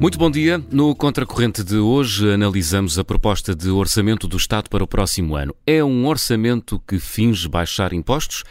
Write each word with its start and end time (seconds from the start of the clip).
Muito 0.00 0.18
bom 0.18 0.30
dia. 0.30 0.56
No 0.72 0.96
Contracorrente 0.96 1.62
de 1.62 1.76
hoje 1.76 2.32
analisamos 2.32 2.98
a 2.98 3.04
proposta 3.04 3.54
de 3.54 3.68
orçamento 3.68 4.26
do 4.26 4.38
Estado 4.38 4.70
para 4.70 4.82
o 4.82 4.86
próximo 4.86 5.36
ano. 5.36 5.54
É 5.66 5.84
um 5.84 6.06
orçamento 6.06 6.80
que 6.88 6.98
finge 6.98 7.46
baixar 7.46 7.92
impostos? 7.92 8.42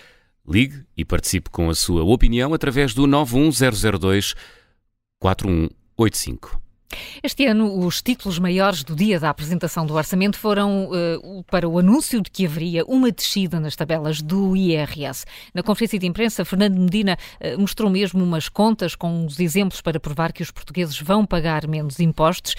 Ligue 0.48 0.86
e 0.96 1.04
participe 1.04 1.50
com 1.50 1.68
a 1.68 1.74
sua 1.74 2.04
opinião 2.04 2.54
através 2.54 2.94
do 2.94 3.08
91002 3.08 4.36
4185. 5.20 6.62
Este 7.22 7.46
ano, 7.46 7.86
os 7.86 8.02
títulos 8.02 8.40
maiores 8.40 8.84
do 8.84 8.96
dia 8.96 9.20
da 9.20 9.30
apresentação 9.30 9.86
do 9.86 9.94
orçamento 9.94 10.38
foram 10.38 10.90
uh, 10.90 11.44
para 11.44 11.68
o 11.68 11.78
anúncio 11.78 12.22
de 12.22 12.32
que 12.32 12.46
haveria 12.46 12.84
uma 12.86 13.12
descida 13.12 13.60
nas 13.60 13.76
tabelas 13.76 14.22
do 14.22 14.56
IRS. 14.56 15.26
Na 15.54 15.62
conferência 15.62 16.00
de 16.00 16.08
imprensa, 16.08 16.44
Fernando 16.44 16.80
Medina 16.80 17.18
uh, 17.40 17.60
mostrou 17.60 17.90
mesmo 17.92 18.24
umas 18.24 18.50
contas 18.50 18.96
com 18.96 19.26
uns 19.26 19.40
exemplos 19.40 19.82
para 19.82 20.00
provar 20.00 20.34
que 20.34 20.42
os 20.42 20.50
portugueses 20.50 21.00
vão 21.00 21.26
pagar 21.26 21.68
menos 21.68 22.00
impostos. 22.00 22.56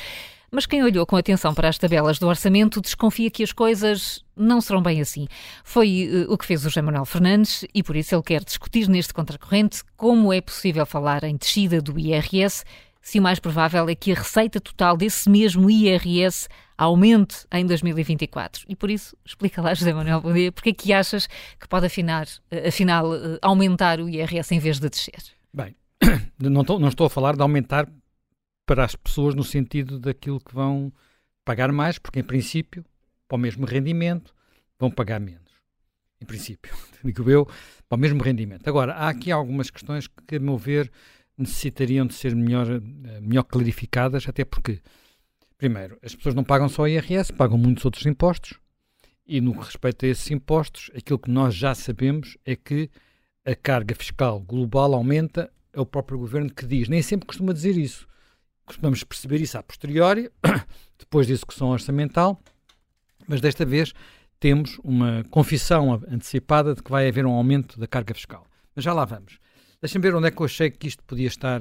Mas 0.53 0.67
quem 0.67 0.83
olhou 0.83 1.07
com 1.07 1.17
atenção 1.17 1.55
para 1.55 1.69
as 1.69 1.79
tabelas 1.79 2.19
do 2.19 2.27
orçamento 2.27 2.81
desconfia 2.81 3.31
que 3.31 3.43
as 3.43 3.53
coisas 3.53 4.25
não 4.37 4.61
serão 4.61 4.83
bem 4.83 5.01
assim. 5.01 5.29
Foi 5.65 6.09
uh, 6.29 6.33
o 6.33 6.39
que 6.39 6.47
fez 6.47 6.61
o 6.61 6.65
José 6.69 6.83
Manuel 6.83 7.05
Fernandes 7.05 7.65
e 7.75 7.83
por 7.83 7.97
isso 7.97 8.15
ele 8.15 8.23
quer 8.23 8.45
discutir 8.45 8.89
neste 8.89 9.13
contracorrente 9.15 9.83
como 9.97 10.33
é 10.33 10.41
possível 10.41 10.85
falar 10.87 11.25
em 11.25 11.37
descida 11.37 11.81
do 11.81 11.99
IRS 11.99 12.65
se 13.01 13.19
o 13.19 13.23
mais 13.23 13.39
provável 13.39 13.89
é 13.89 13.95
que 13.95 14.13
a 14.13 14.15
receita 14.15 14.61
total 14.61 14.97
desse 14.97 15.29
mesmo 15.29 15.71
IRS 15.71 16.49
aumente 16.77 17.47
em 17.53 17.67
2024. 17.67 18.65
E 18.69 18.75
por 18.75 18.91
isso, 18.91 19.17
explica 19.25 19.61
lá, 19.61 19.75
José 19.75 19.93
Manuel 19.93 20.21
Bom 20.21 20.33
dia, 20.33 20.51
porque 20.51 20.71
é 20.71 20.73
que 20.73 20.93
achas 20.93 21.27
que 21.59 21.69
pode 21.69 21.87
afinar, 21.87 22.27
eh, 22.51 22.69
afinal 22.69 23.15
eh, 23.15 23.39
aumentar 23.43 24.01
o 24.01 24.09
IRS 24.09 24.55
em 24.55 24.59
vez 24.59 24.79
de 24.79 24.89
descer? 24.89 25.23
Bem, 25.53 25.77
não 26.39 26.63
estou, 26.63 26.79
não 26.79 26.89
estou 26.89 27.07
a 27.07 27.11
falar 27.11 27.37
de 27.37 27.43
aumentar 27.43 27.87
para 28.67 28.85
as 28.85 28.95
pessoas 28.95 29.35
no 29.35 29.45
sentido 29.45 29.99
daquilo 29.99 30.41
que 30.41 30.55
vão 30.55 30.93
pagar 31.45 31.73
mais, 31.73 31.99
porque 31.99 32.21
em 32.21 32.25
princípio, 32.25 32.85
para 33.27 33.37
o 33.37 33.39
mesmo 33.39 33.67
rendimento, 33.67 34.35
vão 34.79 34.91
pagar 34.91 35.21
menos. 35.21 35.51
Em 36.21 36.25
princípio, 36.25 36.73
digo 37.05 37.29
eu, 37.29 37.47
para 37.89 37.97
o 37.97 38.01
mesmo 38.01 38.23
rendimento. 38.23 38.69
Agora, 38.69 38.95
há 38.95 39.09
aqui 39.09 39.31
algumas 39.31 39.71
questões 39.71 40.07
que, 40.07 40.37
a 40.37 40.41
meu 40.41 40.57
ver, 40.57 40.91
necessitariam 41.41 42.07
de 42.07 42.15
ser 42.15 42.35
melhor, 42.35 42.67
eh, 42.71 43.21
melhor 43.21 43.45
clarificadas, 43.45 44.29
até 44.29 44.45
porque, 44.45 44.81
primeiro, 45.57 45.99
as 46.03 46.15
pessoas 46.15 46.35
não 46.35 46.45
pagam 46.45 46.69
só 46.69 46.87
IRS, 46.87 47.33
pagam 47.33 47.59
muitos 47.59 47.85
outros 47.85 48.07
impostos, 48.07 48.59
e 49.27 49.41
no 49.41 49.55
que 49.55 49.65
respeita 49.65 50.07
a 50.07 50.09
esses 50.09 50.31
impostos, 50.31 50.91
aquilo 50.97 51.19
que 51.19 51.31
nós 51.31 51.55
já 51.55 51.75
sabemos 51.75 52.37
é 52.45 52.57
que 52.57 52.91
a 53.45 53.55
carga 53.55 53.95
fiscal 53.95 54.41
global 54.41 54.95
aumenta, 54.95 55.51
é 55.73 55.81
o 55.81 55.87
próprio 55.87 56.19
governo 56.19 56.53
que 56.53 56.67
diz. 56.67 56.89
Nem 56.89 57.01
sempre 57.01 57.27
costuma 57.27 57.53
dizer 57.53 57.77
isso. 57.77 58.09
Costumamos 58.67 59.05
perceber 59.05 59.41
isso 59.41 59.57
a 59.57 59.63
posteriori, 59.63 60.31
depois 60.99 61.27
da 61.27 61.33
execução 61.33 61.69
orçamental, 61.69 62.41
mas 63.27 63.41
desta 63.41 63.65
vez 63.65 63.93
temos 64.39 64.79
uma 64.83 65.25
confissão 65.31 66.03
antecipada 66.09 66.75
de 66.75 66.83
que 66.83 66.91
vai 66.91 67.09
haver 67.09 67.27
um 67.27 67.33
aumento 67.33 67.79
da 67.79 67.87
carga 67.87 68.15
fiscal. 68.15 68.47
Mas 68.75 68.85
já 68.85 68.93
lá 68.93 69.05
vamos. 69.05 69.39
Deixa-me 69.81 70.03
ver 70.03 70.15
onde 70.15 70.29
é 70.29 70.31
que 70.31 70.41
eu 70.41 70.47
achei 70.47 70.71
que 70.71 70.89
isto 70.89 71.03
podia 71.05 71.29
estar 71.29 71.61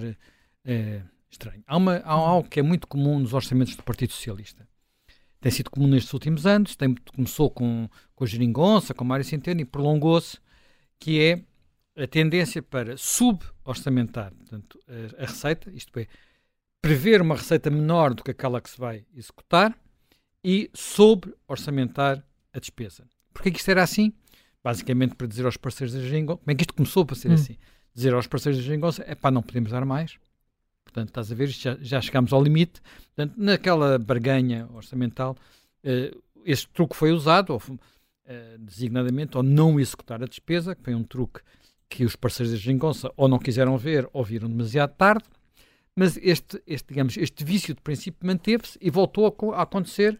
é, 0.65 1.01
estranho. 1.29 1.63
Há, 1.65 1.77
uma, 1.77 1.97
há 1.97 2.11
algo 2.11 2.49
que 2.49 2.59
é 2.59 2.63
muito 2.63 2.87
comum 2.87 3.19
nos 3.19 3.33
orçamentos 3.33 3.75
do 3.75 3.83
Partido 3.83 4.13
Socialista. 4.13 4.67
Tem 5.39 5.51
sido 5.51 5.69
comum 5.69 5.87
nestes 5.87 6.11
últimos 6.11 6.45
anos, 6.45 6.75
tem, 6.75 6.93
começou 7.15 7.49
com, 7.49 7.89
com 8.13 8.23
a 8.23 8.27
Geringonça, 8.27 8.93
com 8.93 9.05
Mário 9.05 9.23
Centeno 9.23 9.61
e 9.61 9.65
prolongou-se, 9.65 10.37
que 10.99 11.21
é 11.21 12.03
a 12.03 12.07
tendência 12.07 12.61
para 12.61 12.97
suborçamentar 12.97 14.33
portanto, 14.33 14.79
a, 14.87 15.23
a 15.23 15.25
receita, 15.25 15.71
isto 15.71 15.97
é, 15.97 16.07
prever 16.81 17.21
uma 17.21 17.35
receita 17.35 17.69
menor 17.69 18.13
do 18.13 18.23
que 18.23 18.31
aquela 18.31 18.59
que 18.59 18.69
se 18.69 18.77
vai 18.77 19.05
executar 19.15 19.77
e 20.43 20.69
sobre-orçamentar 20.73 22.23
a 22.53 22.59
despesa. 22.59 23.07
Porquê 23.33 23.51
que 23.51 23.59
isto 23.59 23.69
era 23.69 23.83
assim? 23.83 24.13
Basicamente 24.61 25.15
para 25.15 25.27
dizer 25.27 25.45
aos 25.45 25.55
parceiros 25.55 25.93
da 25.93 26.01
Geringonça, 26.01 26.39
como 26.39 26.51
é 26.51 26.55
que 26.55 26.63
isto 26.63 26.73
começou 26.73 27.05
para 27.05 27.15
ser 27.15 27.29
hum. 27.29 27.35
assim? 27.35 27.57
Dizer 27.99 28.13
aos 28.13 28.27
parceiros 28.27 28.59
da 28.59 28.65
geringonça, 28.65 29.03
é 29.05 29.13
pá, 29.13 29.29
não 29.29 29.41
podemos 29.41 29.71
dar 29.71 29.85
mais. 29.85 30.17
Portanto, 30.83 31.09
estás 31.09 31.31
a 31.31 31.35
ver, 31.35 31.47
já, 31.47 31.77
já 31.81 32.01
chegámos 32.01 32.33
ao 32.33 32.41
limite. 32.41 32.81
Portanto, 33.15 33.35
naquela 33.37 33.99
barganha 33.99 34.67
orçamental, 34.73 35.37
uh, 35.83 36.23
esse 36.45 36.67
truque 36.67 36.95
foi 36.95 37.11
usado, 37.11 37.53
ou, 37.53 37.57
uh, 37.59 38.57
designadamente, 38.57 39.37
ou 39.37 39.43
não 39.43 39.79
executar 39.79 40.23
a 40.23 40.25
despesa, 40.25 40.73
que 40.73 40.83
foi 40.83 40.95
um 40.95 41.03
truque 41.03 41.41
que 41.87 42.05
os 42.05 42.15
parceiros 42.15 42.53
da 42.53 42.57
geringonça 42.57 43.11
ou 43.17 43.27
não 43.27 43.37
quiseram 43.37 43.77
ver 43.77 44.07
ou 44.13 44.23
viram 44.23 44.47
demasiado 44.47 44.93
tarde. 44.95 45.25
Mas 45.95 46.17
este, 46.17 46.61
este, 46.65 46.87
digamos, 46.87 47.17
este 47.17 47.43
vício 47.43 47.75
de 47.75 47.81
princípio 47.81 48.25
manteve-se 48.25 48.77
e 48.79 48.89
voltou 48.89 49.25
a, 49.25 49.57
a 49.57 49.63
acontecer 49.63 50.19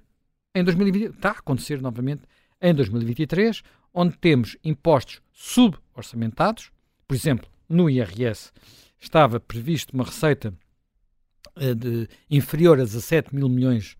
em 0.53 0.63
2020. 0.63 1.15
Está 1.15 1.29
a 1.29 1.33
acontecer 1.33 1.81
novamente 1.81 2.23
em 2.61 2.73
2023, 2.73 3.63
onde 3.93 4.17
temos 4.17 4.57
impostos 4.63 5.21
suborçamentados, 5.31 6.71
por 7.07 7.15
exemplo, 7.15 7.49
no 7.69 7.89
IRS 7.89 8.51
estava 8.99 9.39
previsto 9.39 9.93
uma 9.93 10.03
receita 10.03 10.53
uh, 11.55 11.75
de, 11.75 12.09
inferior 12.29 12.79
a 12.79 12.83
17 12.83 13.33
mil 13.33 13.47
milhões 13.47 13.95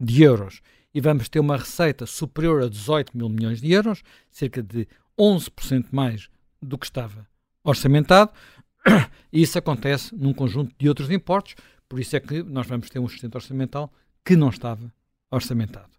de 0.00 0.22
euros 0.22 0.60
e 0.94 1.00
vamos 1.00 1.28
ter 1.28 1.40
uma 1.40 1.56
receita 1.56 2.04
superior 2.04 2.62
a 2.62 2.68
18 2.68 3.16
mil 3.16 3.28
milhões 3.28 3.60
de 3.60 3.72
euros, 3.72 4.02
cerca 4.30 4.62
de 4.62 4.86
11% 5.18 5.86
mais 5.90 6.28
do 6.60 6.76
que 6.76 6.84
estava 6.84 7.26
orçamentado. 7.64 8.32
E 9.32 9.40
isso 9.40 9.58
acontece 9.58 10.14
num 10.14 10.34
conjunto 10.34 10.74
de 10.78 10.88
outros 10.88 11.10
impostos, 11.10 11.54
por 11.88 11.98
isso 11.98 12.14
é 12.14 12.20
que 12.20 12.42
nós 12.42 12.66
vamos 12.66 12.90
ter 12.90 12.98
um 12.98 13.08
sustento 13.08 13.36
orçamental 13.36 13.90
que 14.22 14.36
não 14.36 14.50
estava 14.50 14.92
orçamentado. 15.30 15.90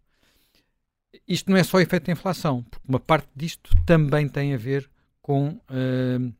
Isto 1.27 1.49
não 1.49 1.57
é 1.57 1.63
só 1.63 1.79
efeito 1.79 2.05
da 2.05 2.11
inflação, 2.11 2.63
porque 2.63 2.87
uma 2.87 2.99
parte 2.99 3.27
disto 3.35 3.71
também 3.85 4.27
tem 4.27 4.53
a 4.53 4.57
ver 4.57 4.89
com 5.21 5.49
uh, 5.49 6.33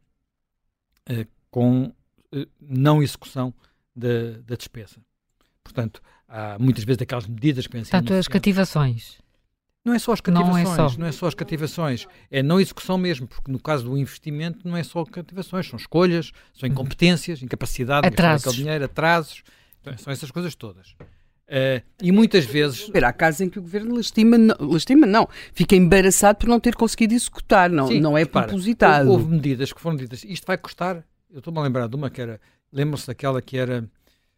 com 1.49 1.85
uh, 1.85 2.47
não 2.61 3.01
execução 3.01 3.53
da, 3.95 4.39
da, 4.45 4.55
despesa. 4.55 4.97
Portanto, 5.63 6.01
há 6.27 6.57
muitas 6.59 6.83
vezes 6.83 7.01
aquelas 7.01 7.27
medidas 7.27 7.67
que 7.67 7.73
pensam. 7.73 7.91
Portanto, 7.91 8.17
as 8.17 8.27
cativações. 8.27 9.21
Não 9.85 9.93
é 9.93 9.99
só 9.99 10.13
as 10.13 10.21
cativações, 10.21 10.63
não 10.63 10.73
é 10.73 10.89
só. 10.89 10.97
não 10.97 11.07
é 11.07 11.11
só 11.11 11.27
as 11.27 11.33
cativações, 11.33 12.07
é 12.31 12.41
não 12.41 12.59
execução 12.59 12.97
mesmo, 12.97 13.27
porque 13.27 13.51
no 13.51 13.59
caso 13.59 13.83
do 13.83 13.97
investimento 13.97 14.65
não 14.65 14.77
é 14.77 14.83
só 14.83 15.03
cativações, 15.03 15.67
são 15.67 15.77
escolhas, 15.77 16.31
são 16.53 16.67
uhum. 16.67 16.73
incompetências, 16.73 17.43
incapacidade 17.43 18.09
de 18.09 18.15
gastar 18.15 18.49
aquele 18.49 18.63
dinheiro, 18.63 18.85
atrasos, 18.85 19.43
então, 19.81 19.97
são 19.97 20.13
essas 20.13 20.31
coisas 20.31 20.55
todas. 20.55 20.95
Uh, 21.53 21.85
e 22.01 22.11
muitas 22.11 22.45
vezes. 22.45 22.89
Há 22.95 23.13
casos 23.13 23.41
em 23.41 23.47
que 23.47 23.59
o 23.59 23.61
governo 23.61 23.95
lastima, 23.95 24.39
não, 24.39 24.55
lastima, 24.59 25.05
não, 25.05 25.29
fica 25.53 25.75
embaraçado 25.75 26.39
por 26.39 26.49
não 26.49 26.59
ter 26.59 26.73
conseguido 26.75 27.13
executar, 27.13 27.69
não, 27.69 27.87
Sim, 27.87 27.99
não 27.99 28.17
é 28.17 28.21
repara, 28.21 28.47
propositado. 28.47 29.07
Houve 29.11 29.29
medidas 29.29 29.71
que 29.71 29.79
foram 29.79 29.95
ditas, 29.95 30.23
isto 30.23 30.47
vai 30.47 30.57
custar. 30.57 31.05
Eu 31.31 31.37
estou-me 31.37 31.59
a 31.59 31.61
lembrar 31.61 31.87
de 31.87 31.95
uma 31.95 32.09
que 32.09 32.19
era. 32.19 32.41
Lembram-se 32.71 33.05
daquela 33.05 33.39
que 33.39 33.55
era 33.55 33.87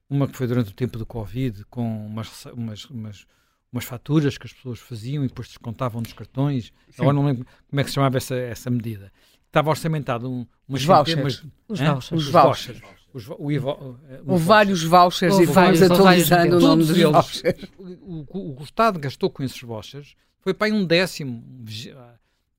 uma 0.10 0.28
que 0.28 0.36
foi 0.36 0.46
durante 0.46 0.72
o 0.72 0.74
tempo 0.74 0.98
do 0.98 1.06
Covid, 1.06 1.64
com 1.70 2.06
umas, 2.06 2.46
umas, 2.48 2.84
umas, 2.86 3.26
umas 3.72 3.86
faturas 3.86 4.38
que 4.38 4.46
as 4.46 4.52
pessoas 4.52 4.80
faziam 4.80 5.24
e 5.24 5.30
depois 5.30 5.48
descontavam 5.48 6.02
nos 6.02 6.12
cartões. 6.12 6.74
Sim. 6.90 7.02
Agora 7.02 7.14
não 7.14 7.26
lembro 7.26 7.48
como 7.70 7.80
é 7.80 7.84
que 7.86 7.90
se 7.92 7.96
chamava 7.96 8.18
essa, 8.18 8.36
essa 8.36 8.70
medida. 8.70 9.10
Estava 9.48 9.70
orçamentado 9.70 10.30
um, 10.30 10.46
umas 10.68 10.82
os 10.82 10.86
vouchers. 10.86 11.46
Os, 11.70 11.80
vouchers. 11.80 12.12
Os 12.12 12.30
vouchers. 12.30 12.82
Os, 13.16 13.30
o, 13.30 13.50
Ivo, 13.50 13.98
Houve 14.28 14.44
vários 14.44 14.84
vouchers 14.84 15.40
e 15.40 15.48
fomos 15.48 15.82
atualizando 15.82 16.58
o 16.58 16.60
nome 16.60 16.84
dos 16.84 16.98
eles, 16.98 17.12
vouchers. 17.12 17.72
O, 17.80 18.26
o, 18.28 18.60
o 18.60 18.64
Estado 18.64 19.00
gastou 19.00 19.30
com 19.30 19.42
esses 19.42 19.62
vouchers 19.62 20.18
foi 20.42 20.54
para 20.54 20.68
aí 20.68 20.74
um 20.74 20.86
décimo 20.86 21.42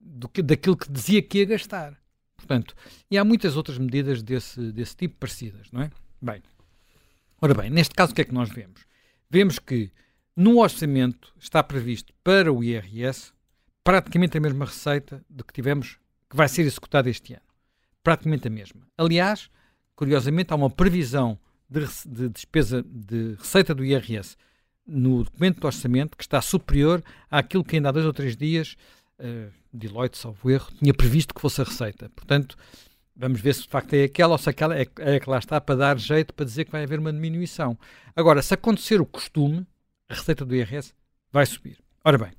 do 0.01 0.27
que, 0.27 0.41
daquilo 0.41 0.75
que 0.75 0.91
dizia 0.91 1.21
que 1.21 1.37
ia 1.37 1.45
gastar. 1.45 1.95
Portanto, 2.35 2.75
e 3.09 3.19
há 3.19 3.23
muitas 3.23 3.55
outras 3.55 3.77
medidas 3.77 4.23
desse, 4.23 4.71
desse 4.71 4.95
tipo 4.95 5.15
parecidas, 5.19 5.71
não 5.71 5.83
é? 5.83 5.91
Bem, 6.19 6.41
ora 7.39 7.53
bem, 7.53 7.69
neste 7.69 7.93
caso 7.93 8.13
o 8.13 8.15
que 8.15 8.21
é 8.21 8.25
que 8.25 8.33
nós 8.33 8.49
vemos? 8.49 8.81
Vemos 9.29 9.59
que 9.59 9.91
no 10.35 10.57
orçamento 10.57 11.31
está 11.39 11.61
previsto 11.61 12.11
para 12.23 12.51
o 12.51 12.63
IRS 12.63 13.31
praticamente 13.83 14.37
a 14.37 14.41
mesma 14.41 14.65
receita 14.65 15.23
do 15.29 15.43
que 15.45 15.53
tivemos, 15.53 15.99
que 16.27 16.35
vai 16.35 16.49
ser 16.49 16.63
executada 16.63 17.09
este 17.09 17.33
ano. 17.33 17.45
Praticamente 18.03 18.47
a 18.47 18.51
mesma. 18.51 18.81
Aliás, 18.97 19.51
curiosamente, 19.97 20.53
há 20.53 20.55
uma 20.55 20.69
previsão 20.69 21.37
de, 21.69 21.81
de 22.05 22.29
despesa 22.29 22.85
de 22.87 23.35
receita 23.37 23.75
do 23.75 23.83
IRS 23.83 24.37
no 24.85 25.23
documento 25.23 25.59
do 25.59 25.67
orçamento 25.67 26.15
que 26.15 26.23
está 26.23 26.39
superior 26.41 27.03
àquilo 27.29 27.63
que 27.63 27.75
ainda 27.75 27.89
há 27.89 27.91
dois 27.91 28.05
ou 28.05 28.13
três 28.13 28.37
dias 28.37 28.77
uh, 29.19 29.51
Deloitte, 29.73 30.17
salvo 30.17 30.49
erro, 30.49 30.71
tinha 30.79 30.93
previsto 30.93 31.33
que 31.33 31.41
fosse 31.41 31.59
a 31.59 31.65
receita. 31.65 32.09
Portanto, 32.15 32.55
vamos 33.15 33.41
ver 33.41 33.53
se 33.53 33.63
de 33.63 33.69
facto 33.69 33.93
é 33.93 34.03
aquela 34.03 34.33
ou 34.33 34.37
se 34.37 34.49
aquela 34.49 34.77
é, 34.77 34.87
é 34.99 35.19
que 35.19 35.29
lá 35.29 35.39
está 35.39 35.59
para 35.59 35.75
dar 35.75 35.99
jeito 35.99 36.33
para 36.33 36.45
dizer 36.45 36.65
que 36.65 36.71
vai 36.71 36.83
haver 36.83 36.99
uma 36.99 37.11
diminuição. 37.11 37.77
Agora, 38.15 38.41
se 38.41 38.53
acontecer 38.53 39.01
o 39.01 39.05
costume, 39.05 39.67
a 40.07 40.13
receita 40.13 40.45
do 40.45 40.55
IRS 40.55 40.93
vai 41.31 41.45
subir. 41.45 41.77
Ora 42.03 42.17
bem, 42.17 42.31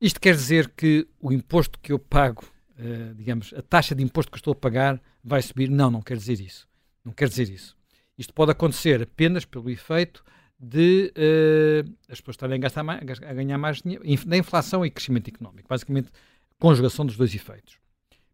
isto 0.00 0.20
quer 0.20 0.34
dizer 0.34 0.68
que 0.76 1.08
o 1.20 1.32
imposto 1.32 1.78
que 1.78 1.92
eu 1.92 1.98
pago, 1.98 2.44
uh, 2.78 3.14
digamos, 3.14 3.52
a 3.54 3.62
taxa 3.62 3.94
de 3.94 4.02
imposto 4.02 4.30
que 4.30 4.38
estou 4.38 4.52
a 4.52 4.56
pagar 4.56 5.00
vai 5.22 5.42
subir? 5.42 5.70
Não, 5.70 5.90
não 5.90 6.02
quer 6.02 6.16
dizer 6.16 6.40
isso. 6.40 6.68
Não 7.04 7.12
quer 7.12 7.28
dizer 7.28 7.48
isso. 7.48 7.76
Isto 8.16 8.32
pode 8.32 8.52
acontecer 8.52 9.02
apenas 9.02 9.44
pelo 9.44 9.68
efeito 9.70 10.24
de 10.58 11.12
uh, 11.16 11.90
as 12.08 12.20
pessoas 12.20 12.34
estarem 12.34 12.60
a, 12.62 12.82
mais, 12.82 13.22
a 13.22 13.34
ganhar 13.34 13.58
mais 13.58 13.82
dinheiro, 13.82 14.04
da 14.26 14.36
inflação 14.36 14.84
e 14.84 14.90
crescimento 14.90 15.28
económico. 15.28 15.68
Basicamente, 15.68 16.10
conjugação 16.58 17.04
dos 17.04 17.16
dois 17.16 17.34
efeitos. 17.34 17.78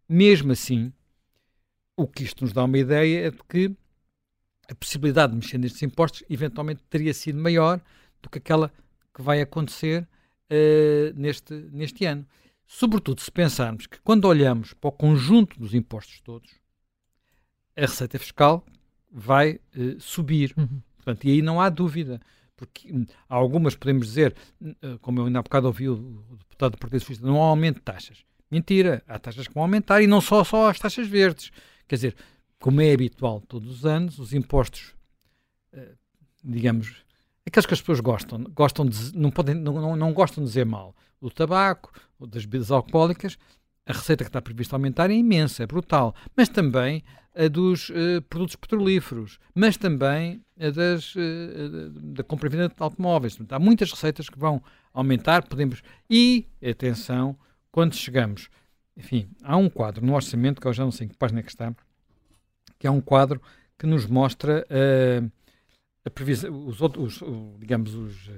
Mesmo 0.09 0.53
assim, 0.53 0.93
o 1.97 2.07
que 2.07 2.23
isto 2.25 2.45
nos 2.45 2.53
dá 2.53 2.65
uma 2.65 2.79
ideia 2.79 3.27
é 3.27 3.31
de 3.31 3.39
que 3.49 3.75
a 4.71 4.75
possibilidade 4.75 5.33
de 5.33 5.39
mexer 5.39 5.59
nestes 5.59 5.83
impostos 5.83 6.23
eventualmente 6.31 6.83
teria 6.89 7.13
sido 7.13 7.39
maior 7.39 7.81
do 8.23 8.31
que 8.31 8.39
aquela 8.39 8.73
que 9.13 9.23
vai 9.23 9.41
acontecer 9.41 10.03
uh, 10.03 11.13
neste, 11.15 11.55
neste 11.73 12.05
ano. 12.05 12.25
Sobretudo 12.73 13.21
se 13.21 13.33
pensarmos 13.33 13.89
que 13.89 14.01
quando 14.01 14.27
olhamos 14.27 14.73
para 14.75 14.89
o 14.89 14.93
conjunto 14.93 15.59
dos 15.59 15.75
impostos 15.75 16.21
todos, 16.21 16.53
a 17.77 17.81
receita 17.81 18.17
fiscal 18.17 18.65
vai 19.11 19.59
uh, 19.77 20.01
subir. 20.01 20.55
Uhum. 20.57 20.81
Portanto, 20.95 21.25
e 21.25 21.33
aí 21.33 21.43
não 21.43 21.61
há 21.61 21.69
dúvida, 21.69 22.21
porque 22.57 22.93
hum, 22.93 23.05
algumas 23.29 23.75
podemos 23.75 24.07
dizer, 24.07 24.37
uh, 24.63 24.97
como 25.01 25.19
eu 25.19 25.27
ainda 25.27 25.41
há 25.41 25.43
bocado 25.43 25.67
ouvi 25.67 25.89
o, 25.89 25.95
o 26.31 26.37
deputado 26.37 26.73
do 26.73 26.79
Partido 26.79 27.01
Socialista, 27.01 27.27
não 27.27 27.43
há 27.43 27.47
aumento 27.47 27.79
de 27.79 27.83
taxas. 27.83 28.25
Mentira, 28.49 29.03
há 29.09 29.19
taxas 29.19 29.49
que 29.49 29.55
vão 29.55 29.65
aumentar 29.65 30.01
e 30.01 30.07
não 30.07 30.21
só, 30.21 30.45
só 30.45 30.71
as 30.71 30.79
taxas 30.79 31.09
verdes. 31.09 31.51
Quer 31.89 31.97
dizer, 31.97 32.17
como 32.61 32.81
é 32.81 32.93
habitual 32.93 33.41
todos 33.41 33.69
os 33.69 33.85
anos, 33.85 34.21
os 34.21 34.33
impostos, 34.33 34.95
uh, 35.75 35.99
digamos, 36.45 37.05
aqueles 37.47 37.67
que 37.67 37.75
as 37.75 37.81
pessoas 37.81 38.01
gostam, 38.01 38.45
gostam 38.55 38.87
de, 38.87 39.17
não, 39.17 39.31
podem, 39.31 39.55
não, 39.55 39.75
não, 39.75 39.97
não 39.97 40.13
gostam 40.13 40.43
de 40.43 40.49
dizer 40.49 40.65
mal, 40.67 40.95
o 41.21 41.31
tabaco, 41.31 41.93
das 42.29 42.45
bebidas 42.45 42.71
alcoólicas, 42.71 43.39
a 43.87 43.93
receita 43.93 44.25
que 44.25 44.29
está 44.29 44.41
prevista 44.41 44.77
aumentar 44.77 45.11
é 45.11 45.15
imensa, 45.15 45.63
é 45.63 45.67
brutal, 45.67 46.15
mas 46.37 46.49
também 46.49 47.03
a 47.35 47.49
dos 47.49 47.91
uh, 47.91 48.23
produtos 48.29 48.57
petrolíferos, 48.57 49.39
mas 49.55 49.77
também 49.77 50.43
a 50.59 50.71
das, 50.71 51.15
uh, 51.15 51.91
da 52.15 52.23
compra 52.23 52.49
e 52.49 52.51
venda 52.51 52.69
de 52.69 52.75
automóveis. 52.79 53.39
Há 53.49 53.59
muitas 53.59 53.91
receitas 53.91 54.29
que 54.29 54.39
vão 54.39 54.63
aumentar, 54.93 55.47
podemos... 55.47 55.83
E, 56.09 56.47
atenção, 56.63 57.37
quando 57.71 57.95
chegamos... 57.95 58.49
Enfim, 58.97 59.31
há 59.43 59.57
um 59.57 59.71
quadro 59.71 60.05
no 60.05 60.15
orçamento, 60.15 60.61
que 60.61 60.67
eu 60.67 60.73
já 60.75 60.85
não 60.85 60.91
sei 60.91 61.07
em 61.07 61.09
que 61.09 61.17
página 61.17 61.41
é 61.41 61.43
que 61.43 61.49
está, 61.49 61.75
que 62.79 62.87
é 62.87 62.91
um 62.91 63.01
quadro 63.01 63.41
que 63.79 63.87
nos 63.87 64.05
mostra 64.05 64.67
uh, 64.69 65.31
a 66.05 66.11
previsão, 66.11 66.67
os, 66.67 66.81
os, 66.81 67.23
digamos, 67.59 67.95
os, 67.95 68.29
uh, 68.29 68.33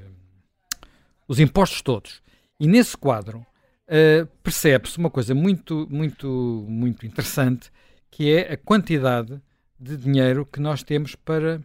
os 1.29 1.38
impostos 1.38 1.82
todos. 1.82 2.23
E 2.59 2.67
nesse 2.67 2.97
quadro 2.97 3.38
uh, 3.38 4.26
percebe-se 4.43 4.99
uma 4.99 5.11
coisa 5.11 5.35
muito, 5.35 5.87
muito, 5.91 6.67
muito 6.69 7.06
interessante, 7.06 7.70
que 8.11 8.31
é 8.31 8.53
a 8.53 8.56
quantidade 8.56 9.41
de 9.79 9.97
dinheiro 9.97 10.47
que 10.47 10.61
nós 10.61 10.82
temos 10.82 11.14
para, 11.14 11.61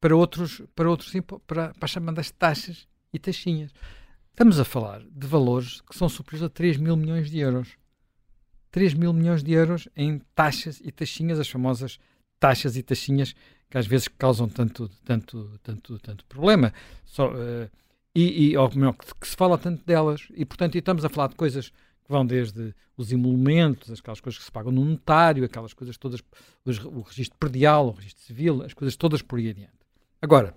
para 0.00 0.14
outros, 0.14 0.62
para 0.74 0.88
outros 0.88 1.12
para, 1.46 1.72
para 1.72 1.74
as 1.80 1.90
chamadas 1.90 2.30
taxas 2.30 2.86
e 3.12 3.18
taxinhas. 3.18 3.72
Estamos 4.30 4.60
a 4.60 4.64
falar 4.64 5.02
de 5.10 5.26
valores 5.26 5.80
que 5.80 5.96
são 5.96 6.08
superiores 6.08 6.46
a 6.46 6.48
3 6.48 6.76
mil 6.76 6.96
milhões 6.96 7.28
de 7.28 7.38
euros. 7.38 7.76
3 8.70 8.94
mil 8.94 9.12
milhões 9.12 9.42
de 9.42 9.52
euros 9.52 9.88
em 9.96 10.20
taxas 10.34 10.80
e 10.84 10.92
taxinhas, 10.92 11.40
as 11.40 11.48
famosas 11.48 11.98
taxas 12.38 12.76
e 12.76 12.82
taxinhas 12.82 13.34
que 13.70 13.78
às 13.78 13.86
vezes 13.86 14.08
causam 14.08 14.48
tanto, 14.48 14.88
tanto, 15.04 15.58
tanto, 15.62 15.98
tanto 15.98 16.24
problema. 16.26 16.72
Só, 17.04 17.30
uh, 17.30 17.70
e, 18.14 18.50
e 18.50 18.56
ou 18.56 18.70
melhor, 18.74 18.94
que, 18.94 19.14
que, 19.14 19.28
se 19.28 19.36
fala 19.36 19.58
tanto 19.58 19.84
delas. 19.84 20.28
E, 20.34 20.44
portanto, 20.44 20.74
e 20.74 20.78
estamos 20.78 21.04
a 21.04 21.08
falar 21.08 21.28
de 21.28 21.36
coisas 21.36 21.68
que 21.68 22.10
vão 22.10 22.24
desde 22.24 22.74
os 22.96 23.12
emolumentos, 23.12 23.90
aquelas 23.92 24.20
coisas 24.20 24.38
que 24.38 24.44
se 24.44 24.50
pagam 24.50 24.72
no 24.72 24.84
notário, 24.84 25.44
aquelas 25.44 25.72
coisas 25.72 25.96
todas, 25.96 26.22
os, 26.64 26.78
o 26.84 27.02
registro 27.02 27.38
predial, 27.38 27.88
o 27.88 27.90
registro 27.92 28.24
civil, 28.24 28.62
as 28.62 28.74
coisas 28.74 28.96
todas 28.96 29.22
por 29.22 29.38
aí 29.38 29.50
adiante. 29.50 29.78
Agora, 30.20 30.54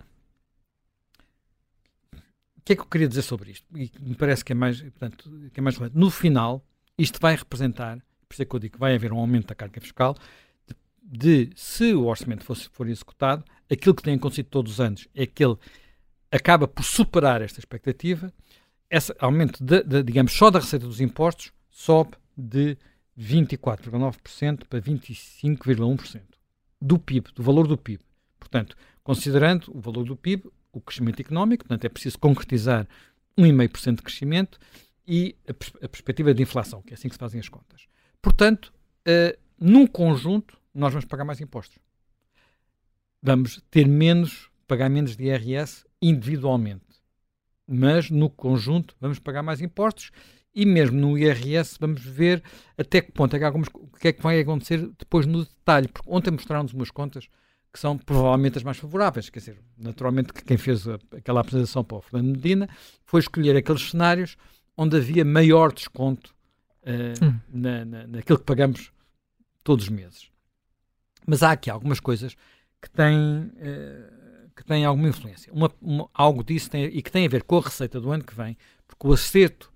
o 2.14 2.62
que 2.64 2.74
é 2.74 2.76
que 2.76 2.82
eu 2.82 2.86
queria 2.86 3.08
dizer 3.08 3.22
sobre 3.22 3.52
isto? 3.52 3.66
E 3.76 3.92
me 4.00 4.16
parece 4.16 4.46
que 4.46 4.54
é 4.54 4.56
mais, 4.56 4.82
portanto, 4.82 5.30
que 5.54 5.60
é 5.60 5.64
mais 5.64 5.76
relevante. 5.76 6.00
No 6.00 6.10
final, 6.10 6.66
isto 6.98 7.20
vai 7.20 7.36
representar, 7.36 7.98
por 8.28 8.34
isso 8.34 8.42
é 8.42 8.46
que 8.46 8.56
eu 8.56 8.60
digo 8.60 8.74
que 8.74 8.80
vai 8.80 8.96
haver 8.96 9.12
um 9.12 9.20
aumento 9.20 9.48
da 9.48 9.56
carga 9.56 9.82
fiscal, 9.82 10.16
de, 11.12 11.50
se 11.56 11.94
o 11.94 12.06
orçamento 12.06 12.46
fosse, 12.46 12.70
for 12.72 12.88
executado, 12.88 13.44
aquilo 13.70 13.94
que 13.94 14.02
tem 14.02 14.16
acontecido 14.16 14.46
todos 14.46 14.74
os 14.74 14.80
anos 14.80 15.08
é 15.14 15.26
que 15.26 15.44
ele 15.44 15.58
acaba 16.32 16.68
por 16.68 16.84
superar 16.84 17.42
esta 17.42 17.60
expectativa. 17.60 18.32
Esse 18.90 19.14
aumento, 19.20 19.62
de, 19.62 19.84
de, 19.84 20.04
digamos, 20.04 20.32
só 20.32 20.50
da 20.50 20.60
receita 20.60 20.88
dos 20.88 21.02
impostos 21.02 21.52
sobe 21.70 22.12
de 22.38 22.78
24,9% 23.20 24.66
para 24.70 24.82
25,1% 24.82 26.22
do 26.82 26.98
PIB, 26.98 27.30
do 27.36 27.44
valor 27.44 27.68
do 27.68 27.78
PIB. 27.78 28.02
Portanto, 28.40 28.78
considerando 29.04 29.70
o 29.76 29.82
valor 29.82 30.06
do 30.06 30.16
PIB, 30.16 30.50
o 30.72 30.80
crescimento 30.80 31.20
económico, 31.20 31.66
portanto, 31.66 31.84
é 31.84 31.90
preciso 31.90 32.18
concretizar 32.18 32.88
1,5% 33.38 33.98
de 33.98 34.02
crescimento 34.02 34.60
e 35.06 35.36
a, 35.46 35.54
pers 35.54 35.74
a, 35.82 35.90
perspectiva 35.90 36.34
de 36.34 36.42
inflação, 36.42 36.82
que 36.82 36.94
é 36.94 36.96
assim 36.96 37.10
que 37.10 37.16
se 37.16 37.20
fazem 37.20 37.40
as 37.40 37.50
contas. 37.50 37.82
Portanto, 38.22 38.74
uh, 39.08 39.38
num 39.60 39.86
conjunto, 39.86 40.61
nós 40.74 40.94
vamos 40.94 41.06
pagar 41.06 41.26
mais 41.26 41.42
impostos. 41.42 41.78
Vamos 43.22 43.62
ter 43.70 43.88
menos, 43.88 44.50
pagar 44.68 44.90
menos 44.90 45.16
de 45.16 45.26
IRS 45.26 45.86
individualmente. 46.02 46.86
Mas, 47.68 48.10
no 48.10 48.30
conjunto, 48.30 48.96
vamos 49.00 49.20
pagar 49.20 49.44
mais 49.44 49.62
impostos 49.62 50.12
e 50.54 50.66
mesmo 50.66 51.00
no 51.00 51.18
IRS 51.18 51.78
vamos 51.80 52.04
ver 52.04 52.44
até 52.78 53.02
que 53.02 53.12
ponto 53.12 53.36
é 53.36 53.40
que 53.40 53.46
algumas, 53.46 53.70
o 53.74 53.88
que 53.98 54.10
é 54.10 54.14
que 54.14 54.22
vai 54.22 54.40
acontecer 54.40 54.90
depois 54.98 55.26
no 55.26 55.46
detalhe. 55.46 55.88
Porque 55.88 56.10
ontem 56.12 56.32
mostraram-nos 56.32 56.74
umas 56.74 56.92
contas 56.92 57.28
que 57.72 57.80
são 57.80 57.98
provavelmente 57.98 58.58
as 58.58 58.64
mais 58.64 58.78
favoráveis. 58.78 59.30
Quer 59.30 59.40
dizer, 59.40 59.60
naturalmente 59.78 60.34
que 60.34 60.44
quem 60.44 60.58
fez 60.58 60.88
a, 60.88 61.00
aquela 61.16 61.42
apresentação 61.42 61.84
para 61.84 61.98
o 61.98 62.02
Fernando 62.02 62.36
Medina 62.36 62.70
foi 63.06 63.22
escolher 63.22 63.56
aqueles 63.56 63.90
cenários 63.90 64.36
onde 64.76 64.98
havia 64.98 65.24
maior 65.24 65.72
desconto 65.72 66.36
uh, 66.84 67.26
hum. 67.26 67.40
na, 67.50 67.86
na, 67.86 68.08
naquilo 68.08 68.40
que 68.40 68.46
pagamos 68.46 68.92
todos 69.64 69.86
os 69.86 69.90
meses. 69.90 70.31
Mas 71.26 71.44
há 71.44 71.52
aqui 71.52 71.70
algumas 71.70 72.00
coisas 72.00 72.36
que 72.82 72.90
têm, 72.90 73.18
uh, 73.18 74.50
que 74.56 74.64
têm 74.64 74.86
alguma 74.86 75.10
influência. 75.10 75.52
Uma, 75.54 75.72
uma, 75.82 76.10
algo 76.14 76.44
disso 76.44 76.70
tem, 76.70 76.86
e 76.86 77.02
que 77.02 77.12
tem 77.12 77.26
a 77.26 77.30
ver 77.30 77.44
com 77.44 77.58
a 77.58 77.62
receita 77.62 78.00
do 78.00 78.12
ano 78.12 78.24
que 78.24 78.36
vem, 78.36 78.58
porque 78.88 79.08
o 79.08 79.14
acerto 79.14 79.72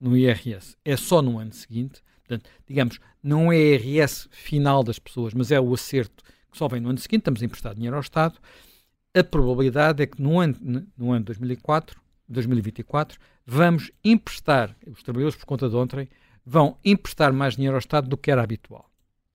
no 0.00 0.16
IRS 0.16 0.76
é 0.84 0.96
só 0.96 1.22
no 1.22 1.38
ano 1.38 1.52
seguinte. 1.52 2.02
Portanto, 2.26 2.50
digamos, 2.66 2.98
não 3.22 3.52
é 3.52 3.56
IRS 3.56 4.28
final 4.30 4.82
das 4.82 4.98
pessoas, 4.98 5.34
mas 5.34 5.50
é 5.50 5.60
o 5.60 5.72
acerto 5.72 6.24
que 6.50 6.58
só 6.58 6.68
vem 6.68 6.80
no 6.80 6.90
ano 6.90 6.98
seguinte. 6.98 7.20
Estamos 7.20 7.42
a 7.42 7.44
emprestar 7.44 7.74
dinheiro 7.74 7.96
ao 7.96 8.02
Estado. 8.02 8.38
A 9.14 9.22
probabilidade 9.22 10.02
é 10.02 10.06
que 10.06 10.20
no 10.20 10.40
ano, 10.40 10.86
no 10.96 11.12
ano 11.12 11.24
2004, 11.24 12.00
2024 12.28 13.18
vamos 13.46 13.90
emprestar, 14.04 14.76
os 14.86 15.02
trabalhadores 15.02 15.36
por 15.36 15.46
conta 15.46 15.68
de 15.68 15.76
ontem, 15.76 16.08
vão 16.44 16.78
emprestar 16.84 17.32
mais 17.32 17.54
dinheiro 17.54 17.76
ao 17.76 17.80
Estado 17.80 18.08
do 18.08 18.16
que 18.16 18.30
era 18.30 18.42
habitual. 18.42 18.90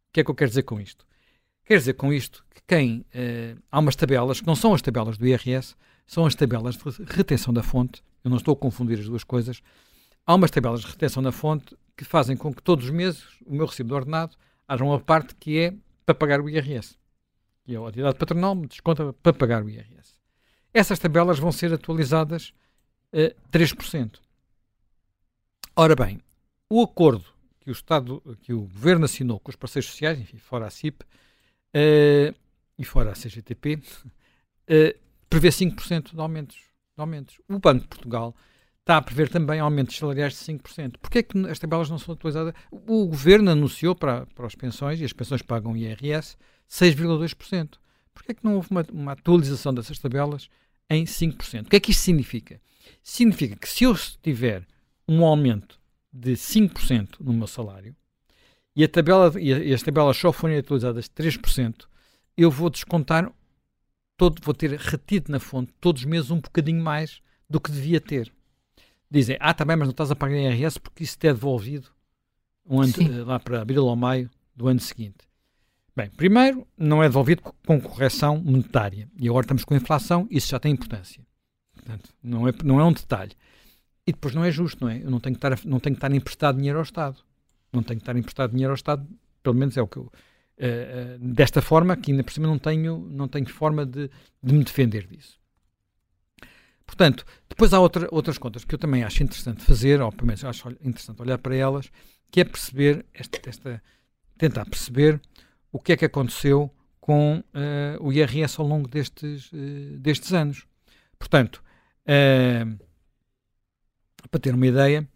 O 0.10 0.14
que 0.14 0.22
é 0.22 0.24
que 0.24 0.32
eu 0.32 0.36
quero 0.36 0.50
dizer 0.50 0.64
com 0.64 0.80
isto? 0.80 1.07
Quer 1.68 1.80
dizer 1.80 1.94
com 1.96 2.14
isto 2.14 2.46
que 2.50 2.62
quem. 2.66 3.06
Uh, 3.14 3.62
há 3.70 3.80
umas 3.80 3.96
tabelas 3.98 4.40
que 4.40 4.48
não 4.48 4.56
são 4.56 4.74
as 4.74 4.82
tabelas 4.82 5.18
do 5.18 5.28
IRS, 5.28 5.76
são 6.08 6.26
as 6.26 6.34
tabelas 6.34 6.78
de 6.78 7.04
retenção 7.06 7.54
da 7.54 7.62
fonte. 7.62 8.02
Eu 8.24 8.30
não 8.30 8.38
estou 8.38 8.54
a 8.54 8.58
confundir 8.58 8.98
as 8.98 9.06
duas 9.06 9.26
coisas. 9.26 9.62
Há 10.26 10.34
umas 10.34 10.50
tabelas 10.50 10.80
de 10.80 10.88
retenção 10.88 11.22
da 11.22 11.32
fonte 11.34 11.78
que 11.98 12.06
fazem 12.06 12.38
com 12.38 12.54
que 12.54 12.64
todos 12.64 12.86
os 12.86 12.92
meses 12.92 13.22
o 13.46 13.54
meu 13.54 13.66
recibo 13.66 13.90
de 13.90 13.96
ordenado 13.96 14.38
haja 14.66 14.82
uma 14.82 14.98
parte 14.98 15.36
que 15.36 15.60
é 15.60 15.74
para 16.06 16.16
pagar 16.16 16.40
o 16.40 16.50
IRS. 16.50 16.96
E 17.68 17.76
a 17.76 17.86
atividade 17.86 18.18
patronal 18.18 18.56
me 18.56 18.68
desconta 18.68 19.12
para 19.12 19.34
pagar 19.34 19.62
o 19.62 19.70
IRS. 19.70 20.14
Essas 20.74 21.00
tabelas 21.00 21.38
vão 21.38 21.52
ser 21.52 21.74
atualizadas 21.74 22.54
a 23.12 23.50
3%. 23.52 24.20
Ora 25.76 25.96
bem, 25.98 26.22
o 26.70 26.82
acordo 26.82 27.26
que 27.60 27.70
o 27.70 27.74
Estado, 27.74 28.22
que 28.42 28.54
o 28.54 28.62
Governo 28.62 29.04
assinou 29.04 29.38
com 29.38 29.50
os 29.50 29.58
parceiros 29.58 29.90
sociais, 29.90 30.18
enfim, 30.18 30.38
fora 30.38 30.66
a 30.66 30.70
CIP 30.70 31.04
uh, 31.78 32.36
e 32.78 32.86
fora 32.86 33.12
a 33.12 33.14
CGTP, 33.14 33.76
uh, 33.76 34.12
eh, 34.68 34.96
prevê 35.30 35.50
5% 35.50 36.14
de 36.14 36.20
aumentos, 36.20 36.56
de 36.56 37.02
aumentos. 37.02 37.40
O 37.48 37.60
Banco 37.60 37.82
de 37.82 37.88
Portugal 37.88 38.36
está 38.80 38.98
a 38.98 39.02
prever 39.02 39.30
também 39.30 39.60
aumentos 39.60 39.98
salariais 39.98 40.34
de 40.34 40.40
5%. 40.40 40.98
Porquê 41.00 41.20
é 41.20 41.24
que 41.24 41.38
as 41.48 41.60
tabelas 41.60 41.90
não 41.90 41.98
são 41.98 42.14
atualizadas? 42.14 42.54
O 42.72 43.08
Governo 43.08 43.52
anunciou 43.52 43.96
para, 43.96 44.26
para 44.28 44.46
as 44.46 44.56
pensões, 44.56 45.02
e 45.02 45.06
as 45.06 45.14
pensões 45.14 45.42
pagam 45.42 45.76
IRS, 45.76 46.38
6,2%. 46.70 47.78
Porquê 48.14 48.32
é 48.32 48.36
que 48.36 48.46
não 48.46 48.56
houve 48.56 48.70
uma, 48.72 48.86
uma 48.92 49.12
atualização 49.12 49.74
dessas 49.74 50.00
tabelas 50.00 50.50
em 50.90 51.04
5%? 51.04 51.66
O 51.66 51.70
que 51.70 51.76
é 51.76 51.80
que 51.80 51.92
isto 51.92 52.02
significa? 52.02 52.62
Significa 53.04 53.56
que 53.56 53.68
se 53.68 53.84
eu 53.84 53.96
tiver 54.22 54.66
um 55.08 55.26
aumento 55.26 55.80
de 56.12 56.34
5% 56.34 57.18
no 57.20 57.34
meu 57.34 57.48
salário 57.48 57.96
e, 58.78 58.84
a 58.84 58.88
tabela, 58.88 59.34
e 59.42 59.74
as 59.74 59.82
tabelas 59.82 60.16
só 60.16 60.32
forem 60.32 60.56
atualizadas 60.56 61.06
de 61.06 61.10
3%, 61.10 61.88
eu 62.38 62.52
vou 62.52 62.70
descontar, 62.70 63.28
todo, 64.16 64.40
vou 64.44 64.54
ter 64.54 64.70
retido 64.78 65.32
na 65.32 65.40
fonte 65.40 65.74
todos 65.82 66.04
os 66.04 66.06
meses 66.06 66.30
um 66.30 66.40
bocadinho 66.40 66.84
mais 66.84 67.20
do 67.50 67.60
que 67.60 67.72
devia 67.72 68.00
ter. 68.00 68.32
Dizem, 69.10 69.36
ah, 69.40 69.52
também, 69.52 69.76
mas 69.76 69.88
não 69.88 69.92
estás 69.92 70.12
a 70.12 70.16
pagar 70.16 70.38
IRS 70.38 70.80
porque 70.80 71.04
isso 71.04 71.18
te 71.18 71.28
é 71.28 71.34
devolvido 71.34 71.90
um 72.70 72.80
ano, 72.80 72.94
lá 73.26 73.40
para 73.40 73.64
abril 73.64 73.84
ou 73.84 73.96
maio 73.96 74.30
do 74.56 74.68
ano 74.68 74.80
seguinte. 74.80 75.26
Bem, 75.96 76.12
primeiro, 76.12 76.68
não 76.78 77.02
é 77.02 77.08
devolvido 77.08 77.42
com 77.66 77.82
correção 77.82 78.38
monetária. 78.38 79.10
E 79.20 79.28
agora 79.28 79.44
estamos 79.44 79.66
com 79.66 79.74
inflação, 79.74 80.28
isso 80.30 80.50
já 80.50 80.60
tem 80.60 80.72
importância. 80.72 81.26
Portanto, 81.74 82.14
não 82.22 82.48
é, 82.48 82.54
não 82.64 82.80
é 82.80 82.84
um 82.84 82.94
detalhe. 82.94 83.32
E 84.06 84.12
depois 84.12 84.36
não 84.36 84.44
é 84.44 84.52
justo, 84.52 84.86
não 84.86 84.92
é? 84.92 85.02
Eu 85.02 85.10
não 85.10 85.20
tenho 85.20 85.36
que 85.36 85.44
estar, 85.44 85.66
não 85.66 85.80
tenho 85.80 85.96
que 85.96 85.98
estar 85.98 86.12
a 86.12 86.16
emprestar 86.16 86.54
dinheiro 86.54 86.78
ao 86.78 86.84
Estado. 86.84 87.26
Não 87.78 87.84
tenho 87.84 88.00
que 88.00 88.04
estar 88.04 88.16
a 88.16 88.20
emprestar 88.20 88.50
dinheiro 88.50 88.72
ao 88.72 88.76
Estado, 88.76 89.08
pelo 89.44 89.56
menos 89.56 89.78
é 89.78 89.82
o 89.82 89.88
que 89.88 89.98
eu. 89.98 90.04
Uh, 90.04 90.10
uh, 91.16 91.34
desta 91.34 91.62
forma, 91.62 91.96
que 91.96 92.12
ainda 92.12 92.24
por 92.24 92.34
cima 92.34 92.48
não 92.48 92.58
tenho, 92.58 92.98
não 93.12 93.28
tenho 93.28 93.48
forma 93.48 93.86
de, 93.86 94.10
de 94.42 94.54
me 94.54 94.64
defender 94.64 95.06
disso. 95.06 95.40
Portanto, 96.84 97.24
depois 97.48 97.72
há 97.74 97.80
outra, 97.80 98.08
outras 98.12 98.40
contas 98.40 98.66
que 98.66 98.74
eu 98.74 98.80
também 98.80 99.04
acho 99.04 99.22
interessante 99.22 99.62
fazer, 99.62 100.02
ou 100.02 100.12
pelo 100.12 100.26
menos 100.26 100.44
acho 100.44 100.70
interessante 100.82 101.22
olhar 101.22 101.38
para 101.38 101.56
elas, 101.56 101.92
que 102.32 102.42
é 102.42 102.44
perceber, 102.44 103.06
esta, 103.14 103.40
esta 103.48 103.84
tentar 104.36 104.66
perceber 104.66 105.22
o 105.72 105.80
que 105.80 105.92
é 105.92 105.98
que 105.98 106.06
aconteceu 106.06 106.74
com 107.00 107.38
uh, 107.38 107.44
o 108.04 108.12
IRS 108.12 108.60
ao 108.60 108.66
longo 108.66 108.88
destes, 108.88 109.52
destes 110.00 110.34
anos. 110.34 110.66
Portanto, 111.20 111.64
para 114.32 114.40
ter 114.42 114.56
uma 114.56 114.66
ideia, 114.66 115.08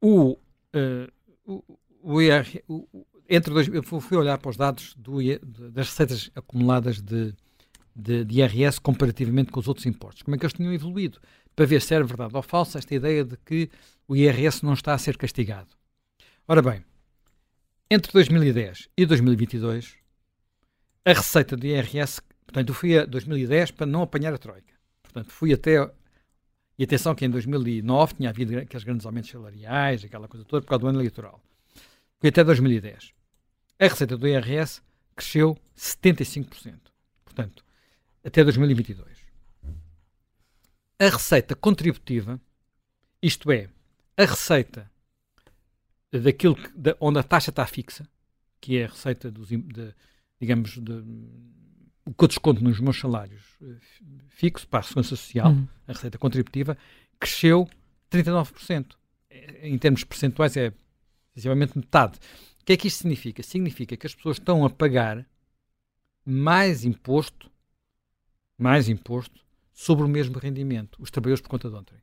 o, 0.00 0.38
o, 1.46 1.79
o, 2.02 2.20
IR, 2.20 2.62
o, 2.68 2.86
entre 3.28 3.52
dois, 3.52 3.68
eu 3.68 3.82
fui 3.82 4.16
olhar 4.16 4.38
para 4.38 4.50
os 4.50 4.56
dados 4.56 4.94
do, 4.96 5.18
das 5.70 5.88
receitas 5.88 6.30
acumuladas 6.34 7.00
de, 7.00 7.34
de, 7.94 8.24
de, 8.24 8.40
IRS 8.40 8.80
comparativamente 8.80 9.50
com 9.50 9.60
os 9.60 9.68
outros 9.68 9.86
impostos. 9.86 10.22
Como 10.22 10.34
é 10.34 10.38
que 10.38 10.44
eles 10.44 10.54
tinham 10.54 10.72
evoluído? 10.72 11.20
Para 11.54 11.66
ver 11.66 11.82
se 11.82 11.94
era 11.94 12.04
verdade 12.04 12.34
ou 12.34 12.42
falsa 12.42 12.78
esta 12.78 12.94
ideia 12.94 13.24
de 13.24 13.36
que 13.36 13.70
o 14.08 14.16
IRS 14.16 14.64
não 14.64 14.72
está 14.72 14.94
a 14.94 14.98
ser 14.98 15.16
castigado. 15.16 15.68
Ora 16.46 16.62
bem, 16.62 16.84
entre 17.90 18.12
2010 18.12 18.88
e 18.96 19.06
2022, 19.06 19.96
a 21.04 21.12
receita 21.12 21.56
do 21.56 21.66
IRS, 21.66 22.20
portanto, 22.46 22.68
eu 22.68 22.74
fui 22.74 22.98
a 22.98 23.04
2010 23.04 23.72
para 23.72 23.86
não 23.86 24.02
apanhar 24.02 24.32
a 24.34 24.38
Troika. 24.38 24.72
Portanto, 25.02 25.30
fui 25.30 25.52
até. 25.52 25.90
E 26.78 26.84
atenção 26.84 27.14
que 27.14 27.24
em 27.24 27.30
2009 27.30 28.14
tinha 28.14 28.30
havido 28.30 28.58
aqueles 28.58 28.84
grandes 28.84 29.04
aumentos 29.04 29.30
salariais, 29.30 30.04
aquela 30.04 30.26
coisa 30.28 30.46
toda, 30.46 30.62
por 30.62 30.68
causa 30.68 30.80
do 30.80 30.88
ano 30.88 30.98
eleitoral. 30.98 31.42
Fui 32.20 32.28
até 32.28 32.44
2010. 32.44 33.14
A 33.78 33.84
receita 33.84 34.16
do 34.16 34.28
IRS 34.28 34.82
cresceu 35.16 35.56
75%. 35.76 36.78
Portanto, 37.24 37.64
até 38.22 38.44
2022. 38.44 39.08
A 40.98 41.08
receita 41.08 41.56
contributiva, 41.56 42.38
isto 43.22 43.50
é, 43.50 43.70
a 44.18 44.24
receita 44.26 44.90
daquilo 46.12 46.56
que, 46.56 46.68
da, 46.76 46.94
onde 47.00 47.18
a 47.18 47.22
taxa 47.22 47.48
está 47.48 47.66
fixa, 47.66 48.06
que 48.60 48.76
é 48.76 48.84
a 48.84 48.88
receita 48.88 49.30
dos, 49.30 49.48
de, 49.48 49.94
digamos, 50.38 50.76
de, 50.76 50.92
o 52.04 52.12
que 52.12 52.24
eu 52.24 52.28
desconto 52.28 52.62
nos 52.62 52.80
meus 52.80 52.98
salários 52.98 53.56
eh, 53.62 53.76
fixo 54.28 54.66
para 54.68 54.80
a 54.80 54.82
segurança 54.82 55.10
social, 55.10 55.52
uhum. 55.52 55.66
a 55.86 55.92
receita 55.92 56.18
contributiva, 56.18 56.76
cresceu 57.18 57.66
39%. 58.10 58.94
Eh, 59.30 59.68
em 59.68 59.78
termos 59.78 60.04
percentuais 60.04 60.56
é 60.56 60.72
sensivelmente 61.34 61.76
metade. 61.76 62.18
O 62.60 62.64
que 62.64 62.72
é 62.72 62.76
que 62.76 62.88
isto 62.88 62.98
significa? 62.98 63.42
Significa 63.42 63.96
que 63.96 64.06
as 64.06 64.14
pessoas 64.14 64.36
estão 64.36 64.64
a 64.64 64.70
pagar 64.70 65.26
mais 66.24 66.84
imposto, 66.84 67.50
mais 68.58 68.88
imposto 68.88 69.40
sobre 69.72 70.04
o 70.04 70.08
mesmo 70.08 70.38
rendimento, 70.38 71.00
os 71.00 71.10
trabalhadores 71.10 71.40
por 71.40 71.48
conta 71.48 71.70
de 71.70 71.76
ontem 71.76 72.00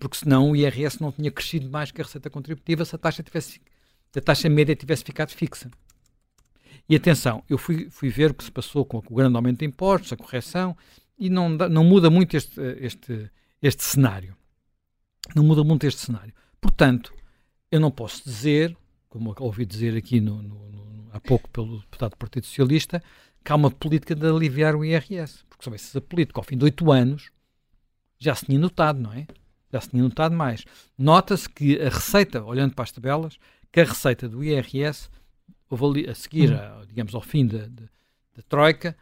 porque 0.00 0.16
senão 0.16 0.50
o 0.50 0.56
IRS 0.56 1.00
não 1.00 1.12
tinha 1.12 1.30
crescido 1.30 1.68
mais 1.68 1.92
que 1.92 2.00
a 2.00 2.04
receita 2.04 2.30
contributiva 2.30 2.84
se 2.84 2.96
a 2.96 2.98
taxa, 2.98 3.22
tivesse, 3.22 3.60
a 4.16 4.20
taxa 4.20 4.48
média 4.48 4.74
tivesse 4.74 5.04
ficado 5.04 5.30
fixa. 5.30 5.70
E 6.88 6.96
atenção, 6.96 7.44
eu 7.48 7.58
fui, 7.58 7.88
fui 7.90 8.08
ver 8.08 8.30
o 8.30 8.34
que 8.34 8.42
se 8.42 8.50
passou 8.50 8.84
com 8.84 8.98
o 8.98 9.14
grande 9.14 9.36
aumento 9.36 9.58
de 9.58 9.66
impostos, 9.66 10.12
a 10.12 10.16
correção, 10.16 10.76
e 11.18 11.28
não, 11.28 11.50
não 11.50 11.84
muda 11.84 12.08
muito 12.08 12.34
este, 12.34 12.58
este, 12.80 13.30
este 13.62 13.84
cenário. 13.84 14.34
Não 15.36 15.44
muda 15.44 15.62
muito 15.62 15.86
este 15.86 16.00
cenário. 16.00 16.32
Portanto, 16.60 17.12
eu 17.70 17.80
não 17.80 17.90
posso 17.90 18.24
dizer, 18.24 18.76
como 19.08 19.34
ouvi 19.38 19.64
dizer 19.64 19.96
aqui 19.96 20.20
no, 20.20 20.42
no, 20.42 20.70
no, 20.70 21.08
há 21.12 21.20
pouco 21.20 21.48
pelo 21.50 21.78
deputado 21.80 22.10
do 22.10 22.16
Partido 22.16 22.46
Socialista, 22.46 23.02
que 23.44 23.52
há 23.52 23.54
uma 23.54 23.70
política 23.70 24.14
de 24.14 24.26
aliviar 24.26 24.74
o 24.74 24.84
IRS. 24.84 25.44
Porque 25.48 25.64
se 25.64 25.68
houvesse 25.68 25.88
essa 25.88 26.00
política 26.00 26.40
ao 26.40 26.44
fim 26.44 26.56
de 26.56 26.64
oito 26.64 26.90
anos, 26.90 27.30
já 28.18 28.34
se 28.34 28.46
tinha 28.46 28.58
notado, 28.58 29.00
não 29.00 29.12
é? 29.12 29.26
já 29.72 29.80
se 29.80 29.90
tinha 29.90 30.02
notado 30.02 30.34
mais. 30.34 30.64
Nota-se 30.98 31.48
que 31.48 31.80
a 31.80 31.88
receita, 31.88 32.42
olhando 32.42 32.74
para 32.74 32.82
as 32.82 32.92
tabelas, 32.92 33.38
que 33.72 33.80
a 33.80 33.84
receita 33.84 34.28
do 34.28 34.42
IRS, 34.42 35.08
a 36.08 36.14
seguir, 36.14 36.52
a, 36.52 36.84
digamos, 36.86 37.14
ao 37.14 37.20
fim 37.20 37.46
da, 37.46 37.68
Troika, 38.48 38.96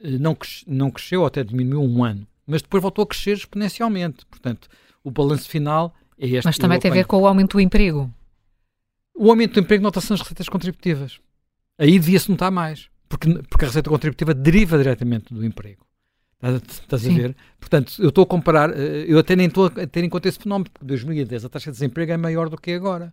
eh, 0.00 0.18
não, 0.18 0.36
não 0.66 0.90
cresceu, 0.90 1.24
até 1.24 1.44
diminuiu 1.44 1.82
um 1.82 2.04
ano, 2.04 2.26
mas 2.46 2.60
depois 2.60 2.82
voltou 2.82 3.04
a 3.04 3.06
crescer 3.06 3.32
exponencialmente. 3.36 4.26
Portanto, 4.26 4.68
o 5.02 5.10
balanço 5.10 5.48
final 5.48 5.94
este. 6.26 6.44
Mas 6.44 6.58
também 6.58 6.78
tem 6.78 6.90
a 6.90 6.94
ver 6.94 7.06
com 7.06 7.18
o 7.18 7.26
aumento 7.26 7.52
do 7.52 7.60
emprego. 7.60 8.12
O 9.14 9.30
aumento 9.30 9.54
do 9.54 9.60
emprego 9.60 9.82
nota-se 9.82 10.10
nas 10.10 10.20
receitas 10.20 10.48
contributivas. 10.48 11.20
Aí 11.78 11.98
devia-se 11.98 12.30
notar 12.30 12.50
mais, 12.50 12.88
porque, 13.08 13.32
porque 13.48 13.64
a 13.64 13.68
receita 13.68 13.90
contributiva 13.90 14.34
deriva 14.34 14.78
diretamente 14.78 15.32
do 15.32 15.44
emprego. 15.44 15.84
Estás 16.42 17.06
a 17.06 17.10
ver? 17.10 17.36
Portanto, 17.58 17.94
eu 17.98 18.08
estou 18.08 18.24
a 18.24 18.26
comparar, 18.26 18.70
eh, 18.70 19.04
eu 19.06 19.18
até 19.18 19.36
nem 19.36 19.46
estou 19.46 19.66
a 19.66 19.86
ter 19.86 20.02
em 20.02 20.08
conta 20.08 20.28
esse 20.28 20.38
fenómeno, 20.38 20.70
porque 20.70 20.84
em 20.84 20.88
2010 20.88 21.44
a 21.44 21.48
taxa 21.50 21.70
de 21.70 21.76
desemprego 21.76 22.12
é 22.12 22.16
maior 22.16 22.48
do 22.48 22.56
que 22.56 22.72
agora. 22.72 23.12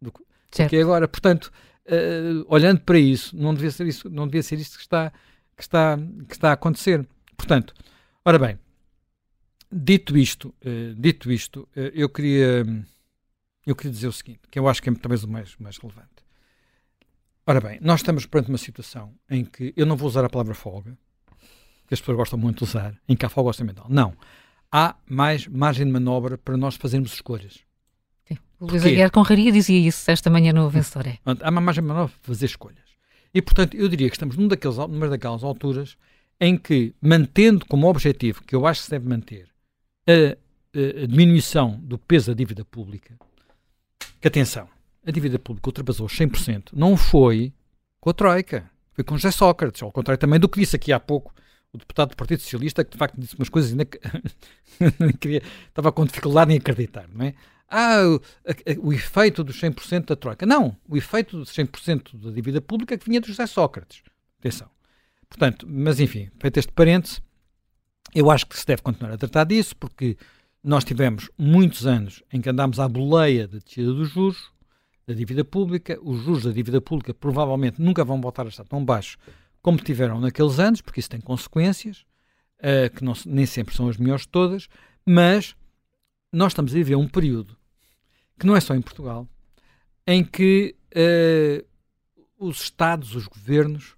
Do, 0.00 0.12
do 0.12 0.68
que 0.68 0.76
agora. 0.76 1.08
Portanto, 1.08 1.50
uh, 1.86 2.44
olhando 2.48 2.80
para 2.80 2.98
isso, 2.98 3.36
não 3.36 3.52
devia 3.52 3.70
ser 3.72 3.86
isso, 3.86 4.08
não 4.08 4.26
devia 4.26 4.42
ser 4.42 4.58
isto 4.60 4.76
que 4.76 4.82
está, 4.82 5.12
que 5.56 5.62
está, 5.62 5.98
que 6.28 6.34
está 6.34 6.50
a 6.50 6.52
acontecer. 6.52 7.06
Portanto, 7.36 7.74
ora 8.24 8.38
bem, 8.38 8.58
dito 9.70 10.16
isto, 10.16 10.54
uh, 10.64 10.94
dito 10.94 11.30
isto, 11.30 11.68
uh, 11.76 11.80
eu 11.94 12.08
queria 12.08 12.64
eu 13.66 13.76
queria 13.76 13.92
dizer 13.92 14.08
o 14.08 14.12
seguinte, 14.12 14.40
que 14.50 14.58
eu 14.58 14.66
acho 14.66 14.82
que 14.82 14.88
é 14.88 14.94
talvez 14.94 15.24
o 15.24 15.28
mais, 15.28 15.54
mais 15.58 15.76
relevante. 15.76 16.08
Ora 17.46 17.60
bem, 17.60 17.78
nós 17.82 18.00
estamos 18.00 18.24
perante 18.24 18.48
uma 18.48 18.58
situação 18.58 19.14
em 19.28 19.44
que 19.44 19.74
eu 19.76 19.84
não 19.84 19.96
vou 19.96 20.08
usar 20.08 20.24
a 20.24 20.28
palavra 20.28 20.54
folga, 20.54 20.96
que 21.86 21.94
as 21.94 22.00
pessoas 22.00 22.16
gostam 22.16 22.38
muito 22.38 22.58
de 22.58 22.64
usar, 22.64 22.94
em 23.06 23.14
que 23.14 23.26
há 23.26 23.28
folga 23.28 23.48
orçamental. 23.48 23.86
Não. 23.88 24.14
Há 24.72 24.96
mais 25.06 25.46
margem 25.46 25.86
de 25.86 25.92
manobra 25.92 26.38
para 26.38 26.56
nós 26.56 26.76
fazermos 26.76 27.12
escolhas. 27.12 27.60
Sim. 28.26 28.38
O 28.60 28.66
Luís 28.66 28.84
Aguiar 28.84 29.10
Conraria 29.10 29.52
dizia 29.52 29.78
isso 29.78 30.10
esta 30.10 30.30
manhã 30.30 30.52
no 30.52 30.68
Vencedor. 30.68 31.06
É. 31.06 31.18
Há 31.24 31.50
uma 31.50 31.60
margem 31.60 31.82
de 31.82 31.88
manobra 31.88 32.08
para 32.08 32.26
fazer 32.26 32.46
escolhas. 32.46 32.88
E, 33.32 33.42
portanto, 33.42 33.76
eu 33.76 33.88
diria 33.88 34.08
que 34.08 34.16
estamos 34.16 34.36
num 34.36 34.48
daqueles, 34.48 34.76
numa 34.76 35.08
daquelas 35.08 35.44
alturas 35.44 35.96
em 36.40 36.56
que, 36.56 36.94
mantendo 37.00 37.66
como 37.66 37.88
objetivo, 37.88 38.42
que 38.44 38.54
eu 38.54 38.66
acho 38.66 38.80
que 38.80 38.86
se 38.86 38.90
deve 38.90 39.08
manter, 39.08 39.48
a, 40.08 41.02
a 41.02 41.06
diminuição 41.06 41.78
do 41.82 41.98
peso 41.98 42.32
da 42.32 42.36
dívida 42.36 42.64
pública, 42.64 43.14
que 44.20 44.28
atenção, 44.28 44.68
a 45.06 45.10
dívida 45.10 45.38
pública 45.38 45.68
ultrapassou 45.68 46.06
os 46.06 46.12
100%, 46.12 46.70
não 46.72 46.96
foi 46.96 47.52
com 48.00 48.10
a 48.10 48.14
Troika, 48.14 48.70
foi 48.92 49.04
com 49.04 49.16
José 49.16 49.30
Sócrates, 49.30 49.82
ao 49.82 49.92
contrário 49.92 50.18
também 50.18 50.40
do 50.40 50.48
que 50.48 50.60
disse 50.60 50.76
aqui 50.76 50.92
há 50.92 50.98
pouco 50.98 51.34
o 51.72 51.78
deputado 51.78 52.10
do 52.10 52.16
Partido 52.16 52.40
Socialista, 52.40 52.82
que 52.84 52.92
de 52.92 52.96
facto 52.96 53.20
disse 53.20 53.36
umas 53.36 53.48
coisas 53.48 53.70
ainda 53.70 53.84
que 53.84 54.00
queria, 55.20 55.42
estava 55.68 55.92
com 55.92 56.04
dificuldade 56.04 56.52
em 56.52 56.56
acreditar, 56.56 57.06
não 57.12 57.26
é? 57.26 57.34
Ah, 57.68 58.00
o, 58.02 58.20
a, 58.48 58.86
o 58.86 58.92
efeito 58.92 59.44
dos 59.44 59.60
100% 59.60 60.06
da 60.06 60.16
troca. 60.16 60.46
Não, 60.46 60.74
o 60.88 60.96
efeito 60.96 61.36
dos 61.36 61.52
100% 61.52 62.18
da 62.18 62.30
dívida 62.30 62.62
pública 62.62 62.96
que 62.96 63.04
vinha 63.04 63.20
de 63.20 63.28
José 63.28 63.46
Sócrates. 63.46 64.02
Atenção. 64.38 64.70
Portanto, 65.28 65.66
mas 65.68 66.00
enfim, 66.00 66.30
feito 66.40 66.56
este 66.56 66.72
parêntese, 66.72 67.20
eu 68.18 68.32
acho 68.32 68.46
que 68.46 68.58
se 68.58 68.66
deve 68.66 68.82
continuar 68.82 69.12
a 69.12 69.16
tratar 69.16 69.44
disso, 69.44 69.76
porque 69.76 70.16
nós 70.62 70.82
tivemos 70.82 71.30
muitos 71.38 71.86
anos 71.86 72.20
em 72.32 72.40
que 72.40 72.50
andámos 72.50 72.80
à 72.80 72.88
boleia 72.88 73.46
da 73.46 73.58
descida 73.58 73.92
dos 73.92 74.10
juros, 74.10 74.50
da 75.06 75.14
dívida 75.14 75.44
pública. 75.44 75.96
Os 76.02 76.24
juros 76.24 76.42
da 76.42 76.50
dívida 76.50 76.80
pública 76.80 77.14
provavelmente 77.14 77.80
nunca 77.80 78.04
vão 78.04 78.20
voltar 78.20 78.44
a 78.44 78.48
estar 78.48 78.64
tão 78.64 78.84
baixos 78.84 79.16
como 79.62 79.78
tiveram 79.78 80.20
naqueles 80.20 80.58
anos, 80.58 80.80
porque 80.80 80.98
isso 80.98 81.08
tem 81.08 81.20
consequências, 81.20 82.04
uh, 82.58 82.92
que 82.92 83.04
não, 83.04 83.12
nem 83.24 83.46
sempre 83.46 83.72
são 83.74 83.88
as 83.88 83.96
melhores 83.96 84.26
todas, 84.26 84.68
mas 85.06 85.54
nós 86.32 86.50
estamos 86.50 86.72
a 86.72 86.74
viver 86.74 86.96
um 86.96 87.06
período 87.06 87.56
que 88.36 88.46
não 88.46 88.56
é 88.56 88.60
só 88.60 88.74
em 88.74 88.82
Portugal, 88.82 89.28
em 90.06 90.24
que 90.24 90.74
uh, 90.92 91.66
os 92.36 92.62
Estados, 92.62 93.14
os 93.14 93.28
governos, 93.28 93.96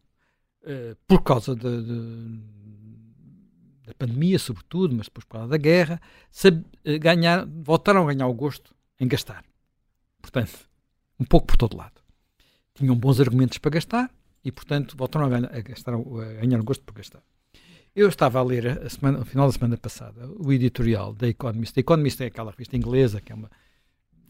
uh, 0.63 0.95
por 1.07 1.23
causa 1.23 1.55
de, 1.55 1.83
de, 1.83 2.51
da 3.91 3.95
pandemia, 3.95 4.39
sobretudo, 4.39 4.95
mas 4.95 5.07
depois 5.07 5.25
por 5.25 5.35
causa 5.39 5.49
da 5.49 5.57
guerra, 5.57 6.01
sabe, 6.31 6.65
ganhar, 7.01 7.47
voltaram 7.47 8.03
a 8.03 8.13
ganhar 8.13 8.27
o 8.27 8.35
gosto 8.35 8.75
em 8.99 9.07
gastar. 9.07 9.45
Portanto, 10.21 10.69
um 11.19 11.25
pouco 11.25 11.47
por 11.47 11.57
todo 11.57 11.77
lado. 11.77 12.01
Tinham 12.75 12.97
bons 12.97 13.21
argumentos 13.21 13.59
para 13.59 13.73
gastar, 13.73 14.11
e, 14.45 14.51
portanto, 14.51 14.97
voltaram 14.97 15.27
a 15.27 15.29
ganhar, 15.29 15.55
a, 15.55 15.61
gastar, 15.61 15.95
a 15.95 16.41
ganhar 16.41 16.61
o 16.61 16.65
gosto 16.65 16.83
por 16.85 16.95
gastar. 16.95 17.23
Eu 17.95 18.09
estava 18.09 18.39
a 18.39 18.43
ler, 18.43 18.67
a 18.67 18.89
semana, 18.89 19.19
no 19.19 19.25
final 19.25 19.47
da 19.47 19.53
semana 19.53 19.77
passada, 19.77 20.29
o 20.39 20.53
editorial 20.53 21.13
da 21.13 21.29
Economist. 21.29 21.75
The 21.75 21.81
Economist 21.81 22.23
é 22.23 22.27
aquela 22.27 22.51
revista 22.51 22.77
inglesa 22.77 23.21
que 23.21 23.33
é 23.33 23.35
uma... 23.35 23.51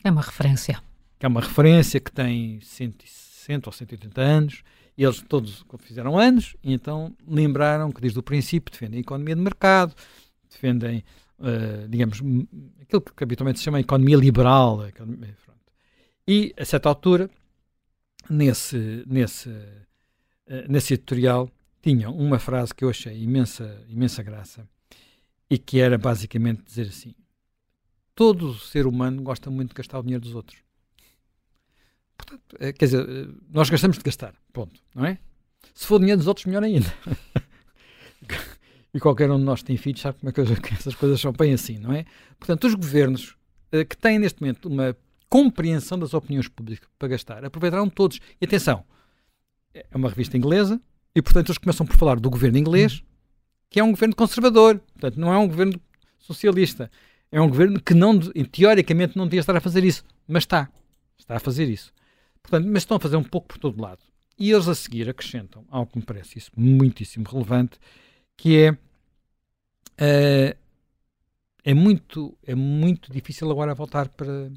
É 0.02 0.10
uma 0.10 0.22
referência. 0.22 0.82
Que 1.18 1.26
é 1.26 1.28
uma 1.28 1.42
referência 1.42 2.00
que 2.00 2.10
tem 2.10 2.60
160 2.60 3.68
ou 3.68 3.72
180 3.72 4.20
anos 4.20 4.62
eles 5.04 5.22
todos 5.22 5.64
fizeram 5.78 6.18
anos 6.18 6.56
e 6.62 6.72
então 6.72 7.14
lembraram 7.26 7.90
que 7.90 8.00
desde 8.00 8.18
o 8.18 8.22
princípio 8.22 8.70
defendem 8.70 8.98
a 8.98 9.00
economia 9.00 9.34
de 9.34 9.40
mercado, 9.40 9.94
defendem, 10.50 11.04
uh, 11.38 11.88
digamos, 11.88 12.18
aquilo 12.82 13.00
que 13.00 13.24
habitualmente 13.24 13.58
se 13.58 13.64
chama 13.64 13.80
economia 13.80 14.16
liberal. 14.16 14.86
Economia, 14.86 15.34
e, 16.28 16.54
a 16.56 16.64
certa 16.64 16.88
altura, 16.88 17.30
nesse, 18.28 19.04
nesse, 19.06 19.48
uh, 19.48 20.68
nesse 20.68 20.94
editorial, 20.94 21.50
tinham 21.82 22.14
uma 22.14 22.38
frase 22.38 22.74
que 22.74 22.84
eu 22.84 22.90
achei 22.90 23.22
imensa, 23.22 23.82
imensa 23.88 24.22
graça 24.22 24.68
e 25.48 25.58
que 25.58 25.80
era 25.80 25.96
basicamente 25.96 26.62
dizer 26.62 26.88
assim: 26.88 27.14
todo 28.14 28.54
ser 28.54 28.86
humano 28.86 29.22
gosta 29.22 29.50
muito 29.50 29.70
de 29.70 29.76
gastar 29.76 29.98
o 29.98 30.02
dinheiro 30.02 30.22
dos 30.22 30.34
outros. 30.34 30.58
Portanto, 32.20 32.56
eh, 32.58 32.72
quer 32.72 32.84
dizer, 32.86 33.08
eh, 33.08 33.28
nós 33.50 33.70
gastamos 33.70 33.96
de 33.96 34.04
gastar, 34.04 34.34
ponto, 34.52 34.80
não 34.94 35.04
é? 35.04 35.18
Se 35.74 35.86
for 35.86 35.98
dinheiro 35.98 36.18
dos 36.18 36.26
outros, 36.26 36.46
melhor 36.46 36.62
ainda. 36.62 36.92
e 38.92 39.00
qualquer 39.00 39.30
um 39.30 39.38
de 39.38 39.44
nós 39.44 39.62
tem 39.62 39.76
filhos 39.76 40.00
sabe 40.00 40.18
como 40.18 40.30
é 40.30 40.32
que 40.32 40.74
essas 40.74 40.94
coisas 40.94 41.20
são 41.20 41.32
bem 41.32 41.52
assim, 41.52 41.78
não 41.78 41.92
é? 41.92 42.04
Portanto, 42.38 42.66
os 42.66 42.74
governos 42.74 43.36
uh, 43.72 43.84
que 43.88 43.96
têm 43.96 44.18
neste 44.18 44.40
momento 44.40 44.68
uma 44.68 44.96
compreensão 45.28 45.98
das 45.98 46.12
opiniões 46.12 46.48
públicas 46.48 46.88
para 46.98 47.08
gastar, 47.08 47.44
aproveitarão 47.44 47.88
todos. 47.88 48.20
E 48.40 48.44
atenção, 48.44 48.84
é 49.72 49.86
uma 49.94 50.08
revista 50.08 50.36
inglesa 50.36 50.80
e, 51.14 51.22
portanto, 51.22 51.48
eles 51.48 51.58
começam 51.58 51.86
por 51.86 51.96
falar 51.96 52.18
do 52.18 52.28
governo 52.28 52.58
inglês, 52.58 53.02
que 53.68 53.78
é 53.78 53.84
um 53.84 53.90
governo 53.92 54.14
conservador, 54.14 54.80
portanto, 54.92 55.18
não 55.18 55.32
é 55.32 55.38
um 55.38 55.46
governo 55.46 55.80
socialista. 56.18 56.90
É 57.32 57.40
um 57.40 57.48
governo 57.48 57.80
que 57.80 57.94
não, 57.94 58.18
teoricamente 58.18 59.16
não 59.16 59.24
devia 59.24 59.40
estar 59.40 59.56
a 59.56 59.60
fazer 59.60 59.84
isso, 59.84 60.04
mas 60.26 60.42
está. 60.42 60.68
Está 61.16 61.36
a 61.36 61.40
fazer 61.40 61.68
isso. 61.68 61.92
Portanto, 62.42 62.68
mas 62.68 62.82
estão 62.82 62.96
a 62.96 63.00
fazer 63.00 63.16
um 63.16 63.24
pouco 63.24 63.48
por 63.48 63.58
todo 63.58 63.80
lado. 63.80 64.00
E 64.38 64.50
eles 64.50 64.68
a 64.68 64.74
seguir 64.74 65.08
acrescentam 65.08 65.66
algo 65.70 65.92
que 65.92 65.98
me 65.98 66.04
parece 66.04 66.38
isso 66.38 66.50
muitíssimo 66.56 67.28
relevante, 67.28 67.78
que 68.36 68.58
é 68.58 68.70
uh, 68.72 70.58
é 71.62 71.74
muito 71.74 72.36
é 72.46 72.54
muito 72.54 73.12
difícil 73.12 73.50
agora 73.50 73.74
voltar 73.74 74.08
para 74.08 74.50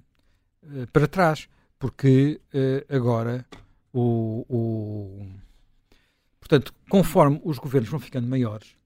uh, 0.63 0.87
para 0.91 1.07
trás, 1.07 1.49
porque 1.77 2.39
uh, 2.53 2.95
agora 2.95 3.45
o, 3.91 4.45
o 4.47 5.27
portanto 6.39 6.73
conforme 6.89 7.41
os 7.43 7.57
governos 7.57 7.89
vão 7.89 7.99
ficando 7.99 8.27
maiores, 8.27 8.77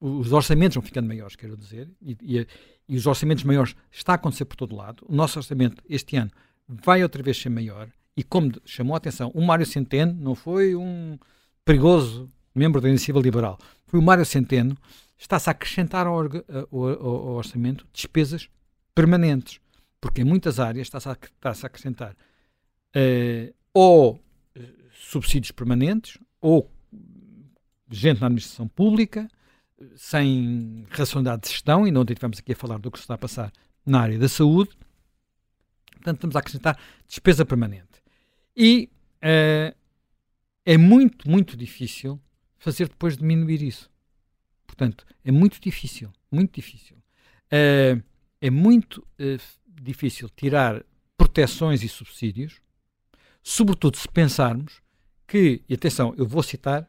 os 0.00 0.32
orçamentos 0.32 0.76
vão 0.76 0.82
ficando 0.82 1.06
maiores, 1.06 1.36
quero 1.36 1.56
dizer, 1.56 1.90
e, 2.00 2.16
e, 2.22 2.46
e 2.88 2.96
os 2.96 3.06
orçamentos 3.06 3.44
maiores 3.44 3.76
está 3.90 4.12
a 4.12 4.14
acontecer 4.16 4.46
por 4.46 4.56
todo 4.56 4.74
lado. 4.74 5.04
O 5.08 5.14
nosso 5.14 5.38
orçamento 5.38 5.82
este 5.88 6.16
ano 6.16 6.30
vai 6.66 7.02
outra 7.02 7.22
vez 7.22 7.36
ser 7.36 7.50
maior 7.50 7.88
e 8.16 8.22
como 8.22 8.52
chamou 8.64 8.94
a 8.94 8.98
atenção, 8.98 9.30
o 9.34 9.40
Mário 9.40 9.64
Centeno 9.64 10.12
não 10.12 10.34
foi 10.34 10.74
um 10.74 11.18
perigoso 11.64 12.28
membro 12.54 12.80
da 12.80 12.88
Iniciativa 12.88 13.20
Liberal, 13.20 13.58
foi 13.86 13.98
o 13.98 14.02
Mário 14.02 14.24
Centeno, 14.24 14.76
está-se 15.18 15.48
a 15.48 15.52
acrescentar 15.52 16.06
ao, 16.06 16.18
ao, 16.18 16.26
ao, 16.72 17.34
orçamento 17.34 17.86
despesas 17.92 18.48
permanentes, 18.94 19.60
porque 20.00 20.22
em 20.22 20.24
muitas 20.24 20.58
áreas 20.58 20.86
está-se 20.86 21.08
a, 21.08 21.12
está 21.12 21.50
a, 21.50 21.66
acrescentar 21.66 22.12
uh, 22.12 23.54
ou 23.72 24.22
eh, 24.54 24.68
subsídios 24.92 25.52
permanentes, 25.52 26.18
ou 26.40 26.70
gente 27.90 28.20
na 28.20 28.26
administração 28.26 28.68
pública, 28.68 29.28
sem 29.96 30.86
racionalidade 30.90 31.42
de 31.42 31.48
gestão, 31.48 31.86
e 31.86 31.90
não 31.90 32.02
estivemos 32.02 32.38
aqui 32.38 32.52
a 32.52 32.56
falar 32.56 32.78
do 32.78 32.90
que 32.90 32.98
se 32.98 33.04
está 33.04 33.14
a 33.14 33.18
passar 33.18 33.52
na 33.86 34.00
área 34.00 34.18
da 34.18 34.28
saúde. 34.28 34.70
Portanto, 35.92 36.16
estamos 36.16 36.36
a 36.36 36.38
acrescentar 36.40 36.78
despesa 37.06 37.44
permanente. 37.44 37.91
E 38.56 38.90
uh, 39.22 39.76
é 40.64 40.76
muito, 40.76 41.28
muito 41.28 41.56
difícil 41.56 42.20
fazer 42.58 42.88
depois 42.88 43.16
diminuir 43.16 43.62
isso. 43.62 43.90
Portanto, 44.66 45.04
é 45.24 45.30
muito 45.30 45.60
difícil, 45.60 46.12
muito 46.30 46.54
difícil. 46.54 46.96
Uh, 47.46 48.02
é 48.40 48.50
muito 48.50 48.98
uh, 48.98 49.40
difícil 49.68 50.28
tirar 50.30 50.84
proteções 51.16 51.82
e 51.82 51.88
subsídios, 51.88 52.60
sobretudo 53.42 53.96
se 53.96 54.08
pensarmos 54.08 54.80
que, 55.26 55.62
e 55.68 55.74
atenção, 55.74 56.14
eu 56.16 56.26
vou 56.26 56.42
citar 56.42 56.88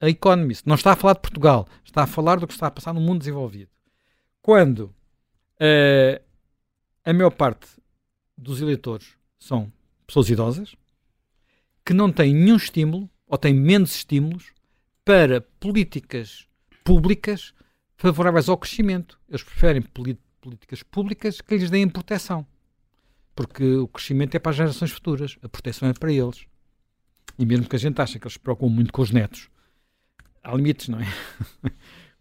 a 0.00 0.08
Economist, 0.08 0.66
não 0.66 0.74
está 0.74 0.92
a 0.92 0.96
falar 0.96 1.14
de 1.14 1.20
Portugal, 1.20 1.68
está 1.84 2.04
a 2.04 2.06
falar 2.06 2.38
do 2.38 2.46
que 2.46 2.52
está 2.52 2.68
a 2.68 2.70
passar 2.70 2.92
no 2.92 3.00
mundo 3.00 3.18
desenvolvido. 3.18 3.70
Quando 4.40 4.94
uh, 5.60 6.22
a 7.04 7.12
maior 7.12 7.30
parte 7.30 7.66
dos 8.36 8.60
eleitores 8.60 9.14
são 9.38 9.72
pessoas 10.06 10.30
idosas, 10.30 10.76
que 11.88 11.94
não 11.94 12.12
têm 12.12 12.34
nenhum 12.34 12.56
estímulo, 12.56 13.08
ou 13.26 13.38
têm 13.38 13.54
menos 13.54 13.94
estímulos, 13.94 14.52
para 15.06 15.40
políticas 15.40 16.46
públicas 16.84 17.54
favoráveis 17.96 18.46
ao 18.46 18.58
crescimento. 18.58 19.18
Eles 19.26 19.42
preferem 19.42 19.80
políticas 19.80 20.82
públicas 20.82 21.40
que 21.40 21.56
lhes 21.56 21.70
deem 21.70 21.88
proteção. 21.88 22.46
Porque 23.34 23.64
o 23.64 23.88
crescimento 23.88 24.34
é 24.34 24.38
para 24.38 24.50
as 24.50 24.56
gerações 24.56 24.90
futuras, 24.90 25.38
a 25.42 25.48
proteção 25.48 25.88
é 25.88 25.94
para 25.94 26.12
eles. 26.12 26.44
E 27.38 27.46
mesmo 27.46 27.66
que 27.66 27.76
a 27.76 27.78
gente 27.78 27.98
ache 28.02 28.18
que 28.18 28.26
eles 28.26 28.34
se 28.34 28.38
preocupam 28.38 28.70
muito 28.70 28.92
com 28.92 29.00
os 29.00 29.10
netos, 29.10 29.48
há 30.44 30.54
limites, 30.54 30.88
não 30.88 31.00
é? 31.00 31.06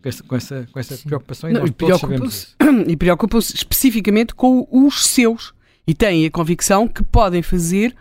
com 0.02 0.08
essa, 0.08 0.24
com 0.24 0.36
essa, 0.38 0.70
com 0.72 0.80
essa 0.80 0.98
preocupação 1.00 1.50
e 1.50 1.54
não, 1.54 1.60
nós 1.64 1.72
todos 1.72 2.00
sabemos 2.00 2.34
isso. 2.34 2.56
E 2.88 2.96
preocupam-se 2.96 3.54
especificamente 3.54 4.34
com 4.34 4.66
os 4.72 5.06
seus. 5.08 5.54
E 5.86 5.94
têm 5.94 6.26
a 6.26 6.32
convicção 6.32 6.88
que 6.88 7.04
podem 7.04 7.42
fazer 7.42 7.94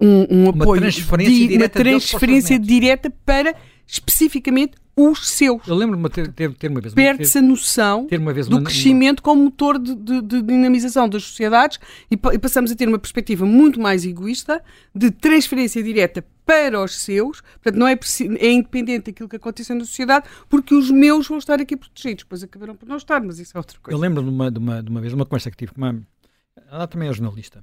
um, 0.00 0.26
um 0.30 0.50
uma 0.50 0.62
apoio, 0.62 0.80
transferência 0.80 1.32
de, 1.32 1.48
direta 1.48 1.78
uma 1.78 1.84
transferência 1.84 2.58
direta 2.58 3.10
para 3.24 3.54
especificamente 3.86 4.76
os 4.94 5.28
seus. 5.28 5.66
Eu 5.66 5.76
lembro-me 5.76 6.08
de 6.08 6.28
ter, 6.32 6.52
ter, 6.54 6.68
uma 6.68 6.80
vez. 6.80 6.92
Perde-se 6.92 7.38
a 7.38 7.42
noção 7.42 8.08
uma 8.10 8.32
vez 8.32 8.48
do 8.48 8.56
uma, 8.56 8.64
crescimento 8.64 9.20
uma... 9.20 9.24
como 9.24 9.44
motor 9.44 9.78
de, 9.78 9.94
de, 9.94 10.20
de, 10.20 10.42
dinamização 10.42 11.08
das 11.08 11.22
sociedades 11.22 11.78
e, 12.10 12.14
e, 12.14 12.38
passamos 12.38 12.72
a 12.72 12.74
ter 12.74 12.88
uma 12.88 12.98
perspectiva 12.98 13.46
muito 13.46 13.80
mais 13.80 14.04
egoísta 14.04 14.62
de 14.92 15.10
transferência 15.12 15.82
direta 15.82 16.24
para 16.44 16.82
os 16.82 17.00
seus. 17.00 17.40
Portanto, 17.40 17.76
não 17.76 17.86
é, 17.86 17.96
é 18.40 18.50
independente 18.50 19.06
daquilo 19.06 19.28
que 19.28 19.36
acontece 19.36 19.72
na 19.72 19.84
sociedade, 19.84 20.26
porque 20.48 20.74
os 20.74 20.90
meus 20.90 21.28
vão 21.28 21.38
estar 21.38 21.60
aqui 21.60 21.76
protegidos. 21.76 22.24
Depois 22.24 22.42
acabaram 22.42 22.74
por 22.74 22.88
não 22.88 22.96
estar, 22.96 23.22
mas 23.22 23.38
isso 23.38 23.56
é 23.56 23.58
outra 23.58 23.78
coisa. 23.80 23.96
Eu 23.96 24.00
lembro 24.00 24.22
de 24.22 24.28
uma, 24.28 24.50
de 24.50 24.58
uma, 24.58 24.82
de 24.82 24.90
uma 24.90 25.00
vez, 25.00 25.12
uma 25.12 25.24
conversa 25.24 25.50
que 25.50 25.56
tive 25.56 25.72
com 25.72 25.80
uma. 25.80 26.02
Ela 26.70 26.88
também 26.88 27.08
é 27.08 27.12
jornalista 27.12 27.62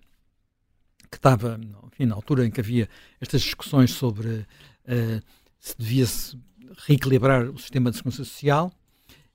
que 1.16 1.20
estava, 1.20 1.58
enfim, 1.88 2.06
na 2.06 2.14
altura 2.14 2.46
em 2.46 2.52
que 2.52 2.60
havia 2.60 2.90
estas 3.22 3.42
discussões 3.42 3.92
sobre 3.92 4.28
uh, 4.28 5.22
se 5.58 5.76
devia-se 5.78 6.38
reequilibrar 6.86 7.50
o 7.50 7.58
sistema 7.58 7.90
de 7.90 7.98
segurança 7.98 8.26
social, 8.26 8.72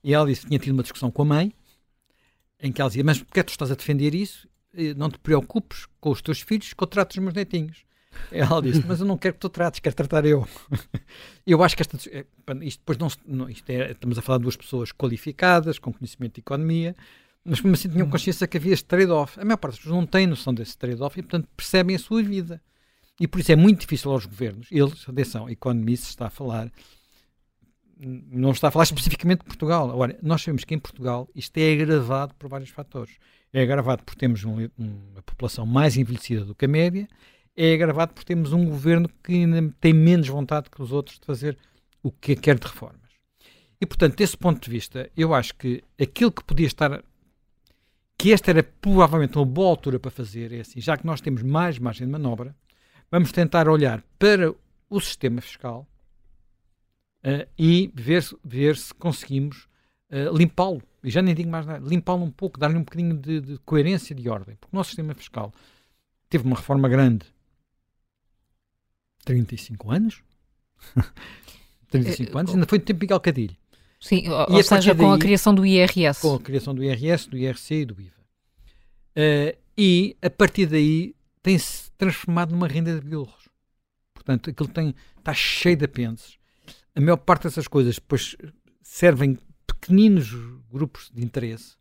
e 0.03 0.13
ela 0.13 0.27
disse 0.27 0.41
que 0.41 0.47
tinha 0.47 0.59
tido 0.59 0.73
uma 0.73 0.83
discussão 0.83 1.09
com 1.09 1.23
a 1.23 1.25
mãe, 1.25 1.53
em 2.59 2.71
que 2.71 2.79
ela 2.79 2.89
dizia, 2.89 3.03
mas 3.03 3.17
porquê 3.17 3.39
é 3.39 3.43
tu 3.43 3.49
estás 3.49 3.71
a 3.71 3.75
defender 3.75 4.13
isso? 4.13 4.47
Não 4.95 5.09
te 5.09 5.17
preocupes 5.17 5.87
com 5.99 6.11
os 6.11 6.21
teus 6.21 6.41
filhos, 6.41 6.71
que 6.71 6.83
eu 6.83 6.87
trato 6.87 7.11
os 7.11 7.17
meus 7.17 7.33
netinhos. 7.33 7.83
Ela 8.31 8.61
disse, 8.61 8.83
mas 8.85 8.99
eu 8.99 9.05
não 9.07 9.17
quero 9.17 9.33
que 9.33 9.39
tu 9.39 9.49
trates, 9.49 9.79
quero 9.79 9.95
tratar 9.95 10.23
eu. 10.25 10.47
eu 11.47 11.63
acho 11.63 11.75
que 11.75 11.81
esta, 11.81 11.97
eh, 12.11 12.25
isto 12.61 12.79
depois 12.79 12.97
não 13.25 13.49
isto 13.49 13.69
é, 13.69 13.91
estamos 13.91 14.17
a 14.19 14.21
falar 14.21 14.37
de 14.37 14.43
duas 14.43 14.55
pessoas 14.55 14.91
qualificadas, 14.91 15.79
com 15.79 15.91
conhecimento 15.91 16.35
de 16.35 16.41
economia, 16.41 16.95
mas 17.43 17.59
como 17.59 17.73
assim 17.73 17.89
tinham 17.89 18.07
hum. 18.07 18.09
consciência 18.09 18.47
que 18.47 18.57
havia 18.57 18.73
este 18.73 18.85
trade-off. 18.85 19.39
A 19.39 19.45
maior 19.45 19.57
parte 19.57 19.73
das 19.73 19.79
pessoas 19.79 19.95
não 19.95 20.05
tem 20.05 20.27
noção 20.27 20.53
desse 20.53 20.77
trade-off 20.77 21.19
e, 21.19 21.23
portanto, 21.23 21.47
percebem 21.55 21.95
a 21.95 21.99
sua 21.99 22.21
vida. 22.21 22.61
E 23.19 23.27
por 23.27 23.39
isso 23.39 23.51
é 23.51 23.55
muito 23.55 23.81
difícil 23.81 24.11
aos 24.11 24.25
governos, 24.25 24.67
eles, 24.71 25.07
atenção, 25.07 25.45
a 25.45 25.51
Economist 25.51 26.05
está 26.05 26.27
a 26.27 26.29
falar, 26.29 26.71
não 27.99 28.51
está 28.51 28.69
a 28.69 28.71
falar 28.71 28.83
especificamente 28.83 29.39
de 29.39 29.45
Portugal. 29.45 29.91
Agora, 29.91 30.17
nós 30.23 30.41
sabemos 30.41 30.63
que 30.63 30.73
em 30.73 30.79
Portugal 30.79 31.29
isto 31.35 31.55
é 31.57 31.73
agravado 31.73 32.33
por 32.35 32.49
vários 32.49 32.71
fatores. 32.71 33.17
É 33.53 33.61
agravado 33.61 34.03
porque 34.03 34.19
temos 34.19 34.43
um, 34.43 34.67
uma 34.77 35.21
população 35.23 35.65
mais 35.65 35.97
envelhecida 35.97 36.45
do 36.45 36.55
que 36.55 36.65
a 36.65 36.67
média, 36.67 37.07
é 37.55 37.73
agravado 37.73 38.13
porque 38.13 38.33
temos 38.33 38.53
um 38.53 38.65
governo 38.65 39.09
que 39.23 39.33
ainda 39.33 39.73
tem 39.79 39.93
menos 39.93 40.27
vontade 40.27 40.69
que 40.69 40.81
os 40.81 40.91
outros 40.91 41.19
de 41.19 41.25
fazer 41.25 41.57
o 42.01 42.11
que 42.11 42.35
quer 42.35 42.57
de 42.57 42.65
reformas. 42.65 43.11
E, 43.79 43.85
portanto, 43.85 44.15
desse 44.15 44.37
ponto 44.37 44.63
de 44.63 44.69
vista, 44.69 45.11
eu 45.17 45.33
acho 45.33 45.55
que 45.55 45.83
aquilo 45.99 46.31
que 46.31 46.43
podia 46.43 46.67
estar 46.67 47.03
que 48.17 48.31
esta 48.31 48.51
era 48.51 48.63
provavelmente 48.63 49.37
uma 49.37 49.45
boa 49.45 49.69
altura 49.69 49.99
para 49.99 50.11
fazer, 50.11 50.51
é 50.51 50.61
assim, 50.61 50.79
já 50.79 50.95
que 50.97 51.05
nós 51.05 51.21
temos 51.21 51.41
mais 51.41 51.79
margem 51.79 52.05
de 52.05 52.11
manobra, 52.11 52.55
vamos 53.09 53.31
tentar 53.31 53.67
olhar 53.67 54.03
para 54.19 54.53
o 54.89 54.99
sistema 54.99 55.41
fiscal 55.41 55.87
uh, 57.25 57.47
e 57.57 57.91
ver, 57.95 58.23
ver 58.43 58.77
se 58.77 58.93
conseguimos 58.93 59.67
uh, 60.11 60.35
limpá-lo. 60.35 60.81
E 61.03 61.09
já 61.09 61.21
nem 61.21 61.33
digo 61.33 61.49
mais 61.49 61.65
nada, 61.65 61.83
limpá-lo 61.83 62.23
um 62.23 62.31
pouco, 62.31 62.59
dar-lhe 62.59 62.77
um 62.77 62.83
bocadinho 62.83 63.17
de, 63.17 63.41
de 63.41 63.57
coerência 63.59 64.15
de 64.15 64.29
ordem. 64.29 64.55
Porque 64.55 64.75
o 64.75 64.77
nosso 64.77 64.89
sistema 64.89 65.15
fiscal 65.15 65.51
teve 66.29 66.45
uma 66.45 66.55
reforma 66.55 66.87
grande 66.87 67.25
35 69.25 69.91
anos. 69.91 70.23
35 71.89 72.37
anos, 72.37 72.53
ainda 72.53 72.65
foi 72.65 72.79
no 72.79 72.85
tempo 72.85 72.99
de 72.99 73.03
Miguel 73.05 73.19
Cadilho. 73.19 73.57
Sim, 74.01 74.27
ou, 74.29 74.55
ou 74.55 74.63
seja, 74.63 74.95
com 74.95 75.13
a 75.13 75.19
criação 75.19 75.53
do 75.53 75.63
IRS. 75.63 76.21
Com 76.21 76.35
a 76.35 76.39
criação 76.39 76.73
do 76.73 76.83
IRS, 76.83 77.29
do 77.29 77.37
IRC 77.37 77.75
e 77.75 77.85
do 77.85 78.01
IVA. 78.01 78.21
Uh, 79.15 79.57
e 79.77 80.17
a 80.21 80.29
partir 80.29 80.65
daí 80.65 81.15
tem-se 81.43 81.91
transformado 81.97 82.51
numa 82.51 82.67
renda 82.67 82.99
de 82.99 83.07
bilros. 83.07 83.49
Portanto, 84.13 84.49
aquilo 84.49 84.69
tem, 84.69 84.95
está 85.17 85.33
cheio 85.33 85.77
de 85.77 85.85
apêndices. 85.85 86.37
A 86.95 86.99
maior 86.99 87.17
parte 87.17 87.43
dessas 87.43 87.67
coisas 87.67 87.95
depois 87.95 88.35
servem 88.81 89.37
pequeninos 89.67 90.31
grupos 90.71 91.11
de 91.13 91.23
interesse 91.23 91.75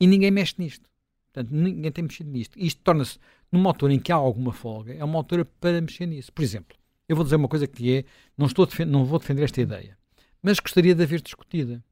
e 0.00 0.06
ninguém 0.06 0.30
mexe 0.30 0.54
nisto. 0.58 0.88
Portanto, 1.32 1.50
ninguém 1.54 1.92
tem 1.92 2.04
mexido 2.04 2.30
nisto. 2.30 2.58
Isto 2.58 2.80
torna-se, 2.82 3.18
numa 3.52 3.68
altura 3.68 3.92
em 3.92 3.98
que 3.98 4.10
há 4.10 4.16
alguma 4.16 4.52
folga, 4.52 4.94
é 4.94 5.04
uma 5.04 5.18
altura 5.18 5.44
para 5.44 5.80
mexer 5.80 6.06
nisso. 6.06 6.32
Por 6.32 6.42
exemplo, 6.42 6.76
eu 7.06 7.14
vou 7.14 7.24
dizer 7.24 7.36
uma 7.36 7.48
coisa 7.48 7.66
que 7.66 7.98
é, 7.98 8.04
não, 8.36 8.46
estou 8.46 8.66
não 8.86 9.04
vou 9.04 9.18
defender 9.18 9.44
esta 9.44 9.60
ideia, 9.60 9.98
mas 10.42 10.58
gostaria 10.58 10.94
de 10.94 11.02
haver 11.02 11.20
discutida. 11.20 11.82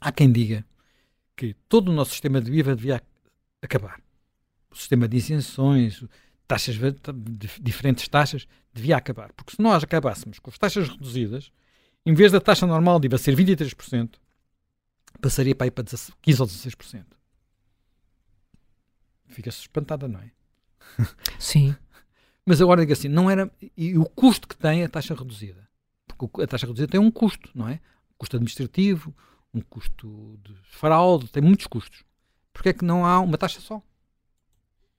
Há 0.00 0.12
quem 0.12 0.30
diga 0.30 0.64
que 1.36 1.54
todo 1.68 1.88
o 1.88 1.92
nosso 1.92 2.12
sistema 2.12 2.40
de 2.40 2.52
IVA 2.52 2.74
devia 2.76 3.02
acabar. 3.62 4.00
O 4.70 4.76
sistema 4.76 5.08
de 5.08 5.16
isenções, 5.16 6.04
taxas, 6.46 6.76
diferentes 7.60 8.06
taxas, 8.08 8.46
devia 8.72 8.96
acabar. 8.96 9.32
Porque 9.32 9.56
se 9.56 9.62
nós 9.62 9.82
acabássemos 9.82 10.38
com 10.38 10.50
as 10.50 10.58
taxas 10.58 10.88
reduzidas, 10.88 11.50
em 12.04 12.14
vez 12.14 12.32
da 12.32 12.40
taxa 12.40 12.66
normal 12.66 12.98
de 12.98 13.06
IVA 13.06 13.18
ser 13.18 13.36
23%, 13.36 14.14
passaria 15.20 15.54
para, 15.54 15.66
ir 15.66 15.70
para 15.70 15.84
15% 15.84 16.40
ou 16.40 16.46
16%. 16.46 17.04
Fica-se 19.26 19.60
espantada, 19.60 20.08
não 20.08 20.20
é? 20.20 20.30
Sim. 21.38 21.76
Mas 22.46 22.62
agora 22.62 22.80
digo 22.80 22.92
assim, 22.92 23.08
não 23.08 23.30
era. 23.30 23.50
E 23.76 23.98
o 23.98 24.06
custo 24.06 24.48
que 24.48 24.56
tem 24.56 24.82
a 24.82 24.88
taxa 24.88 25.14
reduzida. 25.14 25.67
Porque 26.18 26.42
a 26.42 26.46
taxa 26.46 26.66
reduzida 26.66 26.90
tem 26.90 27.00
um 27.00 27.10
custo, 27.10 27.50
não 27.54 27.68
é? 27.68 27.74
Um 27.74 28.14
custo 28.18 28.36
administrativo, 28.36 29.14
um 29.54 29.60
custo 29.60 30.38
de 30.42 30.54
fraude, 30.70 31.28
tem 31.28 31.42
muitos 31.42 31.66
custos. 31.66 32.04
Porquê 32.52 32.70
é 32.70 32.72
que 32.72 32.84
não 32.84 33.04
há 33.04 33.20
uma 33.20 33.38
taxa 33.38 33.60
só? 33.60 33.80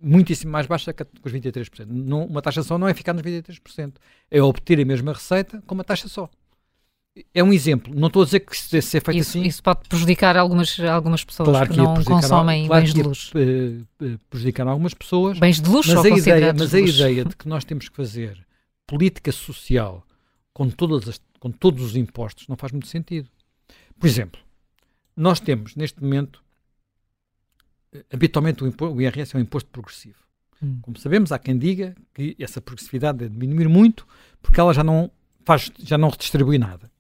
Muitíssimo 0.02 0.52
mais 0.52 0.66
baixa 0.66 0.94
que 0.94 1.06
os 1.24 1.32
23%. 1.32 1.86
Não, 1.88 2.26
uma 2.26 2.42
taxa 2.42 2.64
só 2.64 2.78
não 2.78 2.88
é 2.88 2.94
ficar 2.94 3.14
nos 3.14 3.22
23%. 3.22 3.96
É 4.32 4.42
obter 4.42 4.80
a 4.80 4.86
mesma 4.86 5.12
receita 5.12 5.62
com 5.68 5.76
uma 5.76 5.84
taxa 5.84 6.08
só 6.08 6.30
é 7.34 7.44
um 7.44 7.52
exemplo. 7.52 7.94
Não 7.94 8.08
estou 8.08 8.22
a 8.22 8.26
dizer 8.26 8.40
que 8.42 8.56
se 8.56 8.72
deve 8.72 8.86
ser 8.86 9.02
feito 9.02 9.20
isso, 9.20 9.38
assim. 9.38 9.48
Isso 9.48 9.62
pode 9.64 9.88
prejudicar 9.88 10.38
algumas, 10.38 10.80
algumas 10.80 11.24
pessoas 11.24 11.50
claro 11.50 11.68
que, 11.68 11.76
que 11.76 11.82
não 11.82 12.04
consomem 12.04 12.68
claro 12.68 12.84
bens 12.84 12.94
de 12.94 13.04
luxo. 13.04 13.34
Uh, 13.38 14.18
prejudicar 14.30 14.68
algumas 14.68 14.94
pessoas. 14.94 15.40
Bens 15.40 15.60
de 15.60 15.70
luxo 15.70 15.96
mas 15.96 16.06
a 16.06 16.10
ideia, 16.10 16.54
Mas 16.58 16.74
a 16.74 16.80
ideia 16.80 17.26
de 17.26 17.36
que 17.36 17.48
nós 17.48 17.64
temos 17.64 17.90
que 17.90 17.96
fazer 17.96 18.46
política 18.88 19.32
social 19.32 20.04
com, 20.54 20.70
todas 20.70 21.08
as, 21.08 21.22
com 21.40 21.52
todos 21.52 21.84
os 21.84 21.96
impostos 21.96 22.48
não 22.48 22.56
faz 22.56 22.72
muito 22.72 22.88
sentido. 22.88 23.30
Por 24.00 24.08
exemplo, 24.08 24.40
nós 25.16 25.40
temos 25.40 25.76
neste 25.76 26.02
momento, 26.02 26.44
eh, 27.94 28.06
habitualmente 28.12 28.64
o, 28.64 28.74
o 28.94 29.02
IRS 29.02 29.36
é 29.36 29.40
um 29.40 29.42
imposto 29.42 29.70
progressivo. 29.70 30.20
Hum. 30.62 30.80
Como 30.82 30.98
sabemos, 30.98 31.32
há 31.32 31.40
quem 31.40 31.58
diga 31.58 31.96
que 32.14 32.36
essa 32.40 32.62
progressividade 32.62 33.20
deve 33.20 33.38
diminuir 33.38 33.68
muito 33.68 34.08
porque 34.42 34.60
ela 34.60 34.74
já 34.74 34.84
não 34.84 35.12
faz, 35.46 35.72
já 35.80 35.98
não 35.98 36.10
redistribui 36.10 36.58
nada. 36.58 36.92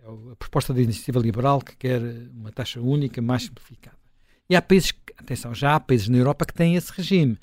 É 0.00 0.32
a 0.32 0.36
proposta 0.36 0.72
da 0.72 0.80
iniciativa 0.80 1.18
liberal 1.18 1.60
que 1.60 1.76
quer 1.76 2.00
uma 2.32 2.52
taxa 2.52 2.80
única 2.80 3.20
mais 3.20 3.44
simplificada. 3.44 3.96
E 4.48 4.54
há 4.54 4.62
países, 4.62 4.92
atenção, 5.16 5.54
já 5.54 5.74
há 5.74 5.80
países 5.80 6.08
na 6.08 6.16
Europa 6.16 6.46
que 6.46 6.54
têm 6.54 6.76
esse 6.76 6.92
regime, 6.92 7.38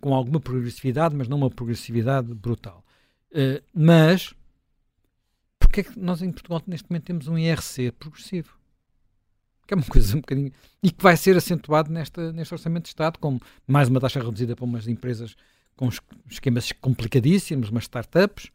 com 0.00 0.14
alguma 0.14 0.40
progressividade, 0.40 1.14
mas 1.14 1.28
não 1.28 1.36
uma 1.36 1.50
progressividade 1.50 2.32
brutal. 2.34 2.84
Uh, 3.30 3.62
mas, 3.74 4.32
porque 5.66 5.80
é 5.80 5.84
que 5.84 5.98
nós 5.98 6.22
em 6.22 6.30
Portugal 6.30 6.62
neste 6.66 6.88
momento 6.90 7.04
temos 7.04 7.28
um 7.28 7.36
IRC 7.36 7.92
progressivo? 7.92 8.56
Que 9.66 9.74
é 9.74 9.76
uma 9.76 9.84
coisa 9.86 10.16
um 10.16 10.20
bocadinho. 10.20 10.52
e 10.82 10.90
que 10.90 11.02
vai 11.02 11.16
ser 11.16 11.36
acentuado 11.36 11.90
nesta, 11.90 12.32
neste 12.32 12.54
Orçamento 12.54 12.84
de 12.84 12.88
Estado, 12.88 13.18
com 13.18 13.38
mais 13.66 13.88
uma 13.88 14.00
taxa 14.00 14.20
reduzida 14.20 14.54
para 14.54 14.64
umas 14.64 14.88
empresas 14.88 15.36
com 15.76 15.88
esquemas 16.30 16.72
complicadíssimos, 16.72 17.68
umas 17.68 17.84
startups, 17.84 18.50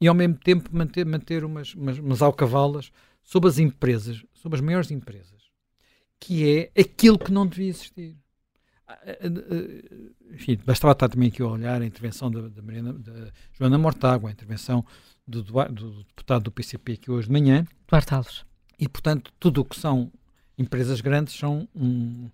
e 0.00 0.06
ao 0.06 0.14
mesmo 0.14 0.36
tempo 0.36 0.70
manter, 0.72 1.04
manter 1.04 1.44
umas, 1.44 1.74
umas, 1.74 1.98
umas 1.98 2.22
alcavalas 2.22 2.92
sobre 3.22 3.48
as 3.48 3.58
empresas, 3.58 4.24
sobre 4.32 4.56
as 4.56 4.64
maiores 4.64 4.90
empresas, 4.90 5.50
que 6.18 6.70
é 6.74 6.80
aquilo 6.80 7.18
que 7.18 7.32
não 7.32 7.46
devia 7.46 7.68
existir. 7.68 8.16
Ah, 8.86 8.98
ah, 9.04 9.16
ah, 9.22 10.34
enfim, 10.34 10.58
bastava 10.64 10.92
estar 10.92 11.08
também 11.08 11.28
aqui 11.28 11.42
a 11.42 11.46
olhar 11.46 11.82
a 11.82 11.86
intervenção 11.86 12.30
da, 12.30 12.48
da 12.48 12.62
Joana 13.52 13.78
Mortágua, 13.78 14.30
a 14.30 14.32
intervenção 14.32 14.84
do, 15.30 15.42
do, 15.42 15.68
do, 15.68 15.90
deputado 16.04 16.42
do 16.44 16.50
PCP 16.50 16.92
aqui 16.92 17.10
hoje 17.10 17.28
de 17.28 17.32
manhã. 17.32 17.64
Duarte 17.88 18.14
Alves. 18.14 18.44
E, 18.78 18.88
portanto, 18.88 19.32
tudo 19.38 19.60
o 19.60 19.64
que 19.64 19.78
são 19.78 20.10
empresas 20.58 21.00
grandes 21.00 21.34
são 21.34 21.68
um, 21.74 22.28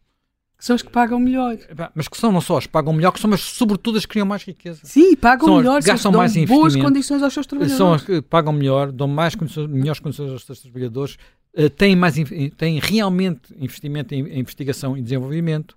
que 0.58 0.64
são 0.64 0.74
as 0.74 0.80
que 0.80 0.90
pagam 0.90 1.20
melhor. 1.20 1.58
Mas 1.94 2.08
que 2.08 2.16
são 2.16 2.32
não 2.32 2.40
só 2.40 2.56
as 2.56 2.64
que 2.64 2.72
pagam 2.72 2.92
melhor, 2.92 3.12
que 3.12 3.20
são, 3.20 3.28
mas 3.28 3.40
sobretudo 3.42 3.98
as 3.98 4.06
que 4.06 4.12
criam 4.12 4.26
mais 4.26 4.42
riqueza. 4.42 4.80
Sim, 4.84 5.14
pagam 5.14 5.48
são 5.48 5.56
melhor, 5.58 5.82
gastam 5.82 6.12
mais 6.12 6.32
dão 6.32 6.46
boas 6.46 6.74
condições 6.74 7.22
aos 7.22 7.34
seus 7.34 7.46
trabalhadores. 7.46 7.76
São 7.76 7.92
as 7.92 8.02
que 8.02 8.22
pagam 8.22 8.52
melhor, 8.54 8.90
dão 8.90 9.06
mais 9.06 9.34
condições, 9.34 9.68
melhores 9.68 10.00
condições 10.00 10.30
aos 10.30 10.44
seus 10.44 10.60
trabalhadores, 10.60 11.18
uh, 11.58 11.68
têm, 11.68 11.94
mais, 11.94 12.14
têm 12.56 12.80
realmente 12.80 13.54
investimento 13.58 14.14
em, 14.14 14.26
em, 14.26 14.40
investigação 14.40 14.96
e 14.96 15.02
desenvolvimento. 15.02 15.76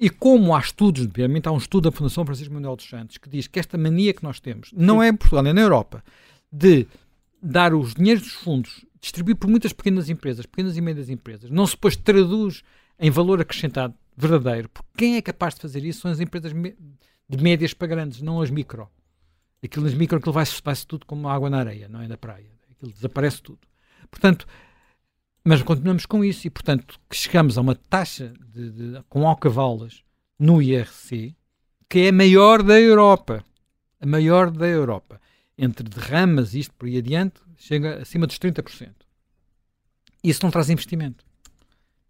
E 0.00 0.08
como 0.08 0.54
há 0.54 0.60
estudos, 0.60 1.04
obviamente 1.04 1.46
há 1.46 1.52
um 1.52 1.58
estudo 1.58 1.90
da 1.90 1.96
Fundação 1.96 2.24
Francisco 2.24 2.54
Manuel 2.54 2.76
dos 2.76 2.88
Santos 2.88 3.18
que 3.18 3.28
diz 3.28 3.46
que 3.46 3.58
esta 3.58 3.76
mania 3.76 4.14
que 4.14 4.22
nós 4.22 4.40
temos, 4.40 4.70
não 4.72 5.00
Sim. 5.00 5.04
é 5.04 5.08
em 5.08 5.16
Portugal, 5.16 5.44
é 5.44 5.52
na 5.52 5.60
Europa, 5.60 6.02
de 6.50 6.86
dar 7.42 7.74
os 7.74 7.94
dinheiros 7.94 8.22
dos 8.22 8.32
fundos, 8.32 8.84
distribuir 9.00 9.36
por 9.36 9.48
muitas 9.48 9.72
pequenas 9.72 10.08
empresas, 10.08 10.46
pequenas 10.46 10.76
e 10.76 10.80
médias 10.80 11.08
empresas, 11.08 11.50
não 11.50 11.66
se 11.66 11.74
depois 11.74 11.96
traduz 11.96 12.62
em 12.98 13.10
valor 13.10 13.40
acrescentado 13.40 13.94
verdadeiro. 14.16 14.68
Porque 14.68 14.88
quem 14.96 15.16
é 15.16 15.22
capaz 15.22 15.54
de 15.54 15.60
fazer 15.60 15.84
isso 15.84 16.00
são 16.00 16.10
as 16.10 16.20
empresas 16.20 16.52
de 16.52 17.42
médias 17.42 17.72
para 17.72 17.88
grandes, 17.88 18.20
não 18.20 18.40
as 18.40 18.50
micro. 18.50 18.88
Aquilo 19.62 19.84
nas 19.84 19.94
micro 19.94 20.18
aquilo 20.18 20.32
vai-se 20.32 20.60
vai 20.62 20.74
tudo 20.86 21.06
como 21.06 21.28
água 21.28 21.50
na 21.50 21.58
areia, 21.58 21.88
não 21.88 22.00
é 22.00 22.08
na 22.08 22.16
praia. 22.16 22.50
Aquilo 22.70 22.92
desaparece 22.92 23.42
tudo. 23.42 23.60
Portanto, 24.10 24.46
mas 25.44 25.62
continuamos 25.62 26.06
com 26.06 26.24
isso 26.24 26.46
e, 26.46 26.50
portanto, 26.50 27.00
chegamos 27.12 27.56
a 27.56 27.60
uma 27.60 27.74
taxa 27.74 28.32
de, 28.52 28.70
de, 28.70 29.02
com 29.08 29.26
alcavalas 29.26 30.02
no 30.38 30.60
IRC 30.60 31.34
que 31.88 32.00
é 32.00 32.08
a 32.08 32.12
maior 32.12 32.62
da 32.62 32.78
Europa. 32.78 33.42
A 34.00 34.06
maior 34.06 34.50
da 34.50 34.66
Europa. 34.66 35.20
Entre 35.58 35.88
derramas 35.88 36.54
e 36.54 36.60
isto 36.60 36.72
por 36.74 36.86
aí 36.86 36.98
adiante, 36.98 37.40
chega 37.56 38.00
acima 38.00 38.26
dos 38.26 38.38
30%. 38.38 38.90
Isso 40.22 40.40
não 40.42 40.50
traz 40.50 40.70
investimento. 40.70 41.24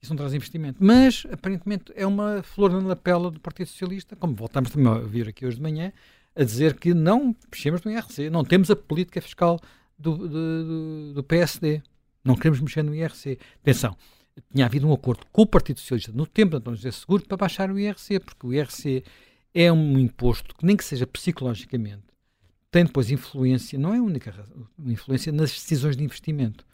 Isso 0.00 0.12
não 0.12 0.18
traz 0.18 0.34
investimento. 0.34 0.78
Mas, 0.80 1.26
aparentemente, 1.32 1.92
é 1.96 2.06
uma 2.06 2.42
flor 2.42 2.70
na 2.70 2.86
lapela 2.86 3.30
do 3.30 3.40
Partido 3.40 3.68
Socialista, 3.68 4.14
como 4.14 4.34
voltamos 4.34 4.70
também 4.70 4.86
a 4.86 4.96
ouvir 4.96 5.28
aqui 5.28 5.44
hoje 5.44 5.56
de 5.56 5.62
manhã, 5.62 5.92
a 6.36 6.44
dizer 6.44 6.78
que 6.78 6.94
não 6.94 7.34
mexemos 7.50 7.82
no 7.82 7.90
IRC, 7.90 8.30
não 8.30 8.44
temos 8.44 8.70
a 8.70 8.76
política 8.76 9.20
fiscal 9.20 9.58
do, 9.98 10.28
do, 10.28 11.12
do 11.14 11.22
PSD. 11.24 11.82
Não 12.24 12.36
queremos 12.36 12.60
mexer 12.60 12.82
no 12.82 12.94
IRC. 12.94 13.38
Atenção, 13.60 13.96
tinha 14.52 14.66
havido 14.66 14.86
um 14.86 14.92
acordo 14.92 15.26
com 15.32 15.42
o 15.42 15.46
Partido 15.46 15.80
Socialista 15.80 16.12
no 16.12 16.26
tempo 16.26 16.50
de 16.50 16.56
António 16.58 16.76
José 16.76 16.92
Seguro 16.92 17.24
para 17.24 17.36
baixar 17.36 17.70
o 17.70 17.78
IRC, 17.78 18.20
porque 18.20 18.46
o 18.46 18.52
IRC 18.52 19.02
é 19.52 19.72
um 19.72 19.98
imposto 19.98 20.54
que, 20.54 20.64
nem 20.64 20.76
que 20.76 20.84
seja 20.84 21.06
psicologicamente, 21.06 22.04
tem 22.70 22.84
depois 22.84 23.10
influência, 23.10 23.78
não 23.78 23.94
é 23.94 23.98
a 23.98 24.02
única 24.02 24.30
razão, 24.30 24.68
influência 24.86 25.32
nas 25.32 25.50
decisões 25.52 25.96
de 25.96 26.04
investimento 26.04 26.66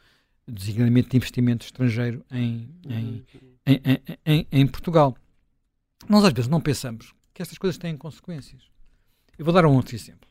designadamente 0.46 1.10
de 1.10 1.16
investimento 1.16 1.64
estrangeiro 1.64 2.24
em, 2.30 2.68
em, 2.86 3.24
em, 3.66 3.80
em, 4.24 4.46
em, 4.52 4.66
Portugal. 4.66 5.16
Nós 6.08 6.24
às 6.24 6.32
vezes 6.32 6.50
não 6.50 6.60
pensamos 6.60 7.14
que 7.32 7.42
estas 7.42 7.58
coisas 7.58 7.78
têm 7.78 7.96
consequências. 7.96 8.62
Eu 9.38 9.44
vou 9.44 9.54
dar 9.54 9.64
um 9.66 9.74
outro 9.74 9.94
exemplo. 9.94 10.28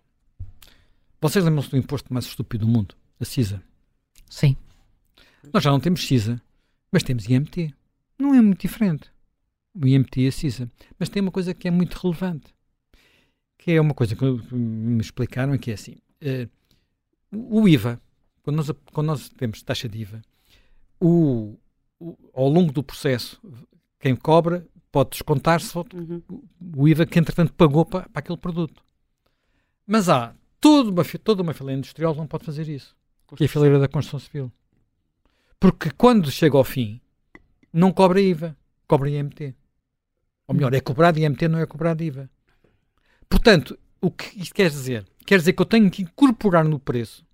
Vocês 1.19 1.43
lembram-se 1.43 1.69
do 1.69 1.77
imposto 1.77 2.13
mais 2.13 2.25
estúpido 2.25 2.65
do 2.65 2.71
mundo? 2.71 2.95
A 3.19 3.25
CISA. 3.25 3.61
Sim. 4.29 4.55
Nós 5.51 5.63
já 5.63 5.71
não 5.71 5.79
temos 5.79 6.05
CISA, 6.05 6.41
mas 6.91 7.03
temos 7.03 7.27
IMT. 7.27 7.73
Não 8.19 8.33
é 8.33 8.41
muito 8.41 8.61
diferente. 8.61 9.11
O 9.73 9.87
IMT 9.87 10.21
e 10.21 10.27
a 10.27 10.31
CISA. 10.31 10.71
Mas 10.99 11.09
tem 11.09 11.21
uma 11.21 11.31
coisa 11.31 11.53
que 11.53 11.67
é 11.67 11.71
muito 11.71 11.95
relevante. 11.95 12.53
Que 13.63 13.71
é 13.71 13.79
uma 13.79 13.93
coisa 13.93 14.13
que 14.13 14.25
me 14.53 14.99
explicaram, 14.99 15.57
que 15.57 15.71
é 15.71 15.75
assim. 15.75 15.95
Uh, 16.21 16.49
o 17.31 17.65
IVA, 17.65 17.97
quando 18.41 18.57
nós, 18.57 18.71
quando 18.91 19.07
nós 19.07 19.29
temos 19.29 19.63
taxa 19.63 19.87
de 19.87 19.99
IVA, 19.99 20.21
o, 20.99 21.57
o, 21.97 22.17
ao 22.33 22.49
longo 22.49 22.73
do 22.73 22.83
processo, 22.83 23.41
quem 24.01 24.17
cobra 24.17 24.67
pode 24.91 25.11
descontar-se 25.11 25.77
uhum. 25.77 26.21
o 26.75 26.87
IVA 26.89 27.05
que, 27.05 27.17
entretanto, 27.17 27.53
pagou 27.53 27.85
para, 27.85 28.09
para 28.09 28.19
aquele 28.19 28.37
produto. 28.37 28.83
Mas 29.87 30.09
há 30.09 30.35
toda 30.59 30.89
uma, 30.91 31.05
toda 31.23 31.41
uma 31.41 31.53
fileira 31.53 31.79
industrial 31.79 32.11
que 32.11 32.19
não 32.19 32.27
pode 32.27 32.43
fazer 32.43 32.67
isso, 32.67 32.93
que 33.33 33.45
é 33.45 33.47
a 33.47 33.49
fileira 33.49 33.79
da 33.79 33.87
construção 33.87 34.19
civil. 34.19 34.51
Porque 35.57 35.89
quando 35.89 36.29
chega 36.29 36.57
ao 36.57 36.65
fim, 36.65 36.99
não 37.71 37.93
cobra 37.93 38.19
IVA, 38.19 38.57
cobra 38.85 39.09
IMT. 39.09 39.55
Ou 40.49 40.53
melhor, 40.53 40.73
é 40.73 40.81
cobrado 40.81 41.17
IMT, 41.17 41.47
não 41.47 41.59
é 41.59 41.65
cobrado 41.65 42.03
IVA. 42.03 42.29
Portanto, 43.33 43.75
o 43.99 44.11
que 44.11 44.39
isto 44.39 44.53
quer 44.53 44.69
dizer? 44.69 45.07
Quer 45.25 45.39
dizer 45.39 45.53
que 45.53 45.61
eu 45.61 45.65
tenho 45.65 45.89
que 45.89 46.03
incorporar 46.03 46.63
no 46.63 46.77
preço 46.77 47.25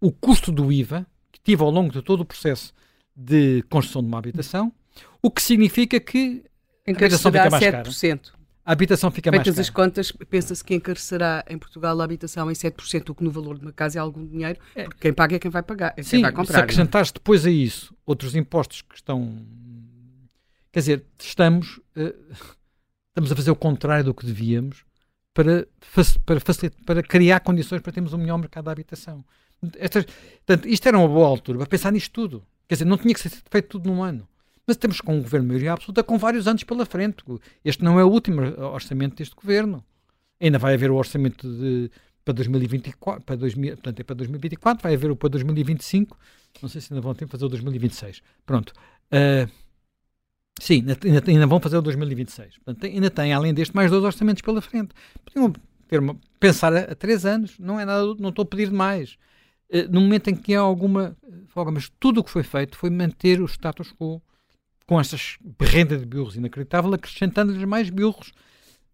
o 0.00 0.12
custo 0.12 0.52
do 0.52 0.70
IVA 0.70 1.04
que 1.32 1.40
tive 1.40 1.64
ao 1.64 1.70
longo 1.70 1.92
de 1.92 2.00
todo 2.00 2.20
o 2.20 2.24
processo 2.24 2.72
de 3.14 3.64
construção 3.68 4.02
de 4.02 4.06
uma 4.06 4.18
habitação, 4.18 4.72
o 5.20 5.32
que 5.32 5.42
significa 5.42 5.98
que 5.98 6.44
a 6.86 6.92
habitação 6.92 7.32
fica 7.32 7.50
mais 7.50 7.64
7%. 7.64 8.20
cara. 8.20 8.38
a 8.64 8.72
habitação 8.72 9.10
fica 9.10 9.30
Feitas 9.32 9.56
mais 9.56 9.56
cara. 9.56 9.62
as 9.62 9.70
contas, 9.70 10.12
pensa-se 10.30 10.62
que 10.62 10.76
encarecerá 10.76 11.44
em 11.48 11.58
Portugal 11.58 12.00
a 12.00 12.04
habitação 12.04 12.48
em 12.48 12.54
7%, 12.54 13.08
o 13.08 13.14
que 13.16 13.24
no 13.24 13.32
valor 13.32 13.58
de 13.58 13.64
uma 13.64 13.72
casa 13.72 13.98
é 13.98 14.00
algum 14.00 14.24
dinheiro, 14.24 14.60
é. 14.76 14.84
porque 14.84 15.00
quem 15.00 15.12
paga 15.12 15.34
é 15.34 15.38
quem 15.40 15.50
vai 15.50 15.64
pagar, 15.64 15.92
é 15.96 16.04
Sim, 16.04 16.10
quem 16.10 16.22
vai 16.22 16.30
comprar. 16.30 16.54
se 16.54 16.60
acrescentares 16.60 17.10
depois 17.10 17.44
a 17.44 17.50
isso 17.50 17.92
outros 18.06 18.36
impostos 18.36 18.82
que 18.82 18.94
estão... 18.94 19.44
Quer 20.70 20.78
dizer, 20.78 21.04
estamos, 21.18 21.80
uh, 21.96 22.14
estamos 23.18 23.32
a 23.32 23.36
fazer 23.36 23.50
o 23.50 23.56
contrário 23.56 24.04
do 24.04 24.14
que 24.14 24.24
devíamos 24.24 24.84
para, 25.34 25.66
para, 26.24 26.40
facilitar, 26.40 26.84
para 26.84 27.02
criar 27.02 27.40
condições 27.40 27.82
para 27.82 27.92
termos 27.92 28.12
um 28.12 28.18
melhor 28.18 28.38
mercado 28.38 28.66
da 28.66 28.72
habitação. 28.72 29.24
Estas, 29.76 30.04
portanto, 30.46 30.68
isto 30.68 30.86
era 30.86 30.96
uma 30.96 31.08
boa 31.08 31.26
altura 31.26 31.58
para 31.58 31.66
pensar 31.66 31.90
nisto 31.90 32.12
tudo. 32.12 32.44
Quer 32.68 32.76
dizer, 32.76 32.84
não 32.84 32.96
tinha 32.96 33.12
que 33.12 33.20
ser 33.20 33.30
feito 33.50 33.68
tudo 33.68 33.90
num 33.90 34.02
ano. 34.02 34.26
Mas 34.66 34.76
temos 34.76 35.00
com 35.00 35.16
um 35.16 35.22
governo 35.22 35.46
de 35.46 35.48
maioria 35.48 35.72
absoluta 35.72 36.04
com 36.04 36.18
vários 36.18 36.46
anos 36.46 36.62
pela 36.62 36.86
frente. 36.86 37.24
Este 37.64 37.82
não 37.82 37.98
é 37.98 38.04
o 38.04 38.08
último 38.08 38.42
orçamento 38.72 39.16
deste 39.16 39.34
governo. 39.34 39.84
Ainda 40.40 40.58
vai 40.58 40.74
haver 40.74 40.90
o 40.90 40.94
orçamento 40.94 41.48
de, 41.48 41.90
para 42.24 42.34
2024, 42.34 43.22
para, 43.22 43.36
2000, 43.36 43.74
portanto, 43.76 44.00
é 44.00 44.04
para 44.04 44.14
2024, 44.14 44.82
vai 44.82 44.94
haver 44.94 45.10
o 45.10 45.16
para 45.16 45.30
2025. 45.30 46.16
Não 46.62 46.68
sei 46.68 46.80
se 46.80 46.92
ainda 46.92 47.00
vão 47.00 47.14
ter 47.14 47.24
que 47.24 47.30
fazer 47.32 47.46
o 47.46 47.48
2026. 47.48 48.22
Pronto. 48.44 48.72
Uh, 49.10 49.50
sim, 50.60 50.84
ainda, 51.04 51.22
ainda, 51.26 51.46
vão 51.46 51.60
fazer 51.60 51.76
o 51.76 51.82
2026. 51.82 52.58
Portanto, 52.58 52.86
ainda 52.86 53.10
tem, 53.10 53.32
além 53.32 53.54
deste, 53.54 53.74
mais 53.74 53.90
dois 53.90 54.04
orçamentos 54.04 54.42
pela 54.42 54.60
frente. 54.60 54.94
Podiam 55.24 55.52
ter 55.86 56.00
uma, 56.00 56.16
pensar 56.38 56.72
a, 56.72 56.80
a, 56.80 56.94
três 56.94 57.24
anos. 57.24 57.58
Não 57.58 57.78
é 57.78 57.84
nada, 57.84 58.14
não 58.18 58.30
estou 58.30 58.42
a 58.42 58.46
pedir 58.46 58.68
demais. 58.68 59.16
Uh, 59.70 59.90
no 59.90 60.00
momento 60.00 60.28
em 60.28 60.34
que 60.34 60.54
há 60.54 60.60
alguma 60.60 61.16
folga, 61.48 61.70
mas 61.70 61.90
tudo 62.00 62.20
o 62.20 62.24
que 62.24 62.30
foi 62.30 62.42
feito 62.42 62.76
foi 62.76 62.90
manter 62.90 63.40
o 63.40 63.46
status 63.46 63.92
quo 63.92 64.22
com 64.86 64.98
estas 64.98 65.36
renda 65.60 65.98
de 65.98 66.06
biurros 66.06 66.36
inacreditável, 66.36 66.92
acrescentando-lhes 66.94 67.64
mais 67.64 67.90
biurros 67.90 68.32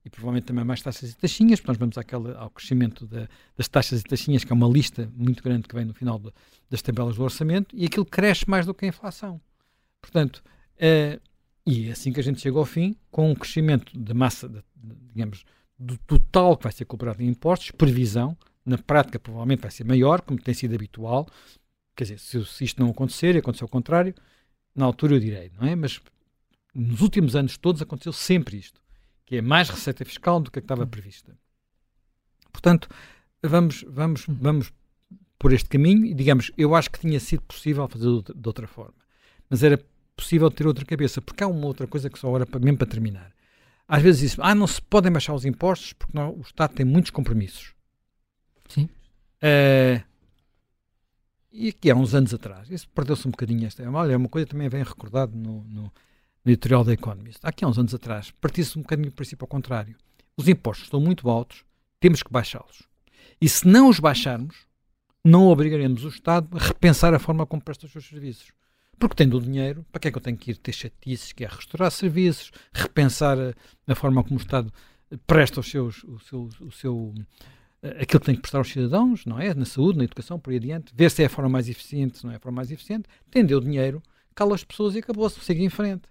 e 0.05 0.11
provavelmente 0.11 0.45
também 0.45 0.65
mais 0.65 0.83
taxas 0.83 1.13
e 1.13 1.17
taxinhas, 1.17 1.63
nós 1.63 1.79
vamos 1.79 1.97
àquela, 1.97 2.37
ao 2.37 2.51
crescimento 2.51 3.07
da, 3.07 3.27
das 3.57 3.69
taxas 3.69 4.01
e 4.01 4.05
taxinhas, 4.05 4.45
que 4.45 4.53
é 4.53 4.55
uma 4.55 4.69
lista 4.69 5.11
muito 5.17 5.43
grande 5.43 5.67
que 5.67 5.75
vem 5.75 5.85
no 5.85 5.95
final 5.95 6.19
de, 6.19 6.31
das 6.69 6.83
tabelas 6.83 7.17
do 7.17 7.23
orçamento, 7.23 7.75
e 7.75 7.87
aquilo 7.87 8.05
cresce 8.05 8.49
mais 8.49 8.67
do 8.67 8.75
que 8.75 8.85
a 8.85 8.89
inflação. 8.89 9.41
Portanto, 10.03 10.43
é, 10.77 11.19
e 11.67 11.89
é 11.89 11.93
assim 11.93 12.13
que 12.13 12.21
a 12.21 12.23
gente 12.23 12.41
chega 12.41 12.59
ao 12.59 12.67
fim, 12.67 12.97
com 13.11 13.31
um 13.31 13.35
crescimento 13.35 13.99
de 13.99 14.15
massa, 14.15 14.49
de, 14.49 14.63
de, 14.77 14.95
digamos, 15.13 15.45
do 15.79 15.97
total 15.99 16.57
que 16.57 16.65
vai 16.65 16.73
ser 16.73 16.85
cobrado 16.85 17.23
em 17.23 17.29
impostos, 17.29 17.71
previsão, 17.71 18.37
na 18.65 18.79
prática 18.79 19.19
provavelmente 19.19 19.61
vai 19.61 19.71
ser 19.71 19.85
maior, 19.85 20.21
como 20.21 20.41
tem 20.41 20.55
sido 20.55 20.75
habitual, 20.75 21.27
quer 21.97 22.05
dizer, 22.05 22.19
se, 22.19 22.45
se 22.45 22.65
isto 22.65 22.83
não 22.83 22.91
acontecer 22.91 23.35
e 23.35 23.39
acontecer 23.39 23.65
o 23.65 23.69
contrário, 23.69 24.15
na 24.75 24.85
altura 24.85 25.15
eu 25.15 25.21
direi, 25.21 25.51
não 25.59 25.67
é? 25.67 25.75
Mas 25.75 26.01
nos 26.75 27.01
últimos 27.01 27.37
anos 27.37 27.57
todos 27.57 27.81
aconteceu 27.81 28.13
sempre 28.13 28.57
isto, 28.57 28.81
que 29.25 29.37
é 29.37 29.43
mais 29.43 29.69
receita 29.69 30.05
fiscal 30.05 30.41
do 30.41 30.51
que 30.51 30.59
a 30.59 30.63
que 30.63 30.65
estava 30.65 30.87
prevista. 30.87 31.37
Portanto, 32.53 32.89
vamos, 33.43 33.85
vamos, 33.89 34.27
vamos 34.29 34.73
por 35.39 35.53
este 35.53 35.69
caminho 35.69 36.07
e, 36.07 36.15
digamos, 36.15 36.51
eu 36.57 36.75
acho 36.75 36.91
que 36.91 36.99
tinha 36.99 37.21
sido 37.21 37.43
possível 37.43 37.89
fazer 37.89 38.09
de 38.35 38.49
outra 38.49 38.67
forma. 38.67 38.95
Mas 39.49 39.63
era 39.63 39.79
possível 40.17 40.51
ter 40.51 40.67
outra 40.67 40.85
cabeça, 40.85 41.21
porque 41.21 41.43
há 41.43 41.47
uma 41.47 41.67
outra 41.67 41.87
coisa 41.87 42.09
que 42.09 42.19
só 42.19 42.29
agora, 42.29 42.47
mesmo 42.61 42.79
para 42.79 42.87
terminar. 42.87 43.33
Às 43.87 44.03
vezes 44.03 44.21
diz 44.21 44.37
ah, 44.41 44.55
não 44.55 44.67
se 44.67 44.81
podem 44.81 45.13
baixar 45.13 45.35
os 45.35 45.45
impostos 45.45 45.93
porque 45.93 46.17
não, 46.17 46.31
o 46.31 46.41
Estado 46.41 46.75
tem 46.75 46.87
muitos 46.87 47.11
compromissos. 47.11 47.75
Sim. 48.69 48.89
Uh, 49.43 50.03
e 51.53 51.69
aqui 51.69 51.91
há 51.91 51.95
uns 51.95 52.15
anos 52.15 52.35
atrás, 52.35 52.69
isso 52.71 52.89
perdeu-se 52.89 53.29
um 53.29 53.31
bocadinho 53.31 53.67
esta. 53.67 53.89
Olha, 53.89 54.13
é 54.13 54.17
uma 54.17 54.29
coisa 54.29 54.47
que 54.47 54.53
também 54.53 54.69
vem 54.69 54.83
recordado 54.83 55.37
no, 55.37 55.63
no, 55.65 55.83
no 55.83 55.93
editorial 56.51 56.83
da 56.83 56.93
Economist. 56.93 57.39
Aqui 57.43 57.65
há 57.65 57.69
uns 57.69 57.79
anos 57.79 57.95
atrás, 57.95 58.33
partiu-se 58.41 58.77
um 58.79 58.83
bocadinho 58.83 59.11
do 59.11 59.15
princípio 59.15 59.45
ao 59.45 59.49
contrário. 59.49 59.95
Os 60.37 60.49
impostos 60.49 60.87
estão 60.87 61.01
muito 61.01 61.31
altos, 61.31 61.65
temos 62.01 62.23
que 62.23 62.33
baixá-los. 62.33 62.83
E 63.41 63.49
se 63.49 63.69
não 63.69 63.89
os 63.89 64.01
baixarmos, 64.01 64.57
não 65.25 65.47
obrigaremos 65.47 66.05
o 66.05 66.09
Estado 66.09 66.49
a 66.57 66.59
repensar 66.59 67.15
a 67.15 67.19
forma 67.19 67.47
como 67.47 67.63
presta 67.63 67.87
os 67.87 67.93
seus 67.93 68.09
serviços. 68.09 68.53
Porque 68.99 69.17
tendo 69.17 69.39
o 69.39 69.41
dinheiro, 69.41 69.85
para 69.91 70.01
que 70.01 70.09
é 70.09 70.11
que 70.11 70.19
eu 70.19 70.23
tenho 70.23 70.37
que 70.37 70.53
ir 70.53 70.57
ter 70.57 70.73
chatices, 70.73 71.33
que 71.33 71.45
é 71.45 71.49
restaurar 71.49 71.91
serviços, 71.91 72.51
repensar 72.73 73.39
a, 73.39 73.55
a 73.87 73.95
forma 73.95 74.23
como 74.23 74.39
o 74.39 74.43
Estado 74.43 74.73
presta 75.27 75.61
os 75.61 75.71
seus, 75.71 76.05
o 76.05 76.19
seu, 76.19 76.49
o 76.61 76.73
seu 76.73 77.15
aquilo 78.01 78.21
que 78.21 78.27
tem 78.27 78.35
que 78.35 78.41
prestar 78.41 78.59
aos 78.59 78.71
cidadãos, 78.71 79.27
não 79.27 79.39
é? 79.39 79.53
Na 79.53 79.65
saúde, 79.65 79.99
na 79.99 80.05
educação, 80.05 80.39
por 80.39 80.51
aí 80.51 80.57
adiante, 80.57 80.93
ver 80.95 81.11
se 81.11 81.23
é 81.23 81.27
a 81.27 81.29
forma 81.29 81.51
mais 81.51 81.69
eficiente, 81.69 82.19
se 82.19 82.25
não 82.25 82.33
é 82.33 82.37
a 82.37 82.41
forma 82.41 82.57
mais 82.57 82.71
eficiente, 82.71 83.09
tendeu 83.31 83.61
dinheiro, 83.61 84.03
cala 84.35 84.55
as 84.55 84.65
pessoas 84.65 84.95
e 84.95 84.99
acabou-se, 84.99 85.39
segue 85.41 85.63
em 85.63 85.69
frente. 85.69 86.09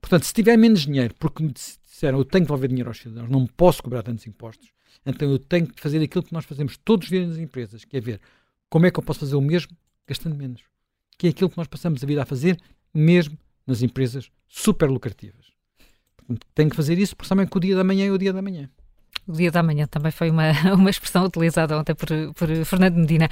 Portanto, 0.00 0.24
se 0.24 0.32
tiver 0.32 0.56
menos 0.56 0.80
dinheiro, 0.80 1.14
porque 1.18 1.42
me 1.42 1.52
disseram 1.52 2.18
eu 2.18 2.24
tenho 2.24 2.44
que 2.44 2.48
devolver 2.48 2.68
dinheiro 2.68 2.90
aos 2.90 2.98
cidadãos, 2.98 3.30
não 3.30 3.46
posso 3.46 3.82
cobrar 3.82 4.02
tantos 4.02 4.26
impostos, 4.26 4.70
então 5.04 5.30
eu 5.30 5.38
tenho 5.38 5.66
que 5.66 5.80
fazer 5.80 6.02
aquilo 6.02 6.24
que 6.24 6.32
nós 6.32 6.44
fazemos 6.44 6.76
todos 6.78 7.06
os 7.06 7.10
dias 7.10 7.28
nas 7.28 7.38
empresas, 7.38 7.84
que 7.84 7.96
é 7.96 8.00
ver 8.00 8.20
como 8.68 8.86
é 8.86 8.90
que 8.90 8.98
eu 8.98 9.02
posso 9.02 9.20
fazer 9.20 9.36
o 9.36 9.40
mesmo 9.40 9.76
gastando 10.06 10.34
menos. 10.34 10.62
Que 11.18 11.28
é 11.28 11.30
aquilo 11.30 11.50
que 11.50 11.56
nós 11.56 11.66
passamos 11.66 12.02
a 12.02 12.06
vida 12.06 12.22
a 12.22 12.26
fazer, 12.26 12.58
mesmo 12.92 13.38
nas 13.66 13.82
empresas 13.82 14.30
super 14.48 14.88
lucrativas. 14.90 15.52
Portanto, 16.16 16.46
tenho 16.54 16.70
que 16.70 16.76
fazer 16.76 16.98
isso, 16.98 17.16
porque 17.16 17.28
sabem 17.28 17.46
que 17.46 17.56
o 17.56 17.60
dia 17.60 17.76
da 17.76 17.84
manhã 17.84 18.06
é 18.06 18.10
o 18.10 18.18
dia 18.18 18.32
da 18.32 18.42
manhã. 18.42 18.68
O 19.26 19.32
dia 19.32 19.50
da 19.50 19.62
manhã 19.62 19.86
também 19.86 20.12
foi 20.12 20.30
uma, 20.30 20.52
uma 20.74 20.90
expressão 20.90 21.24
utilizada 21.24 21.78
ontem 21.78 21.94
por, 21.94 22.08
por 22.34 22.48
Fernando 22.64 22.96
Medina. 22.96 23.28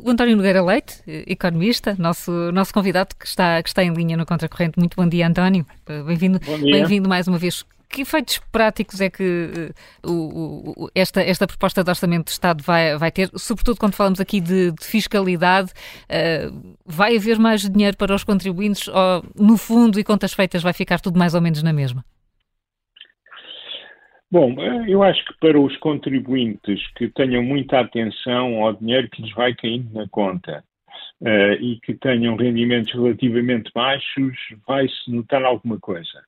O 0.00 0.10
António 0.10 0.36
Nogueira 0.36 0.62
Leite, 0.62 1.02
economista, 1.06 1.94
nosso, 1.98 2.30
nosso 2.52 2.72
convidado 2.72 3.14
que 3.14 3.26
está, 3.26 3.62
que 3.62 3.68
está 3.68 3.82
em 3.84 3.92
linha 3.92 4.16
no 4.16 4.26
Contracorrente. 4.26 4.78
Muito 4.78 4.96
bom 4.96 5.08
dia, 5.08 5.26
António. 5.26 5.64
Bem-vindo 6.04 6.40
bem 6.40 7.00
mais 7.00 7.28
uma 7.28 7.38
vez. 7.38 7.64
Que 7.88 8.02
efeitos 8.02 8.38
práticos 8.52 9.00
é 9.00 9.08
que 9.08 9.72
uh, 10.04 10.10
o, 10.10 10.84
o, 10.84 10.90
esta, 10.94 11.22
esta 11.22 11.46
proposta 11.46 11.82
de 11.82 11.90
orçamento 11.90 12.26
de 12.26 12.32
Estado 12.32 12.62
vai, 12.62 12.96
vai 12.98 13.10
ter, 13.10 13.30
sobretudo 13.34 13.78
quando 13.78 13.94
falamos 13.94 14.20
aqui 14.20 14.40
de, 14.40 14.72
de 14.72 14.84
fiscalidade? 14.84 15.72
Uh, 16.04 16.76
vai 16.84 17.16
haver 17.16 17.38
mais 17.38 17.68
dinheiro 17.68 17.96
para 17.96 18.14
os 18.14 18.24
contribuintes 18.24 18.88
ou, 18.88 19.24
no 19.38 19.56
fundo, 19.56 19.98
e 20.00 20.04
contas 20.04 20.34
feitas, 20.34 20.62
vai 20.62 20.72
ficar 20.72 21.00
tudo 21.00 21.18
mais 21.18 21.34
ou 21.34 21.40
menos 21.40 21.62
na 21.62 21.72
mesma? 21.72 22.04
Bom, 24.30 24.56
eu 24.88 25.02
acho 25.04 25.24
que 25.24 25.34
para 25.38 25.58
os 25.58 25.76
contribuintes 25.76 26.84
que 26.96 27.08
tenham 27.08 27.42
muita 27.42 27.80
atenção 27.80 28.64
ao 28.64 28.74
dinheiro 28.74 29.08
que 29.08 29.22
lhes 29.22 29.32
vai 29.32 29.54
caindo 29.54 29.92
na 29.94 30.08
conta 30.08 30.64
uh, 31.20 31.52
e 31.60 31.78
que 31.80 31.94
tenham 31.94 32.36
rendimentos 32.36 32.92
relativamente 32.92 33.70
baixos, 33.72 34.36
vai-se 34.66 35.10
notar 35.10 35.44
alguma 35.44 35.78
coisa. 35.78 36.24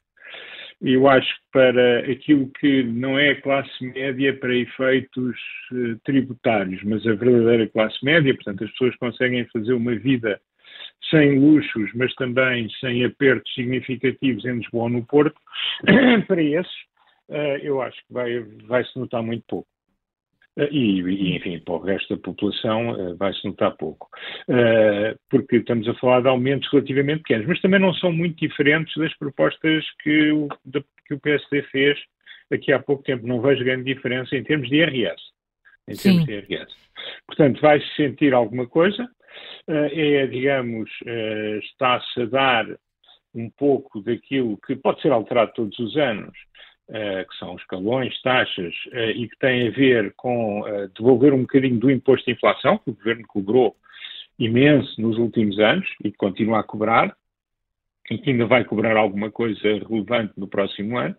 Eu 0.81 1.09
acho 1.09 1.29
que 1.29 1.43
para 1.53 2.01
aquilo 2.01 2.49
que 2.61 2.85
não 2.85 3.19
é 3.19 3.31
a 3.31 3.43
classe 3.43 3.85
média 3.85 4.33
para 4.39 4.55
efeitos 4.55 5.37
uh, 5.73 5.99
tributários, 6.05 6.83
mas 6.85 7.05
a 7.07 7.15
verdadeira 7.15 7.67
classe 7.69 7.97
média, 8.05 8.33
portanto, 8.35 8.65
as 8.65 8.71
pessoas 8.71 8.97
conseguem 8.97 9.45
fazer 9.47 9.73
uma 9.73 9.97
vida 9.97 10.41
sem 11.11 11.39
luxos, 11.39 11.91
mas 11.95 12.15
também 12.15 12.69
sem 12.81 13.05
apertos 13.05 13.53
significativos 13.55 14.45
em 14.45 14.59
Lisboa 14.59 14.85
ou 14.85 14.89
no 14.89 15.07
Porto, 15.07 15.41
para 16.29 16.43
esses 16.43 16.73
uh, 17.29 17.59
eu 17.63 17.83
acho 17.83 17.97
que 18.07 18.13
vai, 18.13 18.41
vai 18.67 18.85
se 18.85 18.99
notar 18.99 19.23
muito 19.23 19.45
pouco. 19.49 19.69
Uh, 20.59 20.69
e, 20.73 21.01
e, 21.01 21.37
enfim, 21.37 21.61
para 21.61 21.75
o 21.75 21.79
resto 21.79 22.17
da 22.17 22.23
população 22.23 22.91
uh, 22.91 23.17
vai-se 23.17 23.47
notar 23.47 23.77
pouco. 23.77 24.09
porque 25.31 25.57
estamos 25.57 25.89
a 25.89 25.95
falar 25.95 26.23
de 26.23 26.29
aumentos 26.29 26.69
relativamente 26.73 27.23
pequenos, 27.23 27.47
mas 27.47 27.61
também 27.61 27.81
não 27.81 27.95
são 27.95 28.13
muito 28.13 28.37
diferentes 28.37 28.95
das 28.97 29.17
propostas 29.17 29.85
que 30.03 30.33
o, 30.33 30.49
de, 30.65 30.85
que 31.07 31.15
o 31.15 31.21
PSD 31.21 31.63
fez 31.63 31.99
aqui 32.53 32.73
há 32.73 32.79
pouco 32.79 33.05
tempo. 33.05 33.27
Não 33.27 33.41
vejo 33.41 33.65
grande 33.65 33.85
diferença 33.85 34.37
em 34.37 34.43
termos 34.43 34.69
de 34.69 34.77
IRS. 34.77 35.23
Em 35.87 35.97
termos 35.97 36.25
de 36.25 36.33
IRS. 36.33 36.75
Portanto, 37.27 37.61
vai-se 37.61 37.87
sentir 37.95 38.35
alguma 38.35 38.67
coisa. 38.67 39.09
é, 39.69 40.27
digamos, 40.27 40.91
está-se 41.63 42.23
a 42.23 42.27
dar 42.27 42.67
um 43.35 43.51
pouco 43.51 44.01
daquilo 44.01 44.59
que 44.67 44.75
pode 44.77 45.01
ser 45.01 45.13
alterado 45.13 45.53
todos 45.55 45.79
os 45.79 45.97
anos, 45.97 46.37
que 46.89 47.37
são 47.39 47.55
escalões, 47.57 48.21
taxas, 48.23 48.75
uh, 48.87 49.11
e 49.15 49.29
que 49.29 49.39
têm 49.39 49.69
a 49.69 49.71
ver 49.71 50.15
com 50.17 50.63
uh, 50.63 50.89
devolver 50.97 51.35
um 51.35 51.43
bocadinho 51.43 51.79
do 51.79 51.91
imposto 51.91 52.25
de 52.27 52.33
inflação, 52.33 52.79
que 52.79 52.91
o 52.91 52.95
governo 52.95 53.27
cobrou 53.27 53.77
imenso 54.39 55.01
nos 55.01 55.19
últimos 55.19 55.59
anos 55.59 55.87
e 56.03 56.11
que 56.11 56.17
continua 56.17 56.61
a 56.61 56.63
cobrar, 56.63 57.15
e 58.11 58.17
que 58.17 58.31
ainda 58.31 58.47
vai 58.47 58.65
cobrar 58.65 58.97
alguma 58.97 59.31
coisa 59.31 59.61
relevante 59.61 60.33
no 60.39 60.49
próximo 60.49 60.97
ano, 60.97 61.15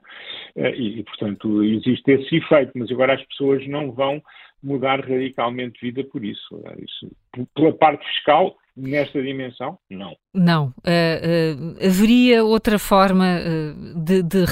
e, 0.55 0.99
e, 0.99 1.03
portanto, 1.03 1.63
existe 1.63 2.11
esse 2.13 2.37
efeito, 2.37 2.71
mas 2.73 2.89
agora 2.89 3.13
as 3.13 3.23
pessoas 3.25 3.67
não 3.67 3.91
vão 3.91 4.19
mudar 4.63 4.99
radicalmente 5.01 5.79
de 5.79 5.91
vida 5.91 6.03
por 6.09 6.25
isso. 6.25 6.63
isso 6.79 7.11
pela 7.53 7.73
parte 7.73 8.03
fiscal, 8.07 8.57
nesta 8.79 9.21
dimensão, 9.21 9.77
não. 9.89 10.15
Não. 10.33 10.67
Uh, 10.85 11.81
uh, 11.81 11.85
haveria 11.85 12.43
outra 12.43 12.79
forma 12.79 13.25
uh, 13.25 13.99
de, 13.99 14.23
de, 14.23 14.45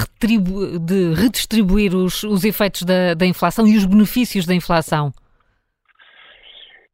de, 0.79 1.13
redistribuir 1.13 1.95
os, 1.95 2.23
os 2.23 2.43
efeitos 2.43 2.83
da, 2.83 3.13
da, 3.13 3.25
inflação 3.25 3.67
e 3.67 3.75
os 3.77 3.85
benefícios 3.85 4.45
da 4.45 4.53
inflação? 4.53 5.11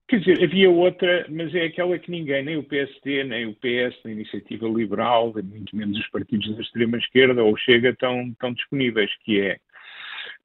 Quer 0.07 0.19
dizer, 0.19 0.43
havia 0.43 0.69
outra, 0.69 1.25
mas 1.29 1.55
é 1.55 1.65
aquela 1.65 1.97
que 1.97 2.11
ninguém, 2.11 2.43
nem 2.43 2.57
o 2.57 2.63
PSD, 2.63 3.23
nem 3.23 3.47
o 3.47 3.53
PS, 3.53 3.97
nem 4.05 4.13
a 4.13 4.17
Iniciativa 4.17 4.67
Liberal, 4.67 5.33
muito 5.43 5.75
menos 5.75 5.97
os 5.97 6.07
partidos 6.09 6.55
da 6.55 6.61
extrema-esquerda 6.61 7.43
ou 7.43 7.57
Chega, 7.57 7.89
estão, 7.89 8.27
estão 8.27 8.53
disponíveis, 8.53 9.09
que 9.23 9.39
é 9.39 9.57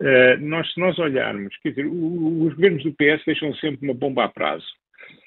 Uh, 0.01 0.39
nós, 0.41 0.73
se 0.73 0.79
nós 0.79 0.97
olharmos, 0.99 1.57
quer 1.57 1.71
dizer, 1.71 1.87
os 1.87 2.55
governos 2.55 2.85
do 2.85 2.93
PS 2.93 3.25
deixam 3.27 3.53
sempre 3.55 3.85
uma 3.85 3.95
bomba 3.95 4.25
a 4.25 4.29
prazo. 4.29 4.67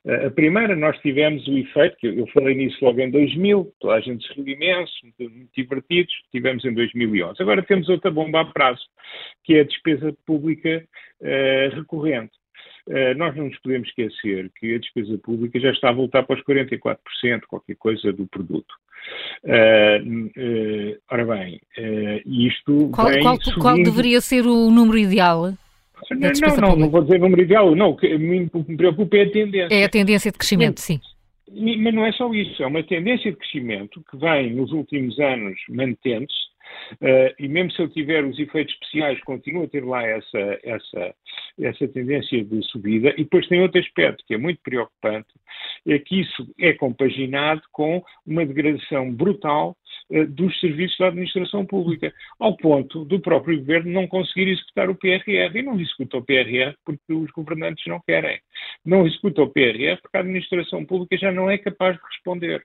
A 0.07 0.31
primeira, 0.31 0.75
nós 0.75 0.97
tivemos 0.99 1.47
o 1.47 1.55
efeito, 1.55 1.95
que 1.97 2.07
eu 2.07 2.25
falei 2.33 2.55
nisso 2.55 2.83
logo 2.83 2.99
em 2.99 3.11
2000, 3.11 3.71
toda 3.79 3.93
a 3.93 3.99
gente 3.99 4.27
se 4.27 4.33
riu 4.33 4.47
imenso, 4.47 4.91
muito, 5.03 5.35
muito 5.35 5.51
divertidos, 5.55 6.13
tivemos 6.31 6.65
em 6.65 6.73
2011. 6.73 7.39
Agora 7.39 7.61
temos 7.61 7.87
outra 7.87 8.09
bomba 8.09 8.41
a 8.41 8.45
prazo, 8.45 8.81
que 9.43 9.53
é 9.53 9.61
a 9.61 9.65
despesa 9.65 10.11
pública 10.25 10.83
uh, 11.21 11.75
recorrente. 11.75 12.31
Uh, 12.87 13.15
nós 13.15 13.35
não 13.35 13.45
nos 13.45 13.59
podemos 13.59 13.87
esquecer 13.89 14.51
que 14.59 14.73
a 14.73 14.79
despesa 14.79 15.19
pública 15.19 15.59
já 15.59 15.69
está 15.69 15.89
a 15.89 15.93
voltar 15.93 16.23
para 16.23 16.35
os 16.35 16.43
44%, 16.45 16.97
qualquer 17.47 17.75
coisa 17.75 18.11
do 18.11 18.25
produto. 18.25 18.73
Uh, 19.43 20.97
ora 21.11 21.25
bem, 21.25 21.61
isto. 22.25 22.89
Qual, 22.89 23.07
qual, 23.21 23.37
qual, 23.59 23.75
deveria 23.83 24.19
ser 24.19 24.47
o 24.47 24.71
número 24.71 24.97
ideal? 24.97 25.53
Não, 26.09 26.55
não, 26.57 26.75
não, 26.75 26.89
vou 26.89 27.01
dizer 27.01 27.19
número 27.19 27.41
ideal, 27.41 27.75
não. 27.75 27.91
O 27.91 27.97
que 27.97 28.17
me 28.17 28.49
preocupa 28.49 29.17
é 29.17 29.21
a 29.23 29.31
tendência. 29.31 29.75
É 29.75 29.83
a 29.83 29.89
tendência 29.89 30.31
de 30.31 30.37
crescimento, 30.37 30.79
sim. 30.79 30.99
Mas 31.53 31.93
não 31.93 32.05
é 32.05 32.11
só 32.13 32.33
isso, 32.33 32.63
é 32.63 32.67
uma 32.67 32.81
tendência 32.81 33.29
de 33.29 33.37
crescimento 33.37 34.01
que 34.09 34.17
vem 34.17 34.53
nos 34.53 34.71
últimos 34.71 35.19
anos 35.19 35.59
mantendo-se 35.69 36.51
Uh, 36.93 37.33
e 37.39 37.47
mesmo 37.47 37.71
se 37.71 37.81
eu 37.81 37.89
tiver 37.89 38.23
os 38.23 38.37
efeitos 38.37 38.73
especiais, 38.73 39.19
continua 39.21 39.65
a 39.65 39.67
ter 39.67 39.83
lá 39.83 40.03
essa, 40.03 40.59
essa, 40.63 41.15
essa 41.59 41.87
tendência 41.87 42.43
de 42.43 42.63
subida. 42.67 43.09
E 43.11 43.23
depois 43.23 43.47
tem 43.47 43.61
outro 43.61 43.79
aspecto 43.79 44.23
que 44.25 44.33
é 44.33 44.37
muito 44.37 44.59
preocupante, 44.61 45.29
é 45.87 45.97
que 45.99 46.21
isso 46.21 46.47
é 46.59 46.73
compaginado 46.73 47.61
com 47.71 48.03
uma 48.25 48.45
degradação 48.45 49.11
brutal 49.11 49.75
dos 50.29 50.59
serviços 50.59 50.97
da 50.97 51.07
administração 51.07 51.65
pública, 51.65 52.13
ao 52.39 52.55
ponto 52.57 53.05
do 53.05 53.19
próprio 53.19 53.57
governo 53.59 53.91
não 53.91 54.07
conseguir 54.07 54.49
executar 54.49 54.89
o 54.89 54.95
PRR. 54.95 55.55
E 55.55 55.61
não 55.61 55.79
executa 55.79 56.17
o 56.17 56.23
PRR 56.23 56.73
porque 56.85 57.13
os 57.13 57.31
governantes 57.31 57.85
não 57.87 57.99
querem. 58.05 58.39
Não 58.85 59.05
executa 59.07 59.41
o 59.41 59.49
PRR 59.49 59.97
porque 60.01 60.17
a 60.17 60.19
administração 60.21 60.85
pública 60.85 61.17
já 61.17 61.31
não 61.31 61.49
é 61.49 61.57
capaz 61.57 61.95
de 61.95 62.03
responder. 62.03 62.63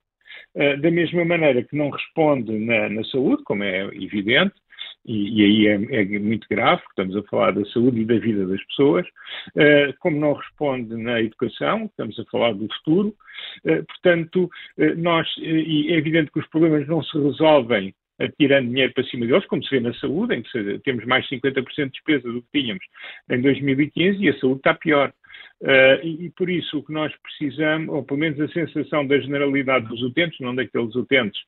Eh, 0.55 0.77
da 0.77 0.91
mesma 0.91 1.25
maneira 1.25 1.63
que 1.63 1.77
não 1.77 1.91
responde 1.91 2.53
na, 2.53 2.89
na 2.89 3.05
saúde, 3.05 3.43
como 3.45 3.63
é 3.63 3.85
evidente, 3.95 4.55
e, 5.07 5.40
e 5.40 5.45
aí 5.45 5.66
é, 5.69 6.03
é, 6.03 6.19
muito 6.19 6.47
grave, 6.49 6.83
porque 6.83 7.01
estamos 7.01 7.16
a 7.16 7.29
falar 7.29 7.53
da 7.53 7.64
saúde 7.66 8.01
e 8.01 8.05
da 8.05 8.19
vida 8.19 8.47
das 8.47 8.62
pessoas, 8.66 9.07
uh, 9.07 9.95
como 10.01 10.19
não 10.19 10.33
responde 10.33 10.95
na 10.97 11.21
educação, 11.21 11.85
estamos 11.87 12.19
a 12.19 12.25
falar 12.25 12.53
do 12.53 12.66
futuro, 12.75 13.14
uh, 13.64 13.85
portanto, 13.87 14.51
uh, 14.79 14.95
nós, 14.97 15.29
é 15.40 15.95
evidente 15.97 16.33
que 16.33 16.40
os 16.40 16.49
problemas 16.49 16.87
não 16.88 17.03
se 17.03 17.16
resolvem 17.19 17.95
tirando 18.38 18.68
dinheiro 18.68 18.92
para 18.92 19.05
cima 19.05 19.26
deles, 19.26 19.46
como 19.46 19.62
se 19.62 19.70
vê 19.70 19.81
na 19.81 19.94
saúde, 19.94 20.35
em 20.35 20.42
que 20.42 20.79
temos 20.81 21.05
mais 21.05 21.26
de 21.26 21.38
50% 21.38 21.85
de 21.85 21.90
despesa 21.90 22.33
do 22.33 22.42
que 22.42 22.61
tínhamos 22.61 22.85
em 23.31 23.40
2015 23.40 24.24
e 24.24 24.29
a 24.29 24.38
saúde 24.38 24.59
está 24.59 24.74
pior. 24.74 25.12
Uh, 25.62 25.96
e, 26.02 26.26
e, 26.26 26.31
por 26.31 26.50
isso 26.50 26.79
o 26.79 26.83
que 26.83 26.92
nós 26.92 27.11
precisamos, 27.22 27.88
ou 27.88 28.05
pelo 28.05 28.20
menos 28.20 28.38
a 28.38 28.48
sensação 28.48 29.07
da 29.07 29.18
generalidade 29.18 29.87
dos 29.87 30.02
utentes, 30.02 30.38
não 30.38 30.55
daqueles 30.55 30.94
utentes 30.94 31.40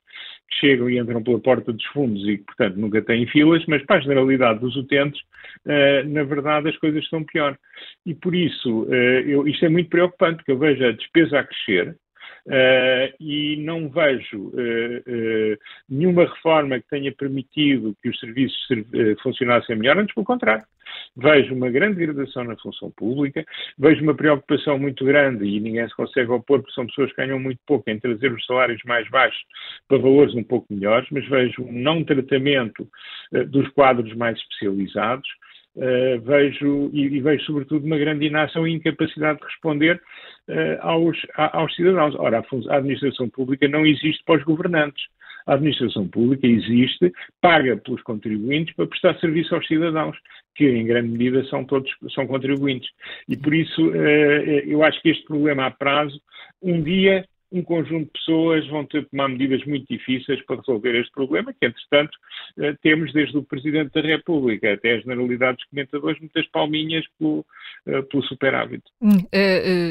que 0.49 0.61
chegam 0.61 0.89
e 0.89 0.97
entram 0.97 1.21
pela 1.21 1.39
porta 1.39 1.71
dos 1.71 1.85
fundos 1.87 2.27
e 2.27 2.39
que, 2.39 2.43
portanto, 2.43 2.75
nunca 2.77 3.03
têm 3.03 3.27
filas, 3.27 3.63
mas 3.67 3.85
para 3.85 3.97
a 3.97 4.01
generalidade 4.01 4.61
dos 4.61 4.75
utentes, 4.75 5.21
uh, 5.65 6.07
na 6.07 6.23
verdade, 6.23 6.69
as 6.69 6.77
coisas 6.77 7.03
estão 7.03 7.23
pior. 7.23 7.55
E 8.03 8.15
por 8.15 8.33
isso, 8.33 8.85
uh, 8.85 8.93
eu, 8.93 9.47
isto 9.47 9.63
é 9.65 9.69
muito 9.69 9.89
preocupante, 9.91 10.37
porque 10.37 10.53
eu 10.53 10.57
vejo 10.57 10.83
a 10.83 10.91
despesa 10.91 11.39
a 11.39 11.43
crescer, 11.43 11.95
Uh, 12.47 13.13
e 13.19 13.57
não 13.57 13.89
vejo 13.89 14.37
uh, 14.37 14.53
uh, 14.53 15.57
nenhuma 15.89 16.23
reforma 16.23 16.79
que 16.79 16.89
tenha 16.89 17.11
permitido 17.11 17.95
que 18.01 18.09
os 18.09 18.19
serviços 18.19 18.57
funcionassem 19.21 19.75
melhor, 19.75 19.97
antes 19.97 20.13
pelo 20.15 20.25
contrário. 20.25 20.63
Vejo 21.15 21.53
uma 21.53 21.69
grande 21.69 21.97
degradação 21.97 22.43
na 22.43 22.55
função 22.57 22.89
pública, 22.91 23.45
vejo 23.77 24.01
uma 24.01 24.15
preocupação 24.15 24.79
muito 24.79 25.05
grande, 25.05 25.45
e 25.45 25.59
ninguém 25.59 25.87
se 25.87 25.95
consegue 25.95 26.31
opor, 26.31 26.61
porque 26.61 26.73
são 26.73 26.87
pessoas 26.87 27.11
que 27.11 27.17
ganham 27.17 27.39
muito 27.39 27.59
pouco, 27.67 27.89
em 27.89 27.99
trazer 27.99 28.31
os 28.31 28.45
salários 28.45 28.81
mais 28.85 29.07
baixos 29.09 29.41
para 29.87 29.99
valores 29.99 30.33
um 30.33 30.43
pouco 30.43 30.65
melhores, 30.73 31.07
mas 31.11 31.27
vejo 31.27 31.61
um 31.61 31.71
não 31.71 32.03
tratamento 32.03 32.87
dos 33.47 33.67
quadros 33.69 34.13
mais 34.15 34.37
especializados, 34.39 35.29
Uh, 35.75 36.19
vejo 36.21 36.89
e, 36.91 37.03
e, 37.03 37.21
vejo 37.21 37.45
sobretudo 37.45 37.85
uma 37.85 37.97
grande 37.97 38.25
inação 38.25 38.67
e 38.67 38.73
incapacidade 38.73 39.39
de 39.39 39.45
responder 39.45 40.01
uh, 40.49 40.81
aos, 40.81 41.17
a, 41.35 41.59
aos, 41.59 41.73
cidadãos. 41.75 42.15
Ora, 42.15 42.39
a, 42.39 42.73
a, 42.73 42.77
administração 42.77 43.29
pública 43.29 43.67
não 43.67 43.85
existe 43.85 44.23
para 44.25 44.39
os 44.39 44.43
governantes. 44.43 45.03
A 45.45 45.53
administração 45.53 46.07
pública 46.07 46.47
existe, 46.47 47.11
paga 47.39 47.77
pelos 47.77 48.01
contribuintes 48.01 48.75
para 48.75 48.87
prestar 48.87 49.17
serviço 49.19 49.55
aos 49.55 49.65
cidadãos, 49.67 50.17
que 50.55 50.65
em 50.65 50.85
grande 50.85 51.09
medida 51.09 51.43
são 51.45 51.63
todos 51.63 51.89
são 52.13 52.27
contribuintes. 52.27 52.89
E 53.27 53.37
por 53.37 53.53
isso 53.53 53.89
uh, 53.89 53.93
eu 53.93 54.83
acho 54.83 55.01
que 55.01 55.09
este 55.09 55.23
problema 55.25 55.67
a 55.67 55.71
prazo, 55.71 56.19
um 56.61 56.81
dia 56.81 57.23
um 57.51 57.63
conjunto 57.63 58.05
de 58.05 58.11
pessoas 58.11 58.67
vão 58.67 58.85
ter 58.85 59.01
de 59.01 59.09
tomar 59.09 59.27
medidas 59.27 59.65
muito 59.65 59.87
difíceis 59.89 60.41
para 60.45 60.57
resolver 60.57 60.99
este 60.99 61.11
problema, 61.11 61.53
que, 61.53 61.65
entretanto, 61.65 62.11
eh, 62.59 62.75
temos 62.81 63.11
desde 63.11 63.37
o 63.37 63.43
Presidente 63.43 63.91
da 63.93 64.01
República 64.01 64.73
até 64.73 64.93
a 64.93 64.99
generalidade 64.99 65.57
dos 65.57 65.65
comentadores 65.65 66.19
muitas 66.19 66.47
palminhas 66.47 67.05
pelo, 67.17 67.45
eh, 67.87 68.01
pelo 68.03 68.23
superávit. 68.23 68.83
Uh, 69.01 69.27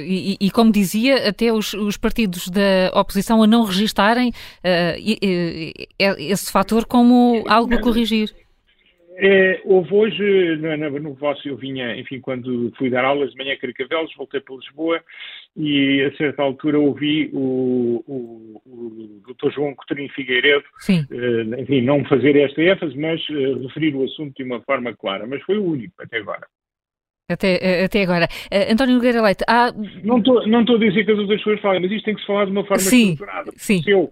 e, 0.06 0.36
e, 0.40 0.50
como 0.50 0.70
dizia, 0.70 1.28
até 1.28 1.52
os, 1.52 1.74
os, 1.74 1.96
partidos 1.96 2.48
da 2.48 2.90
oposição 2.94 3.42
a 3.42 3.46
não 3.46 3.64
registarem 3.64 4.30
uh, 4.30 5.84
esse 5.98 6.52
fator 6.52 6.86
como 6.86 7.44
algo 7.48 7.74
a 7.74 7.80
corrigir. 7.80 8.32
É, 9.20 9.60
houve 9.64 9.92
hoje, 9.92 10.56
no, 10.58 10.76
no, 10.76 11.00
no 11.00 11.14
vosso, 11.14 11.48
eu 11.48 11.56
vinha, 11.56 11.96
enfim, 11.96 12.20
quando 12.20 12.72
fui 12.78 12.88
dar 12.88 13.04
aulas 13.04 13.32
de 13.32 13.36
manhã 13.36 13.54
a 13.54 13.58
Carcavelos, 13.58 14.14
voltei 14.16 14.40
para 14.40 14.54
Lisboa 14.54 15.02
e 15.56 16.02
a 16.02 16.16
certa 16.16 16.40
altura 16.40 16.78
ouvi 16.78 17.28
o, 17.32 18.04
o, 18.06 18.62
o 18.64 19.20
Dr. 19.26 19.50
João 19.50 19.74
Coutinho 19.74 20.08
Figueiredo, 20.10 20.64
uh, 20.88 21.60
enfim, 21.60 21.80
não 21.80 22.04
fazer 22.04 22.36
esta 22.36 22.62
ênfase, 22.62 22.96
mas 22.96 23.20
uh, 23.28 23.66
referir 23.66 23.96
o 23.96 24.04
assunto 24.04 24.36
de 24.36 24.44
uma 24.44 24.60
forma 24.60 24.94
clara, 24.94 25.26
mas 25.26 25.42
foi 25.42 25.58
o 25.58 25.64
único 25.64 25.94
até 26.00 26.18
agora. 26.18 26.46
Até, 27.28 27.58
eh, 27.60 27.84
até 27.84 28.02
agora. 28.02 28.26
Uh, 28.52 28.72
António 28.72 28.94
Nogueira 28.94 29.20
Leite, 29.20 29.44
há... 29.48 29.72
Não 30.04 30.18
estou 30.18 30.46
não 30.46 30.60
a 30.60 30.78
dizer 30.78 31.04
que 31.04 31.10
as 31.10 31.18
outras 31.18 31.38
pessoas 31.38 31.60
falem, 31.60 31.82
mas 31.82 31.90
isto 31.90 32.04
tem 32.04 32.14
que 32.14 32.20
se 32.20 32.26
falar 32.26 32.44
de 32.44 32.52
uma 32.52 32.64
forma 32.64 32.78
sim, 32.78 33.10
estruturada. 33.10 33.50
Sim. 33.56 33.82
Se 33.82 33.90
eu 33.90 34.08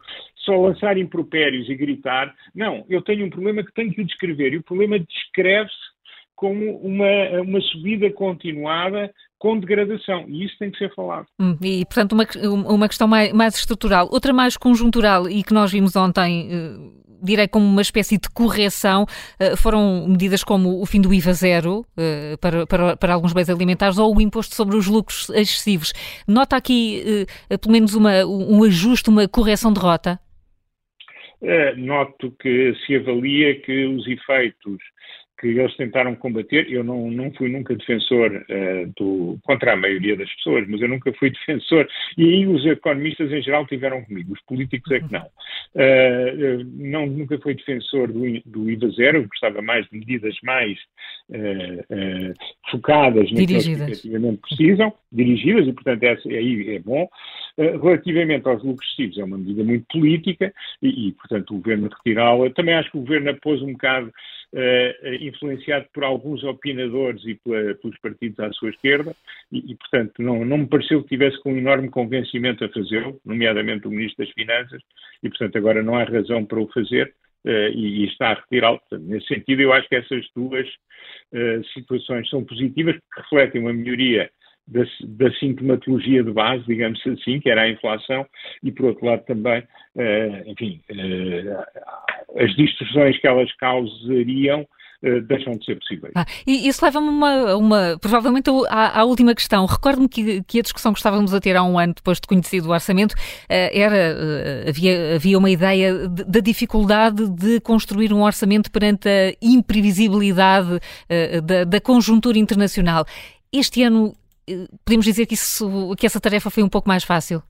só 0.47 0.57
lançar 0.57 0.97
impropérios 0.97 1.69
e 1.69 1.75
gritar, 1.75 2.35
não, 2.55 2.87
eu 2.89 3.03
tenho 3.03 3.27
um 3.27 3.31
problema 3.31 3.63
que 3.63 3.75
tenho 3.75 3.93
que 3.93 4.01
o 4.01 4.07
descrever, 4.07 4.55
e 4.55 4.59
o 4.59 4.63
problema 4.63 4.99
descreve-se 4.99 5.97
como 6.35 6.77
uma, 6.79 7.41
uma 7.43 7.61
subida 7.61 8.11
continuada 8.11 9.13
com 9.39 9.59
degradação. 9.59 10.25
E 10.29 10.45
isso 10.45 10.57
tem 10.59 10.71
que 10.71 10.79
ser 10.79 10.95
falado. 10.95 11.27
Hum, 11.41 11.57
e, 11.63 11.85
portanto, 11.85 12.13
uma, 12.13 12.27
uma 12.69 12.89
questão 12.89 13.09
mais, 13.09 13.33
mais 13.33 13.55
estrutural. 13.55 14.09
Outra 14.11 14.33
mais 14.33 14.57
conjuntural 14.57 15.29
e 15.29 15.43
que 15.43 15.53
nós 15.53 15.73
vimos 15.73 15.97
ontem. 15.97 16.49
Uh 16.49 17.07
direi 17.23 17.49
como 17.49 17.67
uma 17.67 17.83
espécie 17.83 18.19
de 18.19 18.29
correção, 18.31 19.07
eh, 19.39 19.57
foram 19.57 20.07
medidas 20.07 20.45
como 20.45 20.81
o 20.81 20.87
fim 20.87 21.01
do 21.01 21.13
IVA 21.13 21.33
zero 21.33 21.85
eh, 21.97 22.37
para, 22.41 22.67
para, 22.67 22.97
para 22.97 23.15
alguns 23.15 23.33
bens 23.33 23.49
alimentares 23.49 23.99
ou 23.99 24.15
o 24.15 24.21
imposto 24.21 24.55
sobre 24.55 24.77
os 24.77 24.87
lucros 24.87 25.29
excessivos. 25.31 25.93
Nota 26.27 26.57
aqui 26.57 27.27
eh, 27.49 27.57
pelo 27.59 27.73
menos 27.73 27.95
uma, 27.95 28.25
um 28.25 28.63
ajuste, 28.65 29.11
uma 29.11 29.27
correção 29.29 29.73
de 29.73 29.81
rota? 29.81 30.21
Noto 31.77 32.31
que 32.41 32.75
se 32.87 32.97
avalia 32.97 33.61
que 33.61 33.85
os 33.85 34.07
efeitos 34.07 34.79
que 35.39 35.49
eles 35.49 35.77
tentaram 35.77 36.15
combater. 36.15 36.71
Eu 36.71 36.83
não, 36.83 37.11
não 37.11 37.33
fui 37.33 37.49
nunca 37.49 37.75
defensor 37.75 38.33
uh, 38.33 38.93
do, 38.97 39.39
contra 39.43 39.73
a 39.73 39.77
maioria 39.77 40.17
das 40.17 40.33
pessoas, 40.37 40.67
mas 40.69 40.81
eu 40.81 40.89
nunca 40.89 41.13
fui 41.15 41.31
defensor. 41.47 41.87
E 42.17 42.25
aí 42.25 42.47
os 42.47 42.65
economistas 42.65 43.31
em 43.31 43.43
geral 43.43 43.67
tiveram 43.67 44.05
comigo, 44.05 44.33
os 44.33 44.41
políticos 44.43 44.91
é 44.93 45.01
que 45.01 45.13
não. 45.13 45.27
Uh, 45.75 46.65
não 46.75 47.07
nunca 47.07 47.39
fui 47.39 47.55
defensor 47.55 48.11
do, 48.11 48.23
do 48.47 48.71
IVA 48.71 48.89
zero, 48.91 49.19
eu 49.19 49.29
gostava 49.29 49.61
mais 49.61 49.87
de 49.89 49.99
medidas 49.99 50.35
mais 50.43 50.79
uh, 51.31 52.35
focadas 52.71 53.31
naquilo 53.31 53.63
que 53.63 53.83
efetivamente 53.83 54.41
precisam, 54.41 54.93
dirigidas, 55.11 55.67
e 55.67 55.73
portanto 55.73 56.03
essa, 56.03 56.29
aí 56.29 56.77
é 56.77 56.79
bom. 56.79 57.09
relativamente 57.57 58.47
aos 58.49 58.63
lucros 58.63 58.87
excessivos, 58.89 59.19
é 59.19 59.25
uma 59.25 59.39
medida 59.39 59.65
muito 59.65 59.87
política 59.91 60.53
e, 60.83 61.09
e 61.09 61.13
portanto, 61.13 61.51
o 61.53 61.59
governo 61.59 61.89
retirá-la. 61.89 62.51
Também 62.51 62.75
acho 62.75 62.91
que 62.91 62.99
o 62.99 63.01
governo 63.01 63.31
apôs 63.31 63.63
um 63.63 63.73
bocado 63.73 64.13
uh, 64.53 65.15
influenciado 65.21 65.87
por 65.93 66.05
alguns 66.05 66.45
opinadores 66.45 67.25
e 67.25 67.35
pela, 67.35 67.75
pelos 67.75 67.99
partidos 67.99 68.39
à 68.41 68.53
sua 68.53 68.71
esquerda, 68.71 69.15
e, 69.51 69.73
e, 69.73 69.75
portanto, 69.75 70.21
não, 70.21 70.45
não 70.45 70.59
me 70.59 70.67
pareceu 70.67 71.03
que 71.03 71.09
tivesse 71.09 71.41
com 71.43 71.53
um 71.53 71.59
enorme 71.59 71.89
convencimento 71.89 72.65
a 72.65 72.69
fazê-lo, 72.69 73.21
nomeadamente 73.25 73.87
o 73.87 73.91
Ministro 73.91 74.25
das 74.25 74.35
Finanças, 74.35 74.83
e, 75.23 75.29
portanto, 75.29 75.57
agora 75.57 75.83
não 75.83 75.97
há 75.97 76.05
razão 76.05 76.45
para 76.45 76.61
o 76.61 76.69
fazer. 76.69 77.13
Uh, 77.47 77.71
e, 77.73 78.07
está 78.07 78.31
a 78.31 78.35
retirá-lo. 78.35 78.81
Nesse 78.91 79.29
sentido, 79.29 79.63
eu 79.63 79.73
acho 79.73 79.89
que 79.89 79.95
essas 79.95 80.27
duas 80.35 80.67
uh, 80.67 81.65
situações 81.73 82.29
são 82.29 82.45
positivas, 82.45 82.97
porque 82.97 83.23
refletem 83.23 83.61
uma 83.61 83.73
melhoria 83.73 84.29
da, 84.67 84.83
da, 85.05 85.33
sintomatologia 85.35 86.25
de 86.25 86.33
base, 86.33 86.65
digamos 86.67 87.01
assim, 87.07 87.39
que 87.39 87.49
era 87.49 87.63
a 87.63 87.71
inflação, 87.71 88.27
e 88.65 88.73
por 88.73 88.87
outro 88.87 89.07
lado 89.07 89.25
também, 89.27 89.61
uh, 89.61 90.51
enfim, 90.51 90.81
as 92.37 92.53
distorções 92.57 93.17
que 93.21 93.29
elas 93.29 93.53
causariam 93.59 94.67
uh, 95.03 95.21
deixam 95.23 95.55
de 95.55 95.65
ser 95.65 95.79
possíveis. 95.79 96.13
Ah, 96.15 96.27
e 96.47 96.69
isso 96.69 96.85
leva-me 96.85 97.09
uma, 97.09 97.57
uma, 97.57 97.99
provavelmente 98.01 98.51
à, 98.69 99.01
à 99.01 99.05
última 99.05 99.35
questão. 99.35 99.67
Recordo-me 99.67 100.09
que, 100.09 100.43
que, 100.45 100.59
a 100.59 100.63
discussão 100.63 100.93
que 100.93 100.99
estávamos 100.99 101.33
a 101.35 101.41
ter 101.41 101.57
há 101.57 101.63
um 101.63 101.79
ano 101.79 101.95
depois 101.95 102.21
de 102.21 102.27
conhecido 102.27 102.69
o 102.69 102.73
orçamento 102.73 103.13
uh, 103.13 103.17
era, 103.49 104.15
uh, 104.15 104.69
havia, 104.69 105.17
havia 105.17 105.39
uma 105.39 105.51
ideia 105.51 106.09
da 106.09 106.41
dificuldade 106.41 107.29
de 107.29 107.61
construir 107.61 108.13
um 108.13 108.23
orçamento 108.23 108.71
perante 108.71 109.09
a 109.09 109.35
imprevisibilidade 109.41 110.81
da, 111.45 111.65
da 111.65 111.81
conjuntura 111.81 112.39
internacional. 112.39 113.05
Este 113.53 113.83
ano 113.83 114.15
podemos 114.85 115.05
dizer 115.05 115.27
que, 115.27 115.35
isso, 115.35 115.95
que 115.97 116.07
essa 116.07 116.21
tarefa 116.21 116.51
foi 116.51 116.63
um 116.63 116.69
pouco 116.69 116.89
mais 116.89 117.05
fácil? 117.05 117.43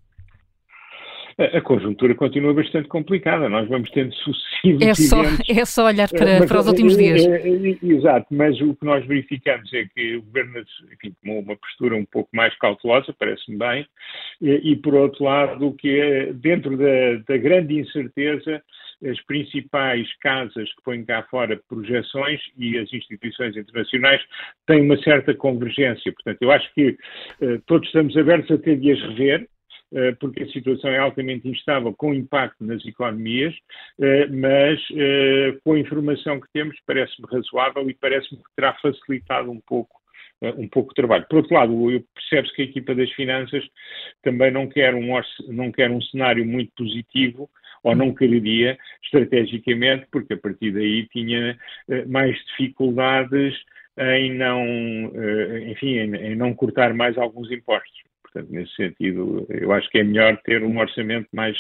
A, 1.39 1.61
conjuntura 1.61 2.15
continua 2.15 2.55
bastante 2.55 2.89
complicada. 2.89 3.49
Nós 3.49 3.69
vamos 3.69 3.91
tendo 3.91 4.15
sucessivos 4.15 4.83
é 4.83 4.95
só, 4.95 5.23
É 5.49 5.65
só 5.65 5.87
olhar 5.87 6.09
para, 6.09 6.41
mas, 6.41 6.49
para 6.49 6.61
os 6.61 6.67
últimos 6.67 6.95
é, 6.95 6.99
dias. 6.99 7.27
É, 7.27 7.49
é, 7.49 7.79
exato, 7.83 8.27
mas 8.31 8.61
o 8.61 8.75
que 8.75 8.85
nós 8.85 9.07
verificamos 9.07 9.73
é 9.75 9.85
que 9.95 10.17
o 10.17 10.23
Governo 10.23 10.65
enfim, 10.93 11.15
tomou 11.23 11.41
uma 11.41 11.57
postura 11.57 11.95
um 11.97 12.05
pouco 12.05 12.31
mais 12.35 12.57
cautelosa, 12.59 13.15
parece-me 13.19 13.59
bem, 13.59 13.87
e, 14.41 14.73
e, 14.73 14.77
por 14.77 14.95
outro 14.95 15.25
lado, 15.25 15.73
que 15.75 16.01
é, 16.01 16.33
dentro 16.33 16.77
da, 16.77 17.17
da 17.29 17.37
grande 17.37 17.79
incerteza, 17.79 18.63
as 19.05 19.21
principais 19.27 20.09
casas 20.21 20.69
que 20.75 20.83
põem 20.83 21.05
cá 21.05 21.23
fora 21.25 21.61
projeções 21.69 22.41
e 22.57 22.79
as 22.79 22.91
instituições 22.93 23.55
internacionais 23.55 24.23
têm 24.67 24.81
uma 24.81 24.97
certa 25.03 25.35
convergência. 25.35 26.13
Portanto, 26.13 26.39
eu 26.41 26.51
acho 26.51 26.73
que 26.75 26.97
uh, 27.43 27.61
todos 27.67 27.87
estamos 27.87 28.17
abertos 28.17 28.51
a 28.51 28.59
ter 28.59 28.79
de 28.79 28.93
as 28.93 29.01
rever, 29.01 29.47
porque 30.21 30.43
a 30.43 30.49
situação 30.49 30.91
é 30.91 30.99
altamente 30.99 31.49
instável, 31.49 31.95
com 31.95 32.13
impacto 32.13 32.65
nas 32.65 32.85
economias, 32.85 33.55
eh, 34.01 34.27
mas 34.27 34.81
eh, 34.95 35.57
com 35.63 35.75
a 35.75 35.79
informação 35.79 36.41
que 36.41 36.49
temos 36.53 36.77
parece-me 36.87 37.27
razoável 37.31 37.89
e 37.89 37.95
parece-me 37.95 38.39
que 38.39 38.55
terá 38.57 38.75
facilitado 38.75 39.51
um 39.51 39.61
pouco 39.61 39.97
um 40.59 40.69
pouco 40.69 40.91
de 40.91 40.97
trabalho. 40.97 41.25
Por 41.31 41.39
outro 41.39 41.55
lado, 41.55 42.05
percebe-se 42.15 42.55
que 42.55 42.61
a 42.61 42.65
equipa 42.67 42.95
das 42.95 43.11
finanças 43.13 43.65
também 44.23 44.51
não 44.51 44.69
quer, 44.69 44.95
um, 44.95 45.19
não 45.49 45.73
quer 45.73 45.91
um 45.91 46.03
cenário 46.03 46.45
muito 46.45 46.71
positivo, 46.77 47.49
ou 47.83 47.97
não 47.97 48.15
quereria, 48.15 48.77
estrategicamente, 49.03 50.07
porque 50.13 50.35
a 50.35 50.37
partir 50.37 50.73
daí 50.73 51.09
tinha 51.09 51.57
mais 52.07 52.37
dificuldades 52.49 53.55
em 53.99 54.35
não, 54.35 54.63
enfim, 55.71 56.01
em 56.01 56.37
não 56.37 56.53
cortar 56.53 56.93
mais 56.93 57.17
alguns 57.17 57.51
impostos. 57.51 58.06
Portanto, 58.37 58.53
nesse 58.53 58.75
sentido, 58.75 59.47
eu 59.49 59.73
acho 59.73 59.89
que 59.89 59.99
é 59.99 60.05
melhor 60.05 60.37
ter 60.45 60.63
um 60.63 60.79
orçamento 60.79 61.27
mais 61.33 61.57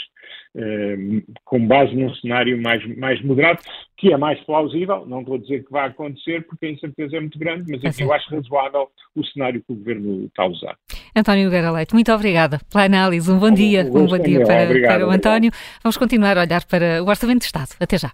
eh, 0.55 0.97
com 1.45 1.67
base 1.67 1.95
num 1.95 2.15
cenário 2.17 2.61
mais, 2.61 2.85
mais 2.99 3.23
moderado, 3.23 3.61
que 3.97 4.13
é 4.13 4.17
mais 4.19 4.39
plausível. 4.41 5.07
Não 5.07 5.21
a 5.21 5.39
dizer 5.39 5.65
que 5.65 5.73
vai 5.73 5.89
acontecer, 5.89 6.47
porque 6.47 6.67
a 6.67 6.71
incerteza 6.71 7.17
é 7.17 7.21
muito 7.21 7.39
grande, 7.39 7.65
mas 7.71 7.99
é 7.99 8.03
eu 8.03 8.13
acho 8.13 8.29
razoável 8.35 8.91
o 9.15 9.25
cenário 9.25 9.63
que 9.67 9.73
o 9.73 9.77
governo 9.77 10.27
está 10.27 10.43
a 10.43 10.49
usar. 10.49 10.77
António 11.17 11.45
Nogueira 11.45 11.71
Leite, 11.71 11.95
muito 11.95 12.13
obrigada 12.13 12.61
pela 12.71 12.85
análise. 12.85 13.31
Um 13.31 13.39
bom 13.39 13.51
dia, 13.51 13.85
um 13.85 14.07
bom 14.07 14.19
dia 14.19 14.45
para, 14.45 14.81
para 14.87 15.07
o 15.07 15.11
António. 15.11 15.51
Vamos 15.83 15.97
continuar 15.97 16.37
a 16.37 16.43
olhar 16.43 16.63
para 16.67 17.03
o 17.03 17.09
Orçamento 17.09 17.41
de 17.41 17.47
Estado. 17.47 17.71
Até 17.81 17.97
já. 17.97 18.13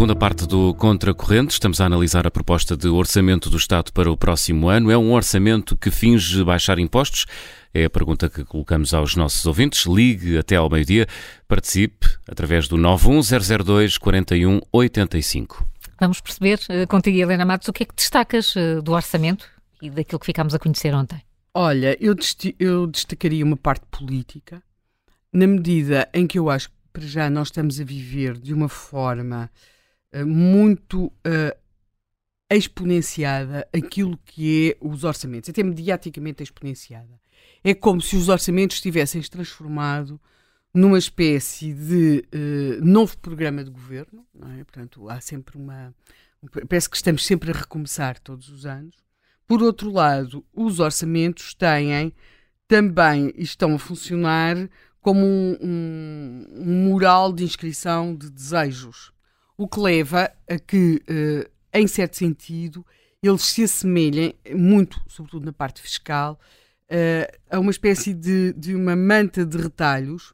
Segunda 0.00 0.16
parte 0.16 0.46
do 0.46 0.72
Contracorrente, 0.72 1.52
estamos 1.52 1.78
a 1.78 1.84
analisar 1.84 2.26
a 2.26 2.30
proposta 2.30 2.74
de 2.74 2.88
orçamento 2.88 3.50
do 3.50 3.58
Estado 3.58 3.92
para 3.92 4.10
o 4.10 4.16
próximo 4.16 4.70
ano. 4.70 4.90
É 4.90 4.96
um 4.96 5.12
orçamento 5.12 5.76
que 5.76 5.90
finge 5.90 6.42
baixar 6.42 6.78
impostos? 6.78 7.26
É 7.74 7.84
a 7.84 7.90
pergunta 7.90 8.30
que 8.30 8.42
colocamos 8.42 8.94
aos 8.94 9.14
nossos 9.14 9.44
ouvintes. 9.44 9.84
Ligue 9.84 10.38
até 10.38 10.56
ao 10.56 10.70
meio-dia, 10.70 11.06
participe 11.46 12.06
através 12.26 12.66
do 12.66 12.78
91002 12.78 13.98
4185. 13.98 15.66
Vamos 16.00 16.22
perceber 16.22 16.58
eh, 16.70 16.86
contigo, 16.86 17.18
Helena 17.18 17.44
Matos, 17.44 17.68
o 17.68 17.72
que 17.74 17.82
é 17.82 17.86
que 17.86 17.94
destacas 17.94 18.56
eh, 18.56 18.80
do 18.80 18.92
orçamento 18.92 19.46
e 19.82 19.90
daquilo 19.90 20.18
que 20.18 20.24
ficámos 20.24 20.54
a 20.54 20.58
conhecer 20.58 20.94
ontem? 20.94 21.20
Olha, 21.52 21.94
eu, 22.00 22.16
eu 22.58 22.86
destacaria 22.86 23.44
uma 23.44 23.58
parte 23.58 23.84
política, 23.90 24.62
na 25.30 25.46
medida 25.46 26.08
em 26.14 26.26
que 26.26 26.38
eu 26.38 26.48
acho 26.48 26.70
que 26.70 26.74
para 26.90 27.02
já 27.02 27.28
nós 27.28 27.48
estamos 27.48 27.78
a 27.78 27.84
viver 27.84 28.38
de 28.38 28.54
uma 28.54 28.70
forma 28.70 29.50
muito 30.24 31.06
uh, 31.06 31.56
exponenciada 32.50 33.66
aquilo 33.72 34.18
que 34.24 34.70
é 34.70 34.76
os 34.80 35.04
orçamentos, 35.04 35.48
até 35.48 35.62
mediaticamente 35.62 36.42
exponenciada. 36.42 37.20
É 37.62 37.74
como 37.74 38.00
se 38.00 38.16
os 38.16 38.28
orçamentos 38.28 38.80
tivessem 38.80 39.22
se 39.22 39.30
transformado 39.30 40.20
numa 40.74 40.98
espécie 40.98 41.72
de 41.72 42.24
uh, 42.34 42.84
novo 42.84 43.16
programa 43.18 43.62
de 43.62 43.70
governo, 43.70 44.26
é? 44.58 44.64
Portanto, 44.64 45.08
há 45.08 45.20
sempre 45.20 45.56
uma. 45.56 45.94
Parece 46.68 46.88
que 46.88 46.96
estamos 46.96 47.24
sempre 47.24 47.50
a 47.50 47.54
recomeçar 47.54 48.18
todos 48.18 48.48
os 48.48 48.64
anos. 48.64 48.96
Por 49.46 49.62
outro 49.62 49.90
lado, 49.90 50.44
os 50.54 50.80
orçamentos 50.80 51.54
têm 51.54 52.12
também 52.66 53.32
estão 53.36 53.74
a 53.74 53.78
funcionar 53.78 54.56
como 55.00 55.26
um, 55.26 55.56
um, 55.60 56.46
um 56.52 56.88
mural 56.88 57.32
de 57.32 57.42
inscrição 57.42 58.14
de 58.14 58.30
desejos 58.30 59.12
o 59.60 59.68
que 59.68 59.78
leva 59.78 60.32
a 60.48 60.58
que, 60.58 61.02
uh, 61.06 61.50
em 61.70 61.86
certo 61.86 62.16
sentido, 62.16 62.84
eles 63.22 63.42
se 63.42 63.62
assemelhem 63.62 64.34
muito, 64.54 64.98
sobretudo 65.06 65.44
na 65.44 65.52
parte 65.52 65.82
fiscal, 65.82 66.40
uh, 66.86 67.38
a 67.50 67.60
uma 67.60 67.70
espécie 67.70 68.14
de, 68.14 68.54
de 68.54 68.74
uma 68.74 68.96
manta 68.96 69.44
de 69.44 69.58
retalhos, 69.58 70.32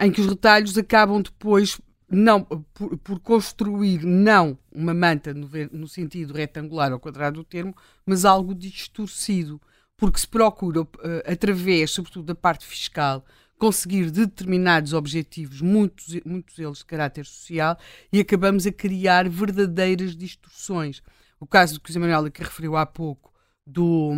em 0.00 0.10
que 0.10 0.22
os 0.22 0.26
retalhos 0.26 0.78
acabam 0.78 1.20
depois 1.20 1.78
não 2.08 2.42
por, 2.42 2.96
por, 2.96 3.20
construir 3.20 4.02
não 4.02 4.56
uma 4.72 4.94
manta 4.94 5.34
no, 5.34 5.46
no, 5.70 5.86
sentido 5.86 6.32
retangular 6.32 6.90
ou 6.90 6.98
quadrado 6.98 7.40
do 7.40 7.44
termo, 7.44 7.76
mas 8.06 8.24
algo 8.24 8.54
distorcido, 8.54 9.60
porque 9.94 10.20
se 10.20 10.26
procura 10.26 10.80
uh, 10.80 10.88
através, 11.26 11.90
sobretudo 11.90 12.24
da 12.24 12.34
parte 12.34 12.64
fiscal, 12.64 13.26
conseguir 13.58 14.10
determinados 14.10 14.92
objetivos, 14.92 15.60
muitos, 15.60 16.20
muitos 16.24 16.56
deles 16.56 16.78
de 16.78 16.84
caráter 16.86 17.24
social, 17.24 17.78
e 18.12 18.20
acabamos 18.20 18.66
a 18.66 18.72
criar 18.72 19.28
verdadeiras 19.28 20.16
distorções. 20.16 21.02
O 21.40 21.46
caso 21.46 21.80
que 21.80 21.90
o 21.90 21.92
José 21.92 22.00
Manuel 22.00 22.30
que 22.30 22.42
referiu 22.42 22.76
há 22.76 22.86
pouco 22.86 23.32
do, 23.66 24.12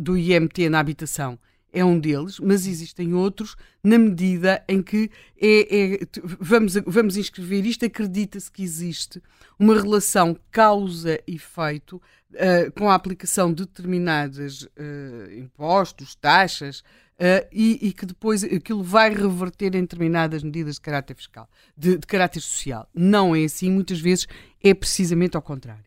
do 0.00 0.16
IMT 0.16 0.68
na 0.68 0.80
habitação 0.80 1.38
é 1.74 1.84
um 1.84 1.98
deles, 1.98 2.38
mas 2.38 2.66
existem 2.66 3.14
outros 3.14 3.56
na 3.82 3.98
medida 3.98 4.62
em 4.68 4.80
que 4.80 5.10
é, 5.40 5.94
é 5.94 5.98
vamos, 6.38 6.74
vamos 6.86 7.16
inscrever 7.16 7.66
isto, 7.66 7.84
acredita-se 7.84 8.50
que 8.50 8.62
existe 8.62 9.20
uma 9.58 9.74
relação 9.74 10.38
causa-efeito 10.52 11.96
uh, 11.96 12.72
com 12.78 12.88
a 12.88 12.94
aplicação 12.94 13.52
de 13.52 13.64
determinados 13.64 14.62
uh, 14.62 15.32
impostos, 15.36 16.14
taxas, 16.14 16.84
Uh, 17.14 17.46
e, 17.52 17.78
e, 17.80 17.92
que 17.92 18.04
depois 18.04 18.42
aquilo 18.42 18.82
vai 18.82 19.08
reverter 19.14 19.76
em 19.76 19.82
determinadas 19.82 20.42
medidas 20.42 20.74
de 20.74 20.80
caráter 20.80 21.14
fiscal, 21.14 21.48
de, 21.76 21.96
de 21.96 22.06
caráter 22.08 22.40
social. 22.40 22.88
Não 22.92 23.36
é 23.36 23.44
assim, 23.44 23.70
muitas 23.70 24.00
vezes 24.00 24.26
é 24.60 24.74
precisamente 24.74 25.36
ao 25.36 25.42
contrário. 25.42 25.84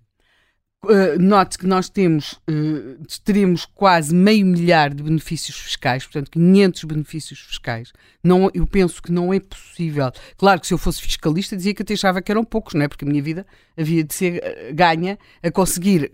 Uh, 0.86 1.20
note 1.20 1.58
que 1.58 1.68
nós 1.68 1.90
temos, 1.90 2.34
uh, 2.50 3.06
teremos 3.26 3.66
quase 3.66 4.16
meio 4.16 4.46
milhar 4.46 4.94
de 4.94 5.04
benefícios 5.04 5.58
fiscais, 5.60 6.06
portanto 6.06 6.32
500 6.32 6.84
benefícios 6.86 7.40
fiscais. 7.42 7.92
Não, 8.24 8.50
eu 8.54 8.66
penso 8.66 9.02
que 9.02 9.12
não 9.12 9.34
é 9.34 9.40
possível. 9.42 10.10
Claro 10.38 10.62
que 10.62 10.68
se 10.68 10.74
eu 10.74 10.78
fosse 10.78 11.02
fiscalista 11.02 11.58
dizia 11.58 11.74
que 11.74 11.82
até 11.82 11.94
achava 11.94 12.22
que 12.22 12.32
eram 12.32 12.46
poucos, 12.46 12.74
não 12.74 12.84
é? 12.84 12.88
porque 12.88 13.04
a 13.04 13.08
minha 13.08 13.22
vida 13.22 13.46
havia 13.76 14.02
de 14.02 14.14
ser 14.14 14.72
ganha 14.74 15.20
a 15.44 15.52
conseguir 15.52 16.12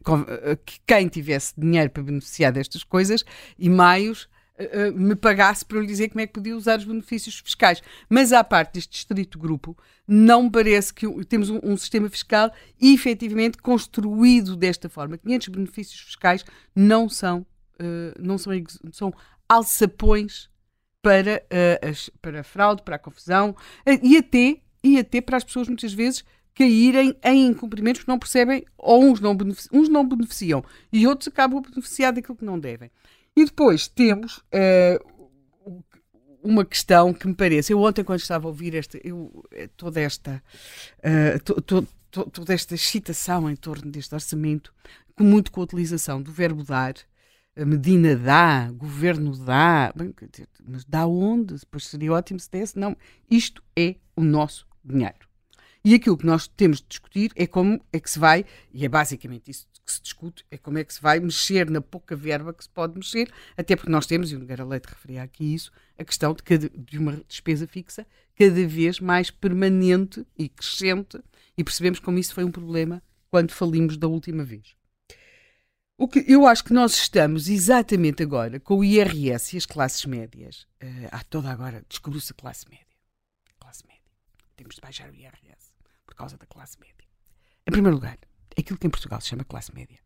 que 0.65 0.79
quem 0.87 1.07
tivesse 1.07 1.53
dinheiro 1.55 1.91
para 1.91 2.01
beneficiar 2.01 2.51
destas 2.51 2.83
coisas 2.83 3.23
e 3.59 3.69
meios 3.69 4.27
uh, 4.59 4.97
me 4.97 5.15
pagasse 5.15 5.65
para 5.65 5.79
lhe 5.79 5.87
dizer 5.87 6.09
como 6.09 6.21
é 6.21 6.27
que 6.27 6.33
podia 6.33 6.55
usar 6.55 6.79
os 6.79 6.85
benefícios 6.85 7.39
fiscais. 7.39 7.81
Mas 8.09 8.31
à 8.31 8.43
parte 8.43 8.73
deste 8.73 8.97
estrito 8.97 9.39
grupo, 9.39 9.77
não 10.07 10.49
parece 10.49 10.93
que 10.93 11.07
temos 11.25 11.49
um, 11.49 11.59
um, 11.63 11.77
sistema 11.77 12.09
fiscal 12.09 12.51
efetivamente 12.81 13.57
construído 13.57 14.55
desta 14.55 14.89
forma. 14.89 15.17
500 15.17 15.47
benefícios 15.49 15.99
fiscais 15.99 16.45
não 16.75 17.07
são, 17.09 17.45
uh, 17.79 18.19
não 18.19 18.37
são, 18.37 18.53
são 18.91 19.13
alçapões 19.47 20.49
para, 21.01 21.43
uh, 21.51 21.89
as, 21.89 22.09
para 22.21 22.41
a 22.41 22.43
fraude, 22.43 22.81
para 22.83 22.95
a 22.95 22.99
confusão 22.99 23.55
e, 24.01 24.17
até, 24.17 24.57
e 24.83 24.97
até 24.97 25.21
para 25.21 25.37
as 25.37 25.43
pessoas 25.43 25.67
muitas 25.67 25.93
vezes 25.93 26.23
caírem 26.55 27.15
em 27.23 27.47
incumprimentos 27.47 28.03
que 28.03 28.07
não 28.07 28.19
percebem, 28.19 28.63
ou 28.77 29.03
uns 29.03 29.19
não, 29.19 29.35
uns 29.73 29.89
não 29.89 30.07
beneficiam 30.07 30.63
e 30.91 31.07
outros 31.07 31.27
acabam 31.27 31.57
a 31.57 31.69
beneficiar 31.69 32.13
daquilo 32.13 32.37
que 32.37 32.45
não 32.45 32.59
devem. 32.59 32.91
E 33.35 33.45
depois 33.45 33.87
temos 33.87 34.37
uh, 34.37 35.83
uma 36.43 36.63
questão 36.65 37.13
que 37.13 37.27
me 37.27 37.33
parece. 37.33 37.73
Eu 37.73 37.81
ontem, 37.81 38.03
quando 38.03 38.19
estava 38.19 38.47
a 38.47 38.49
ouvir 38.49 38.75
esta, 38.75 38.99
eu, 39.03 39.43
eh, 39.51 39.69
toda 39.75 39.99
esta. 39.99 40.43
Uh, 40.99 41.39
to, 41.43 41.61
to, 41.61 41.87
to, 42.11 42.29
toda 42.29 42.53
esta 42.53 42.75
excitação 42.75 43.49
em 43.49 43.55
torno 43.55 43.89
deste 43.91 44.13
orçamento, 44.13 44.73
com 45.15 45.23
muito 45.23 45.51
com 45.51 45.61
a 45.61 45.63
utilização 45.63 46.21
do 46.21 46.31
verbo 46.31 46.63
dar, 46.63 46.95
Medina 47.55 48.15
dá, 48.15 48.71
governo 48.71 49.37
dá, 49.37 49.93
mas 50.67 50.83
dá 50.85 51.05
onde? 51.05 51.55
Depois 51.55 51.85
seria 51.85 52.11
ótimo 52.11 52.39
se 52.39 52.49
desse. 52.49 52.79
Não, 52.79 52.97
isto 53.29 53.63
é 53.75 53.95
o 54.15 54.23
nosso 54.23 54.67
dinheiro. 54.83 55.27
E 55.85 55.93
aquilo 55.93 56.17
que 56.17 56.25
nós 56.25 56.47
temos 56.47 56.79
de 56.79 56.87
discutir 56.87 57.31
é 57.35 57.45
como 57.45 57.79
é 57.91 57.99
que 57.99 58.09
se 58.09 58.17
vai, 58.17 58.45
e 58.73 58.85
é 58.85 58.89
basicamente 58.89 59.51
isso 59.51 59.67
que 59.85 59.91
se 59.91 60.01
discute, 60.01 60.45
é 60.49 60.57
como 60.57 60.77
é 60.77 60.83
que 60.83 60.93
se 60.93 61.01
vai 61.01 61.19
mexer 61.19 61.69
na 61.69 61.81
pouca 61.81 62.15
verba 62.15 62.53
que 62.53 62.63
se 62.63 62.69
pode 62.69 62.95
mexer, 62.95 63.31
até 63.57 63.75
porque 63.75 63.91
nós 63.91 64.05
temos, 64.05 64.31
e 64.31 64.35
o 64.35 64.39
Nogueira 64.39 64.63
Leite 64.63 64.87
referia 64.87 65.23
aqui 65.23 65.53
isso, 65.53 65.71
a 65.97 66.03
questão 66.03 66.33
de, 66.33 66.41
cada, 66.41 66.69
de 66.69 66.97
uma 66.97 67.21
despesa 67.27 67.67
fixa 67.67 68.07
cada 68.35 68.67
vez 68.67 68.99
mais 68.99 69.29
permanente 69.29 70.25
e 70.37 70.49
crescente, 70.49 71.19
e 71.57 71.63
percebemos 71.63 71.99
como 71.99 72.17
isso 72.17 72.33
foi 72.33 72.43
um 72.43 72.51
problema 72.51 73.03
quando 73.29 73.51
falimos 73.51 73.97
da 73.97 74.07
última 74.07 74.43
vez. 74.43 74.75
O 75.97 76.07
que 76.07 76.25
eu 76.27 76.47
acho 76.47 76.63
que 76.63 76.73
nós 76.73 76.93
estamos 76.95 77.47
exatamente 77.47 78.23
agora 78.23 78.59
com 78.59 78.79
o 78.79 78.83
IRS 78.83 79.55
e 79.55 79.57
as 79.57 79.65
classes 79.65 80.03
médias. 80.05 80.67
Uh, 80.81 81.25
toda 81.29 81.51
agora, 81.51 81.85
descobriu-se 81.87 82.31
a 82.31 82.35
classe 82.35 82.67
média. 82.67 82.85
Classe 83.59 83.85
média. 83.85 84.01
Temos 84.55 84.75
de 84.75 84.81
baixar 84.81 85.09
o 85.09 85.15
IRS 85.15 85.71
por 86.05 86.15
causa 86.15 86.35
da 86.37 86.47
classe 86.47 86.79
média. 86.79 87.07
Em 87.67 87.71
primeiro 87.71 87.95
lugar, 87.95 88.17
aquilo 88.59 88.77
que 88.77 88.87
em 88.87 88.89
Portugal 88.89 89.19
se 89.21 89.29
chama 89.29 89.43
classe 89.43 89.73
média 89.73 89.99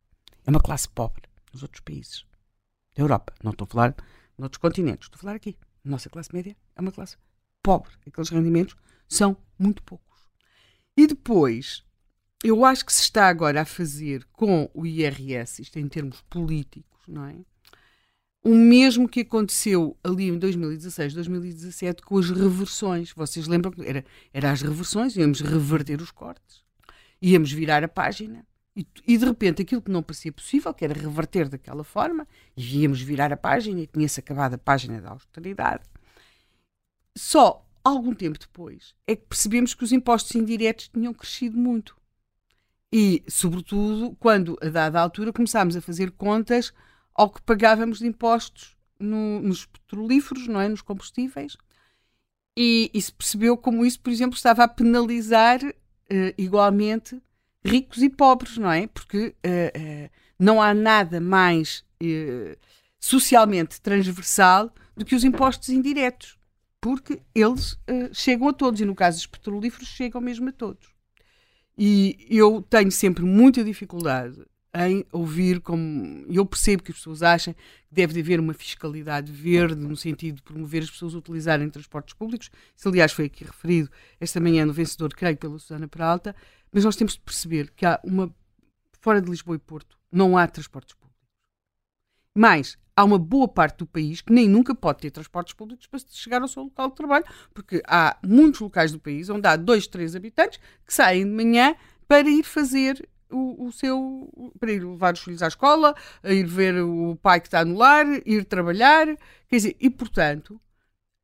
é 0.46 0.50
uma 0.50 0.62
classe 0.62 0.88
pobre 0.88 1.24
nos 1.54 1.62
outros 1.62 1.82
países 1.82 2.26
da 2.96 3.04
Europa. 3.04 3.34
Não 3.44 3.52
estou 3.52 3.66
a 3.66 3.70
falar 3.70 3.96
noutros 4.38 4.60
continentes, 4.60 5.06
estou 5.06 5.18
a 5.18 5.22
falar 5.22 5.36
aqui. 5.36 5.58
A 5.86 5.90
nossa 5.90 6.10
classe 6.10 6.34
média 6.34 6.56
é 6.76 6.82
uma 6.82 6.92
classe 6.92 7.18
pobre. 7.62 7.92
Aqueles 8.06 8.30
rendimentos 8.30 8.76
são 9.08 9.38
muito 9.60 9.84
poucos. 9.84 10.08
E 10.96 11.06
depois, 11.06 11.84
eu 12.44 12.64
acho 12.66 12.86
que 12.86 12.94
se 12.94 13.04
está 13.04 13.28
agora 13.28 13.62
a 13.62 13.66
fazer 13.66 14.26
com 14.32 14.70
o 14.74 14.86
IRS, 14.86 15.62
isto 15.62 15.78
em 15.78 15.88
termos 15.88 16.22
políticos, 16.30 17.02
não 17.08 17.26
é? 17.26 17.36
O 18.44 18.56
mesmo 18.56 19.10
que 19.10 19.22
aconteceu 19.22 19.98
ali 20.02 20.30
em 20.30 20.40
2016, 20.40 21.14
2017 21.14 22.02
com 22.02 22.18
as 22.18 22.30
reversões. 22.30 23.12
Vocês 23.12 23.48
lembram 23.48 23.72
que 23.72 23.82
era, 23.82 24.06
era 24.34 24.52
as 24.52 24.62
reversões, 24.62 25.18
íamos 25.18 25.42
reverter 25.42 26.02
os 26.02 26.12
cortes, 26.12 26.64
íamos 27.22 27.52
virar 27.52 27.84
a 27.84 27.88
página 27.88 28.46
e, 29.08 29.18
de 29.18 29.26
repente 29.26 29.64
aquilo 29.64 29.82
que 29.82 29.90
não 29.90 30.04
parecia 30.04 30.32
possível, 30.32 30.72
que 30.72 30.86
era 30.86 30.94
reverter 30.94 31.50
daquela 31.50 31.84
forma, 31.84 32.28
e 32.56 32.82
íamos 32.82 33.02
virar 33.02 33.34
a 33.34 33.38
página 33.38 33.80
e 33.80 33.88
tinha-se 33.88 34.20
acabado 34.20 34.54
a 34.54 34.58
página 34.58 35.02
da 35.02 35.10
austeridade. 35.10 35.84
Só 37.16 37.66
algum 37.84 38.14
tempo 38.14 38.38
depois 38.38 38.94
é 39.08 39.16
que 39.16 39.26
percebemos 39.26 39.74
que 39.74 39.84
os 39.84 39.92
impostos 39.92 40.36
indiretos 40.36 40.90
tinham 40.90 41.14
crescido 41.14 41.58
muito. 41.58 41.98
E, 42.94 43.24
sobretudo, 43.28 44.16
quando, 44.20 44.58
a 44.62 44.70
dada 44.70 45.02
altura, 45.02 45.34
começámos 45.34 45.76
a 45.76 45.82
fazer 45.82 46.12
contas 46.12 46.72
ao 47.16 47.32
que 47.32 47.42
pagávamos 47.42 48.00
de 48.00 48.08
impostos 48.08 48.78
no, 49.00 49.42
nos 49.42 49.66
petrolíferos, 49.66 50.48
não 50.48 50.62
é? 50.62 50.70
nos 50.70 50.82
combustíveis, 50.82 51.58
e, 52.56 52.92
e, 52.94 53.02
se 53.02 53.12
percebeu 53.12 53.58
como 53.58 53.86
isso, 53.86 54.00
por 54.00 54.12
exemplo, 54.12 54.36
estava 54.36 54.64
a 54.64 54.68
penalizar 54.68 55.60
uh, 56.12 56.34
igualmente 56.38 57.22
ricos 57.64 58.02
e 58.02 58.10
pobres, 58.10 58.58
não 58.58 58.72
é? 58.72 58.88
Porque 58.88 59.36
uh, 59.46 60.10
não 60.40 60.62
há 60.62 60.74
nada 60.74 61.20
mais 61.20 61.86
socialmente 63.00 63.82
transversal 63.82 64.74
do 64.96 65.04
que 65.04 65.16
os 65.16 65.24
impostos 65.24 65.70
indiretos, 65.70 66.38
porque 66.80 67.20
eles 67.34 67.78
chegam 68.14 68.48
a 68.48 68.54
todos, 68.54 68.80
e 68.80 68.86
no 68.86 68.94
caso 68.94 69.18
dos 69.18 69.26
petrolíferos, 69.26 69.88
chegam 69.88 70.22
mesmo 70.22 70.50
a 70.50 70.52
todos. 70.52 70.88
E 71.76 72.18
eu 72.30 72.62
tenho 72.62 72.92
sempre 72.92 73.24
muita 73.24 73.64
dificuldade 73.64 74.46
em 74.86 75.06
ouvir 75.12 75.60
como. 75.60 76.26
Eu 76.30 76.46
percebo 76.46 76.84
que 76.84 76.92
as 76.92 76.98
pessoas 76.98 77.24
acham 77.24 77.54
que 77.54 77.60
deve 77.92 78.20
haver 78.20 78.40
uma 78.40 78.54
fiscalidade 78.54 79.32
verde 79.32 79.82
no 79.82 79.98
sentido 79.98 80.36
de 80.36 80.44
promover 80.44 80.84
as 80.84 80.92
pessoas 80.92 81.16
a 81.16 81.18
utilizarem 81.18 81.70
transportes 81.70 82.14
públicos. 82.14 82.52
Isso, 82.76 82.88
aliás, 82.88 83.12
foi 83.12 83.26
aqui 83.26 83.44
referido 83.44 83.90
esta 84.20 84.40
manhã 84.40 84.66
no 84.66 84.74
vencedor, 84.74 85.14
creio, 85.14 85.38
pela 85.38 85.58
Susana 85.58 85.88
Peralta. 85.88 86.36
Mas 86.72 86.84
nós 86.84 86.96
temos 86.96 87.14
de 87.14 87.22
perceber 87.22 87.72
que 87.76 87.86
há 87.86 88.00
uma. 88.04 88.34
Fora 89.00 89.22
de 89.22 89.30
Lisboa 89.30 89.56
e 89.56 89.60
Porto, 89.60 89.98
não 90.12 90.38
há 90.38 90.48
transportes 90.48 90.94
públicos. 90.94 91.18
Mas 92.36 92.78
há 92.96 93.04
uma 93.04 93.18
boa 93.18 93.48
parte 93.48 93.78
do 93.78 93.86
país 93.86 94.22
que 94.22 94.34
nem 94.34 94.48
nunca 94.48 94.76
pode 94.76 95.00
ter 95.00 95.12
transportes 95.12 95.54
públicos 95.54 95.88
para 95.88 96.00
chegar 96.10 96.42
ao 96.42 96.48
seu 96.48 96.64
local 96.64 96.90
de 96.90 96.96
trabalho, 96.96 97.26
porque 97.54 97.82
há 97.88 98.18
muitos 98.24 98.60
locais 98.60 98.92
do 98.92 99.00
país 99.00 99.30
onde 99.30 99.48
há 99.48 99.56
dois, 99.56 99.88
três 99.88 100.16
habitantes 100.16 100.60
que 100.86 100.94
saem 100.94 101.24
de 101.24 101.32
manhã 101.32 101.76
para 102.08 102.28
ir 102.28 102.44
fazer 102.44 103.08
o, 103.32 103.68
o, 103.68 103.72
seu. 103.72 104.52
para 104.60 104.72
ir 104.72 104.84
levar 104.84 105.14
os 105.14 105.22
filhos 105.22 105.42
à 105.42 105.48
escola, 105.48 105.96
ir 106.24 106.46
ver 106.46 106.82
o 106.82 107.16
pai 107.22 107.40
que 107.40 107.48
está 107.48 107.64
no 107.64 107.78
lar, 107.78 108.06
ir 108.26 108.46
trabalhar. 108.46 109.08
Quer 109.48 109.56
dizer, 109.56 109.76
e 109.80 109.90
portanto, 109.90 110.60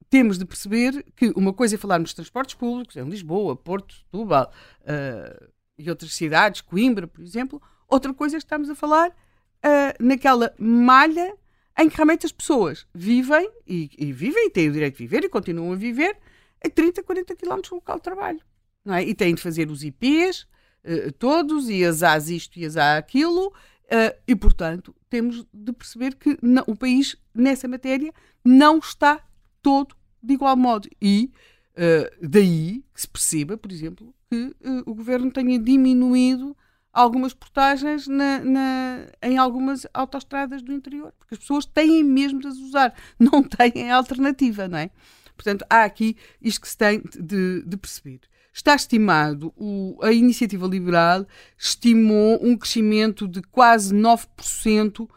temos 0.09 0.37
de 0.37 0.45
perceber 0.45 1.03
que 1.15 1.33
uma 1.35 1.51
coisa 1.51 1.75
é 1.75 1.77
falarmos 1.77 2.11
de 2.11 2.15
transportes 2.17 2.53
públicos 2.53 2.95
em 2.95 3.03
Lisboa, 3.09 3.55
Porto, 3.55 3.95
Setúbal 3.95 4.51
uh, 4.81 5.47
e 5.75 5.89
outras 5.89 6.13
cidades, 6.13 6.61
Coimbra, 6.61 7.07
por 7.07 7.23
exemplo, 7.23 7.59
outra 7.87 8.13
coisa 8.13 8.35
é 8.35 8.39
que 8.39 8.45
estamos 8.45 8.69
a 8.69 8.75
falar 8.75 9.09
uh, 9.09 10.03
naquela 10.03 10.53
malha 10.59 11.35
em 11.79 11.89
que 11.89 11.95
realmente 11.95 12.25
as 12.27 12.31
pessoas 12.31 12.85
vivem 12.93 13.49
e, 13.65 13.89
e, 13.97 14.13
vivem 14.13 14.45
e 14.45 14.49
têm 14.51 14.69
o 14.69 14.73
direito 14.73 14.97
de 14.97 15.03
viver 15.03 15.23
e 15.23 15.29
continuam 15.29 15.71
a 15.71 15.75
viver 15.75 16.15
a 16.63 16.69
30, 16.69 17.01
40 17.01 17.35
quilómetros 17.35 17.69
do 17.71 17.75
local 17.77 17.97
de 17.97 18.03
trabalho. 18.03 18.41
Não 18.85 18.93
é? 18.93 19.03
E 19.03 19.15
têm 19.15 19.33
de 19.33 19.41
fazer 19.41 19.71
os 19.71 19.83
IPs 19.83 20.45
uh, 20.85 21.11
todos, 21.13 21.69
e 21.69 21.83
as 21.83 22.03
AS 22.03 22.29
isto 22.29 22.57
e 22.59 22.65
as 22.65 22.77
A 22.77 22.97
aquilo, 22.97 23.47
uh, 23.47 24.21
e 24.27 24.35
portanto 24.35 24.95
temos 25.09 25.45
de 25.53 25.71
perceber 25.73 26.15
que 26.15 26.37
não, 26.41 26.63
o 26.67 26.75
país, 26.75 27.15
nessa 27.33 27.67
matéria, 27.67 28.13
não 28.43 28.79
está 28.79 29.21
todo 29.61 29.95
de 30.21 30.33
igual 30.33 30.57
modo. 30.57 30.89
E 31.01 31.31
uh, 31.75 32.27
daí 32.27 32.83
que 32.93 33.01
se 33.01 33.07
perceba, 33.07 33.57
por 33.57 33.71
exemplo, 33.71 34.13
que 34.29 34.55
o 34.87 34.95
governo 34.95 35.31
tenha 35.31 35.59
diminuído 35.59 36.57
algumas 36.93 37.33
portagens 37.33 38.07
na, 38.07 38.39
na, 38.39 39.07
em 39.21 39.37
algumas 39.37 39.87
autoestradas 39.93 40.61
do 40.61 40.71
interior, 40.71 41.11
porque 41.17 41.33
as 41.33 41.39
pessoas 41.39 41.65
têm 41.65 42.03
mesmo 42.03 42.39
de 42.39 42.47
as 42.47 42.57
usar, 42.57 42.93
não 43.19 43.41
têm 43.41 43.89
alternativa, 43.89 44.67
não 44.67 44.77
é? 44.77 44.91
Portanto, 45.35 45.65
há 45.67 45.83
aqui 45.83 46.15
isto 46.39 46.61
que 46.61 46.69
se 46.69 46.77
tem 46.77 47.01
de, 47.19 47.63
de 47.63 47.77
perceber. 47.77 48.21
Está 48.53 48.75
estimado, 48.75 49.51
o, 49.57 49.97
a 50.03 50.11
iniciativa 50.11 50.67
liberal 50.67 51.25
estimou 51.57 52.39
um 52.41 52.55
crescimento 52.55 53.27
de 53.27 53.41
quase 53.41 53.95
9% 53.95 55.09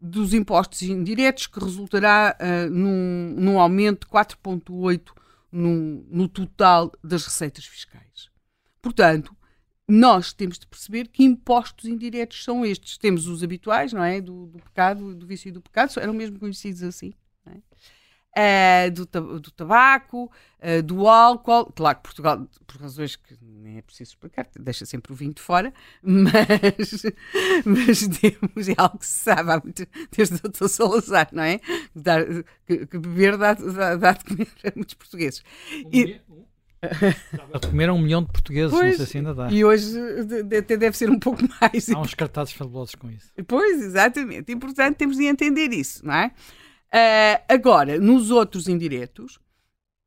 dos 0.00 0.32
impostos 0.32 0.82
indiretos, 0.82 1.48
que 1.48 1.58
resultará 1.58 2.36
uh, 2.38 2.70
num, 2.70 3.34
num 3.36 3.58
aumento 3.58 4.06
de 4.06 4.12
4,8% 4.12 5.10
no, 5.50 6.04
no 6.08 6.28
total 6.28 6.92
das 7.02 7.24
receitas 7.24 7.64
fiscais. 7.64 8.30
Portanto, 8.80 9.34
nós 9.88 10.32
temos 10.32 10.58
de 10.58 10.66
perceber 10.66 11.08
que 11.08 11.24
impostos 11.24 11.86
indiretos 11.86 12.42
são 12.44 12.64
estes. 12.64 12.96
Temos 12.96 13.26
os 13.26 13.42
habituais, 13.42 13.92
não 13.92 14.02
é? 14.02 14.20
Do, 14.20 14.46
do 14.46 14.58
pecado, 14.58 15.14
do 15.14 15.26
vício 15.26 15.48
e 15.48 15.52
do 15.52 15.60
pecado, 15.60 15.98
eram 15.98 16.12
mesmo 16.12 16.38
conhecidos 16.38 16.82
assim. 16.82 17.12
É? 17.46 17.56
Uh, 18.36 18.90
do, 18.90 19.38
do, 19.38 19.50
tabaco, 19.52 20.24
uh, 20.58 20.82
do 20.82 21.06
álcool. 21.06 21.66
Claro 21.72 21.98
que 21.98 22.02
Portugal, 22.02 22.48
por 22.66 22.80
razões 22.80 23.14
que 23.14 23.36
nem 23.40 23.78
é 23.78 23.82
preciso 23.82 24.10
explicar, 24.10 24.48
deixa 24.58 24.84
sempre 24.84 25.12
o 25.12 25.14
vinho 25.14 25.32
de 25.32 25.40
fora, 25.40 25.72
mas, 26.02 27.04
mas 27.64 28.08
temos, 28.08 28.68
é 28.68 28.74
algo 28.76 28.98
que 28.98 29.06
se 29.06 29.20
sabe 29.20 29.52
há 29.52 29.60
muito, 29.62 29.86
desde 30.10 30.34
o 30.34 30.48
Dr. 30.48 30.66
Salazar, 30.66 31.28
não 31.32 31.44
é? 31.44 31.60
Dar, 31.94 32.24
que, 32.66 32.86
que 32.86 32.98
beber 32.98 33.36
dá, 33.36 33.54
dá, 33.54 33.96
dá 33.96 34.12
de 34.12 34.24
comer 34.24 34.48
a 34.64 34.72
muitos 34.74 34.94
portugueses. 34.94 35.42
E, 35.92 36.20
Comeram 37.70 37.96
um 37.96 38.02
milhão 38.02 38.22
de 38.22 38.30
portugueses, 38.30 38.70
pois, 38.70 38.90
não 38.90 38.96
sei 38.96 39.06
se 39.06 39.18
ainda 39.18 39.34
dá. 39.34 39.50
E 39.50 39.64
hoje 39.64 39.98
até 40.58 40.76
deve 40.76 40.96
ser 40.96 41.10
um 41.10 41.18
pouco 41.18 41.42
mais. 41.60 41.88
Há 41.88 42.00
uns 42.00 42.14
cartazes 42.14 42.52
fabulosos 42.52 42.94
com 42.94 43.10
isso. 43.10 43.32
Pois, 43.46 43.82
exatamente. 43.82 44.52
E 44.52 44.56
portanto 44.56 44.96
temos 44.96 45.16
de 45.16 45.24
entender 45.24 45.72
isso, 45.72 46.04
não 46.04 46.14
é? 46.14 46.32
Uh, 46.94 47.42
agora, 47.48 47.98
nos 47.98 48.30
outros 48.30 48.68
indiretos, 48.68 49.40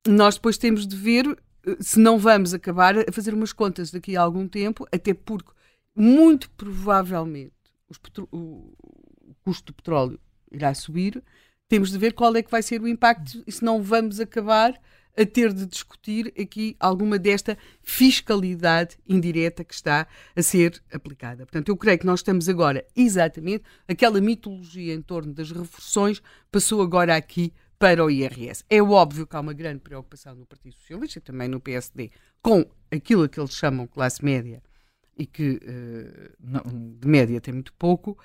nós 0.07 0.35
depois 0.35 0.57
temos 0.57 0.87
de 0.87 0.95
ver 0.95 1.27
eh, 1.65 1.75
se 1.81 1.99
não 1.99 2.17
vamos 2.17 2.53
acabar 2.53 2.97
a 2.97 3.11
fazer 3.11 3.33
umas 3.33 3.51
contas 3.51 3.91
daqui 3.91 4.15
a 4.15 4.21
algum 4.21 4.47
tempo, 4.47 4.87
até 4.89 5.13
porque 5.13 5.51
muito 5.93 6.49
provavelmente 6.51 7.51
o 8.31 8.73
custo 9.43 9.65
do 9.65 9.75
petróleo 9.75 10.17
irá 10.49 10.73
subir. 10.73 11.21
Temos 11.67 11.91
de 11.91 11.97
ver 11.97 12.13
qual 12.13 12.33
é 12.37 12.41
que 12.41 12.49
vai 12.51 12.63
ser 12.63 12.81
o 12.81 12.87
impacto 12.87 13.43
e 13.45 13.51
se 13.51 13.65
não 13.65 13.83
vamos 13.83 14.21
acabar 14.21 14.79
a 15.17 15.25
ter 15.25 15.51
de 15.51 15.65
discutir 15.65 16.31
aqui 16.39 16.75
alguma 16.79 17.17
desta 17.17 17.57
fiscalidade 17.81 18.97
indireta 19.07 19.63
que 19.63 19.73
está 19.73 20.07
a 20.35 20.41
ser 20.43 20.81
aplicada. 20.93 21.45
Portanto, 21.45 21.69
eu 21.69 21.75
creio 21.75 21.97
que 21.97 22.05
nós 22.05 22.19
estamos 22.19 22.47
agora 22.47 22.85
exatamente 22.95 23.63
aquela 23.87 24.21
mitologia 24.21 24.93
em 24.93 25.01
torno 25.01 25.33
das 25.33 25.51
reflexões 25.51 26.21
passou 26.51 26.81
agora 26.81 27.15
aqui 27.15 27.51
para 27.79 28.03
o 28.03 28.09
IRS. 28.09 28.63
É 28.69 28.81
óbvio 28.81 29.25
que 29.25 29.35
há 29.35 29.39
uma 29.39 29.53
grande 29.53 29.79
preocupação 29.79 30.35
no 30.35 30.45
Partido 30.45 30.75
Socialista 30.75 31.19
e 31.19 31.21
também 31.21 31.47
no 31.47 31.59
PSD 31.59 32.11
com 32.41 32.65
aquilo 32.91 33.27
que 33.27 33.39
eles 33.39 33.53
chamam 33.53 33.87
classe 33.87 34.23
média 34.23 34.61
e 35.17 35.25
que 35.25 35.55
uh, 35.55 36.33
não, 36.39 36.61
de 36.99 37.07
média 37.07 37.41
tem 37.41 37.53
muito 37.53 37.73
pouco. 37.73 38.17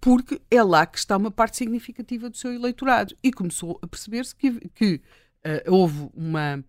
porque 0.00 0.40
é 0.50 0.62
lá 0.62 0.86
que 0.86 0.98
está 0.98 1.16
uma 1.16 1.30
parte 1.30 1.56
significativa 1.56 2.28
do 2.28 2.36
seu 2.36 2.52
eleitorado. 2.52 3.14
E 3.22 3.32
começou 3.32 3.78
a 3.82 3.86
perceber-se 3.86 4.34
que, 4.34 4.68
que 4.70 5.00
uh, 5.46 5.72
houve 5.72 6.10
uma. 6.14 6.64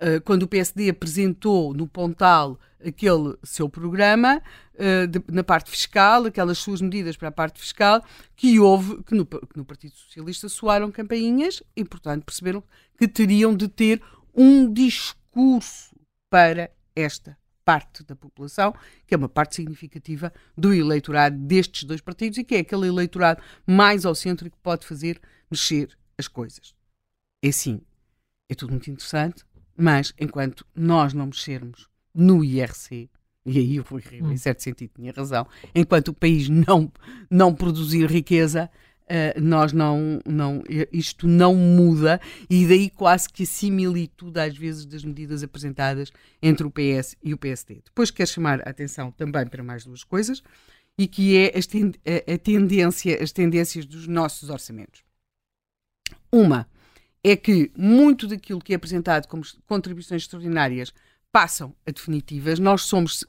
Uh, 0.00 0.20
quando 0.24 0.44
o 0.44 0.48
PSD 0.48 0.88
apresentou 0.88 1.74
no 1.74 1.86
Pontal 1.86 2.58
aquele 2.84 3.36
seu 3.42 3.68
programa 3.68 4.42
uh, 4.74 5.06
de, 5.06 5.22
na 5.30 5.44
parte 5.44 5.70
fiscal, 5.70 6.24
aquelas 6.24 6.58
suas 6.58 6.80
medidas 6.80 7.16
para 7.16 7.28
a 7.28 7.32
parte 7.32 7.60
fiscal, 7.60 8.02
que 8.34 8.58
houve, 8.58 9.02
que 9.04 9.14
no, 9.14 9.26
que 9.26 9.56
no 9.56 9.64
Partido 9.64 9.94
Socialista 9.94 10.48
soaram 10.48 10.90
campainhas 10.90 11.62
e, 11.76 11.84
portanto, 11.84 12.24
perceberam 12.24 12.62
que 12.98 13.06
teriam 13.06 13.54
de 13.54 13.68
ter 13.68 14.02
um 14.34 14.72
discurso 14.72 15.94
para 16.30 16.70
esta 16.96 17.36
parte 17.64 18.02
da 18.02 18.16
população, 18.16 18.74
que 19.06 19.14
é 19.14 19.16
uma 19.18 19.28
parte 19.28 19.56
significativa 19.56 20.32
do 20.56 20.72
eleitorado 20.72 21.36
destes 21.36 21.84
dois 21.84 22.00
partidos 22.00 22.38
e 22.38 22.44
que 22.44 22.54
é 22.54 22.58
aquele 22.60 22.88
eleitorado 22.88 23.42
mais 23.66 24.04
ao 24.04 24.14
centro 24.14 24.50
que 24.50 24.56
pode 24.62 24.86
fazer 24.86 25.20
mexer 25.50 25.96
as 26.18 26.26
coisas. 26.26 26.74
É 27.42 27.52
sim, 27.52 27.80
é 28.50 28.54
tudo 28.54 28.72
muito 28.72 28.90
interessante, 28.90 29.44
mas 29.76 30.12
enquanto 30.18 30.66
nós 30.74 31.14
não 31.14 31.26
mexermos 31.26 31.88
no 32.12 32.44
IRC, 32.44 33.08
e 33.46 33.58
aí 33.58 33.80
o 33.80 33.84
Rui 33.84 34.02
Rio, 34.04 34.26
em 34.26 34.32
hum. 34.32 34.36
certo 34.36 34.62
sentido, 34.62 34.90
tinha 34.96 35.12
razão, 35.12 35.46
enquanto 35.72 36.08
o 36.08 36.14
país 36.14 36.48
não, 36.48 36.92
não 37.30 37.54
produzir 37.54 38.10
riqueza, 38.10 38.68
uh, 39.04 39.40
nós 39.40 39.72
não, 39.72 40.20
não, 40.26 40.62
isto 40.92 41.28
não 41.28 41.54
muda 41.54 42.20
e 42.50 42.66
daí 42.66 42.90
quase 42.90 43.28
que 43.28 43.44
a 43.44 43.46
similitude 43.46 44.40
às 44.40 44.56
vezes 44.56 44.84
das 44.84 45.04
medidas 45.04 45.44
apresentadas 45.44 46.12
entre 46.42 46.66
o 46.66 46.70
PS 46.70 47.16
e 47.22 47.32
o 47.32 47.38
PSD. 47.38 47.82
Depois 47.84 48.10
quero 48.10 48.28
chamar 48.28 48.60
a 48.66 48.70
atenção 48.70 49.12
também 49.12 49.46
para 49.46 49.62
mais 49.62 49.84
duas 49.84 50.02
coisas 50.02 50.42
e 50.98 51.06
que 51.06 51.36
é 51.36 51.54
a 52.34 52.36
tendência, 52.36 53.22
as 53.22 53.30
tendências 53.30 53.86
dos 53.86 54.08
nossos 54.08 54.50
orçamentos. 54.50 55.02
Uma 56.32 56.66
é 57.22 57.36
que 57.36 57.70
muito 57.76 58.26
daquilo 58.26 58.60
que 58.60 58.72
é 58.72 58.76
apresentado 58.76 59.26
como 59.28 59.42
contribuições 59.66 60.22
extraordinárias 60.22 60.92
passam 61.30 61.74
a 61.86 61.90
definitivas. 61.90 62.58
Nós 62.58 62.82
somos 62.82 63.24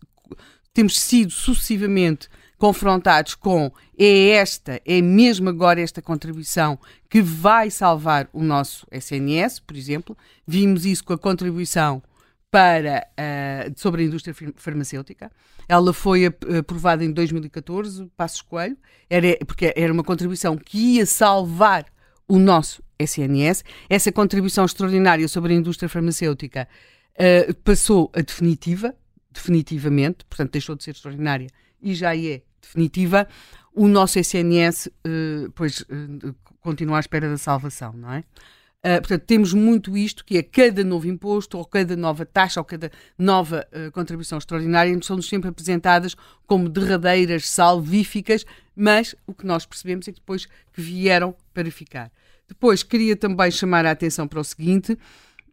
temos 0.74 1.00
sido 1.00 1.32
sucessivamente 1.32 2.30
confrontados 2.58 3.36
com 3.36 3.72
é 3.98 4.30
esta, 4.30 4.80
é 4.86 5.02
mesmo 5.02 5.50
agora 5.50 5.82
esta 5.82 6.02
contribuição 6.02 6.80
que 7.10 7.22
vai 7.22 7.70
salvar 7.70 8.30
o 8.32 8.42
nosso 8.42 8.88
SNS, 8.92 9.60
por 9.60 9.76
exemplo. 9.76 10.18
Vimos 10.48 10.86
isso 10.86 11.04
com 11.04 11.14
a 11.14 11.18
contribuição 11.18 12.02
para, 12.50 13.08
uh, 13.14 13.74
sobre 13.80 14.04
a 14.04 14.06
indústria 14.06 14.36
farmacêutica. 14.56 15.32
Ela 15.68 15.94
foi 15.94 16.26
aprovada 16.26 17.04
em 17.04 17.12
2014, 17.12 18.10
Passos 18.16 18.42
Coelho, 18.42 18.78
era, 19.10 19.38
porque 19.46 19.74
era 19.76 19.92
uma 19.92 20.04
contribuição 20.04 20.58
que 20.58 20.96
ia 20.96 21.06
salvar 21.06 21.86
o 22.32 22.40
nosso 22.40 22.82
SNS. 22.98 23.66
Essa 23.90 24.10
contribuição 24.10 24.64
extraordinária 24.64 25.28
sobre 25.28 25.54
a 25.54 25.58
indústria 25.58 25.90
farmacêutica 25.90 26.66
uh, 27.16 27.54
passou 27.56 28.10
a 28.16 28.22
definitiva, 28.22 28.96
definitivamente, 29.30 30.24
portanto 30.30 30.54
deixou 30.54 30.74
de 30.74 30.84
ser 30.86 30.92
extraordinária 30.92 31.50
e 31.82 31.94
já 31.94 32.16
é 32.16 32.42
definitiva, 32.62 33.28
o 33.74 33.86
nosso 33.86 34.18
SNS 34.18 34.88
uh, 34.88 34.92
eh, 35.04 35.50
pois, 35.56 35.82
uh, 35.82 36.36
continua 36.62 36.98
à 36.98 37.00
espera 37.02 37.28
da 37.28 37.38
salvação, 37.38 37.92
não 37.94 38.14
é? 38.14 38.20
Uh, 38.84 39.00
portanto, 39.00 39.24
temos 39.26 39.54
muito 39.54 39.98
isto, 39.98 40.24
que 40.26 40.38
é 40.38 40.44
cada 40.44 40.84
novo 40.84 41.08
imposto, 41.08 41.58
ou 41.58 41.66
cada 41.66 41.96
nova 41.96 42.26
taxa, 42.26 42.60
ou 42.60 42.66
cada 42.66 42.92
nova 43.18 43.68
uh, 43.72 43.92
contribuição 43.92 44.38
extraordinária, 44.38 44.98
são-nos 45.04 45.28
sempre 45.28 45.50
apresentadas 45.50 46.16
como 46.48 46.68
derradeiras, 46.68 47.48
salvíficas, 47.50 48.46
mas 48.76 49.16
o 49.28 49.34
que 49.34 49.46
nós 49.46 49.66
percebemos 49.66 50.08
é 50.08 50.12
que 50.12 50.20
depois 50.20 50.46
que 50.46 50.82
vieram 50.82 51.36
para 51.54 51.70
ficar. 51.70 52.12
Depois, 52.52 52.84
queria 52.84 53.16
também 53.16 53.49
chamar 53.49 53.86
a 53.86 53.91
atenção 53.91 54.28
para 54.28 54.41
o 54.41 54.43
seguinte, 54.43 54.97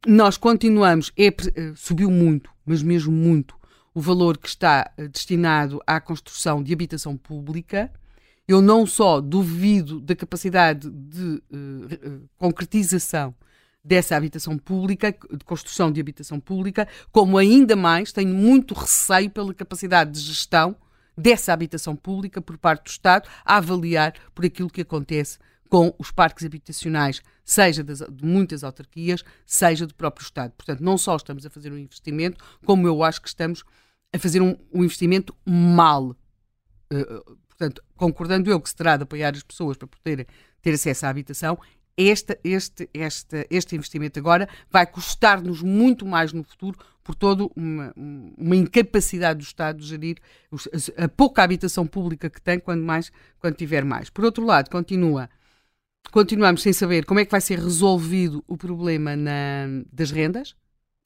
nós 0.05 0.37
continuamos, 0.37 1.13
é, 1.17 1.33
subiu 1.77 2.11
muito, 2.11 2.51
mas 2.67 2.83
mesmo 2.83 3.13
muito, 3.13 3.55
o 3.95 4.01
valor 4.01 4.37
que 4.37 4.49
está 4.49 4.91
eh, 4.97 5.07
destinado 5.07 5.81
à 5.87 6.01
construção 6.01 6.61
de 6.61 6.73
habitação 6.73 7.17
pública. 7.17 7.89
Eu 8.49 8.61
não 8.61 8.85
só 8.85 9.21
duvido 9.21 10.01
da 10.01 10.17
capacidade 10.17 10.91
de 10.91 11.41
uh, 11.53 12.29
concretização 12.37 13.33
dessa 13.85 14.17
habitação 14.17 14.59
pública, 14.59 15.13
de 15.13 15.45
construção 15.45 15.93
de 15.93 16.01
habitação 16.01 16.41
pública, 16.41 16.89
como 17.13 17.39
ainda 17.39 17.77
mais 17.77 18.11
tenho 18.11 18.35
muito 18.35 18.75
receio 18.75 19.31
pela 19.31 19.55
capacidade 19.55 20.11
de 20.11 20.21
gestão 20.21 20.75
dessa 21.17 21.53
habitação 21.53 21.95
pública 21.95 22.41
por 22.41 22.59
parte 22.59 22.85
do 22.85 22.91
Estado, 22.91 23.29
a 23.45 23.57
avaliar 23.59 24.15
por 24.35 24.45
aquilo 24.45 24.71
que 24.71 24.81
acontece 24.81 25.39
com 25.69 25.95
os 25.99 26.11
parques 26.11 26.45
habitacionais, 26.45 27.23
seja 27.45 27.85
das, 27.85 27.99
de 27.99 28.25
muitas 28.25 28.65
autarquias, 28.65 29.25
seja 29.47 29.87
do 29.87 29.95
próprio 29.95 30.25
Estado. 30.25 30.53
Portanto, 30.53 30.81
não 30.81 30.97
só 30.97 31.17
estamos 31.17 31.45
a 31.45 31.51
fazer 31.51 31.73
um 31.73 31.79
investimento, 31.79 32.43
como 32.65 32.87
eu 32.87 33.03
acho 33.03 33.21
que 33.21 33.29
estamos 33.29 33.65
a 34.13 34.19
fazer 34.19 34.41
um, 34.41 34.57
um 34.73 34.85
investimento 34.85 35.35
mal. 35.45 36.17
Uh, 36.93 37.37
portanto, 37.49 37.83
concordando 37.97 38.51
eu 38.51 38.61
que 38.61 38.69
se 38.69 38.77
terá 38.77 38.97
de 38.97 39.03
apoiar 39.03 39.35
as 39.35 39.43
pessoas 39.43 39.77
para 39.77 39.89
poderem 39.89 40.27
ter 40.63 40.73
acesso 40.73 41.07
à 41.07 41.09
habitação, 41.11 41.59
este, 41.97 42.39
este, 42.45 42.89
este, 42.95 43.47
este 43.51 43.75
investimento 43.75 44.21
agora 44.21 44.49
vai 44.71 44.87
custar-nos 44.87 45.61
muito 45.63 46.07
mais 46.07 46.33
no 46.33 46.45
futuro 46.45 46.79
por 47.03 47.15
toda 47.15 47.49
uma, 47.57 47.93
uma 47.97 48.55
incapacidade 48.55 49.41
do 49.41 49.43
Estado 49.43 49.81
de 49.81 49.87
gerir 49.87 50.19
a 50.97 51.09
pouca 51.09 51.43
habitação 51.43 51.87
pública 51.87 52.31
que 52.31 52.41
tem, 52.41 52.61
quando 52.61 52.85
mais, 52.85 53.11
quando 53.41 53.57
tiver 53.57 53.85
mais. 53.85 54.11
Por 54.11 54.25
outro 54.25 54.45
lado, 54.45 54.71
continua, 54.71 55.29
continuamos 56.11 56.63
sem 56.63 56.73
saber 56.73 57.05
como 57.05 57.21
é 57.21 57.25
que 57.25 57.31
vai 57.31 57.41
ser 57.41 57.59
resolvido 57.59 58.43
o 58.47 58.57
problema 58.57 59.17
na, 59.17 59.67
das 59.93 60.11
rendas, 60.11 60.55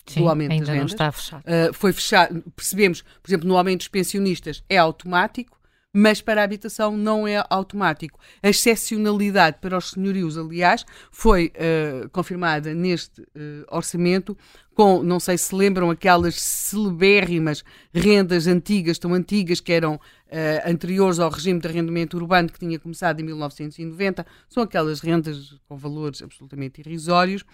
Sim, 0.06 0.20
do 0.20 0.28
aumento 0.28 0.52
ainda 0.52 0.66
das 0.66 0.74
rendas. 0.74 0.90
não 0.90 0.94
está 0.94 1.12
fechado. 1.12 1.42
Uh, 1.42 1.72
foi 1.74 1.92
fechado, 1.92 2.42
percebemos, 2.56 3.02
por 3.22 3.28
exemplo, 3.28 3.48
no 3.48 3.56
aumento 3.56 3.80
dos 3.80 3.88
pensionistas 3.88 4.62
é 4.68 4.78
automático, 4.78 5.60
mas 5.94 6.22
para 6.22 6.40
a 6.40 6.44
habitação 6.44 6.96
não 6.96 7.28
é 7.28 7.44
automático. 7.50 8.18
A 8.42 8.48
excepcionalidade 8.48 9.58
para 9.60 9.76
os 9.76 9.90
senhorios, 9.90 10.38
aliás, 10.38 10.86
foi 11.10 11.52
uh, 11.56 12.08
confirmada 12.08 12.74
neste 12.74 13.20
uh, 13.20 13.26
orçamento 13.70 14.36
com, 14.74 15.02
não 15.02 15.20
sei 15.20 15.36
se 15.36 15.54
lembram, 15.54 15.90
aquelas 15.90 16.40
celebérrimas 16.40 17.62
rendas 17.92 18.46
antigas, 18.46 18.98
tão 18.98 19.12
antigas, 19.12 19.60
que 19.60 19.72
eram 19.72 20.00
uh, 20.32 20.70
anteriores 20.70 21.18
ao 21.18 21.30
regime 21.30 21.60
de 21.60 21.68
arrendamento 21.68 22.16
urbano 22.16 22.50
que 22.50 22.58
tinha 22.58 22.78
começado 22.78 23.20
em 23.20 23.22
1990. 23.22 24.26
São 24.48 24.62
aquelas 24.62 25.00
rendas 25.00 25.54
com 25.68 25.76
valores 25.76 26.22
absolutamente 26.22 26.80
irrisórios 26.80 27.44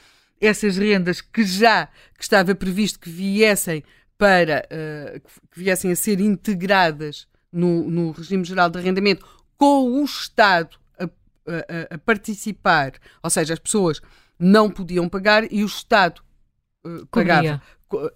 essas 0.40 0.76
rendas 0.76 1.20
que 1.20 1.44
já 1.44 1.86
que 2.16 2.22
estava 2.22 2.54
previsto 2.54 2.98
que 2.98 3.10
viessem 3.10 3.82
para 4.16 4.66
uh, 4.66 5.20
que 5.50 5.58
viessem 5.58 5.92
a 5.92 5.96
ser 5.96 6.20
integradas 6.20 7.26
no, 7.52 7.88
no, 7.88 8.10
regime 8.10 8.44
geral 8.44 8.68
de 8.68 8.78
arrendamento 8.78 9.26
com 9.56 10.00
o 10.00 10.04
Estado 10.04 10.76
a, 10.98 11.04
a, 11.04 11.94
a, 11.94 11.98
participar, 11.98 12.92
ou 13.22 13.30
seja, 13.30 13.54
as 13.54 13.58
pessoas 13.58 14.00
não 14.38 14.70
podiam 14.70 15.08
pagar 15.08 15.50
e 15.52 15.62
o 15.62 15.66
Estado 15.66 16.20
uh, 16.84 17.06
pagava 17.06 17.62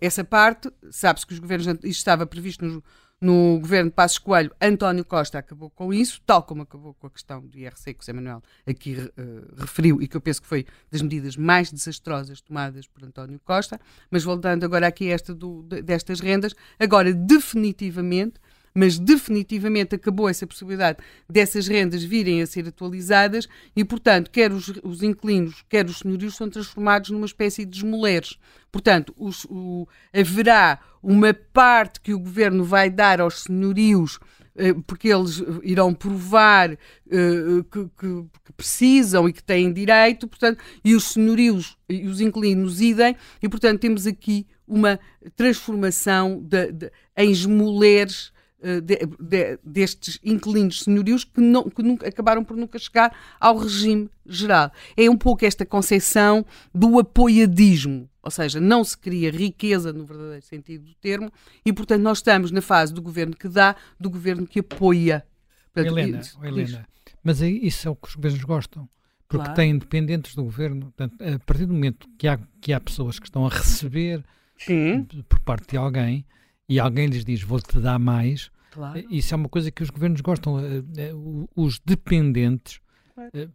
essa 0.01 0.23
parte. 0.23 0.71
Sabe-se 0.91 1.27
que 1.27 1.33
os 1.33 1.39
governos 1.39 1.67
isto 1.67 1.87
estava 1.87 2.27
previsto 2.27 2.65
no, 2.65 2.85
no 3.23 3.61
governo 3.61 3.89
de 3.89 3.95
Passos 3.95 4.19
Coelho, 4.19 4.51
António 4.61 5.05
Costa 5.05 5.39
acabou 5.39 5.71
com 5.71 5.95
isso, 5.95 6.21
tal 6.27 6.43
como 6.43 6.63
acabou 6.63 6.93
com 6.95 7.07
a 7.07 7.11
questão 7.11 7.41
do 7.41 7.57
IRC 7.57 7.95
que 7.95 8.01
o 8.01 8.05
Zé 8.05 8.13
Manuel 8.13 8.43
aqui 8.67 8.97
uh, 8.97 9.61
referiu 9.61 10.03
e 10.03 10.09
que 10.09 10.17
eu 10.17 10.21
penso 10.21 10.43
que 10.43 10.49
foi 10.49 10.67
das 10.91 11.01
medidas 11.01 11.37
mais 11.37 11.71
desastrosas 11.71 12.41
tomadas 12.41 12.89
por 12.89 13.05
António 13.05 13.41
Costa. 13.45 13.81
Mas 14.11 14.25
voltando 14.25 14.65
agora 14.65 14.89
aqui 14.89 15.09
a 15.09 15.15
esta 15.15 15.33
do, 15.33 15.63
destas 15.63 16.19
rendas, 16.19 16.53
agora 16.81 17.15
definitivamente 17.15 18.41
mas 18.75 18.99
definitivamente 18.99 19.95
acabou 19.95 20.29
essa 20.29 20.47
possibilidade 20.47 20.99
dessas 21.29 21.67
rendas 21.67 22.03
virem 22.03 22.43
a 22.43 22.47
ser 22.47 22.67
atualizadas 22.67 23.49
e, 23.77 23.85
portanto, 23.85 24.31
quer 24.31 24.53
os, 24.53 24.69
os 24.83 25.03
inquilinos, 25.03 25.65
quer 25.69 25.87
os 25.87 25.99
senhorios 25.99 26.37
são 26.37 26.49
transformados 26.49 27.11
numa 27.11 27.27
espécie 27.27 27.65
de 27.65 27.79
esmoleres. 27.79 28.39
Portanto, 28.71 29.15
os, 29.19 29.45
o, 29.51 29.87
haverá 30.13 30.79
uma 31.03 31.35
parte 31.35 32.01
que 32.01 32.15
o 32.15 32.19
governo 32.19 32.65
vai 32.65 32.89
dar 32.89 33.21
aos 33.21 33.43
senhorios 33.43 34.19
eh, 34.55 34.75
porque 34.87 35.09
eles 35.09 35.43
irão 35.63 35.95
provar 35.95 36.73
uh, 36.73 37.65
que, 37.65 37.89
que, 37.99 38.53
precisam 38.55 39.27
e 39.27 39.33
que 39.33 39.43
têm 39.43 39.73
direito, 39.73 40.29
portanto, 40.29 40.63
e 40.85 40.95
os 40.95 41.05
senhorios 41.05 41.79
e 41.89 42.07
os 42.07 42.21
inquilinos 42.21 42.81
idem, 42.81 43.17
e 43.43 43.49
portanto 43.49 43.81
temos 43.81 44.07
aqui 44.07 44.47
uma 44.69 45.01
transformação 45.37 46.39
de, 46.39 46.71
de, 46.71 46.93
em 47.17 47.31
esmoleres 47.31 48.27
eh, 48.27 48.42
de, 48.81 48.99
de, 49.21 49.59
destes 49.65 50.19
inquilinos 50.23 50.83
senhorios 50.83 51.25
que, 51.25 51.41
não, 51.41 51.69
que 51.69 51.83
nunca, 51.83 52.09
acabaram 52.09 52.45
por 52.45 52.57
nunca 52.57 52.79
chegar 52.79 53.15
ao 53.41 53.57
regime 53.57 54.09
geral. 54.25 54.71
É 54.97 55.11
um 55.11 55.17
pouco 55.17 55.45
esta 55.45 55.67
concepção 55.67 56.45
do 56.75 56.99
apoiadismo, 56.99 58.09
ou 58.23 58.31
seja, 58.31 58.61
não 58.61 58.85
se 58.85 58.97
cria 58.97 59.31
riqueza 59.31 59.93
no 59.93 60.05
verdadeiro 60.05 60.45
sentido 60.45 60.85
do 60.85 60.95
termo 60.95 61.31
e, 61.65 61.73
portanto, 61.73 62.03
nós 62.03 62.19
estamos 62.19 62.51
na 62.51 62.63
fase 62.63 62.93
do 62.95 63.03
governo 63.03 63.35
que 63.37 63.49
dá, 63.49 63.75
do 63.99 64.09
governo 64.09 64.47
que 64.47 64.61
apoia. 64.61 65.25
Portanto, 65.73 65.99
Helena, 65.99 66.21
isso, 66.21 66.45
Helena 66.45 66.87
mas 67.23 67.41
isso 67.41 67.89
é 67.89 67.91
o 67.91 67.97
que 67.97 68.09
os 68.09 68.15
governos 68.15 68.45
gostam. 68.45 68.89
Porque 69.29 69.45
claro. 69.45 69.55
têm 69.55 69.79
dependentes 69.79 70.35
do 70.35 70.45
governo. 70.45 70.93
Portanto, 70.93 71.17
a 71.23 71.39
partir 71.39 71.65
do 71.65 71.73
momento 71.73 72.07
que 72.19 72.29
há, 72.29 72.39
que 72.61 72.73
há 72.73 72.81
pessoas 72.81 73.19
que 73.19 73.27
estão 73.27 73.47
a 73.47 73.49
receber 73.49 74.23
Sim. 74.59 75.07
por 75.29 75.39
parte 75.41 75.71
de 75.71 75.77
alguém 75.77 76.27
e 76.69 76.79
alguém 76.79 77.07
lhes 77.07 77.25
diz 77.25 77.43
vou-te 77.43 77.79
dar 77.79 77.99
mais, 77.99 78.51
claro. 78.73 78.99
Eh, 78.99 79.05
isso 79.11 79.35
é 79.35 79.37
uma 79.37 79.49
coisa 79.49 79.71
que 79.71 79.83
os 79.83 79.91
governos 79.91 80.21
gostam. 80.21 80.59
Eh, 80.59 80.83
eh, 80.97 81.13
os 81.55 81.79
dependentes, 81.85 82.81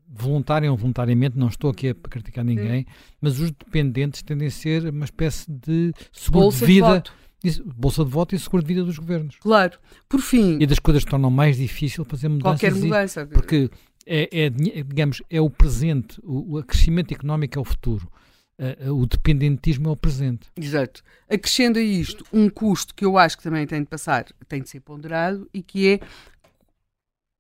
voluntário 0.08 0.72
ou 0.72 0.78
voluntariamente, 0.78 1.38
não 1.38 1.48
estou 1.48 1.72
aqui 1.72 1.90
a 1.90 1.96
criticar 1.96 2.46
ninguém, 2.46 2.82
Sim. 2.82 2.86
mas 3.20 3.40
os 3.40 3.52
dependentes 3.52 4.22
tendem 4.22 4.48
a 4.48 4.52
ser 4.52 4.88
uma 4.90 5.06
espécie 5.06 5.52
de 5.52 5.92
seguro 6.12 6.46
Bolsa 6.46 6.66
de 6.66 6.74
vida. 6.74 7.04
De 7.44 7.64
Bolsa 7.64 8.06
de 8.06 8.12
voto 8.12 8.36
e 8.36 8.40
seguro 8.40 8.64
de 8.64 8.68
vida 8.68 8.84
dos 8.84 8.98
governos. 8.98 9.38
Claro. 9.40 9.78
Por 10.08 10.22
fim. 10.22 10.58
E 10.60 10.66
das 10.66 10.80
coisas 10.80 11.04
tornam 11.04 11.30
mais 11.30 11.58
difícil 11.58 12.06
fazer 12.06 12.30
mudanças. 12.30 12.60
Qualquer 12.60 12.76
mudança. 12.76 13.22
E, 13.22 13.26
porque 13.28 13.70
é, 14.06 14.46
é, 14.46 14.50
digamos, 14.50 15.22
é 15.30 15.42
o 15.42 15.50
presente, 15.50 16.20
o, 16.24 16.58
o 16.58 16.64
crescimento 16.64 17.14
económico 17.14 17.60
é 17.60 17.62
o 17.62 17.66
futuro. 17.66 18.10
Uh, 18.60 18.92
o 18.92 19.06
dependentismo 19.06 19.90
é 19.90 19.92
o 19.92 19.96
presente. 19.96 20.50
Exato. 20.56 21.04
Acrescendo 21.30 21.78
a 21.78 21.82
isto 21.82 22.26
um 22.34 22.50
custo 22.50 22.96
que 22.96 23.06
eu 23.06 23.16
acho 23.16 23.38
que 23.38 23.44
também 23.44 23.68
tem 23.68 23.82
de 23.82 23.88
passar, 23.88 24.26
tem 24.48 24.64
de 24.64 24.70
ser 24.70 24.80
ponderado 24.80 25.48
e 25.54 25.62
que 25.62 25.88
é, 25.94 26.00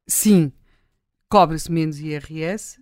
sim, 0.08 0.52
cobra-se 1.28 1.72
menos 1.72 2.00
IRS, 2.00 2.80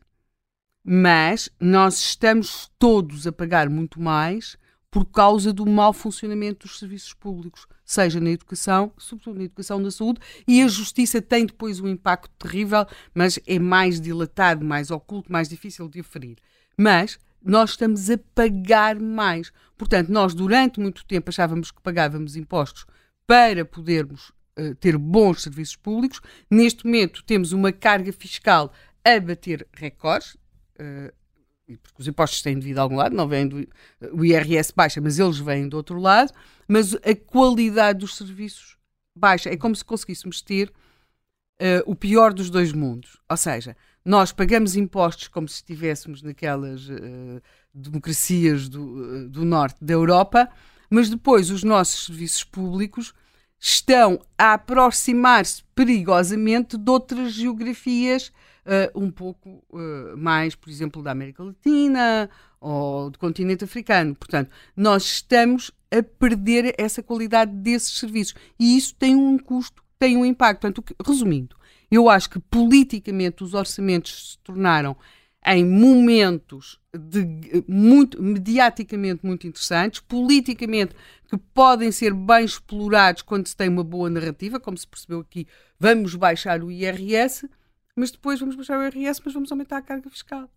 mas 0.83 1.49
nós 1.59 1.97
estamos 1.97 2.69
todos 2.77 3.25
a 3.25 3.31
pagar 3.31 3.69
muito 3.69 4.01
mais 4.01 4.57
por 4.91 5.05
causa 5.05 5.51
do 5.51 5.65
mau 5.65 5.91
funcionamento 5.91 6.65
dos 6.65 6.79
serviços 6.79 7.13
públicos, 7.13 7.67
seja 7.83 8.19
na 8.19 8.29
educação, 8.29 8.93
sobretudo 8.97 9.39
na 9.39 9.43
educação 9.43 9.83
da 9.83 9.91
saúde, 9.91 10.21
e 10.47 10.61
a 10.61 10.67
justiça 10.69 11.21
tem 11.21 11.45
depois 11.45 11.81
um 11.81 11.87
impacto 11.87 12.31
terrível, 12.37 12.85
mas 13.13 13.37
é 13.45 13.59
mais 13.59 13.99
dilatado, 13.99 14.63
mais 14.63 14.91
oculto, 14.91 15.29
mais 15.29 15.49
difícil 15.49 15.89
de 15.89 15.99
aferir. 15.99 16.37
Mas 16.77 17.19
nós 17.45 17.71
estamos 17.71 18.09
a 18.09 18.17
pagar 18.33 18.99
mais. 18.99 19.51
Portanto, 19.77 20.09
nós 20.09 20.33
durante 20.33 20.79
muito 20.79 21.05
tempo 21.05 21.29
achávamos 21.29 21.71
que 21.71 21.81
pagávamos 21.81 22.35
impostos 22.35 22.85
para 23.27 23.63
podermos 23.63 24.29
uh, 24.59 24.73
ter 24.75 24.97
bons 24.97 25.43
serviços 25.43 25.75
públicos. 25.75 26.21
Neste 26.49 26.85
momento 26.85 27.23
temos 27.23 27.51
uma 27.51 27.71
carga 27.71 28.11
fiscal 28.11 28.73
a 29.03 29.19
bater 29.19 29.67
recordes. 29.73 30.35
Uh, 30.79 31.13
porque 31.81 32.01
os 32.01 32.07
impostos 32.07 32.41
têm 32.41 32.59
de 32.59 32.65
vir 32.65 32.73
de 32.73 32.79
algum 32.79 32.95
lado, 32.95 33.15
não 33.15 33.27
vêm 33.27 33.47
do, 33.47 33.67
o 34.11 34.23
IRS 34.23 34.71
baixa, 34.75 35.01
mas 35.01 35.17
eles 35.17 35.39
vêm 35.39 35.67
do 35.67 35.77
outro 35.77 35.99
lado, 35.99 36.31
mas 36.67 36.93
a 36.93 37.15
qualidade 37.15 37.99
dos 37.99 38.15
serviços 38.15 38.77
baixa. 39.17 39.49
É 39.49 39.57
como 39.57 39.75
se 39.75 39.83
conseguíssemos 39.83 40.41
ter 40.41 40.69
uh, 41.61 41.81
o 41.85 41.95
pior 41.95 42.33
dos 42.33 42.49
dois 42.49 42.71
mundos. 42.71 43.19
Ou 43.29 43.37
seja, 43.37 43.75
nós 44.05 44.31
pagamos 44.31 44.75
impostos 44.75 45.27
como 45.27 45.47
se 45.49 45.55
estivéssemos 45.55 46.21
naquelas 46.21 46.87
uh, 46.87 47.41
democracias 47.73 48.69
do, 48.69 48.83
uh, 48.83 49.29
do 49.29 49.43
norte 49.43 49.83
da 49.83 49.93
Europa, 49.93 50.47
mas 50.89 51.09
depois 51.09 51.49
os 51.49 51.63
nossos 51.63 52.05
serviços 52.05 52.43
públicos 52.43 53.13
estão 53.59 54.19
a 54.37 54.53
aproximar-se 54.53 55.63
perigosamente 55.73 56.77
de 56.77 56.91
outras 56.91 57.33
geografias 57.33 58.31
uh, 58.65 58.99
um 58.99 59.09
pouco 59.09 59.63
uh, 59.71 60.15
mais, 60.15 60.53
por 60.53 60.69
exemplo, 60.69 61.01
da 61.01 61.11
América 61.11 61.43
Latina 61.43 62.29
ou 62.59 63.09
do 63.09 63.17
continente 63.17 63.63
africano. 63.63 64.13
Portanto, 64.15 64.51
nós 64.75 65.03
estamos 65.03 65.71
a 65.91 66.03
perder 66.03 66.75
essa 66.77 67.01
qualidade 67.01 67.51
desses 67.51 67.97
serviços 67.97 68.35
e 68.59 68.77
isso 68.77 68.93
tem 68.95 69.15
um 69.15 69.37
custo, 69.37 69.83
tem 69.97 70.15
um 70.15 70.25
impacto. 70.25 70.61
Portanto, 70.61 70.95
resumindo, 71.05 71.55
eu 71.95 72.09
acho 72.09 72.29
que 72.29 72.39
politicamente 72.39 73.43
os 73.43 73.53
orçamentos 73.53 74.31
se 74.31 74.37
tornaram 74.39 74.95
em 75.45 75.63
momentos 75.63 76.79
de, 76.91 77.63
muito, 77.67 78.21
mediaticamente 78.21 79.23
muito 79.23 79.45
interessantes, 79.45 79.99
politicamente 79.99 80.95
que 81.29 81.37
podem 81.37 81.91
ser 81.91 82.13
bem 82.13 82.45
explorados 82.45 83.21
quando 83.21 83.47
se 83.47 83.55
tem 83.55 83.69
uma 83.69 83.83
boa 83.83 84.09
narrativa, 84.09 84.59
como 84.59 84.77
se 84.77 84.87
percebeu 84.87 85.19
aqui, 85.19 85.47
vamos 85.79 86.15
baixar 86.15 86.63
o 86.63 86.71
IRS, 86.71 87.47
mas 87.95 88.11
depois 88.11 88.39
vamos 88.39 88.55
baixar 88.55 88.79
o 88.79 88.83
IRS, 88.83 89.21
mas 89.23 89.33
vamos 89.33 89.51
aumentar 89.51 89.77
a 89.77 89.81
carga 89.81 90.09
fiscal. 90.09 90.49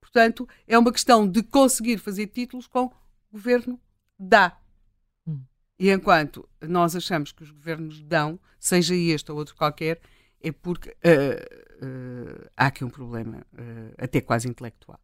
Portanto, 0.00 0.48
é 0.66 0.78
uma 0.78 0.92
questão 0.92 1.28
de 1.28 1.42
conseguir 1.42 1.98
fazer 1.98 2.28
títulos 2.28 2.66
com 2.66 2.86
o 2.86 2.92
governo 3.32 3.78
dá. 4.18 4.56
Hum. 5.26 5.42
E 5.78 5.90
enquanto 5.90 6.48
nós 6.62 6.96
achamos 6.96 7.32
que 7.32 7.42
os 7.42 7.50
governos 7.50 8.00
dão, 8.02 8.38
seja 8.58 8.94
este 8.94 9.30
ou 9.30 9.38
outro 9.38 9.56
qualquer, 9.56 10.00
é 10.44 10.52
porque 10.52 10.90
uh, 10.90 11.86
uh, 11.86 12.50
há 12.56 12.66
aqui 12.66 12.84
um 12.84 12.90
problema 12.90 13.38
uh, 13.54 13.94
até 13.96 14.20
quase 14.20 14.46
intelectual. 14.46 15.00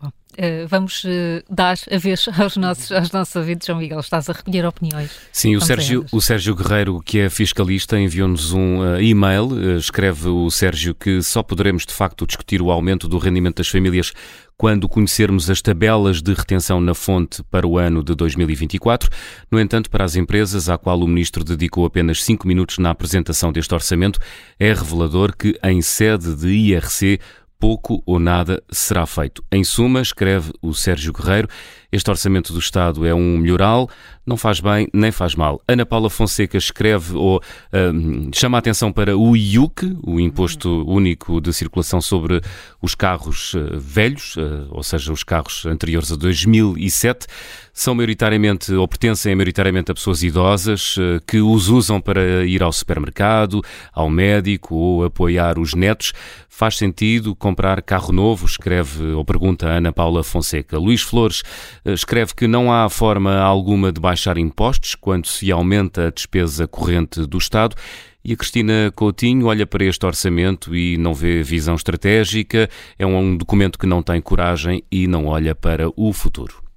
Bom, 0.00 0.08
uh, 0.08 0.68
vamos 0.68 1.02
uh, 1.04 1.42
dar 1.50 1.76
a 1.90 1.98
vez 1.98 2.28
aos 2.38 2.56
nossos, 2.56 2.92
aos 2.92 3.10
nossos 3.10 3.34
ouvintes. 3.34 3.66
João 3.66 3.80
Miguel, 3.80 4.00
estás 4.00 4.28
a 4.28 4.32
recolher 4.32 4.64
opiniões. 4.64 5.10
Sim, 5.32 5.56
o 5.56 5.60
Sérgio, 5.60 6.06
o 6.12 6.20
Sérgio 6.20 6.54
Guerreiro, 6.54 7.00
que 7.00 7.18
é 7.18 7.28
fiscalista, 7.28 7.98
enviou-nos 7.98 8.52
um 8.52 8.80
uh, 8.80 9.00
e-mail. 9.00 9.76
escreve 9.76 10.28
o 10.28 10.50
Sérgio 10.50 10.94
que 10.94 11.22
só 11.22 11.42
poderemos 11.42 11.84
de 11.84 11.92
facto 11.92 12.26
discutir 12.26 12.62
o 12.62 12.70
aumento 12.70 13.08
do 13.08 13.18
rendimento 13.18 13.56
das 13.56 13.68
famílias 13.68 14.12
quando 14.58 14.88
conhecermos 14.88 15.48
as 15.48 15.62
tabelas 15.62 16.20
de 16.20 16.34
retenção 16.34 16.80
na 16.80 16.92
fonte 16.92 17.44
para 17.44 17.64
o 17.64 17.78
ano 17.78 18.02
de 18.02 18.12
2024. 18.16 19.08
No 19.48 19.60
entanto, 19.60 19.88
para 19.88 20.04
as 20.04 20.16
empresas, 20.16 20.68
à 20.68 20.76
qual 20.76 20.98
o 20.98 21.06
Ministro 21.06 21.44
dedicou 21.44 21.86
apenas 21.86 22.24
cinco 22.24 22.46
minutos 22.46 22.78
na 22.78 22.90
apresentação 22.90 23.52
deste 23.52 23.72
orçamento, 23.72 24.18
é 24.58 24.72
revelador 24.72 25.36
que, 25.36 25.56
em 25.62 25.80
sede 25.80 26.34
de 26.34 26.48
IRC, 26.48 27.20
pouco 27.58 28.02
ou 28.06 28.18
nada 28.18 28.62
será 28.70 29.04
feito. 29.06 29.42
Em 29.50 29.64
suma, 29.64 30.00
escreve 30.00 30.52
o 30.62 30.72
Sérgio 30.72 31.12
Guerreiro, 31.12 31.48
este 31.90 32.10
orçamento 32.10 32.52
do 32.52 32.58
Estado 32.58 33.06
é 33.06 33.14
um 33.14 33.38
melhoral, 33.38 33.88
não 34.26 34.36
faz 34.36 34.60
bem 34.60 34.88
nem 34.92 35.10
faz 35.10 35.34
mal. 35.34 35.60
Ana 35.66 35.86
Paula 35.86 36.10
Fonseca 36.10 36.58
escreve 36.58 37.16
ou 37.16 37.38
uh, 37.38 38.30
chama 38.34 38.58
a 38.58 38.60
atenção 38.60 38.92
para 38.92 39.16
o 39.16 39.34
IUC, 39.34 39.96
o 40.02 40.20
Imposto 40.20 40.84
Único 40.86 41.40
de 41.40 41.50
Circulação 41.50 41.98
sobre 42.00 42.42
os 42.82 42.94
carros 42.94 43.54
uh, 43.54 43.78
velhos, 43.78 44.36
uh, 44.36 44.68
ou 44.70 44.82
seja, 44.82 45.10
os 45.12 45.24
carros 45.24 45.64
anteriores 45.64 46.12
a 46.12 46.16
2007. 46.16 47.26
São 47.72 47.94
maioritariamente, 47.94 48.74
ou 48.74 48.86
pertencem 48.88 49.34
maioritariamente 49.34 49.90
a 49.90 49.94
pessoas 49.94 50.24
idosas 50.24 50.96
que 51.24 51.40
os 51.40 51.68
usam 51.68 52.00
para 52.00 52.44
ir 52.44 52.60
ao 52.60 52.72
supermercado, 52.72 53.62
ao 53.92 54.10
médico 54.10 54.74
ou 54.74 55.04
apoiar 55.04 55.60
os 55.60 55.74
netos. 55.74 56.12
Faz 56.48 56.76
sentido 56.76 57.36
comprar 57.36 57.80
carro 57.80 58.12
novo? 58.12 58.44
Escreve 58.44 59.12
ou 59.12 59.24
pergunta 59.24 59.68
Ana 59.68 59.92
Paula 59.92 60.24
Fonseca. 60.24 60.76
Luís 60.76 61.02
Flores 61.02 61.44
escreve 61.92 62.34
que 62.34 62.46
não 62.46 62.72
há 62.72 62.88
forma 62.88 63.38
alguma 63.38 63.92
de 63.92 64.00
baixar 64.00 64.38
impostos 64.38 64.94
quando 64.94 65.26
se 65.26 65.50
aumenta 65.50 66.06
a 66.06 66.10
despesa 66.10 66.66
corrente 66.66 67.26
do 67.26 67.38
Estado. 67.38 67.76
E 68.24 68.32
a 68.32 68.36
Cristina 68.36 68.92
Coutinho 68.94 69.46
olha 69.46 69.66
para 69.66 69.84
este 69.84 70.04
orçamento 70.04 70.74
e 70.74 70.98
não 70.98 71.14
vê 71.14 71.42
visão 71.42 71.74
estratégica, 71.74 72.68
é 72.98 73.06
um 73.06 73.36
documento 73.36 73.78
que 73.78 73.86
não 73.86 74.02
tem 74.02 74.20
coragem 74.20 74.82
e 74.90 75.06
não 75.06 75.26
olha 75.26 75.54
para 75.54 75.88
o 75.96 76.12
futuro. 76.12 76.67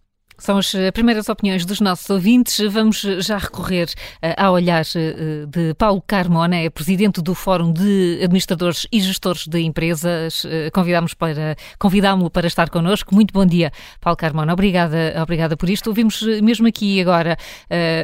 São 0.41 0.57
as 0.57 0.73
eh, 0.73 0.89
primeiras 0.89 1.29
opiniões 1.29 1.67
dos 1.67 1.79
nossos 1.79 2.09
ouvintes. 2.09 2.57
Vamos 2.73 3.05
eh, 3.05 3.21
já 3.21 3.37
recorrer 3.37 3.85
uh, 4.23 4.43
ao 4.43 4.53
olhar 4.53 4.83
uh, 4.83 5.45
de 5.45 5.75
Paulo 5.75 6.01
Carmona, 6.01 6.55
é 6.55 6.67
presidente 6.67 7.21
do 7.21 7.35
Fórum 7.35 7.71
de 7.71 8.19
Administradores 8.23 8.87
e 8.91 8.99
Gestores 8.99 9.45
de 9.47 9.59
Empresas. 9.59 10.43
Uh, 10.43 11.15
para, 11.15 11.55
convidámo-lo 11.77 12.31
para 12.31 12.47
estar 12.47 12.71
connosco. 12.71 13.13
Muito 13.13 13.31
bom 13.31 13.45
dia, 13.45 13.71
Paulo 13.99 14.17
Carmona. 14.17 14.51
Obrigada, 14.51 15.13
obrigada 15.21 15.55
por 15.55 15.69
isto. 15.69 15.87
Ouvimos 15.89 16.23
mesmo 16.41 16.67
aqui 16.67 16.99
agora 16.99 17.37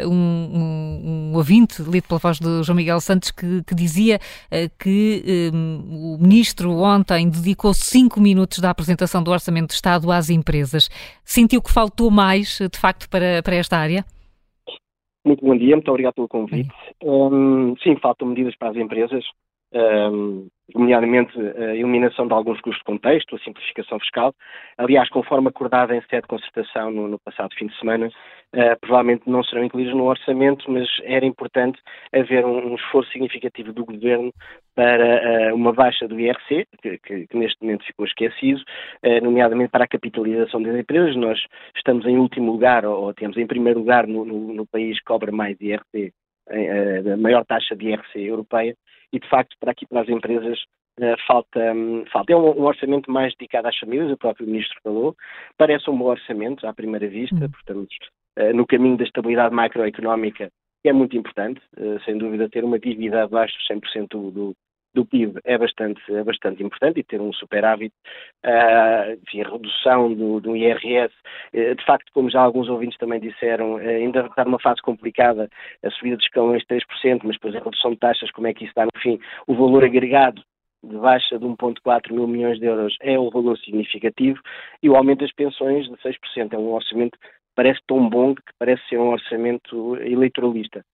um, 0.05 0.11
um, 0.11 1.31
um, 1.31 1.35
ouvinte, 1.35 1.81
lido 1.81 2.07
pela 2.07 2.19
voz 2.19 2.39
do 2.39 2.63
João 2.63 2.75
Miguel 2.75 3.01
Santos, 3.01 3.31
que, 3.31 3.63
que 3.63 3.73
dizia 3.73 4.19
que 4.77 5.51
um, 5.53 6.15
o 6.15 6.17
ministro 6.19 6.71
ontem 6.77 7.29
dedicou 7.29 7.73
cinco 7.73 8.19
minutos 8.19 8.59
da 8.59 8.69
apresentação 8.69 9.23
do 9.23 9.31
Orçamento 9.31 9.69
de 9.69 9.75
Estado 9.75 10.11
às 10.11 10.29
empresas. 10.29 10.89
Sentiu 11.23 11.61
que 11.61 11.71
faltou 11.71 12.11
mais 12.11 12.26
mais, 12.27 12.59
de 12.59 12.79
facto, 12.79 13.09
para, 13.09 13.41
para 13.41 13.55
esta 13.55 13.77
área? 13.77 14.03
Muito 15.25 15.45
bom 15.45 15.57
dia, 15.57 15.75
muito 15.75 15.89
obrigado 15.89 16.15
pelo 16.15 16.27
convite. 16.27 16.73
Um, 17.03 17.75
sim, 17.83 17.95
faltam 17.97 18.29
medidas 18.29 18.55
para 18.57 18.69
as 18.69 18.77
empresas, 18.77 19.23
um, 19.73 20.47
nomeadamente 20.73 21.37
a 21.39 21.75
eliminação 21.75 22.27
de 22.27 22.33
alguns 22.33 22.59
custos 22.61 22.79
de 22.79 22.85
contexto, 22.85 23.35
a 23.35 23.39
simplificação 23.39 23.99
fiscal. 23.99 24.33
Aliás, 24.77 25.09
conforme 25.09 25.49
acordado 25.49 25.93
em 25.93 26.01
sede 26.01 26.23
de 26.23 26.27
concertação 26.27 26.91
no, 26.91 27.07
no 27.07 27.19
passado 27.19 27.53
fim 27.57 27.67
de 27.67 27.77
semana, 27.77 28.09
uh, 28.55 28.79
provavelmente 28.79 29.29
não 29.29 29.43
serão 29.43 29.63
incluídos 29.63 29.93
no 29.93 30.05
orçamento, 30.05 30.69
mas 30.71 30.87
era 31.03 31.25
importante 31.25 31.79
haver 32.13 32.45
um, 32.45 32.71
um 32.71 32.75
esforço 32.75 33.11
significativo 33.11 33.73
do 33.73 33.85
Governo 33.85 34.31
para 34.75 35.51
uh, 35.51 35.55
uma 35.55 35.73
baixa 35.73 36.07
do 36.07 36.19
IRC, 36.19 36.65
que, 36.81 36.97
que, 36.99 37.27
que, 37.27 37.37
neste 37.37 37.61
momento 37.61 37.85
ficou 37.85 38.05
esquecido, 38.05 38.61
uh, 39.05 39.23
nomeadamente 39.23 39.71
para 39.71 39.85
a 39.85 39.87
capitalização 39.87 40.61
das 40.61 40.75
empresas. 40.75 41.15
Nós 41.15 41.39
estamos 41.75 42.05
em 42.05 42.17
último 42.17 42.51
lugar, 42.51 42.85
ou, 42.85 43.05
ou 43.05 43.13
temos 43.13 43.37
em 43.37 43.47
primeiro 43.47 43.79
lugar 43.79 44.07
no, 44.07 44.25
no, 44.25 44.53
no 44.53 44.67
país 44.67 44.97
que 44.99 45.05
cobra 45.05 45.31
mais 45.31 45.59
IRC 45.59 46.13
a 46.49 47.17
maior 47.17 47.43
taxa 47.43 47.75
de 47.75 47.89
IRC 47.89 48.21
europeia 48.21 48.73
e, 49.11 49.19
de 49.19 49.27
facto, 49.27 49.53
para 49.59 49.71
aqui 49.71 49.85
para 49.85 49.99
as 49.99 50.07
empresas 50.07 50.57
falta, 51.27 51.73
um, 51.73 52.05
falta. 52.11 52.33
É 52.33 52.35
um, 52.35 52.63
orçamento 52.63 53.11
mais 53.11 53.33
dedicado 53.35 53.67
às 53.67 53.77
famílias, 53.77 54.11
o 54.11 54.17
próprio 54.17 54.47
Ministro 54.47 54.77
falou. 54.83 55.15
Parece 55.57 55.89
um 55.89 55.97
bom 55.97 56.05
orçamento 56.05 56.65
à 56.65 56.73
primeira 56.73 57.07
vista, 57.07 57.35
uhum. 57.35 57.51
portanto, 57.51 57.87
no 58.53 58.65
caminho 58.65 58.97
da 58.97 59.03
estabilidade 59.03 59.53
macroeconómica, 59.53 60.49
que 60.87 60.89
é 60.89 60.93
muito 60.93 61.17
importante, 61.17 61.61
uh, 61.77 61.99
sem 62.05 62.17
dúvida, 62.17 62.49
ter 62.49 62.63
uma 62.63 62.79
dívida 62.79 63.23
abaixo 63.23 63.55
de 63.59 63.75
100% 63.75 64.07
do, 64.31 64.55
do, 64.93 65.05
PIB 65.05 65.39
é 65.43 65.57
bastante, 65.57 66.01
é 66.11 66.23
bastante 66.23 66.63
importante 66.63 66.99
e 66.99 67.03
ter 67.03 67.21
um 67.21 67.31
superávit, 67.33 67.93
uh, 68.45 69.11
enfim, 69.21 69.41
a 69.41 69.49
redução 69.49 70.13
do, 70.13 70.39
do 70.39 70.55
IRS, 70.55 71.13
uh, 71.53 71.75
de 71.75 71.85
facto, 71.85 72.11
como 72.13 72.29
já 72.29 72.41
alguns 72.41 72.69
ouvintes 72.69 72.97
também 72.97 73.19
disseram, 73.19 73.77
ainda 73.77 74.21
está 74.21 74.45
numa 74.45 74.59
fase 74.59 74.81
complicada 74.81 75.49
a 75.83 75.91
subida 75.91 76.17
de 76.17 76.23
escalões 76.23 76.61
de 76.61 76.67
3%, 76.67 77.21
mas 77.23 77.35
depois 77.35 77.55
a 77.55 77.59
redução 77.59 77.91
de 77.91 77.97
taxas, 77.97 78.31
como 78.31 78.47
é 78.47 78.53
que 78.53 78.63
isso 78.63 78.71
está 78.71 78.85
no 78.85 79.01
fim, 79.01 79.19
o 79.45 79.55
valor 79.55 79.83
agregado 79.83 80.41
de 80.83 80.95
baixa 80.95 81.37
de 81.37 81.45
1,4 81.45 82.13
mil 82.13 82.27
milhões 82.27 82.59
de 82.59 82.65
euros 82.65 82.95
é 83.01 83.19
um 83.19 83.29
valor 83.29 83.57
significativo 83.57 84.39
e 84.81 84.89
o 84.89 84.95
aumento 84.95 85.19
das 85.19 85.33
pensões 85.33 85.85
de 85.85 85.95
6%. 85.97 86.53
É 86.53 86.57
um 86.57 86.73
orçamento 86.73 87.17
parece 87.57 87.79
tão 87.87 88.07
bom 88.07 88.35
que 88.35 88.43
parece 88.59 88.87
ser 88.87 88.99
um 88.99 89.09
orçamento 89.09 89.97
eleitoralista. 89.97 90.85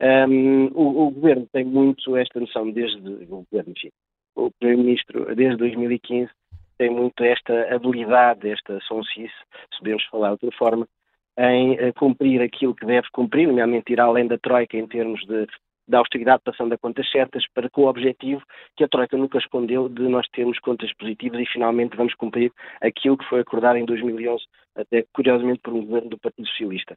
Um, 0.00 0.66
o, 0.74 1.06
o, 1.06 1.10
governo 1.10 1.48
tem 1.52 1.64
muito 1.64 2.16
esta 2.16 2.40
noção 2.40 2.70
desde 2.70 2.98
o 2.98 3.44
governo, 3.50 3.72
enfim, 3.76 3.90
o 4.36 4.50
primeiro-ministro 4.58 5.34
desde 5.34 5.56
2015 5.56 6.30
tem 6.76 6.90
muito 6.90 7.22
esta 7.24 7.74
habilidade, 7.74 8.48
esta 8.50 8.78
sonsice, 8.80 9.34
se 9.72 9.78
podemos 9.78 10.04
falar 10.06 10.28
de 10.28 10.44
outra 10.44 10.52
forma, 10.52 10.88
em 11.36 11.74
uh, 11.74 11.92
cumprir 11.94 12.40
aquilo 12.42 12.74
que 12.74 12.86
deve 12.86 13.08
cumprir, 13.12 13.46
nomeadamente 13.46 13.92
ir 13.92 14.00
além 14.00 14.26
da 14.26 14.38
troika 14.38 14.76
em 14.76 14.86
termos 14.86 15.20
de 15.26 15.46
da 15.88 15.98
austeridade 15.98 16.42
passando 16.44 16.74
a 16.74 16.78
contas 16.78 17.10
certas, 17.10 17.44
para 17.54 17.70
com 17.70 17.82
o 17.82 17.88
objetivo 17.88 18.42
que 18.76 18.84
a 18.84 18.88
Troika 18.88 19.16
nunca 19.16 19.38
escondeu 19.38 19.88
de 19.88 20.02
nós 20.02 20.28
termos 20.28 20.58
contas 20.60 20.92
positivas 20.94 21.40
e 21.40 21.46
finalmente 21.46 21.96
vamos 21.96 22.14
cumprir 22.14 22.52
aquilo 22.80 23.16
que 23.16 23.28
foi 23.28 23.40
acordado 23.40 23.76
em 23.76 23.86
2011, 23.86 24.44
até 24.76 25.04
curiosamente 25.12 25.60
por 25.62 25.72
um 25.72 25.84
governo 25.84 26.10
do 26.10 26.18
Partido 26.18 26.46
Socialista. 26.48 26.96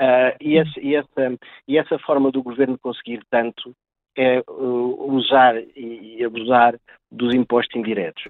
Uh, 0.00 0.34
e, 0.40 0.58
esse, 0.58 0.80
e, 0.80 0.96
essa, 0.96 1.38
e, 1.68 1.78
essa, 1.78 1.98
forma 2.00 2.32
do 2.32 2.42
governo 2.42 2.76
conseguir 2.78 3.20
tanto 3.30 3.72
é 4.16 4.40
uh, 4.40 5.14
usar 5.14 5.56
e, 5.76 6.16
e, 6.18 6.24
abusar 6.24 6.74
dos 7.10 7.34
impostos 7.34 7.76
indiretos, 7.76 8.24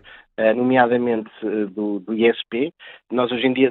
nomeadamente 0.54 1.30
do, 1.74 2.00
do, 2.00 2.14
ISP. 2.14 2.72
Nós 3.10 3.30
hoje 3.30 3.46
em 3.46 3.52
dia 3.52 3.70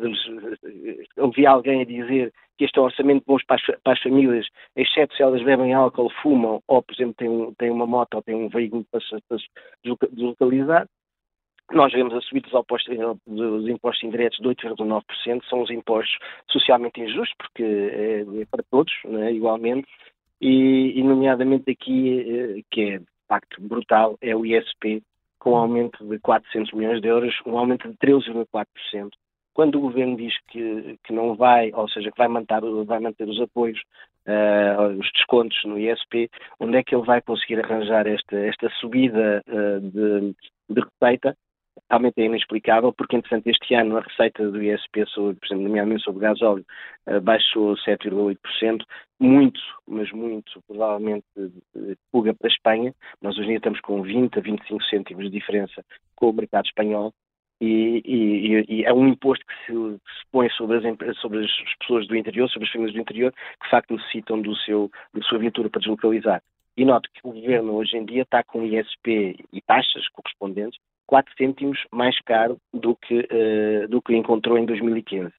ouvi 1.17 1.45
alguém 1.45 1.81
a 1.81 1.85
dizer 1.85 2.31
que 2.57 2.65
este 2.65 2.77
é 2.77 2.81
um 2.81 2.85
orçamento 2.85 3.23
bom 3.25 3.37
para 3.47 3.57
para 3.83 3.93
as, 3.93 4.01
famílias, 4.01 4.47
exceto 4.75 5.15
se 5.15 5.23
elas 5.23 5.43
bebem 5.43 5.73
álcool, 5.73 6.11
fumam 6.21 6.61
ou, 6.67 6.83
por 6.83 6.93
exemplo, 6.93 7.15
têm, 7.15 7.53
têm 7.55 7.71
uma 7.71 7.87
moto 7.87 8.15
ou 8.15 8.21
têm 8.21 8.35
um 8.35 8.49
veículo 8.49 8.85
para 8.91 9.01
se, 9.01 9.17
deslocalizar. 10.13 10.87
Nós 11.71 11.91
vemos 11.93 12.13
a 12.13 12.21
subida 12.21 12.49
dos 13.25 13.67
impostos 13.67 14.03
indiretos 14.03 14.37
de 14.39 14.47
8,9%, 14.47 15.43
são 15.49 15.61
os 15.61 15.71
impostos 15.71 16.17
socialmente 16.49 16.99
injustos, 16.99 17.33
porque 17.37 17.63
é, 17.63 18.41
é 18.41 18.45
para 18.51 18.63
todos, 18.69 18.93
né, 19.05 19.31
igualmente, 19.31 19.87
e, 20.41 20.99
e, 20.99 21.03
nomeadamente 21.03 21.69
aqui, 21.71 22.19
eh, 22.19 22.61
que 22.69 22.81
é 22.81 22.97
de 22.99 23.05
facto 23.27 23.61
brutal, 23.61 24.17
é 24.21 24.35
o 24.35 24.45
ISP, 24.45 25.01
com 25.41 25.53
um 25.53 25.57
aumento 25.57 26.05
de 26.07 26.19
400 26.19 26.71
milhões 26.71 27.01
de 27.01 27.07
euros, 27.07 27.33
um 27.47 27.57
aumento 27.57 27.89
de 27.89 27.97
13,4%. 27.97 29.09
Quando 29.53 29.75
o 29.75 29.81
governo 29.81 30.15
diz 30.15 30.33
que, 30.47 30.97
que 31.03 31.11
não 31.11 31.35
vai, 31.35 31.71
ou 31.73 31.89
seja, 31.89 32.11
que 32.11 32.17
vai 32.17 32.27
manter, 32.27 32.61
vai 32.85 32.99
manter 32.99 33.27
os 33.27 33.41
apoios, 33.41 33.79
uh, 34.27 34.97
os 34.97 35.11
descontos 35.13 35.57
no 35.65 35.79
ISP, 35.79 36.29
onde 36.59 36.77
é 36.77 36.83
que 36.83 36.95
ele 36.95 37.05
vai 37.05 37.21
conseguir 37.21 37.59
arranjar 37.59 38.07
esta, 38.07 38.37
esta 38.37 38.69
subida 38.79 39.43
uh, 39.47 39.81
de, 39.81 40.35
de 40.69 40.81
receita 40.81 41.35
realmente 41.91 42.21
é 42.21 42.25
inexplicável, 42.25 42.93
porque, 42.93 43.17
entretanto, 43.17 43.47
este 43.47 43.75
ano 43.75 43.97
a 43.97 44.01
receita 44.01 44.49
do 44.49 44.63
ISP, 44.63 45.05
sobre, 45.07 45.37
nomeadamente 45.51 46.03
sobre 46.03 46.21
gás 46.21 46.41
óleo, 46.41 46.65
uh, 47.07 47.19
baixou 47.19 47.75
7,8%, 47.75 48.85
muito, 49.19 49.59
mas 49.85 50.09
muito, 50.11 50.63
provavelmente, 50.65 51.25
fuga 52.11 52.33
para 52.33 52.47
a 52.47 52.51
Espanha. 52.51 52.95
Nós 53.21 53.37
hoje 53.37 53.43
em 53.43 53.49
dia 53.49 53.57
estamos 53.57 53.81
com 53.81 54.01
20 54.01 54.39
a 54.39 54.41
25 54.41 54.83
cêntimos 54.85 55.25
de 55.25 55.29
diferença 55.31 55.83
com 56.15 56.29
o 56.29 56.33
mercado 56.33 56.65
espanhol. 56.65 57.13
E, 57.59 58.01
e, 58.03 58.65
e, 58.69 58.85
é 58.85 58.91
um 58.91 59.07
imposto 59.07 59.45
que 59.45 59.53
se, 59.65 59.71
que 59.71 60.11
se 60.17 60.25
põe 60.31 60.49
sobre 60.51 60.77
as, 60.77 61.17
sobre 61.19 61.45
as, 61.45 61.51
pessoas 61.79 62.07
do 62.07 62.15
interior, 62.15 62.49
sobre 62.49 62.67
as 62.67 62.71
famílias 62.71 62.95
do 62.95 63.01
interior, 63.01 63.31
que 63.31 63.65
de 63.65 63.69
facto 63.69 63.93
necessitam 63.93 64.41
do 64.41 64.55
seu, 64.55 64.89
da 65.13 65.21
sua 65.21 65.37
viatura 65.37 65.69
para 65.69 65.81
deslocalizar. 65.81 66.41
E 66.75 66.85
note 66.85 67.07
que 67.13 67.19
o 67.23 67.33
governo 67.33 67.73
hoje 67.73 67.97
em 67.97 68.05
dia 68.05 68.23
está 68.23 68.43
com 68.43 68.63
ISP 68.63 69.35
e 69.53 69.61
taxas 69.61 70.07
correspondentes 70.09 70.79
4 71.11 71.33
cêntimos 71.37 71.77
mais 71.91 72.17
caro 72.21 72.57
do 72.73 72.95
que, 72.95 73.19
uh, 73.19 73.87
do 73.89 74.01
que 74.01 74.15
encontrou 74.15 74.57
em 74.57 74.65
2015. 74.65 75.29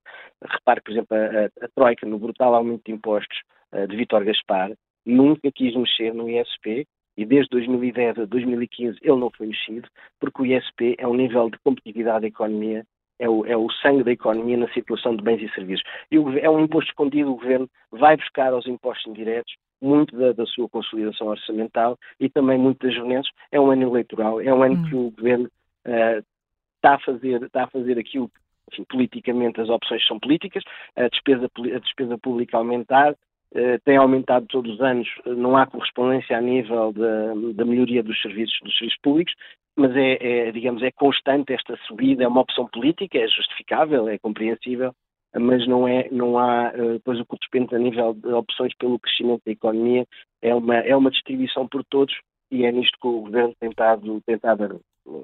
Repare, 0.44 0.82
por 0.82 0.90
exemplo, 0.92 1.16
a, 1.16 1.64
a, 1.64 1.68
Troika, 1.74 2.06
no 2.06 2.18
brutal 2.18 2.54
aumento 2.54 2.82
de 2.84 2.92
impostos 2.92 3.38
uh, 3.72 3.86
de 3.88 3.96
Vítor 3.96 4.22
Gaspar, 4.22 4.70
nunca 5.06 5.50
quis 5.50 5.74
mexer 5.74 6.12
no 6.12 6.28
ISP 6.28 6.86
e 7.16 7.24
desde 7.24 7.48
2010 7.52 8.18
a 8.18 8.24
2015 8.26 8.98
ele 9.00 9.16
não 9.16 9.30
foi 9.30 9.46
mexido, 9.46 9.88
porque 10.20 10.42
o 10.42 10.46
ISP 10.46 10.94
é 10.98 11.08
um 11.08 11.14
nível 11.14 11.48
de 11.48 11.58
competitividade 11.64 12.20
da 12.20 12.28
economia, 12.28 12.84
é 13.18 13.26
o, 13.26 13.46
é 13.46 13.56
o 13.56 13.70
sangue 13.80 14.04
da 14.04 14.12
economia 14.12 14.58
na 14.58 14.68
circulação 14.74 15.16
de 15.16 15.22
bens 15.22 15.40
e 15.40 15.54
serviços. 15.54 15.84
E 16.10 16.18
o, 16.18 16.38
é 16.38 16.50
um 16.50 16.60
imposto 16.60 16.90
escondido, 16.90 17.32
o 17.32 17.36
governo 17.36 17.66
vai 17.90 18.14
buscar 18.14 18.52
aos 18.52 18.66
impostos 18.66 19.06
indiretos 19.06 19.54
muito 19.80 20.16
da, 20.16 20.32
da, 20.32 20.46
sua 20.46 20.68
consolidação 20.68 21.28
orçamental 21.28 21.98
e 22.20 22.28
também 22.28 22.58
muito 22.58 22.86
das 22.86 22.94
juventudes. 22.94 23.30
É 23.50 23.58
um 23.58 23.70
ano 23.70 23.82
eleitoral, 23.82 24.40
é 24.40 24.52
um 24.52 24.62
ano 24.62 24.74
hum. 24.74 24.84
que 24.84 24.94
o 24.94 25.10
governo 25.10 25.48
está, 25.84 26.94
a 26.94 26.98
fazer, 27.00 27.42
está 27.42 27.64
a 27.64 27.70
fazer 27.70 27.98
aquilo 27.98 28.28
que, 28.28 28.40
enfim, 28.72 28.84
politicamente 28.88 29.60
as 29.60 29.68
opções 29.68 30.06
são 30.06 30.18
políticas, 30.18 30.62
a 30.96 31.08
despesa, 31.08 31.48
a 31.74 31.78
despesa 31.78 32.18
pública 32.18 32.56
aumentar, 32.56 33.12
uh, 33.12 33.80
tem 33.84 33.96
aumentado 33.96 34.46
todos 34.46 34.74
os 34.74 34.80
anos, 34.80 35.08
não 35.26 35.56
há 35.56 35.66
correspondência 35.66 36.36
a 36.36 36.40
nível 36.40 36.92
da, 36.92 37.34
da 37.54 37.64
melhoria 37.64 38.02
dos 38.02 38.20
serviços, 38.20 38.58
dos 38.62 38.76
serviços 38.76 39.00
públicos, 39.02 39.34
mas 39.76 39.94
é, 39.96 40.48
é, 40.48 40.52
digamos, 40.52 40.82
é 40.82 40.90
constante 40.90 41.52
esta 41.52 41.76
subida, 41.86 42.24
é 42.24 42.28
uma 42.28 42.42
opção 42.42 42.66
política, 42.68 43.18
é 43.18 43.26
justificável, 43.26 44.08
é 44.08 44.18
compreensível, 44.18 44.94
mas 45.34 45.66
não, 45.66 45.88
é, 45.88 46.08
não 46.10 46.38
há, 46.38 46.72
eh, 46.74 46.92
depois 46.94 47.18
o 47.18 47.24
que 47.24 47.36
depende 47.40 47.74
a 47.74 47.78
nível 47.78 48.12
de 48.12 48.28
opções 48.28 48.74
pelo 48.76 48.98
crescimento 48.98 49.40
da 49.46 49.52
economia, 49.52 50.06
é 50.42 50.54
uma, 50.54 50.76
é 50.76 50.94
uma 50.94 51.10
distribuição 51.10 51.66
por 51.66 51.82
todos 51.84 52.14
e 52.50 52.66
é 52.66 52.72
nisto 52.72 52.98
que 53.00 53.06
o 53.06 53.22
Governo 53.22 53.54
tem 53.58 53.70
estado, 53.70 54.20
tem 54.26 54.34
estado 54.34 54.80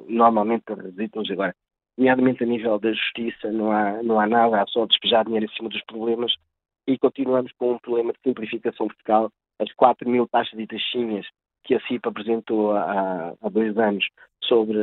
normalmente 0.09 0.62
para 0.64 0.83
reduzir 0.83 1.09
todos 1.09 1.31
agora. 1.31 1.55
Nomeadamente 1.97 2.45
a 2.45 2.47
nível 2.47 2.79
da 2.79 2.93
justiça, 2.93 3.51
não 3.51 3.72
há, 3.72 4.03
não 4.03 4.20
há 4.20 4.26
nada, 4.26 4.62
há 4.62 4.66
só 4.68 4.87
despejar 4.87 5.24
dinheiro 5.24 5.47
em 5.47 5.57
cima 5.57 5.68
dos 5.68 5.83
problemas 5.85 6.33
e 6.87 6.97
continuamos 6.97 7.53
com 7.59 7.72
um 7.72 7.79
problema 7.79 8.12
de 8.12 8.18
simplificação 8.24 8.89
fiscal. 8.89 9.31
As 9.59 9.72
4 9.74 10.09
mil 10.09 10.29
taxas 10.29 10.59
e 10.59 10.66
taxinhas 10.66 11.26
que 11.64 11.74
a 11.74 11.81
CIP 11.81 12.09
apresentou 12.09 12.72
há, 12.72 13.35
há 13.43 13.49
dois 13.51 13.76
anos 13.76 14.07
sobre, 14.45 14.79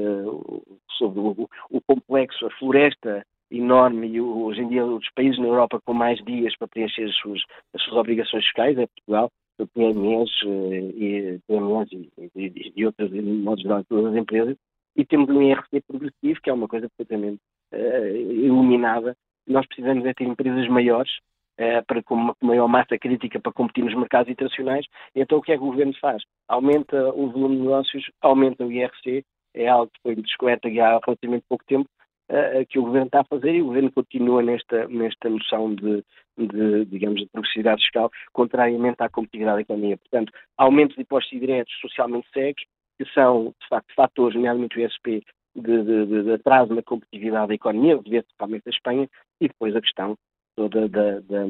sobre 0.97 1.19
o, 1.19 1.49
o, 1.71 1.81
complexo, 1.81 2.45
a 2.45 2.51
floresta 2.51 3.25
enorme 3.49 4.07
e 4.07 4.21
hoje 4.21 4.61
em 4.61 4.67
dia 4.67 4.85
os 4.85 5.09
países 5.15 5.39
na 5.39 5.47
Europa 5.47 5.79
com 5.83 5.93
mais 5.93 6.23
dias 6.25 6.55
para 6.57 6.67
preencher 6.67 7.05
as 7.05 7.15
suas, 7.15 7.41
as 7.73 7.81
suas 7.81 7.95
obrigações 7.95 8.43
fiscais 8.43 8.77
é 8.77 8.87
Portugal, 8.87 9.31
PMEs 9.73 10.29
eh, 10.45 10.91
e 10.95 11.39
PMEs 11.47 11.91
e, 11.91 12.31
e, 12.35 12.73
e 12.75 12.85
outras, 12.85 13.09
de 13.09 13.21
modo 13.21 13.61
geral, 13.61 13.83
todas 13.85 14.13
as 14.13 14.17
empresas, 14.17 14.57
e 14.95 15.05
temos 15.05 15.29
um 15.29 15.41
IRC 15.41 15.81
progressivo, 15.87 16.41
que 16.41 16.49
é 16.49 16.53
uma 16.53 16.67
coisa 16.67 16.87
perfeitamente 16.89 17.41
uh, 17.73 18.15
iluminada. 18.15 19.15
Nós 19.47 19.65
precisamos 19.67 20.05
é 20.05 20.13
ter 20.13 20.23
empresas 20.23 20.67
maiores, 20.67 21.11
uh, 21.59 21.85
para, 21.85 22.01
com 22.03 22.33
maior 22.41 22.67
massa 22.67 22.97
crítica 22.97 23.39
para 23.39 23.51
competir 23.51 23.83
nos 23.83 23.95
mercados 23.95 24.31
internacionais. 24.31 24.85
Então, 25.15 25.37
o 25.37 25.41
que 25.41 25.51
é 25.51 25.57
que 25.57 25.63
o 25.63 25.67
governo 25.67 25.93
faz? 25.99 26.23
Aumenta 26.47 27.09
o 27.13 27.29
volume 27.29 27.57
de 27.57 27.61
negócios, 27.63 28.11
aumenta 28.21 28.65
o 28.65 28.71
IRC, 28.71 29.23
é 29.53 29.67
algo 29.67 29.91
que 29.93 30.01
foi 30.01 30.15
descoberto 30.15 30.67
há 30.67 30.99
relativamente 31.05 31.45
pouco 31.47 31.63
tempo, 31.65 31.89
uh, 32.29 32.65
que 32.69 32.79
o 32.79 32.83
governo 32.83 33.07
está 33.07 33.21
a 33.21 33.25
fazer 33.25 33.55
e 33.55 33.61
o 33.61 33.67
governo 33.67 33.91
continua 33.91 34.41
nesta, 34.41 34.87
nesta 34.87 35.29
noção 35.29 35.73
de, 35.73 36.03
de, 36.37 36.85
digamos, 36.85 37.21
de 37.21 37.27
progressividade 37.27 37.81
fiscal, 37.81 38.11
contrariamente 38.33 38.97
à 38.99 39.09
competitividade 39.09 39.57
da 39.57 39.61
economia. 39.61 39.97
Portanto, 39.97 40.31
aumento 40.57 40.95
de 40.95 41.01
impostos 41.01 41.39
diretos 41.39 41.73
socialmente 41.79 42.27
cegos, 42.33 42.63
que 42.97 43.05
são, 43.13 43.53
de 43.61 43.67
facto, 43.67 43.93
fatores, 43.95 44.35
nomeadamente 44.35 44.77
o 44.77 44.85
ISP, 44.85 45.23
de, 45.55 45.83
de, 45.83 46.23
de, 46.23 46.31
atraso 46.33 46.73
na 46.73 46.83
competitividade 46.83 47.47
da 47.47 47.53
economia, 47.55 47.97
principalmente 47.97 48.63
da 48.65 48.71
Espanha, 48.71 49.09
e 49.39 49.47
depois 49.47 49.75
a 49.75 49.81
questão 49.81 50.17
toda 50.55 50.87
da, 50.89 51.19
da, 51.21 51.45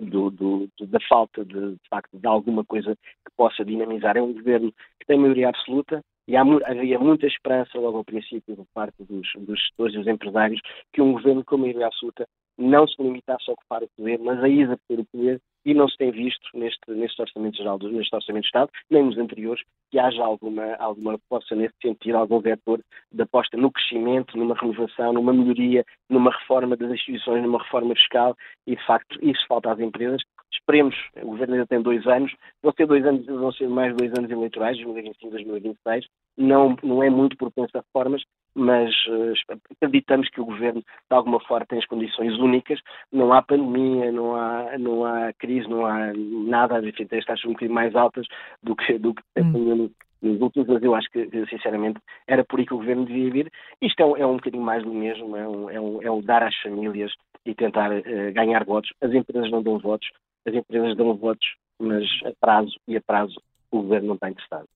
do, 0.00 0.30
do, 0.30 0.68
da 0.80 0.98
falta 1.08 1.44
de, 1.44 1.72
de, 1.72 1.88
facto, 1.88 2.18
de 2.18 2.26
alguma 2.26 2.64
coisa 2.64 2.96
que 2.96 3.32
possa 3.36 3.64
dinamizar. 3.64 4.16
É 4.16 4.22
um 4.22 4.32
governo 4.32 4.72
que 4.98 5.06
tem 5.06 5.18
maioria 5.18 5.48
absoluta 5.48 6.02
e 6.26 6.36
há, 6.36 6.42
havia 6.42 6.98
muita 6.98 7.26
esperança 7.26 7.78
logo 7.78 7.98
ao 7.98 8.04
princípio 8.04 8.56
por 8.56 8.66
parte 8.74 9.02
dos, 9.04 9.28
dos 9.36 9.58
gestores 9.58 9.94
e 9.94 9.98
dos 9.98 10.06
empresários 10.06 10.60
que 10.92 11.02
um 11.02 11.12
governo 11.12 11.44
com 11.44 11.56
maioria 11.56 11.86
absoluta 11.86 12.26
não 12.58 12.86
se 12.86 13.00
limita 13.02 13.34
a 13.34 13.52
ocupar 13.52 13.82
o 13.82 13.88
poder, 13.96 14.18
mas 14.18 14.42
a 14.42 14.48
exercer 14.48 15.00
o 15.00 15.06
poder 15.06 15.40
e 15.64 15.74
não 15.74 15.88
se 15.88 15.96
tem 15.96 16.10
visto 16.10 16.48
neste, 16.54 16.80
neste 16.90 17.20
Orçamento 17.20 17.56
Geral, 17.56 17.78
neste 17.78 18.14
Orçamento 18.14 18.42
de 18.42 18.48
Estado, 18.48 18.70
nem 18.90 19.04
nos 19.04 19.18
anteriores, 19.18 19.62
que 19.90 19.98
haja 19.98 20.22
alguma, 20.22 20.74
alguma 20.74 21.14
aposta 21.14 21.54
nesse 21.54 21.74
sentido, 21.80 22.16
algum 22.16 22.40
vetor 22.40 22.80
de 23.12 23.22
aposta 23.22 23.56
no 23.56 23.70
crescimento, 23.70 24.36
numa 24.36 24.54
renovação, 24.54 25.12
numa 25.12 25.32
melhoria, 25.32 25.84
numa 26.08 26.30
reforma 26.32 26.76
das 26.76 26.90
instituições, 26.90 27.42
numa 27.42 27.62
reforma 27.62 27.94
fiscal 27.94 28.36
e, 28.66 28.76
de 28.76 28.86
facto, 28.86 29.18
isso 29.22 29.44
falta 29.46 29.72
às 29.72 29.78
empresas. 29.78 30.20
Esperemos, 30.52 30.94
o 31.22 31.26
Governo 31.28 31.54
ainda 31.54 31.66
tem 31.66 31.80
dois 31.80 32.06
anos, 32.06 32.34
vão 32.62 32.72
ser 32.76 32.86
dois 32.86 33.06
anos, 33.06 33.24
vão 33.24 33.52
ser 33.52 33.68
mais 33.68 33.96
dois 33.96 34.12
anos 34.18 34.30
eleitorais, 34.30 34.76
2025 34.76 35.30
2026, 35.30 36.06
não, 36.36 36.76
não 36.82 37.02
é 37.02 37.08
muito 37.08 37.36
propenso 37.36 37.70
a 37.74 37.80
reformas, 37.80 38.22
mas 38.54 38.90
uh, 39.08 39.32
acreditamos 39.70 40.28
que 40.28 40.40
o 40.40 40.44
Governo, 40.44 40.80
de 40.80 41.16
alguma 41.16 41.40
forma, 41.40 41.66
tem 41.66 41.78
as 41.78 41.86
condições 41.86 42.38
únicas, 42.38 42.80
não 43.10 43.32
há 43.32 43.42
pandemia, 43.42 44.12
não 44.12 44.34
há, 44.34 44.78
não 44.78 45.04
há 45.04 45.32
crise, 45.32 45.68
não 45.68 45.86
há 45.86 46.12
nada, 46.14 46.86
enfim, 46.86 47.06
tem 47.06 47.18
as 47.18 47.24
taxas 47.24 47.44
um 47.44 47.52
bocadinho 47.52 47.74
mais 47.74 47.94
altas 47.94 48.26
do 48.62 48.76
que, 48.76 48.98
do 48.98 49.14
que 49.14 49.22
hum. 49.38 49.90
nos 50.20 50.40
últimos, 50.40 50.68
mas 50.68 50.82
eu 50.82 50.94
acho 50.94 51.10
que, 51.10 51.28
sinceramente, 51.46 51.98
era 52.26 52.44
por 52.44 52.60
aí 52.60 52.66
que 52.66 52.74
o 52.74 52.78
Governo 52.78 53.06
devia 53.06 53.30
vir. 53.30 53.52
Isto 53.80 54.00
é 54.00 54.06
um, 54.06 54.16
é 54.16 54.26
um 54.26 54.36
bocadinho 54.36 54.62
mais 54.62 54.82
do 54.82 54.92
mesmo, 54.92 55.36
é 55.36 55.48
um, 55.48 55.70
é 55.70 55.80
um, 55.80 56.02
é 56.02 56.10
um 56.10 56.20
dar 56.20 56.42
às 56.42 56.56
famílias 56.56 57.12
e 57.44 57.54
tentar 57.54 57.90
uh, 57.90 58.32
ganhar 58.32 58.64
votos. 58.64 58.92
As 59.00 59.12
empresas 59.12 59.50
não 59.50 59.62
dão 59.62 59.78
votos, 59.78 60.08
as 60.46 60.54
empresas 60.54 60.96
dão 60.96 61.14
votos, 61.14 61.56
mas 61.78 62.04
a 62.24 62.32
prazo 62.40 62.76
e 62.86 62.96
a 62.96 63.00
prazo 63.00 63.40
o 63.70 63.80
Governo 63.82 64.08
não 64.08 64.14
está 64.14 64.28
interessado. 64.28 64.68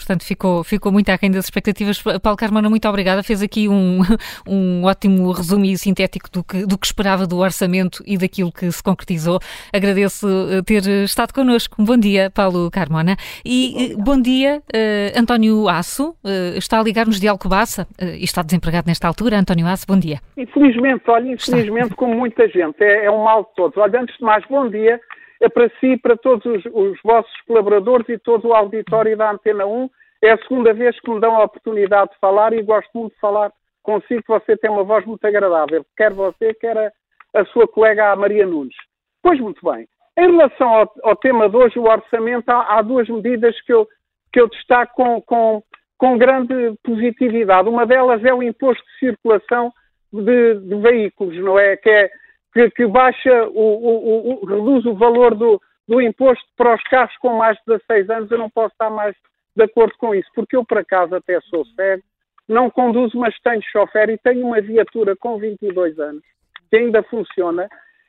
Portanto, 0.00 0.24
ficou, 0.24 0.64
ficou 0.64 0.90
muito 0.90 1.10
aquém 1.10 1.30
das 1.30 1.44
expectativas. 1.44 2.02
Paulo 2.22 2.36
Carmona, 2.36 2.70
muito 2.70 2.88
obrigada. 2.88 3.22
Fez 3.22 3.42
aqui 3.42 3.68
um, 3.68 4.00
um 4.48 4.84
ótimo 4.84 5.30
resumo 5.30 5.66
e 5.66 5.76
sintético 5.76 6.30
do 6.30 6.42
que, 6.42 6.66
do 6.66 6.78
que 6.78 6.86
esperava 6.86 7.26
do 7.26 7.36
orçamento 7.38 8.02
e 8.06 8.16
daquilo 8.16 8.50
que 8.50 8.72
se 8.72 8.82
concretizou. 8.82 9.38
Agradeço 9.72 10.26
eh, 10.50 10.62
ter 10.62 10.86
estado 11.04 11.34
connosco. 11.34 11.82
Bom 11.82 11.98
dia, 11.98 12.30
Paulo 12.30 12.70
Carmona. 12.70 13.16
E 13.44 13.94
bom 13.98 14.20
dia, 14.20 14.62
uh, 14.74 15.20
António 15.20 15.68
Aço. 15.68 16.16
Uh, 16.24 16.56
está 16.56 16.80
a 16.80 16.82
ligar-nos 16.82 17.20
de 17.20 17.28
Alcobaça 17.28 17.86
uh, 18.00 18.04
e 18.04 18.24
está 18.24 18.42
desempregado 18.42 18.88
nesta 18.88 19.06
altura. 19.06 19.38
António 19.38 19.66
Aço, 19.66 19.86
bom 19.86 19.98
dia. 19.98 20.18
Infelizmente, 20.36 21.02
olha, 21.08 21.32
infelizmente, 21.32 21.84
está. 21.84 21.96
como 21.96 22.14
muita 22.14 22.48
gente, 22.48 22.82
é, 22.82 23.04
é 23.04 23.10
um 23.10 23.22
mal 23.22 23.42
de 23.42 23.54
todos. 23.54 23.76
Olha, 23.76 24.00
antes 24.00 24.16
de 24.16 24.24
mais, 24.24 24.44
bom 24.48 24.68
dia 24.68 24.98
é 25.40 25.48
para 25.48 25.70
si, 25.80 25.96
para 25.96 26.16
todos 26.16 26.44
os, 26.44 26.64
os, 26.72 26.98
vossos 27.02 27.40
colaboradores 27.46 28.08
e 28.08 28.18
todo 28.18 28.48
o 28.48 28.54
auditório 28.54 29.16
da 29.16 29.30
Antena 29.30 29.66
1. 29.66 29.90
É 30.22 30.32
a 30.32 30.38
segunda 30.38 30.74
vez 30.74 30.98
que 31.00 31.10
me 31.10 31.18
dão 31.18 31.34
a 31.36 31.44
oportunidade 31.44 32.10
de 32.10 32.18
falar 32.18 32.52
e 32.52 32.62
gosto 32.62 32.90
muito 32.94 33.14
de 33.14 33.20
falar 33.20 33.50
consigo. 33.82 34.22
Você 34.28 34.56
tem 34.56 34.70
uma 34.70 34.84
voz 34.84 35.04
muito 35.06 35.24
agradável, 35.24 35.84
quer 35.96 36.12
você, 36.12 36.52
quer 36.54 36.76
a, 36.76 37.40
a 37.40 37.44
sua 37.46 37.66
colega 37.66 38.12
a 38.12 38.16
Maria 38.16 38.46
Nunes. 38.46 38.76
Pois 39.22 39.40
muito 39.40 39.60
bem. 39.64 39.88
Em 40.18 40.30
relação 40.30 40.68
ao, 40.68 40.94
ao 41.02 41.16
tema 41.16 41.48
de 41.48 41.56
hoje, 41.56 41.78
o 41.78 41.88
orçamento, 41.88 42.50
há, 42.50 42.78
há, 42.78 42.82
duas 42.82 43.08
medidas 43.08 43.58
que 43.62 43.72
eu, 43.72 43.88
que 44.32 44.40
eu 44.40 44.48
destaco 44.48 44.94
com, 44.94 45.22
com, 45.22 45.62
com 45.96 46.18
grande 46.18 46.54
positividade. 46.84 47.68
Uma 47.68 47.86
delas 47.86 48.22
é 48.24 48.34
o 48.34 48.42
imposto 48.42 48.84
de 48.84 48.98
circulação 48.98 49.72
de, 50.12 50.54
de 50.60 50.74
veículos, 50.76 51.36
não 51.38 51.58
é? 51.58 51.76
Que 51.76 51.88
é 51.88 52.10
que, 52.52 52.70
que 52.70 52.86
baixa, 52.86 53.44
o, 53.48 53.60
o, 53.60 54.42
o, 54.42 54.46
reduz 54.46 54.84
o 54.86 54.94
valor 54.94 55.34
do, 55.34 55.60
do 55.88 56.00
imposto 56.00 56.44
para 56.56 56.74
os 56.74 56.82
carros 56.84 57.16
com 57.18 57.36
mais 57.36 57.56
de 57.58 57.78
16 57.78 58.10
anos, 58.10 58.30
eu 58.30 58.38
não 58.38 58.50
posso 58.50 58.72
estar 58.72 58.90
mais 58.90 59.14
de 59.56 59.64
acordo 59.64 59.94
com 59.98 60.14
isso, 60.14 60.28
porque 60.34 60.56
eu, 60.56 60.64
por 60.64 60.78
acaso, 60.78 61.14
até 61.14 61.40
sou 61.42 61.64
cego, 61.76 62.02
não 62.48 62.70
conduzo, 62.70 63.18
mas 63.18 63.38
tenho 63.40 63.62
chofer 63.62 64.10
e 64.10 64.18
tenho 64.18 64.46
uma 64.46 64.60
viatura 64.60 65.14
com 65.16 65.38
22 65.38 65.98
anos, 65.98 66.22
que 66.68 66.76
ainda 66.76 67.02
funciona, 67.04 67.68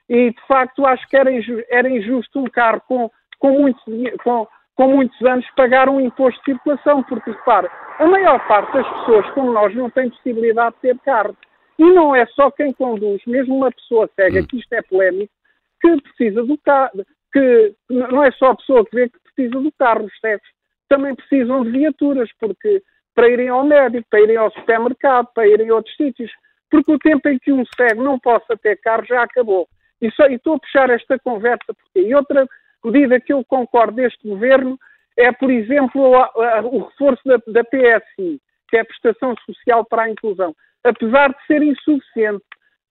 e, 0.10 0.32
de 0.32 0.48
facto, 0.48 0.86
acho 0.86 1.08
que 1.08 1.16
era, 1.16 1.32
injusto, 1.32 1.66
era 1.70 1.90
injusto 1.90 2.40
um 2.40 2.46
carro 2.46 2.82
com, 2.88 3.10
com, 3.40 3.52
muitos, 3.52 3.84
com, 4.24 4.48
com 4.76 4.88
muitos 4.88 5.22
anos 5.22 5.46
pagar 5.56 5.88
um 5.88 6.02
imposto 6.02 6.40
de 6.42 6.52
circulação, 6.52 7.02
porque, 7.04 7.32
repare, 7.32 7.70
a 7.98 8.06
maior 8.06 8.46
parte 8.48 8.74
das 8.74 8.88
pessoas, 8.88 9.30
como 9.32 9.54
nós, 9.54 9.74
não 9.74 9.90
tem 9.90 10.10
possibilidade 10.10 10.76
de 10.76 10.82
ter 10.82 11.00
carro. 11.00 11.36
E 11.82 11.92
não 11.94 12.16
é 12.16 12.28
só 12.28 12.52
quem 12.52 12.72
conduz, 12.72 13.24
mesmo 13.26 13.58
uma 13.58 13.72
pessoa 13.72 14.08
cega, 14.16 14.42
hum. 14.42 14.46
que 14.46 14.60
isto 14.60 14.72
é 14.72 14.84
polémico, 14.84 15.34
que 15.82 16.00
precisa 16.00 16.44
do 16.44 16.56
carro, 16.60 17.04
que 17.34 17.74
não 17.90 18.24
é 18.24 18.32
só 18.34 18.52
a 18.52 18.56
pessoa 18.56 18.86
que 18.86 18.96
vê 18.96 19.10
que 19.10 19.18
precisa 19.24 19.60
do 19.60 19.72
carro, 19.72 20.06
os 20.06 20.20
cegos 20.20 20.48
também 20.88 21.16
precisam 21.16 21.64
de 21.64 21.72
viaturas, 21.72 22.30
porque 22.40 22.84
para 23.16 23.30
irem 23.30 23.50
ao 23.50 23.66
médico, 23.66 24.06
para 24.12 24.22
irem 24.22 24.38
ao 24.38 24.52
supermercado, 24.52 25.28
para 25.34 25.48
irem 25.48 25.72
a 25.72 25.76
outros 25.76 25.96
sítios, 25.96 26.32
porque 26.70 26.92
o 26.92 27.00
tempo 27.00 27.28
em 27.28 27.40
que 27.40 27.52
um 27.52 27.64
cego 27.76 28.04
não 28.04 28.20
possa 28.20 28.56
ter 28.58 28.80
carro 28.80 29.04
já 29.06 29.24
acabou. 29.24 29.68
E, 30.00 30.12
só, 30.12 30.28
e 30.28 30.36
estou 30.36 30.58
a 30.58 30.60
puxar 30.60 30.90
esta 30.92 31.18
conversa 31.18 31.74
porque. 31.74 32.08
E 32.08 32.14
outra 32.14 32.48
medida 32.86 33.20
que 33.20 33.34
eu 33.34 33.44
concordo 33.44 33.94
deste 33.94 34.28
governo 34.28 34.78
é, 35.18 35.32
por 35.32 35.50
exemplo, 35.50 36.16
a, 36.16 36.26
a, 36.26 36.62
o 36.62 36.84
reforço 36.84 37.22
da, 37.26 37.38
da 37.48 37.64
PSI, 37.64 38.40
que 38.70 38.78
é 38.78 38.82
a 38.82 38.86
Prestação 38.86 39.36
Social 39.46 39.84
para 39.86 40.04
a 40.04 40.10
Inclusão 40.12 40.56
apesar 40.84 41.30
de 41.30 41.46
ser 41.46 41.62
insuficiente. 41.62 42.44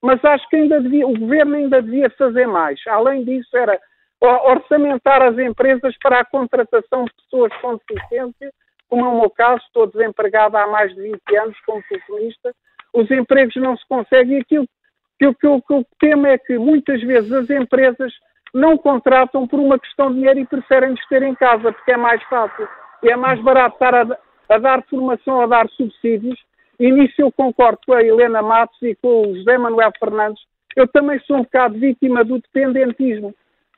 Mas 0.03 0.25
acho 0.25 0.49
que 0.49 0.57
ainda 0.57 0.81
devia, 0.81 1.07
o 1.07 1.19
governo 1.19 1.57
ainda 1.57 1.83
devia 1.83 2.09
fazer 2.11 2.47
mais. 2.47 2.81
Além 2.87 3.25
disso, 3.25 3.55
era 3.57 3.79
orçamentar 4.21 5.23
as 5.23 5.39
empresas 5.39 5.95
para 6.03 6.21
a 6.21 6.25
contratação 6.25 7.05
de 7.05 7.13
pessoas 7.23 7.53
com 7.61 7.79
deficiência, 7.89 8.53
como 8.89 9.05
é 9.05 9.09
o 9.09 9.21
meu 9.21 9.31
caso, 9.31 9.63
estou 9.65 9.87
desempregado 9.87 10.57
há 10.57 10.67
mais 10.67 10.95
de 10.95 11.03
20 11.03 11.37
anos 11.37 11.57
como 11.65 11.83
telefonista, 11.89 12.53
os 12.93 13.11
empregos 13.11 13.55
não 13.57 13.77
se 13.77 13.87
conseguem 13.89 14.39
e 14.39 14.41
aquilo 14.41 14.67
que, 15.19 15.33
que, 15.35 15.85
que, 16.01 16.27
é 16.27 16.39
que 16.39 16.59
muitas 16.59 17.01
vezes 17.03 17.31
as 17.31 17.49
empresas 17.51 18.13
não 18.53 18.77
contratam 18.77 19.47
por 19.47 19.61
uma 19.61 19.79
questão 19.79 20.09
de 20.09 20.17
dinheiro 20.17 20.41
e 20.41 20.47
preferem 20.47 20.91
nos 20.91 21.07
ter 21.07 21.23
em 21.23 21.35
casa, 21.35 21.73
porque 21.73 21.93
é 21.93 21.97
mais 21.97 22.23
fácil 22.25 22.69
e 23.03 23.11
é 23.11 23.17
mais 23.17 23.41
barato 23.43 23.75
estar 23.75 23.95
a, 23.95 24.19
a 24.49 24.59
dar 24.59 24.83
formação, 24.89 25.41
a 25.41 25.47
dar 25.47 25.69
subsídios, 25.71 26.39
e 26.81 26.91
nisso 26.91 27.15
eu 27.19 27.31
concordo 27.31 27.79
com 27.85 27.93
a 27.93 28.03
Helena 28.03 28.41
Matos 28.41 28.81
e 28.81 28.95
com 28.95 29.21
o 29.21 29.37
José 29.37 29.59
Manuel 29.59 29.93
Fernandes. 29.99 30.43
Eu 30.75 30.89
também 30.89 31.21
sou 31.21 31.37
um 31.37 31.43
bocado 31.43 31.79
vítima 31.79 32.25
do 32.25 32.39
dependentismo. 32.39 33.35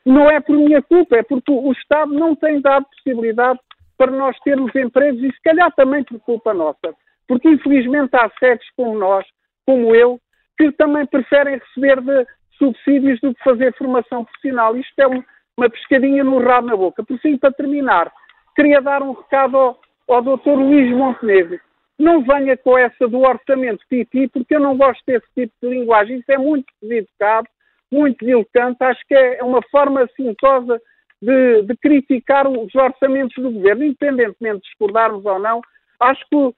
Não 0.06 0.30
é 0.30 0.38
por 0.38 0.56
minha 0.56 0.80
culpa, 0.80 1.16
é 1.16 1.22
porque 1.24 1.50
o 1.50 1.72
Estado 1.72 2.14
não 2.14 2.36
tem 2.36 2.60
dado 2.60 2.86
possibilidade 2.86 3.58
para 3.98 4.12
nós 4.12 4.38
termos 4.44 4.72
empregos 4.76 5.20
e 5.20 5.32
se 5.32 5.42
calhar 5.42 5.72
também 5.74 6.04
por 6.04 6.20
culpa 6.20 6.54
nossa. 6.54 6.94
Porque 7.26 7.48
infelizmente 7.48 8.14
há 8.14 8.30
cegos 8.38 8.66
como 8.76 8.96
nós, 8.96 9.26
como 9.66 9.92
eu, 9.96 10.20
que 10.56 10.70
também 10.70 11.04
preferem 11.04 11.58
receber 11.58 12.00
de 12.00 12.24
subsídios 12.56 13.18
do 13.20 13.34
que 13.34 13.42
fazer 13.42 13.76
formação 13.76 14.24
profissional. 14.24 14.76
Isto 14.76 15.00
é 15.00 15.08
um, 15.08 15.24
uma 15.56 15.68
pescadinha 15.68 16.22
no 16.22 16.38
rabo 16.38 16.68
na 16.68 16.76
boca. 16.76 17.02
Por 17.02 17.18
fim, 17.18 17.36
para 17.36 17.50
terminar, 17.50 18.12
queria 18.54 18.80
dar 18.80 19.02
um 19.02 19.10
recado 19.10 19.56
ao, 19.56 19.80
ao 20.08 20.22
Dr. 20.22 20.50
Luís 20.50 20.88
Montenegro 20.96 21.58
não 21.98 22.22
venha 22.22 22.56
com 22.56 22.76
essa 22.76 23.06
do 23.08 23.20
orçamento 23.20 23.84
pipi, 23.88 24.28
porque 24.28 24.56
eu 24.56 24.60
não 24.60 24.76
gosto 24.76 25.02
desse 25.06 25.26
tipo 25.34 25.52
de 25.62 25.68
linguagem. 25.68 26.18
Isso 26.18 26.32
é 26.32 26.38
muito 26.38 26.66
deseducado, 26.82 27.48
muito 27.90 28.24
deselegante. 28.24 28.82
Acho 28.82 29.00
que 29.06 29.14
é 29.14 29.42
uma 29.42 29.60
forma 29.70 30.02
assintosa 30.02 30.80
de, 31.20 31.62
de, 31.62 31.76
criticar 31.76 32.48
os 32.48 32.74
orçamentos 32.74 33.34
do 33.42 33.50
governo, 33.50 33.84
independentemente 33.84 34.56
de 34.56 34.68
discordarmos 34.68 35.24
ou 35.24 35.38
não. 35.38 35.60
Acho 36.00 36.24
que, 36.28 36.54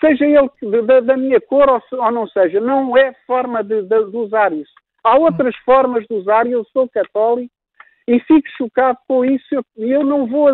seja 0.00 0.24
ele 0.24 0.86
da, 0.86 1.00
da 1.00 1.16
minha 1.16 1.40
cor 1.40 1.68
ou, 1.68 1.82
ou, 1.92 2.10
não 2.10 2.26
seja, 2.28 2.60
não 2.60 2.96
é 2.96 3.12
forma 3.26 3.62
de, 3.62 3.82
de, 3.82 4.10
de 4.10 4.16
usar 4.16 4.52
isso. 4.52 4.72
Há 5.04 5.18
outras 5.18 5.54
formas 5.64 6.04
de 6.06 6.14
usar 6.14 6.46
e 6.46 6.52
eu 6.52 6.64
sou 6.72 6.88
católico 6.88 7.52
e 8.06 8.18
fico 8.20 8.48
chocado 8.56 8.98
com 9.06 9.24
isso. 9.24 9.46
Eu, 9.52 9.64
eu 9.76 10.04
não 10.04 10.26
vou. 10.26 10.50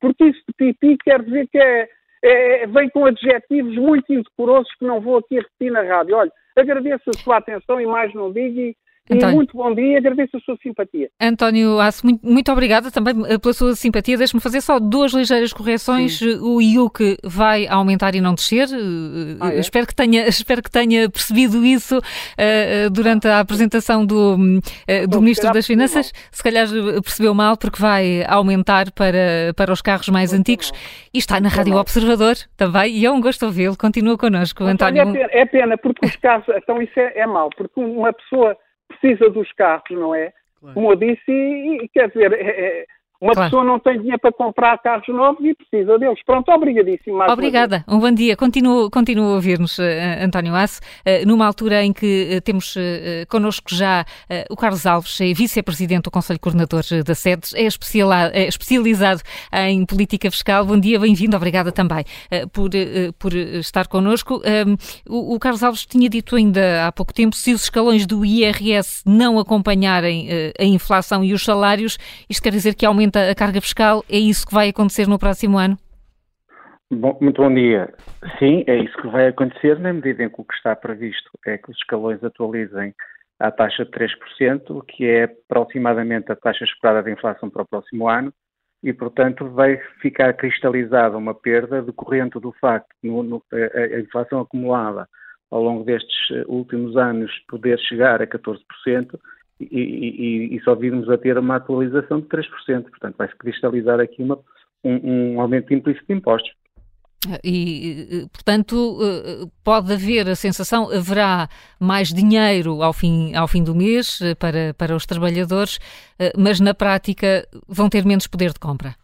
Porque 0.00 0.24
isso 0.24 0.40
de 0.48 0.54
pipi 0.56 0.96
quer 1.04 1.22
dizer 1.22 1.48
que 1.48 1.58
é 1.58 1.88
é, 2.22 2.66
vem 2.66 2.88
com 2.90 3.06
adjetivos 3.06 3.76
muito 3.76 4.12
indecorosos 4.12 4.72
que 4.74 4.84
não 4.84 5.00
vou 5.00 5.18
aqui 5.18 5.36
repetir 5.36 5.70
na 5.70 5.82
rádio. 5.82 6.16
Olha, 6.16 6.32
agradeço 6.56 7.10
a 7.10 7.18
sua 7.18 7.36
atenção 7.38 7.80
e 7.80 7.86
mais 7.86 8.12
não 8.14 8.32
digo 8.32 8.58
e 8.60 8.76
António. 9.10 9.32
E 9.32 9.36
muito 9.36 9.56
bom 9.56 9.74
dia, 9.74 9.98
agradeço 9.98 10.36
a 10.36 10.40
sua 10.40 10.56
simpatia. 10.62 11.08
António 11.20 11.80
Aço, 11.80 12.04
muito, 12.04 12.26
muito 12.26 12.52
obrigada 12.52 12.90
também 12.90 13.14
eh, 13.26 13.38
pela 13.38 13.54
sua 13.54 13.74
simpatia. 13.74 14.16
Deixe-me 14.16 14.40
fazer 14.40 14.60
só 14.60 14.78
duas 14.78 15.12
ligeiras 15.12 15.52
correções. 15.52 16.18
Sim. 16.18 16.38
O 16.40 16.60
IUC 16.60 17.16
vai 17.24 17.66
aumentar 17.66 18.14
e 18.14 18.20
não 18.20 18.34
descer. 18.34 18.68
Eh, 18.68 19.36
ah, 19.40 19.52
é? 19.52 19.58
espero, 19.58 19.86
que 19.86 19.94
tenha, 19.94 20.26
espero 20.28 20.62
que 20.62 20.70
tenha 20.70 21.08
percebido 21.08 21.64
isso 21.64 21.98
uh, 21.98 22.90
durante 22.90 23.26
a 23.26 23.40
apresentação 23.40 24.04
do, 24.04 24.36
uh, 24.36 25.08
do 25.08 25.20
Ministro 25.20 25.52
das 25.52 25.66
Finanças. 25.66 26.12
Se 26.30 26.42
calhar 26.42 26.66
percebeu 27.02 27.34
mal, 27.34 27.56
porque 27.56 27.80
vai 27.80 28.24
aumentar 28.28 28.92
para, 28.92 29.52
para 29.56 29.72
os 29.72 29.80
carros 29.80 30.08
mais 30.08 30.32
antigos. 30.32 30.72
E 31.12 31.18
está 31.18 31.40
na 31.40 31.48
Rádio 31.48 31.76
Observador 31.76 32.34
também, 32.56 32.98
e 32.98 33.06
é 33.06 33.10
um 33.10 33.20
gosto 33.20 33.46
ouvi-lo. 33.46 33.76
Continua 33.76 34.18
connosco, 34.18 34.64
António. 34.64 35.02
É 35.02 35.04
pena, 35.04 35.28
é 35.30 35.46
pena, 35.46 35.78
porque 35.78 36.06
os 36.06 36.16
carros, 36.16 36.46
então 36.56 36.80
isso 36.82 36.98
é, 36.98 37.20
é 37.20 37.26
mau, 37.26 37.48
porque 37.56 37.80
uma 37.80 38.12
pessoa 38.12 38.56
precisa 39.00 39.30
dos 39.30 39.50
carros, 39.52 39.90
não 39.90 40.14
é? 40.14 40.32
Como 40.74 40.90
eu 40.90 40.96
disse, 40.96 41.30
e, 41.30 41.84
e 41.84 41.88
quer 41.88 42.08
dizer, 42.08 42.32
é, 42.32 42.80
é, 42.80 42.86
Uma 43.20 43.32
claro. 43.32 43.50
pessoa 43.50 43.64
não 43.64 43.80
tem 43.80 43.98
dinheiro 43.98 44.20
para 44.20 44.30
comprar 44.30 44.78
carros 44.78 45.08
novos 45.08 45.44
e 45.44 45.52
precisa 45.52 45.98
deles. 45.98 46.20
Pronto, 46.24 46.48
obrigadíssimo. 46.52 47.20
Obrigada. 47.28 47.84
Um 47.88 47.98
bom 47.98 48.12
dia. 48.12 48.36
Continuo, 48.36 48.88
continuo 48.88 49.32
a 49.32 49.34
ouvir-nos, 49.34 49.76
uh, 49.78 49.82
António 50.22 50.54
Aço, 50.54 50.80
uh, 50.80 51.26
numa 51.26 51.44
altura 51.44 51.82
em 51.82 51.92
que 51.92 52.36
uh, 52.36 52.40
temos 52.40 52.76
uh, 52.76 52.80
connosco 53.28 53.74
já 53.74 54.04
o 54.50 54.56
Carlos 54.56 54.86
Alves, 54.86 55.20
é 55.20 55.32
vice-presidente 55.32 56.04
do 56.04 56.10
Conselho 56.10 56.38
Coordenador 56.38 56.82
da 57.04 57.14
SEDES, 57.14 57.54
é, 57.54 57.62
é, 57.62 58.46
especializado 58.46 59.20
em 59.52 59.84
política 59.84 60.30
fiscal. 60.30 60.64
Bom 60.64 60.78
dia, 60.78 60.98
bem-vindo. 61.00 61.36
Obrigada 61.36 61.72
também 61.72 62.04
por, 62.52 62.70
por 63.18 63.34
estar 63.34 63.86
connosco. 63.88 64.40
O, 65.08 65.34
o, 65.34 65.38
Carlos 65.38 65.62
Alves 65.62 65.86
tinha 65.86 66.08
dito 66.08 66.36
ainda 66.36 66.86
há 66.86 66.92
pouco 66.92 67.12
tempo, 67.12 67.34
se 67.34 67.52
os 67.52 67.64
escalões 67.64 68.06
do 68.06 68.24
IRS 68.24 69.02
não 69.06 69.38
acompanharem 69.38 70.28
a 70.58 70.64
inflação 70.64 71.24
e 71.24 71.32
os 71.32 71.42
salários, 71.42 71.98
isto 72.28 72.42
quer 72.42 72.52
dizer 72.52 72.74
que 72.74 72.86
aumenta 72.86 73.07
aumenta 73.08 73.30
a 73.30 73.34
carga 73.34 73.60
fiscal, 73.60 74.04
é 74.08 74.18
isso 74.18 74.46
que 74.46 74.54
vai 74.54 74.68
acontecer 74.68 75.08
no 75.08 75.18
próximo 75.18 75.58
ano? 75.58 75.76
Bom, 76.90 77.18
muito 77.20 77.42
bom 77.42 77.52
dia. 77.52 77.92
Sim, 78.38 78.64
é 78.66 78.76
isso 78.76 78.96
que 78.98 79.08
vai 79.08 79.28
acontecer, 79.28 79.78
na 79.78 79.92
medida 79.92 80.24
em 80.24 80.28
que 80.28 80.40
o 80.40 80.44
que 80.44 80.54
está 80.54 80.74
previsto 80.74 81.30
é 81.46 81.58
que 81.58 81.70
os 81.70 81.76
escalões 81.76 82.22
atualizem 82.22 82.94
a 83.40 83.50
taxa 83.50 83.84
de 83.84 83.90
3%, 83.90 84.84
que 84.86 85.06
é 85.06 85.24
aproximadamente 85.24 86.32
a 86.32 86.36
taxa 86.36 86.64
esperada 86.64 87.02
de 87.02 87.12
inflação 87.12 87.50
para 87.50 87.62
o 87.62 87.68
próximo 87.68 88.08
ano, 88.08 88.32
e, 88.82 88.92
portanto, 88.92 89.48
vai 89.50 89.76
ficar 90.00 90.32
cristalizada 90.34 91.16
uma 91.16 91.34
perda 91.34 91.82
decorrente 91.82 92.38
do 92.38 92.52
facto 92.60 92.88
de 93.02 93.10
a, 93.10 94.00
inflação 94.00 94.40
acumulada 94.40 95.06
ao 95.50 95.62
longo 95.62 95.84
destes 95.84 96.30
eh, 96.30 96.44
últimos 96.46 96.96
anos 96.96 97.32
poder 97.48 97.78
chegar 97.80 98.22
a 98.22 98.26
14%, 98.26 98.58
e, 99.60 99.66
e, 99.66 100.56
e, 100.56 100.60
só 100.62 100.74
virmos 100.74 101.08
a 101.10 101.18
ter 101.18 101.36
uma 101.38 101.56
atualização 101.56 102.20
de 102.20 102.26
3%. 102.26 102.44
Portanto, 102.90 103.16
vai-se 103.16 103.36
cristalizar 103.36 104.00
aqui 104.00 104.22
uma, 104.22 104.38
um, 104.84 105.34
um 105.34 105.40
aumento 105.40 105.74
implícito 105.74 106.06
de 106.06 106.14
impostos. 106.14 106.52
E, 107.42 108.28
portanto, 108.32 108.98
eh, 109.02 109.46
pode 109.64 109.92
haver 109.92 110.28
a 110.28 110.36
sensação, 110.36 110.88
haverá 110.88 111.48
mais 111.80 112.12
dinheiro 112.12 112.80
ao 112.80 112.92
fim, 112.92 113.34
ao 113.34 113.48
fim 113.48 113.64
do 113.64 113.74
mês 113.74 114.20
eh, 114.22 114.36
para, 114.36 114.72
para 114.74 114.94
os 114.94 115.04
trabalhadores, 115.04 115.80
eh, 116.16 116.32
mas 116.36 116.60
na 116.60 116.72
prática 116.72 117.46
vão 117.66 117.88
ter 117.88 118.04
menos 118.04 118.28
poder 118.28 118.52
de 118.52 118.60
compra. 118.60 118.94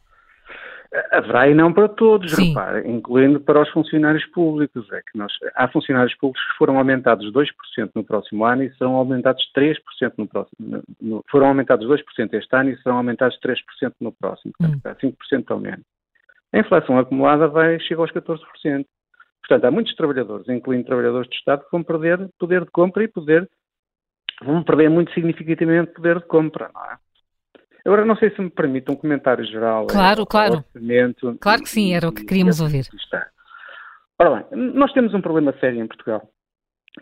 Haverá 1.11 1.49
e 1.49 1.55
não 1.55 1.73
para 1.73 1.89
todos, 1.89 2.33
repare, 2.33 2.89
incluindo 2.89 3.41
para 3.41 3.61
os 3.61 3.69
funcionários 3.71 4.25
públicos. 4.27 4.91
É 4.93 5.01
que 5.01 5.19
nós, 5.19 5.33
há 5.55 5.67
funcionários 5.69 6.15
públicos 6.17 6.47
que 6.47 6.57
foram 6.57 6.79
aumentados 6.79 7.33
2% 7.33 7.91
no 7.95 8.05
próximo 8.05 8.45
ano 8.45 8.63
e 8.63 8.75
serão 8.77 8.95
aumentados 8.95 9.43
3% 9.57 9.75
no 10.17 10.29
próximo. 10.29 10.83
No, 11.01 11.25
foram 11.31 11.49
aumentados 11.49 11.87
2% 11.87 12.35
este 12.35 12.57
ano 12.57 12.71
e 12.71 12.77
serão 12.83 12.99
aumentados 12.99 13.39
3% 13.41 13.93
no 14.01 14.13
próximo. 14.13 14.53
Portanto, 14.59 15.07
hum. 15.07 15.13
5% 15.33 15.51
ao 15.51 15.59
menos. 15.59 15.85
A 16.53 16.59
inflação 16.61 16.99
acumulada 16.99 17.49
vai 17.49 17.81
chegar 17.81 18.03
aos 18.03 18.13
14%. 18.13 18.39
Portanto, 19.41 19.65
há 19.65 19.71
muitos 19.71 19.95
trabalhadores, 19.97 20.49
incluindo 20.49 20.87
trabalhadores 20.87 21.29
do 21.29 21.35
Estado, 21.35 21.65
que 21.65 21.73
vão 21.73 21.83
perder 21.83 22.29
poder 22.39 22.65
de 22.65 22.71
compra 22.71 23.03
e 23.03 23.09
poder 23.09 23.49
vão 24.43 24.63
perder 24.63 24.91
muito 24.91 25.13
significativamente 25.13 25.93
poder 25.93 26.19
de 26.19 26.27
compra, 26.27 26.71
não 26.75 26.85
é? 26.85 26.97
Agora, 27.85 28.05
não 28.05 28.17
sei 28.17 28.31
se 28.31 28.41
me 28.41 28.51
permite 28.51 28.91
um 28.91 28.97
comentário 28.97 29.45
geral. 29.45 29.87
Claro, 29.87 30.23
é, 30.23 30.27
claro. 30.27 30.55
Orçamento, 30.75 31.37
claro 31.41 31.63
que 31.63 31.69
sim, 31.69 31.95
era 31.95 32.09
o 32.09 32.13
que 32.13 32.25
queríamos 32.25 32.61
ouvir. 32.61 32.87
Ora 34.19 34.47
bem, 34.51 34.73
nós 34.73 34.93
temos 34.93 35.13
um 35.13 35.21
problema 35.21 35.53
sério 35.61 35.83
em 35.83 35.87
Portugal, 35.87 36.23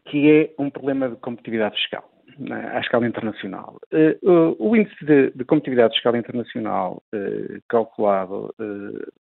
que 0.07 0.30
é 0.30 0.55
um 0.59 0.70
problema 0.70 1.09
de 1.09 1.16
competitividade 1.16 1.76
fiscal 1.76 2.11
né, 2.39 2.70
à 2.74 2.80
escala 2.80 3.07
internacional. 3.07 3.78
Uh, 3.93 4.57
o 4.59 4.74
índice 4.76 5.05
de, 5.05 5.30
de, 5.30 5.45
competitividade 5.45 5.95
fiscal 5.95 6.16
internacional 6.16 7.03
calculado 7.68 8.55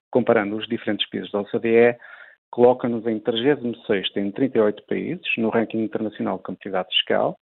comparando 0.09 0.55
os 0.55 0.67
diferentes 0.67 1.07
países 1.09 1.31
da 1.31 1.41
OCDE 1.41 1.97
coloca-nos 2.49 3.05
em 3.07 3.19
36 3.19 4.09
em 4.15 4.31
38 4.31 4.83
países 4.87 5.25
no 5.37 5.49
ranking 5.49 5.83
internacional 5.83 6.37
de 6.37 6.43
competitividade 6.43 6.89
fiscal 6.95 7.37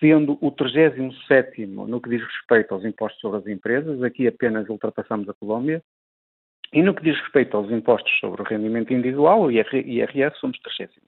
sendo 0.00 0.38
o 0.40 0.50
37 0.50 1.66
no 1.66 2.00
que 2.00 2.10
diz 2.10 2.22
respeito 2.22 2.74
aos 2.74 2.84
impostos 2.84 3.20
sobre 3.20 3.38
as 3.38 3.46
empresas, 3.46 4.02
aqui 4.02 4.26
apenas 4.26 4.68
ultrapassamos 4.68 5.28
a 5.28 5.34
Colômbia, 5.34 5.82
e 6.72 6.82
no 6.82 6.94
que 6.94 7.02
diz 7.02 7.18
respeito 7.20 7.56
aos 7.56 7.70
impostos 7.70 8.12
sobre 8.18 8.42
o 8.42 8.44
rendimento 8.44 8.92
individual, 8.92 9.42
o 9.42 9.50
IRS, 9.50 10.38
somos 10.38 10.58
35 10.58 11.06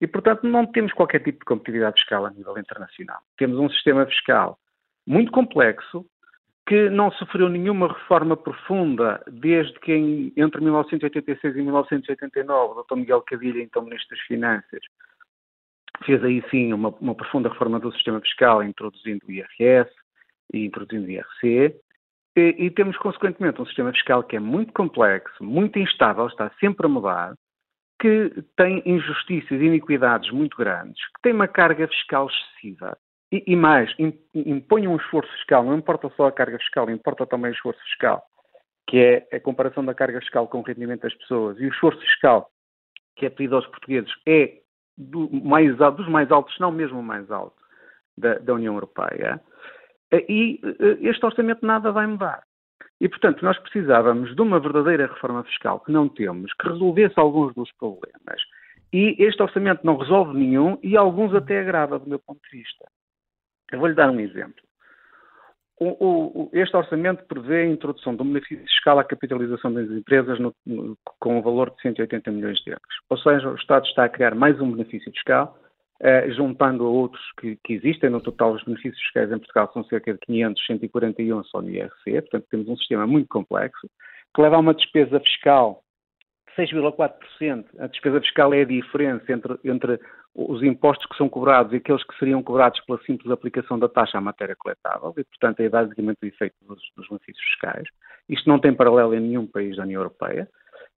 E, 0.00 0.06
portanto, 0.06 0.46
não 0.46 0.66
temos 0.66 0.92
qualquer 0.92 1.20
tipo 1.20 1.38
de 1.38 1.44
competitividade 1.44 2.00
fiscal 2.00 2.26
a 2.26 2.30
nível 2.30 2.58
internacional. 2.58 3.20
Temos 3.38 3.58
um 3.58 3.70
sistema 3.70 4.04
fiscal 4.06 4.58
muito 5.06 5.32
complexo, 5.32 6.04
que 6.66 6.90
não 6.90 7.10
sofreu 7.12 7.48
nenhuma 7.48 7.88
reforma 7.88 8.36
profunda 8.36 9.22
desde 9.26 9.78
que, 9.80 9.92
em, 9.92 10.32
entre 10.36 10.60
1986 10.60 11.56
e 11.56 11.62
1989, 11.62 12.72
o 12.72 12.82
Dr. 12.82 12.96
Miguel 12.96 13.22
Cadilha, 13.22 13.62
então 13.62 13.82
Ministro 13.82 14.16
das 14.16 14.26
Finanças, 14.26 14.80
fez 16.02 16.22
aí 16.24 16.42
sim 16.50 16.72
uma, 16.72 16.88
uma 17.00 17.14
profunda 17.14 17.48
reforma 17.48 17.78
do 17.78 17.92
sistema 17.92 18.20
fiscal, 18.20 18.62
introduzindo 18.62 19.26
o 19.26 19.32
IRS 19.32 19.90
e 20.52 20.66
introduzindo 20.66 21.06
o 21.06 21.10
IRC, 21.10 21.80
e, 22.36 22.66
e, 22.66 22.70
temos, 22.70 22.96
consequentemente, 22.96 23.60
um 23.60 23.66
sistema 23.66 23.92
fiscal 23.92 24.22
que 24.22 24.36
é 24.36 24.40
muito 24.40 24.72
complexo, 24.72 25.44
muito 25.44 25.78
instável, 25.78 26.26
está 26.26 26.50
sempre 26.58 26.86
a 26.86 26.88
mudar, 26.88 27.34
que 28.00 28.32
tem 28.56 28.82
injustiças 28.86 29.60
e 29.60 29.64
iniquidades 29.64 30.30
muito 30.30 30.56
grandes, 30.56 30.98
que 31.08 31.22
tem 31.22 31.32
uma 31.32 31.46
carga 31.46 31.86
fiscal 31.88 32.28
excessiva. 32.28 32.96
E, 33.30 33.44
e 33.46 33.56
mais, 33.56 33.94
impõe 34.34 34.88
um 34.88 34.96
esforço 34.96 35.30
fiscal, 35.32 35.62
não 35.62 35.76
importa 35.76 36.10
só 36.16 36.26
a 36.26 36.32
carga 36.32 36.58
fiscal, 36.58 36.90
importa 36.90 37.26
também 37.26 37.50
o 37.50 37.54
esforço 37.54 37.80
fiscal, 37.84 38.22
que 38.88 38.98
é 38.98 39.36
a 39.36 39.40
comparação 39.40 39.84
da 39.84 39.94
carga 39.94 40.20
fiscal 40.20 40.48
com 40.48 40.60
o 40.60 40.62
rendimento 40.62 41.02
das 41.02 41.14
pessoas. 41.14 41.60
E 41.60 41.66
o 41.66 41.68
esforço 41.68 42.00
fiscal 42.00 42.50
que 43.16 43.26
é 43.26 43.30
pedido 43.30 43.56
aos 43.56 43.66
portugueses 43.66 44.10
é 44.26 44.61
do 44.96 45.28
mais, 45.32 45.76
dos 45.76 46.08
mais 46.08 46.30
altos, 46.30 46.58
não 46.58 46.70
mesmo 46.70 47.00
o 47.00 47.02
mais 47.02 47.30
alto, 47.30 47.56
da, 48.16 48.38
da 48.38 48.54
União 48.54 48.74
Europeia. 48.74 49.40
E 50.12 50.60
eh, 50.62 50.98
este 51.00 51.24
orçamento 51.24 51.64
nada 51.64 51.90
vai 51.90 52.06
mudar. 52.06 52.42
E, 53.00 53.08
portanto, 53.08 53.42
nós 53.42 53.58
precisávamos 53.58 54.34
de 54.34 54.40
uma 54.40 54.60
verdadeira 54.60 55.06
reforma 55.06 55.42
fiscal 55.44 55.80
que 55.80 55.90
não 55.90 56.08
temos, 56.08 56.52
que 56.54 56.68
resolvesse 56.68 57.18
alguns 57.18 57.52
dos 57.54 57.72
problemas. 57.72 58.40
E 58.92 59.16
este 59.18 59.42
orçamento 59.42 59.84
não 59.84 59.96
resolve 59.96 60.38
nenhum 60.38 60.78
e 60.82 60.96
alguns 60.96 61.34
até 61.34 61.60
agrava, 61.60 61.98
do 61.98 62.08
meu 62.08 62.18
ponto 62.18 62.40
de 62.48 62.58
vista. 62.58 62.84
Eu 63.72 63.80
vou-lhe 63.80 63.94
dar 63.94 64.10
um 64.10 64.20
exemplo. 64.20 64.62
O, 65.84 66.44
o, 66.44 66.50
este 66.52 66.76
orçamento 66.76 67.24
prevê 67.24 67.62
a 67.62 67.66
introdução 67.66 68.14
de 68.14 68.22
um 68.22 68.26
benefício 68.26 68.64
fiscal 68.64 69.00
à 69.00 69.04
capitalização 69.04 69.74
das 69.74 69.90
empresas 69.90 70.38
no, 70.38 70.54
no, 70.64 70.96
com 71.18 71.38
um 71.38 71.42
valor 71.42 71.70
de 71.70 71.82
180 71.82 72.30
milhões 72.30 72.58
de 72.60 72.70
euros. 72.70 72.86
Ou 73.10 73.18
seja, 73.18 73.50
o 73.50 73.56
Estado 73.56 73.84
está 73.86 74.04
a 74.04 74.08
criar 74.08 74.32
mais 74.32 74.60
um 74.60 74.70
benefício 74.70 75.10
fiscal, 75.10 75.58
eh, 76.00 76.30
juntando 76.30 76.84
a 76.84 76.88
outros 76.88 77.20
que, 77.40 77.58
que, 77.64 77.72
existem. 77.72 78.10
No 78.10 78.20
total, 78.20 78.52
os 78.52 78.62
benefícios 78.62 79.00
fiscais 79.02 79.32
em 79.32 79.38
Portugal 79.38 79.70
são 79.72 79.82
cerca 79.84 80.12
de 80.12 80.20
500, 80.20 80.66
141 80.66 81.44
só 81.44 81.60
no 81.60 81.68
IRC. 81.68 82.20
Portanto, 82.20 82.46
temos 82.48 82.68
um 82.68 82.76
sistema 82.76 83.04
muito 83.04 83.26
complexo, 83.28 83.90
que 84.32 84.40
leva 84.40 84.54
a 84.54 84.60
uma 84.60 84.74
despesa 84.74 85.18
fiscal 85.18 85.82
6,4%. 86.56 87.64
A 87.80 87.88
despesa 87.88 88.20
fiscal 88.20 88.54
é 88.54 88.60
a 88.60 88.66
diferença 88.66 89.32
entre, 89.32 89.58
entre 89.64 89.98
os 90.34 90.62
impostos 90.62 91.06
que 91.06 91.16
são 91.16 91.28
cobrados 91.28 91.72
e 91.72 91.76
aqueles 91.76 92.02
que 92.04 92.18
seriam 92.18 92.42
cobrados 92.42 92.80
pela 92.86 92.98
simples 93.02 93.30
aplicação 93.30 93.78
da 93.78 93.88
taxa 93.88 94.18
à 94.18 94.20
matéria 94.20 94.56
coletável, 94.56 95.12
e, 95.16 95.24
portanto, 95.24 95.60
é 95.60 95.68
basicamente 95.68 96.18
o 96.22 96.26
efeito 96.26 96.54
dos, 96.62 96.80
dos 96.96 97.08
benefícios 97.08 97.44
fiscais. 97.44 97.86
Isto 98.28 98.48
não 98.48 98.58
tem 98.58 98.74
paralelo 98.74 99.14
em 99.14 99.20
nenhum 99.20 99.46
país 99.46 99.76
da 99.76 99.82
União 99.82 100.00
Europeia. 100.00 100.48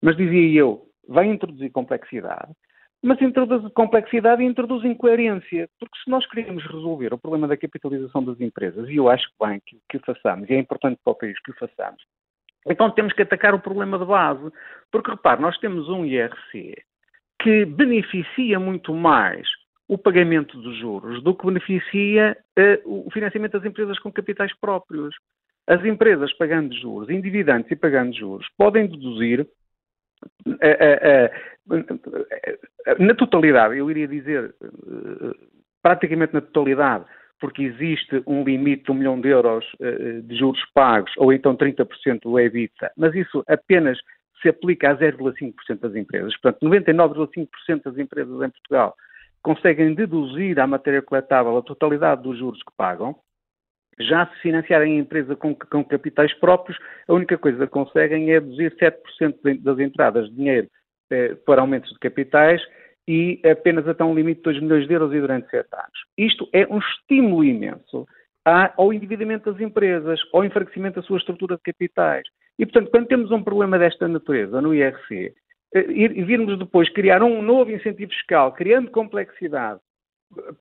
Mas, 0.01 0.15
dizia 0.15 0.59
eu, 0.59 0.87
vai 1.07 1.27
introduzir 1.27 1.71
complexidade, 1.71 2.51
mas 3.03 3.21
introduz 3.21 3.71
complexidade 3.73 4.41
e 4.41 4.45
introduz 4.45 4.83
incoerência, 4.83 5.69
porque 5.79 5.97
se 6.03 6.09
nós 6.09 6.25
queremos 6.27 6.63
resolver 6.63 7.13
o 7.13 7.19
problema 7.19 7.47
da 7.47 7.57
capitalização 7.57 8.23
das 8.23 8.39
empresas, 8.39 8.89
e 8.89 8.95
eu 8.95 9.09
acho 9.09 9.29
bem 9.39 9.61
que, 9.65 9.79
que 9.89 9.97
o 9.97 9.99
façamos, 9.99 10.49
e 10.49 10.53
é 10.53 10.59
importante 10.59 10.99
para 11.03 11.11
o 11.11 11.15
país 11.15 11.39
que 11.41 11.51
o 11.51 11.55
façamos, 11.55 12.01
então 12.67 12.89
temos 12.89 13.13
que 13.13 13.21
atacar 13.21 13.53
o 13.53 13.59
problema 13.59 13.99
de 13.99 14.05
base. 14.05 14.51
Porque, 14.91 15.11
repare, 15.11 15.41
nós 15.41 15.57
temos 15.59 15.87
um 15.87 16.03
IRC 16.03 16.73
que 17.45 17.63
beneficia 17.63 18.59
muito 18.59 18.91
mais 18.91 19.47
o 19.87 19.99
pagamento 19.99 20.59
dos 20.59 20.75
juros 20.79 21.21
do 21.21 21.35
que 21.35 21.45
beneficia 21.45 22.35
uh, 22.57 23.05
o 23.05 23.11
financiamento 23.11 23.51
das 23.51 23.65
empresas 23.65 23.99
com 23.99 24.11
capitais 24.11 24.51
próprios. 24.59 25.15
As 25.67 25.85
empresas 25.85 26.33
pagando 26.33 26.73
juros, 26.73 27.07
endividando 27.07 27.67
e 27.69 27.75
pagando 27.75 28.15
juros, 28.15 28.47
podem 28.57 28.87
deduzir 28.87 29.41
uh, 30.47 30.53
uh, 31.69 31.85
na 32.97 33.13
totalidade, 33.13 33.77
eu 33.77 33.91
iria 33.91 34.07
dizer 34.07 34.55
praticamente 35.83 36.33
na 36.33 36.41
totalidade, 36.41 37.05
porque 37.39 37.61
existe 37.61 38.23
um 38.25 38.43
limite 38.43 38.85
de 38.85 38.91
um 38.91 38.95
milhão 38.95 39.21
de 39.21 39.29
euros 39.29 39.65
de 40.23 40.35
juros 40.35 40.63
pagos, 40.73 41.11
ou 41.17 41.33
então 41.33 41.55
30% 41.55 42.21
do 42.21 42.39
EBITDA, 42.39 42.91
mas 42.95 43.13
isso 43.15 43.43
apenas 43.47 43.99
se 44.41 44.49
aplica 44.49 44.91
a 44.91 44.97
0,5% 44.97 45.79
das 45.79 45.95
empresas. 45.95 46.35
Portanto, 46.39 46.65
99,5% 46.65 47.83
das 47.83 47.97
empresas 47.97 48.41
em 48.41 48.49
Portugal 48.49 48.95
conseguem 49.41 49.93
deduzir 49.93 50.59
à 50.59 50.65
matéria 50.65 51.01
coletável 51.01 51.57
a 51.57 51.61
totalidade 51.61 52.23
dos 52.23 52.37
juros 52.37 52.61
que 52.63 52.73
pagam, 52.75 53.15
Já 53.99 54.27
se 54.27 54.41
financiarem 54.41 54.97
a 54.97 55.01
empresa 55.01 55.35
com, 55.35 55.55
com 55.55 55.83
capitais 55.85 56.33
próprios, 56.39 56.77
a 57.07 57.13
única 57.13 57.37
coisa 57.37 57.65
que 57.65 57.71
conseguem 57.71 58.29
é 58.29 58.33
reduzir 58.33 58.75
7% 58.75 59.61
das 59.61 59.79
entradas 59.79 60.29
de 60.29 60.35
dinheiro 60.35 60.67
eh, 61.09 61.35
para 61.45 61.61
aumentos 61.61 61.89
de 61.91 61.99
capitais 61.99 62.61
e 63.07 63.39
apenas 63.49 63.87
até 63.87 64.03
um 64.03 64.13
limite 64.13 64.39
de 64.39 64.43
2 64.43 64.61
milhões 64.61 64.87
de 64.87 64.93
euros 64.93 65.13
e 65.13 65.21
durante 65.21 65.49
7 65.49 65.67
anos. 65.73 65.99
Isto 66.17 66.49
é 66.51 66.67
um 66.67 66.79
estímulo 66.79 67.43
imenso 67.43 68.05
ao 68.43 68.93
endividamento 68.93 69.51
das 69.51 69.61
empresas, 69.61 70.19
ao 70.33 70.43
enfraquecimento 70.43 70.99
da 70.99 71.07
sua 71.07 71.17
estrutura 71.17 71.55
de 71.55 71.63
capitais. 71.63 72.27
E, 72.57 72.65
portanto, 72.65 72.89
quando 72.91 73.07
temos 73.07 73.31
um 73.31 73.43
problema 73.43 73.77
desta 73.77 74.07
natureza 74.07 74.61
no 74.61 74.73
IRC, 74.73 75.33
eh, 75.73 75.85
e 75.89 76.23
virmos 76.23 76.57
depois 76.57 76.89
criar 76.89 77.21
um 77.21 77.41
novo 77.41 77.71
incentivo 77.71 78.11
fiscal, 78.11 78.53
criando 78.53 78.91
complexidade 78.91 79.79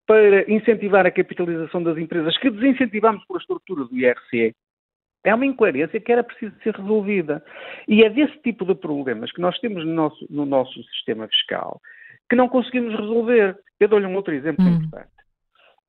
para 0.06 0.50
incentivar 0.50 1.06
a 1.06 1.10
capitalização 1.10 1.82
das 1.82 1.96
empresas 1.96 2.36
que 2.38 2.50
desincentivamos 2.50 3.24
por 3.26 3.36
a 3.36 3.40
estrutura 3.40 3.84
do 3.84 3.96
IRC, 3.96 4.54
é 5.24 5.34
uma 5.34 5.46
incoerência 5.46 6.00
que 6.00 6.12
era 6.12 6.22
preciso 6.22 6.54
ser 6.62 6.74
resolvida. 6.74 7.42
E 7.88 8.04
é 8.04 8.10
desse 8.10 8.36
tipo 8.42 8.64
de 8.66 8.74
problemas 8.74 9.32
que 9.32 9.40
nós 9.40 9.58
temos 9.58 9.84
no 9.84 9.92
nosso, 9.92 10.26
no 10.28 10.44
nosso 10.44 10.82
sistema 10.84 11.26
fiscal 11.28 11.80
que 12.28 12.36
não 12.36 12.48
conseguimos 12.48 12.94
resolver. 12.94 13.58
Eu 13.78 13.88
dou-lhe 13.88 14.06
um 14.06 14.14
outro 14.14 14.34
exemplo 14.34 14.64
hum. 14.64 14.68
importante. 14.68 15.10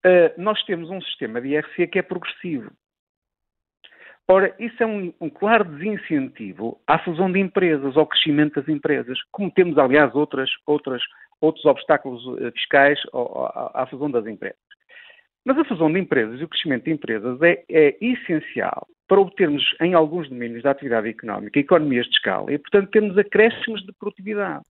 Uh, 0.05 0.41
nós 0.41 0.61
temos 0.63 0.89
um 0.89 1.01
sistema 1.01 1.41
de 1.41 1.49
IRC 1.49 1.87
que 1.87 1.99
é 1.99 2.01
progressivo. 2.01 2.71
Ora, 4.27 4.55
isso 4.57 4.81
é 4.81 4.85
um, 4.87 5.13
um, 5.21 5.29
claro 5.29 5.65
desincentivo 5.65 6.79
à 6.87 6.97
fusão 6.97 7.31
de 7.31 7.39
empresas, 7.39 7.95
ao 7.95 8.07
crescimento 8.07 8.59
das 8.59 8.67
empresas, 8.67 9.19
como 9.31 9.51
temos, 9.51 9.77
aliás, 9.77 10.15
outras, 10.15 10.49
outras, 10.65 11.03
outros 11.39 11.63
obstáculos 11.65 12.23
eh, 12.39 12.49
fiscais 12.51 12.99
à, 13.13 13.83
à 13.83 13.85
fusão 13.85 14.09
das 14.09 14.25
empresas. 14.25 14.57
Mas 15.45 15.59
a 15.59 15.65
fusão 15.65 15.93
de 15.93 15.99
empresas 15.99 16.41
e 16.41 16.43
o 16.43 16.47
crescimento 16.47 16.85
de 16.85 16.91
empresas 16.91 17.39
é, 17.43 17.63
é, 17.69 17.95
essencial 18.03 18.87
para 19.07 19.21
obtermos, 19.21 19.63
em 19.79 19.93
alguns 19.93 20.27
domínios 20.27 20.63
da 20.63 20.71
atividade 20.71 21.07
económica, 21.07 21.59
economias 21.59 22.07
de 22.07 22.13
escala 22.13 22.51
e, 22.51 22.57
portanto, 22.57 22.89
termos 22.89 23.15
acréscimos 23.19 23.85
de 23.85 23.93
produtividade. 23.93 24.63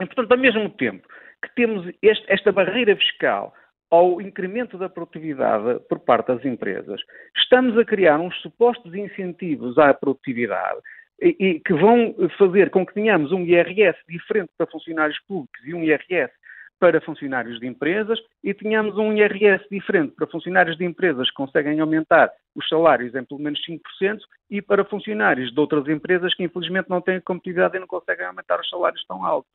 E, 0.00 0.06
portanto, 0.06 0.30
ao 0.30 0.38
mesmo 0.38 0.70
tempo 0.70 1.08
que 1.42 1.52
temos 1.56 1.92
este, 2.00 2.24
esta 2.32 2.52
barreira 2.52 2.94
fiscal 2.94 3.52
ao 3.90 4.20
incremento 4.20 4.76
da 4.78 4.88
produtividade 4.88 5.80
por 5.88 6.00
parte 6.00 6.28
das 6.28 6.44
empresas, 6.44 7.00
estamos 7.36 7.78
a 7.78 7.84
criar 7.84 8.18
uns 8.18 8.36
supostos 8.40 8.94
incentivos 8.94 9.78
à 9.78 9.94
produtividade 9.94 10.80
e, 11.20 11.36
e, 11.38 11.60
que 11.60 11.72
vão 11.72 12.14
fazer 12.36 12.70
com 12.70 12.84
que 12.84 12.94
tenhamos 12.94 13.32
um 13.32 13.40
IRS 13.40 13.98
diferente 14.08 14.50
para 14.56 14.66
funcionários 14.66 15.18
públicos 15.26 15.60
e 15.64 15.72
um 15.72 15.82
IRS 15.82 16.32
para 16.78 17.00
funcionários 17.00 17.58
de 17.58 17.66
empresas 17.66 18.18
e 18.44 18.52
tenhamos 18.52 18.98
um 18.98 19.12
IRS 19.12 19.64
diferente 19.70 20.14
para 20.14 20.26
funcionários 20.26 20.76
de 20.76 20.84
empresas 20.84 21.28
que 21.30 21.34
conseguem 21.34 21.80
aumentar 21.80 22.30
os 22.54 22.68
salários 22.68 23.14
em 23.14 23.24
pelo 23.24 23.40
menos 23.40 23.60
5% 23.66 24.18
e 24.50 24.60
para 24.60 24.84
funcionários 24.84 25.52
de 25.52 25.58
outras 25.58 25.88
empresas 25.88 26.34
que 26.34 26.44
infelizmente 26.44 26.90
não 26.90 27.00
têm 27.00 27.20
competitividade 27.20 27.76
e 27.76 27.80
não 27.80 27.86
conseguem 27.86 28.26
aumentar 28.26 28.60
os 28.60 28.68
salários 28.68 29.04
tão 29.06 29.24
altos. 29.24 29.50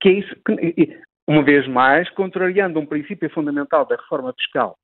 Que 0.00 0.08
é 0.08 0.12
isso 0.12 0.36
que, 0.44 0.98
uma 1.26 1.42
vez 1.42 1.66
mais, 1.68 2.08
contrariando 2.10 2.78
um 2.78 2.86
princípio 2.86 3.30
fundamental 3.30 3.86
da 3.86 3.96
reforma 3.96 4.32
fiscal 4.34 4.76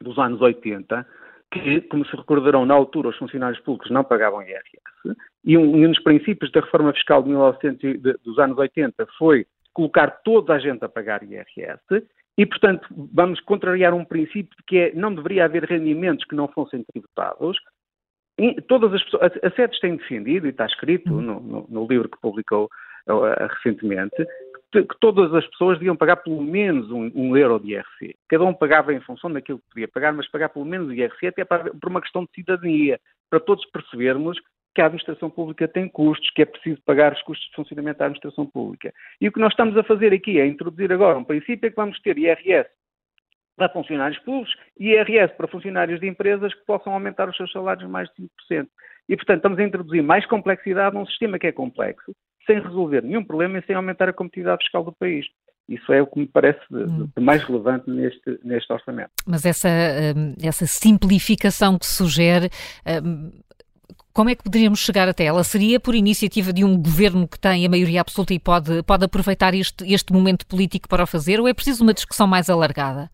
dos 0.00 0.18
anos 0.18 0.40
80, 0.40 1.06
que, 1.52 1.80
como 1.82 2.04
se 2.06 2.16
recordarão, 2.16 2.64
na 2.64 2.74
altura 2.74 3.08
os 3.08 3.16
funcionários 3.16 3.60
públicos 3.60 3.90
não 3.90 4.02
pagavam 4.02 4.42
IRS, 4.42 5.16
e 5.44 5.56
um, 5.56 5.84
um 5.84 5.88
dos 5.88 6.02
princípios 6.02 6.50
da 6.50 6.60
reforma 6.60 6.92
fiscal 6.92 7.22
de 7.22 7.28
1900, 7.30 7.80
de, 7.80 8.12
dos 8.24 8.38
anos 8.38 8.58
80 8.58 9.06
foi 9.18 9.46
colocar 9.72 10.10
toda 10.24 10.54
a 10.54 10.58
gente 10.58 10.84
a 10.84 10.88
pagar 10.88 11.22
IRS, 11.22 11.80
e, 12.38 12.46
portanto, 12.46 12.88
vamos 13.12 13.40
contrariar 13.40 13.92
um 13.92 14.04
princípio 14.04 14.56
que 14.66 14.78
é 14.78 14.94
não 14.94 15.14
deveria 15.14 15.44
haver 15.44 15.64
rendimentos 15.64 16.24
que 16.24 16.34
não 16.34 16.48
fossem 16.48 16.82
tributados. 16.84 17.58
E 18.38 18.60
todas 18.62 18.94
as 18.94 19.02
pessoas, 19.04 19.32
a 19.42 19.50
SEDES 19.50 19.80
tem 19.80 19.96
defendido, 19.96 20.46
e 20.46 20.50
está 20.50 20.64
escrito 20.64 21.10
no, 21.10 21.40
no, 21.40 21.66
no 21.68 21.86
livro 21.86 22.08
que 22.08 22.18
publicou 22.20 22.70
uh, 23.08 23.46
recentemente, 23.56 24.26
que 24.72 24.98
todas 25.00 25.32
as 25.34 25.46
pessoas 25.48 25.78
deviam 25.78 25.94
pagar 25.94 26.16
pelo 26.16 26.42
menos 26.42 26.90
um, 26.90 27.10
um, 27.14 27.36
euro 27.36 27.60
de 27.60 27.72
IRC. 27.72 28.16
Cada 28.28 28.44
um 28.44 28.54
pagava 28.54 28.92
em 28.94 29.00
função 29.00 29.30
daquilo 29.30 29.58
que 29.58 29.68
podia 29.68 29.88
pagar, 29.88 30.12
mas 30.14 30.30
pagar 30.30 30.48
pelo 30.48 30.64
menos 30.64 30.90
IRC 30.90 31.26
até 31.26 31.44
para, 31.44 31.70
por 31.74 31.90
uma 31.90 32.00
questão 32.00 32.24
de 32.24 32.30
cidadania, 32.34 32.98
para 33.28 33.38
todos 33.38 33.66
percebermos 33.66 34.38
que 34.74 34.80
a 34.80 34.86
administração 34.86 35.28
pública 35.28 35.68
tem 35.68 35.86
custos, 35.86 36.30
que 36.30 36.40
é 36.40 36.46
preciso 36.46 36.80
pagar 36.86 37.12
os 37.12 37.22
custos 37.22 37.46
de 37.48 37.54
funcionamento 37.54 37.98
da 37.98 38.06
administração 38.06 38.46
pública. 38.46 38.92
E 39.20 39.28
o 39.28 39.32
que 39.32 39.40
nós 39.40 39.52
estamos 39.52 39.76
a 39.76 39.82
fazer 39.82 40.14
aqui 40.14 40.40
é 40.40 40.46
introduzir 40.46 40.90
agora 40.90 41.18
um 41.18 41.24
princípio 41.24 41.66
é 41.66 41.70
que 41.70 41.76
vamos 41.76 42.00
ter 42.00 42.16
IRS 42.16 42.70
para 43.54 43.68
funcionários 43.68 44.18
públicos 44.20 44.56
e 44.80 44.92
IRS 44.92 45.34
para 45.36 45.46
funcionários 45.48 46.00
de 46.00 46.08
empresas 46.08 46.54
que 46.54 46.64
possam 46.64 46.94
aumentar 46.94 47.28
os 47.28 47.36
seus 47.36 47.52
salários 47.52 47.88
mais 47.90 48.08
de 48.16 48.26
5%. 48.50 48.66
E, 49.08 49.16
portanto, 49.16 49.36
estamos 49.36 49.58
a 49.58 49.62
introduzir 49.62 50.02
mais 50.02 50.24
complexidade 50.24 50.96
num 50.96 51.04
sistema 51.04 51.38
que 51.38 51.48
é 51.48 51.52
complexo 51.52 52.14
sem 52.46 52.60
resolver 52.60 53.02
nenhum 53.02 53.24
problema 53.24 53.58
e 53.58 53.66
sem 53.66 53.74
aumentar 53.74 54.08
a 54.08 54.12
competitividade 54.12 54.62
fiscal 54.62 54.84
do 54.84 54.92
país. 54.92 55.26
Isso 55.68 55.92
é 55.92 56.02
o 56.02 56.06
que 56.06 56.18
me 56.18 56.26
parece 56.26 56.60
de, 56.70 56.84
de 57.16 57.22
mais 57.22 57.42
relevante 57.44 57.88
neste, 57.88 58.38
neste 58.42 58.72
orçamento. 58.72 59.10
Mas 59.26 59.44
essa, 59.44 59.68
hum, 59.68 60.34
essa 60.42 60.66
simplificação 60.66 61.78
que 61.78 61.86
sugere, 61.86 62.50
hum, 63.04 63.30
como 64.12 64.28
é 64.28 64.34
que 64.34 64.42
poderíamos 64.42 64.80
chegar 64.80 65.08
até 65.08 65.24
ela? 65.24 65.42
Seria 65.44 65.80
por 65.80 65.94
iniciativa 65.94 66.52
de 66.52 66.64
um 66.64 66.76
governo 66.76 67.26
que 67.26 67.38
tem 67.38 67.64
a 67.64 67.70
maioria 67.70 68.00
absoluta 68.00 68.34
e 68.34 68.38
pode, 68.38 68.82
pode 68.82 69.04
aproveitar 69.04 69.54
este, 69.54 69.90
este 69.90 70.12
momento 70.12 70.46
político 70.46 70.88
para 70.88 71.04
o 71.04 71.06
fazer, 71.06 71.40
ou 71.40 71.48
é 71.48 71.54
preciso 71.54 71.82
uma 71.82 71.94
discussão 71.94 72.26
mais 72.26 72.50
alargada? 72.50 73.08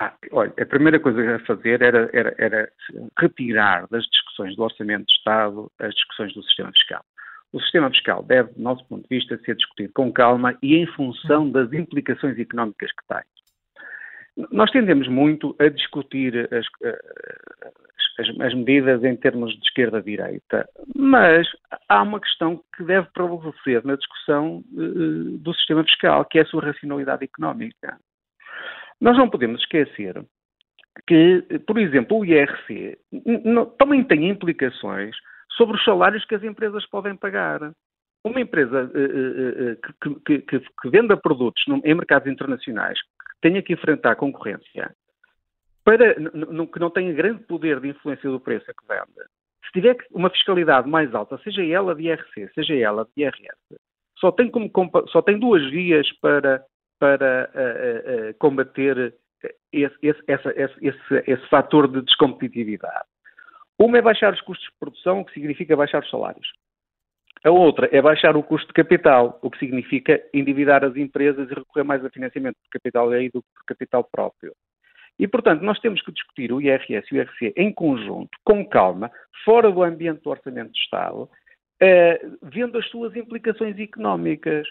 Ah, 0.00 0.14
olha, 0.32 0.52
a 0.58 0.66
primeira 0.66 0.98
coisa 0.98 1.36
a 1.36 1.38
fazer 1.40 1.82
era, 1.82 2.08
era, 2.12 2.34
era 2.38 2.72
retirar 3.18 3.86
das 3.90 4.02
discussões 4.04 4.56
do 4.56 4.62
Orçamento 4.62 5.04
de 5.06 5.12
Estado 5.12 5.70
as 5.78 5.94
discussões 5.94 6.32
do 6.32 6.42
sistema 6.42 6.72
fiscal. 6.72 7.04
O 7.52 7.60
sistema 7.60 7.90
fiscal 7.90 8.22
deve, 8.22 8.52
do 8.52 8.62
nosso 8.62 8.84
ponto 8.86 9.02
de 9.08 9.16
vista, 9.16 9.38
ser 9.38 9.56
discutido 9.56 9.92
com 9.94 10.12
calma 10.12 10.56
e 10.62 10.76
em 10.76 10.86
função 10.86 11.50
das 11.50 11.72
implicações 11.72 12.38
económicas 12.38 12.90
que 12.92 13.06
tem. 13.08 14.46
Nós 14.52 14.70
tendemos 14.70 15.08
muito 15.08 15.54
a 15.58 15.68
discutir 15.68 16.48
as, 16.54 16.66
as, 18.18 18.40
as 18.40 18.54
medidas 18.54 19.02
em 19.02 19.16
termos 19.16 19.52
de 19.52 19.60
esquerda-direita, 19.66 20.68
mas 20.94 21.46
há 21.88 22.02
uma 22.02 22.20
questão 22.20 22.62
que 22.76 22.84
deve 22.84 23.08
prevalecer 23.12 23.84
na 23.84 23.96
discussão 23.96 24.62
uh, 24.72 25.38
do 25.38 25.52
sistema 25.54 25.82
fiscal, 25.84 26.24
que 26.24 26.38
é 26.38 26.42
a 26.42 26.46
sua 26.46 26.62
racionalidade 26.62 27.24
económica. 27.24 27.98
Nós 29.00 29.16
não 29.16 29.28
podemos 29.28 29.60
esquecer 29.60 30.22
que, 31.06 31.44
por 31.66 31.78
exemplo, 31.78 32.18
o 32.18 32.24
IRC 32.24 32.98
também 33.78 34.04
tem 34.04 34.28
implicações 34.28 35.16
sobre 35.56 35.76
os 35.76 35.84
salários 35.84 36.24
que 36.24 36.34
as 36.34 36.42
empresas 36.42 36.86
podem 36.88 37.16
pagar. 37.16 37.60
Uma 38.24 38.40
empresa 38.40 38.84
uh, 38.84 39.72
uh, 39.72 40.20
que, 40.26 40.40
que, 40.42 40.60
que, 40.60 40.90
venda 40.90 41.16
produtos 41.16 41.62
em 41.68 41.94
mercados 41.94 42.30
internacionais, 42.30 43.00
que 43.00 43.40
tenha 43.40 43.62
que 43.62 43.72
enfrentar 43.72 44.16
concorrência, 44.16 44.94
para, 45.82 46.14
que 46.14 46.78
não 46.78 46.90
tenha 46.90 47.12
grande 47.14 47.42
poder 47.44 47.80
de 47.80 47.88
influência 47.88 48.28
do 48.28 48.38
preço 48.38 48.70
a 48.70 48.74
que 48.74 48.86
vende, 48.86 49.26
se 49.64 49.72
tiver 49.72 49.96
uma 50.10 50.28
fiscalidade 50.28 50.88
mais 50.88 51.14
alta, 51.14 51.38
seja 51.38 51.64
ela 51.64 51.94
de 51.94 52.08
IRC, 52.08 52.50
seja 52.54 52.74
ela 52.74 53.06
de 53.16 53.22
IRS, 53.22 53.80
só 54.18 54.30
tem, 54.30 54.50
como, 54.50 54.70
só 55.08 55.22
tem 55.22 55.38
duas 55.38 55.62
vias 55.70 56.06
para, 56.20 56.62
para 56.98 57.50
uh, 57.54 58.34
combater 58.38 59.14
esse, 59.72 59.96
esse, 60.02 60.22
esse, 60.82 61.24
esse 61.26 61.48
fator 61.48 61.88
de 61.88 62.02
descompetitividade. 62.02 63.09
Uma 63.80 63.96
é 63.96 64.02
baixar 64.02 64.34
os 64.34 64.40
custos 64.42 64.66
de 64.66 64.78
produção, 64.78 65.20
o 65.20 65.24
que 65.24 65.32
significa 65.32 65.74
baixar 65.74 66.02
os 66.02 66.10
salários. 66.10 66.52
A 67.42 67.50
outra 67.50 67.88
é 67.90 68.02
baixar 68.02 68.36
o 68.36 68.42
custo 68.42 68.66
de 68.66 68.74
capital, 68.74 69.38
o 69.40 69.50
que 69.50 69.58
significa 69.58 70.22
endividar 70.34 70.84
as 70.84 70.94
empresas 70.96 71.50
e 71.50 71.54
recorrer 71.54 71.84
mais 71.84 72.04
a 72.04 72.10
financiamento 72.10 72.56
de 72.62 72.68
capital 72.68 73.08
do 73.08 73.16
que 73.16 73.30
de 73.32 73.64
capital 73.66 74.04
próprio. 74.04 74.52
E, 75.18 75.26
portanto, 75.26 75.62
nós 75.62 75.78
temos 75.80 76.02
que 76.02 76.12
discutir 76.12 76.52
o 76.52 76.60
IRS 76.60 77.06
e 77.10 77.14
o 77.14 77.16
IRC 77.16 77.54
em 77.56 77.72
conjunto, 77.72 78.30
com 78.44 78.62
calma, 78.66 79.10
fora 79.46 79.72
do 79.72 79.82
ambiente 79.82 80.22
do 80.22 80.28
Orçamento 80.28 80.72
de 80.72 80.78
Estado, 80.78 81.22
uh, 81.22 82.38
vendo 82.42 82.76
as 82.76 82.86
suas 82.90 83.16
implicações 83.16 83.78
económicas. 83.78 84.68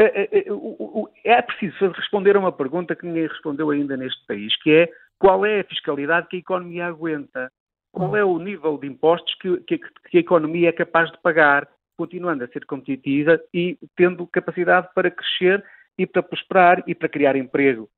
Uh, 0.00 0.52
uh, 0.52 1.08
é 1.22 1.40
preciso 1.42 1.92
responder 1.92 2.34
a 2.34 2.40
uma 2.40 2.50
pergunta 2.50 2.96
que 2.96 3.06
ninguém 3.06 3.28
respondeu 3.28 3.70
ainda 3.70 3.96
neste 3.96 4.26
país, 4.26 4.56
que 4.62 4.72
é 4.72 4.88
qual 5.16 5.46
é 5.46 5.60
a 5.60 5.64
fiscalidade 5.64 6.26
que 6.26 6.36
a 6.36 6.40
economia 6.40 6.86
aguenta? 6.86 7.48
Qual 7.92 8.16
é 8.16 8.24
o 8.24 8.38
nível 8.38 8.78
de 8.78 8.86
impostos 8.86 9.34
que, 9.36 9.58
que, 9.58 9.78
que, 9.78 10.16
a 10.16 10.20
economia 10.20 10.70
é 10.70 10.72
capaz 10.72 11.10
de 11.10 11.18
pagar, 11.18 11.68
continuando 11.96 12.42
a 12.42 12.48
ser 12.48 12.64
competitiva 12.64 13.38
e 13.52 13.78
tendo 13.94 14.26
capacidade 14.26 14.88
para 14.94 15.10
crescer 15.10 15.62
e 15.98 16.06
para 16.06 16.22
prosperar 16.22 16.82
e 16.86 16.94
para 16.94 17.08
criar 17.08 17.36
emprego. 17.36 17.88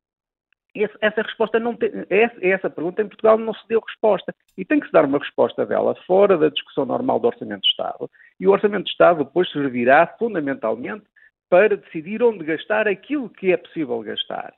Esse, 0.75 0.93
essa 1.01 1.23
resposta 1.23 1.61
não 1.61 1.77
tem, 1.77 1.89
essa, 2.11 2.37
essa 2.45 2.69
pergunta 2.69 3.01
em 3.01 3.07
Portugal 3.07 3.39
não 3.39 3.55
se 3.55 3.66
deu 3.69 3.81
resposta 3.81 4.35
e 4.59 4.65
tem 4.65 4.81
que 4.81 4.87
se 4.87 4.93
dar 4.93 5.05
uma 5.05 5.19
resposta 5.19 5.65
dela 5.65 5.95
fora 6.05 6.37
da 6.37 6.49
discussão 6.49 6.85
normal 6.85 7.21
do 7.21 7.29
Orçamento 7.29 7.62
de 7.62 7.69
Estado 7.69 8.11
e 8.41 8.49
o 8.49 8.51
Orçamento 8.51 8.85
de 8.85 8.91
Estado 8.91 9.25
depois 9.25 9.51
servirá 9.53 10.05
fundamentalmente 10.19 11.05
para 11.49 11.77
decidir 11.77 12.21
onde 12.25 12.45
gastar 12.45 12.89
aquilo 12.89 13.31
que 13.31 13.53
é 13.53 13.57
possível 13.57 14.01
gastar, 14.01 14.53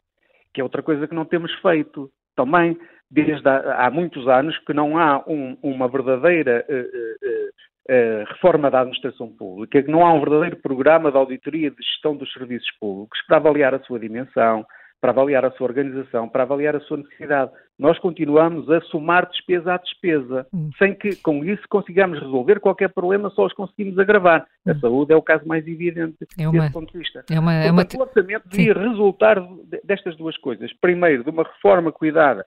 que 0.54 0.60
é 0.62 0.64
outra 0.64 0.82
coisa 0.82 1.06
que 1.06 1.14
não 1.14 1.26
temos 1.26 1.52
feito. 1.60 2.10
Também 2.36 2.78
desde 3.10 3.48
há, 3.48 3.86
há 3.86 3.90
muitos 3.90 4.28
anos 4.28 4.56
que 4.58 4.72
não 4.72 4.98
há 4.98 5.24
um, 5.26 5.56
uma 5.62 5.88
verdadeira 5.88 6.64
uh, 6.68 8.24
reforma 8.28 8.70
da 8.70 8.80
administração 8.80 9.28
pública, 9.28 9.82
que 9.82 9.90
não 9.90 10.04
há 10.04 10.12
um 10.12 10.20
verdadeiro 10.20 10.56
programa 10.56 11.10
de 11.10 11.16
auditoria 11.16 11.70
de 11.70 11.82
gestão 11.82 12.16
dos 12.16 12.32
serviços 12.32 12.70
públicos 12.80 13.20
para 13.26 13.36
avaliar 13.36 13.74
a 13.74 13.80
sua 13.80 13.98
dimensão, 13.98 14.66
para 15.06 15.12
avaliar 15.12 15.44
a 15.44 15.52
sua 15.52 15.68
organização, 15.68 16.28
para 16.28 16.42
avaliar 16.42 16.74
a 16.74 16.80
sua 16.80 16.96
necessidade. 16.96 17.52
Nós 17.78 17.96
continuamos 18.00 18.68
a 18.68 18.80
somar 18.80 19.28
despesa 19.30 19.74
à 19.74 19.76
despesa, 19.76 20.44
hum. 20.52 20.70
sem 20.76 20.96
que 20.96 21.14
com 21.22 21.44
isso 21.44 21.62
consigamos 21.68 22.18
resolver 22.18 22.58
qualquer 22.58 22.88
problema, 22.88 23.30
só 23.30 23.46
os 23.46 23.52
conseguimos 23.52 23.96
agravar. 24.00 24.44
Hum. 24.66 24.72
A 24.72 24.74
saúde 24.80 25.12
é 25.12 25.16
o 25.16 25.22
caso 25.22 25.46
mais 25.46 25.64
evidente 25.64 26.16
é 26.36 26.48
uma, 26.48 26.58
desse 26.58 26.72
ponto 26.72 26.92
de 26.92 26.98
vista. 26.98 27.24
É 27.30 27.38
uma, 27.38 27.52
é 27.52 27.70
uma... 27.70 27.82
O 27.82 28.00
orçamento 28.00 28.48
devia 28.48 28.74
resultar 28.74 29.36
destas 29.84 30.16
duas 30.16 30.36
coisas. 30.38 30.72
Primeiro, 30.80 31.22
de 31.22 31.30
uma 31.30 31.44
reforma 31.44 31.92
cuidada 31.92 32.44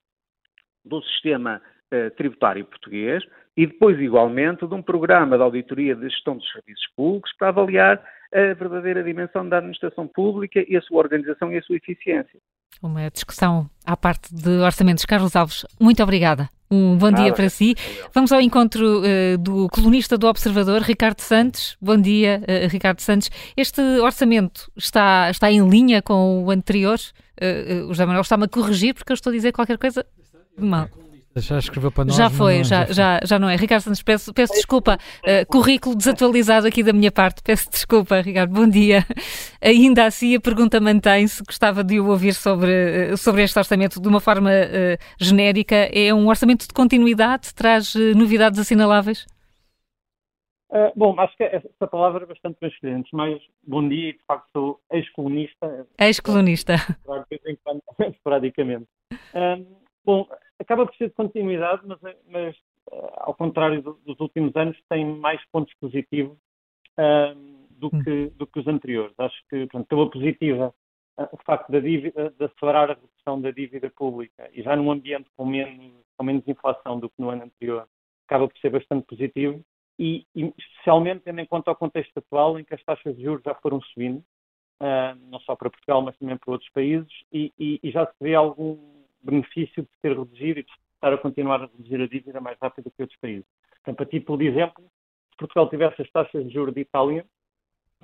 do 0.84 1.02
sistema 1.04 1.62
uh, 1.94 2.12
tributário 2.18 2.66
português 2.66 3.24
e 3.56 3.68
depois, 3.68 3.98
igualmente, 4.02 4.68
de 4.68 4.74
um 4.74 4.82
programa 4.82 5.38
de 5.38 5.44
auditoria 5.44 5.96
de 5.96 6.10
gestão 6.10 6.36
dos 6.36 6.52
serviços 6.52 6.88
públicos 6.94 7.32
para 7.38 7.48
avaliar 7.48 8.04
a 8.34 8.54
verdadeira 8.54 9.04
dimensão 9.04 9.48
da 9.48 9.58
administração 9.58 10.08
pública 10.08 10.64
e 10.68 10.78
a 10.78 10.82
sua 10.82 11.00
organização 11.00 11.52
e 11.52 11.58
a 11.58 11.62
sua 11.62 11.78
eficiência. 11.78 12.40
Uma 12.82 13.10
discussão 13.10 13.70
à 13.86 13.98
parte 13.98 14.34
de 14.34 14.50
orçamentos. 14.60 15.06
Carlos 15.06 15.36
Alves, 15.36 15.66
muito 15.80 16.02
obrigada. 16.02 16.50
Um 16.72 16.96
bom 16.98 17.12
dia 17.12 17.34
para 17.34 17.50
si. 17.50 17.74
Vamos 18.14 18.32
ao 18.32 18.40
encontro 18.40 19.02
uh, 19.02 19.38
do 19.40 19.68
colunista 19.70 20.20
do 20.20 20.28
Observador, 20.28 20.82
Ricardo 20.82 21.20
Santos. 21.20 21.76
Bom 21.82 21.98
dia, 21.98 22.44
uh, 22.44 22.68
Ricardo 22.68 23.00
Santos. 23.00 23.32
Este 23.58 23.82
orçamento 24.00 24.72
está, 24.78 25.32
está 25.32 25.52
em 25.52 25.68
linha 25.68 26.00
com 26.00 26.44
o 26.44 26.52
anterior? 26.52 27.00
Uh, 27.42 27.86
o 27.86 27.88
José 27.88 28.06
Manuel 28.06 28.22
está-me 28.22 28.46
a 28.46 28.48
corrigir 28.48 28.94
porque 28.94 29.12
eu 29.12 29.16
estou 29.16 29.32
a 29.32 29.34
dizer 29.34 29.52
qualquer 29.52 29.80
coisa 29.80 30.06
mal. 30.56 30.88
Já 31.42 31.60
escreveu 31.60 31.92
para 31.92 32.06
nós. 32.06 32.16
Já 32.16 32.30
foi, 32.30 32.58
não, 32.58 32.64
já, 32.64 32.86
já, 32.86 33.20
já, 33.24 33.40
não 33.40 33.50
é. 33.50 33.56
Ricardo 33.56 33.82
Santos, 33.82 34.02
peço, 34.02 34.34
peço 34.34 34.54
desculpa. 34.54 34.98
Uh, 35.24 35.46
currículo 35.48 35.96
desatualizado 35.96 36.68
aqui 36.68 36.84
da 36.84 36.94
minha 36.94 37.12
parte. 37.12 37.42
Peço 37.44 37.70
desculpa, 37.70 38.22
Ricardo. 38.22 38.54
Bom 38.54 38.68
dia. 38.68 39.06
Ainda 39.62 40.06
assim, 40.06 40.36
a 40.36 40.40
pergunta 40.40 40.80
mantém-se. 40.80 41.44
Gostava 41.44 41.84
de 41.84 42.00
o 42.00 42.08
ouvir 42.08 42.34
sobre, 42.34 42.72
eh, 42.72 43.18
sobre 43.18 43.44
este 43.44 43.58
orçamento 43.58 44.02
de 44.02 44.08
uma 44.08 44.20
forma 44.20 44.50
uh, 44.50 44.98
genérica. 45.20 45.76
É 45.94 46.14
um 46.14 46.28
orçamento 46.28 46.68
de 46.68 46.74
continuidade? 46.74 47.54
Traz 47.54 47.96
uh, 47.96 48.16
novidades 48.16 48.60
assinaláveis? 48.60 49.26
Uh, 50.72 50.92
bom, 50.96 51.20
acho 51.20 51.36
que 51.36 51.44
essa 51.44 51.88
palavra 51.88 52.24
é 52.24 52.28
bastante 52.28 52.58
bem 52.62 52.70
escolhida. 52.70 53.04
mas 53.12 53.42
bom 53.66 53.88
dia 53.90 54.10
e 54.10 54.14
de 54.14 54.24
facto 54.28 54.48
sou 54.54 54.80
ex-colunista. 54.92 55.88
Ex-colunista. 56.00 56.76
Esporadicamente. 58.00 58.88
Bom, 60.10 60.28
acaba 60.58 60.86
por 60.86 60.96
ser 60.96 61.10
de 61.10 61.14
continuidade, 61.14 61.84
mas, 61.86 62.00
mas 62.28 62.56
uh, 62.92 63.10
ao 63.18 63.36
contrário 63.36 63.82
do, 63.82 63.94
dos 64.06 64.20
últimos 64.20 64.56
anos, 64.56 64.76
tem 64.90 65.06
mais 65.06 65.40
pontos 65.52 65.74
positivos 65.76 66.36
uh, 66.98 67.68
do, 67.70 67.88
hum. 67.94 68.04
que, 68.04 68.30
do 68.32 68.48
que 68.48 68.60
os 68.60 68.68
anteriores. 68.68 69.14
Acho 69.20 69.38
que, 69.50 69.68
portanto, 69.68 69.88
pela 69.88 70.10
positiva, 70.10 70.74
uh, 71.20 71.28
o 71.32 71.38
facto 71.46 71.72
da 71.72 71.80
dívida, 71.80 72.34
de 72.38 72.46
acelerar 72.46 72.90
a 72.90 72.94
redução 72.96 73.40
da 73.40 73.52
dívida 73.52 73.92
pública 73.92 74.50
e 74.52 74.64
já 74.64 74.76
num 74.76 74.92
ambiente 74.92 75.30
com 75.38 75.46
menos, 75.46 75.94
com 76.18 76.24
menos 76.24 76.48
inflação 76.48 77.00
do 77.00 77.10
que 77.10 77.22
no 77.22 77.30
ano 77.30 77.44
anterior, 77.44 77.88
acaba 78.26 78.48
por 78.48 78.58
ser 78.60 78.72
bastante 78.72 79.06
positivo. 79.06 79.64
E, 80.02 80.26
e 80.34 80.54
especialmente 80.58 81.24
tendo 81.26 81.42
em 81.42 81.46
conta 81.46 81.72
o 81.72 81.76
contexto 81.76 82.18
atual 82.18 82.58
em 82.58 82.64
que 82.64 82.74
as 82.74 82.82
taxas 82.86 83.18
de 83.18 83.22
juros 83.22 83.44
já 83.44 83.54
foram 83.56 83.82
subindo, 83.82 84.20
uh, 84.82 85.14
não 85.30 85.42
só 85.42 85.56
para 85.58 85.70
Portugal, 85.70 86.02
mas 86.02 86.18
também 86.18 86.38
para 86.38 86.52
outros 86.54 86.72
países, 86.72 87.12
e, 87.34 87.52
e, 87.60 87.80
e 87.84 87.92
já 87.92 88.06
se 88.06 88.14
vê 88.22 88.34
algum 88.34 88.99
benefício 89.22 89.84
de 89.84 89.90
ter 90.02 90.18
reduzido 90.18 90.60
e 90.60 90.64
de 90.64 90.72
estar 90.96 91.14
a 91.14 91.18
continuar 91.18 91.62
a 91.62 91.66
reduzir 91.66 92.02
a 92.02 92.08
dívida 92.08 92.42
mais 92.42 92.58
rápido 92.60 92.92
que 92.92 93.02
outros 93.02 93.20
países. 93.20 93.46
Portanto, 93.76 93.98
para 93.98 94.06
título 94.06 94.38
de 94.38 94.48
exemplo, 94.48 94.84
se 95.32 95.38
Portugal 95.38 95.70
tivesse 95.70 96.02
as 96.02 96.12
taxas 96.12 96.46
de 96.46 96.54
juros 96.54 96.74
de 96.74 96.82
Itália, 96.82 97.26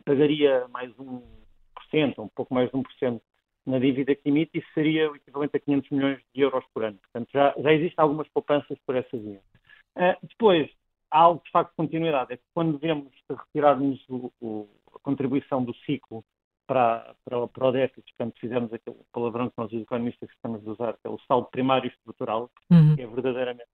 pagaria 0.03 0.67
mais 0.69 0.91
1%, 0.93 2.19
um 2.19 2.27
pouco 2.29 2.53
mais 2.53 2.69
de 2.69 2.77
1% 2.77 3.21
na 3.65 3.79
dívida 3.79 4.15
que 4.15 4.29
emite, 4.29 4.59
isso 4.59 4.67
seria 4.73 5.11
o 5.11 5.15
equivalente 5.15 5.57
a 5.57 5.59
500 5.59 5.89
milhões 5.89 6.19
de 6.33 6.41
euros 6.41 6.63
por 6.73 6.83
ano. 6.83 6.99
Portanto, 6.99 7.29
já, 7.33 7.53
já 7.57 7.73
existem 7.73 8.01
algumas 8.01 8.27
poupanças 8.29 8.77
por 8.85 8.95
essa 8.95 9.17
via. 9.17 9.41
Uh, 9.97 10.27
depois, 10.27 10.69
há 11.09 11.19
algo 11.19 11.41
de 11.43 11.51
facto 11.51 11.71
de 11.71 11.77
continuidade, 11.77 12.33
é 12.33 12.37
que 12.37 12.43
quando 12.53 12.77
vemos 12.77 13.11
retirarmos 13.27 14.03
o, 14.07 14.31
o, 14.39 14.69
a 14.93 14.99
contribuição 14.99 15.63
do 15.63 15.73
ciclo 15.77 16.23
para, 16.67 17.15
para, 17.23 17.47
para 17.47 17.67
o 17.67 17.71
déficit, 17.71 18.13
portanto, 18.17 18.39
fizemos 18.39 18.73
aquele 18.73 18.97
palavrão 19.11 19.49
que 19.49 19.57
nós, 19.57 19.71
os 19.71 19.81
economistas, 19.81 20.29
estamos 20.29 20.67
a 20.67 20.71
usar, 20.71 20.93
que 20.93 21.07
é 21.07 21.09
o 21.09 21.19
saldo 21.27 21.47
primário 21.49 21.89
estrutural, 21.89 22.49
uhum. 22.71 22.95
que 22.95 23.01
é 23.01 23.07
verdadeiramente 23.07 23.69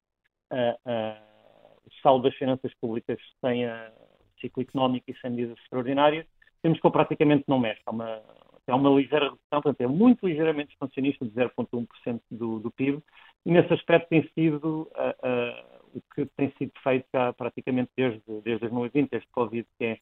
uh, 0.53 0.91
uh, 0.91 1.81
o 1.87 2.03
saldo 2.03 2.25
das 2.29 2.37
finanças 2.37 2.73
públicas 2.81 3.19
sem 3.41 3.67
a 3.67 3.93
ciclo 4.41 4.62
económico 4.62 5.11
e 5.11 5.17
sem 5.21 5.31
medidas 5.31 5.59
extraordinárias, 5.59 6.27
temos 6.62 6.81
que 6.81 6.87
ele 6.87 6.93
praticamente 6.93 7.45
não 7.47 7.59
mexe. 7.59 7.81
Há 7.85 7.91
uma, 7.91 8.23
há 8.67 8.77
uma 8.77 8.91
ligeira 8.91 9.27
redução, 9.27 9.62
portanto, 9.62 9.81
é 9.81 9.87
muito 9.87 10.27
ligeiramente 10.27 10.73
expansionista, 10.73 11.25
de 11.25 11.33
0,1% 11.33 12.21
do, 12.31 12.59
do 12.59 12.71
PIB, 12.71 13.03
e 13.45 13.53
nesse 13.53 13.73
aspecto 13.73 14.09
tem 14.09 14.29
sido 14.35 14.91
uh, 14.95 15.81
o 15.95 16.01
que 16.15 16.27
tem 16.37 16.53
sido 16.59 16.73
feito 16.83 17.07
já 17.12 17.33
praticamente 17.33 17.91
desde, 17.97 18.23
desde 18.43 18.61
2020, 18.61 19.11
desde 19.11 19.29
Covid, 19.29 19.67
que 19.79 19.85
é 19.85 19.99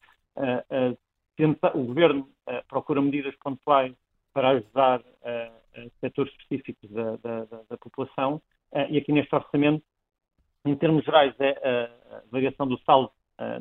tenta, 1.39 1.71
o 1.77 1.85
governo 1.85 2.29
uh, 2.47 2.67
procura 2.67 3.01
medidas 3.01 3.33
pontuais 3.37 3.95
para 4.33 4.49
ajudar 4.49 4.99
uh, 4.99 5.89
setores 6.01 6.33
específicos 6.33 6.91
da, 6.91 7.15
da, 7.15 7.45
da 7.69 7.77
população 7.77 8.41
e 8.91 8.99
aqui 8.99 9.11
neste 9.11 9.33
orçamento, 9.33 9.83
em 10.63 10.75
termos 10.75 11.03
gerais, 11.03 11.33
é, 11.39 11.89
a 12.11 12.21
variação 12.31 12.67
do 12.67 12.77
saldo 12.81 13.09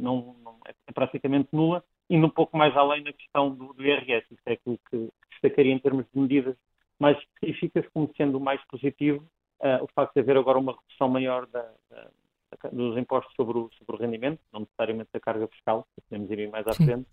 não, 0.01 0.37
não, 0.45 0.59
é 0.67 0.93
praticamente 0.93 1.49
nula, 1.51 1.83
indo 2.11 2.27
um 2.27 2.31
pouco 2.31 2.59
mais 2.59 2.77
além 2.77 3.03
na 3.03 3.13
questão 3.15 3.55
do, 3.55 3.73
do 3.73 3.83
IRS. 3.83 4.27
Isso 4.31 4.43
é 4.45 4.53
aquilo 4.53 4.79
que 4.91 5.09
destacaria 5.31 5.73
em 5.73 5.79
termos 5.79 6.05
de 6.13 6.21
medidas 6.21 6.57
mais 6.99 7.17
específicas, 7.19 7.87
como 7.95 8.13
sendo 8.19 8.39
mais 8.39 8.63
positivo 8.67 9.25
uh, 9.61 9.83
o 9.83 9.89
facto 9.95 10.15
de 10.15 10.21
haver 10.21 10.37
agora 10.37 10.59
uma 10.59 10.73
redução 10.73 11.09
maior 11.09 11.47
da, 11.47 11.71
da, 11.91 12.71
dos 12.71 12.97
impostos 12.97 13.33
sobre 13.35 13.59
o, 13.59 13.71
sobre 13.79 13.97
o 13.97 13.99
rendimento, 13.99 14.41
não 14.53 14.61
necessariamente 14.61 15.11
da 15.13 15.21
carga 15.21 15.47
fiscal, 15.49 15.87
podemos 16.09 16.31
ir 16.31 16.51
mais 16.51 16.67
à 16.67 16.73
frente, 16.75 17.07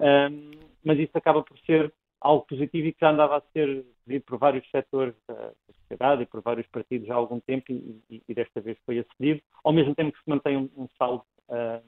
um, 0.00 0.50
mas 0.84 0.98
isso 0.98 1.12
acaba 1.14 1.42
por 1.42 1.58
ser 1.60 1.92
algo 2.20 2.44
positivo 2.46 2.88
e 2.88 2.92
que 2.92 3.00
já 3.00 3.10
andava 3.10 3.38
a 3.38 3.42
ser 3.52 3.84
pedido 4.04 4.24
por 4.24 4.38
vários 4.38 4.68
setores 4.70 5.14
da 5.26 5.52
sociedade 5.72 6.22
e 6.22 6.26
por 6.26 6.42
vários 6.42 6.66
partidos 6.68 7.10
há 7.10 7.14
algum 7.14 7.40
tempo 7.40 7.72
e, 7.72 8.02
e, 8.10 8.22
e 8.28 8.34
desta 8.34 8.60
vez 8.60 8.78
foi 8.84 8.98
acedido, 8.98 9.40
ao 9.64 9.72
mesmo 9.72 9.94
tempo 9.94 10.12
que 10.12 10.22
se 10.22 10.28
mantém 10.28 10.56
um, 10.56 10.68
um 10.76 10.88
saldo 10.98 11.24
uh, 11.48 11.82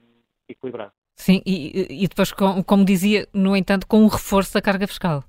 equilibrado. 0.47 0.91
Sim, 1.15 1.41
e, 1.45 2.03
e 2.03 2.07
depois, 2.07 2.31
com, 2.31 2.63
como 2.63 2.83
dizia, 2.83 3.27
no 3.33 3.55
entanto, 3.55 3.87
com 3.87 3.97
um 3.97 4.07
reforço 4.07 4.53
da 4.53 4.61
carga 4.61 4.87
fiscal. 4.87 5.23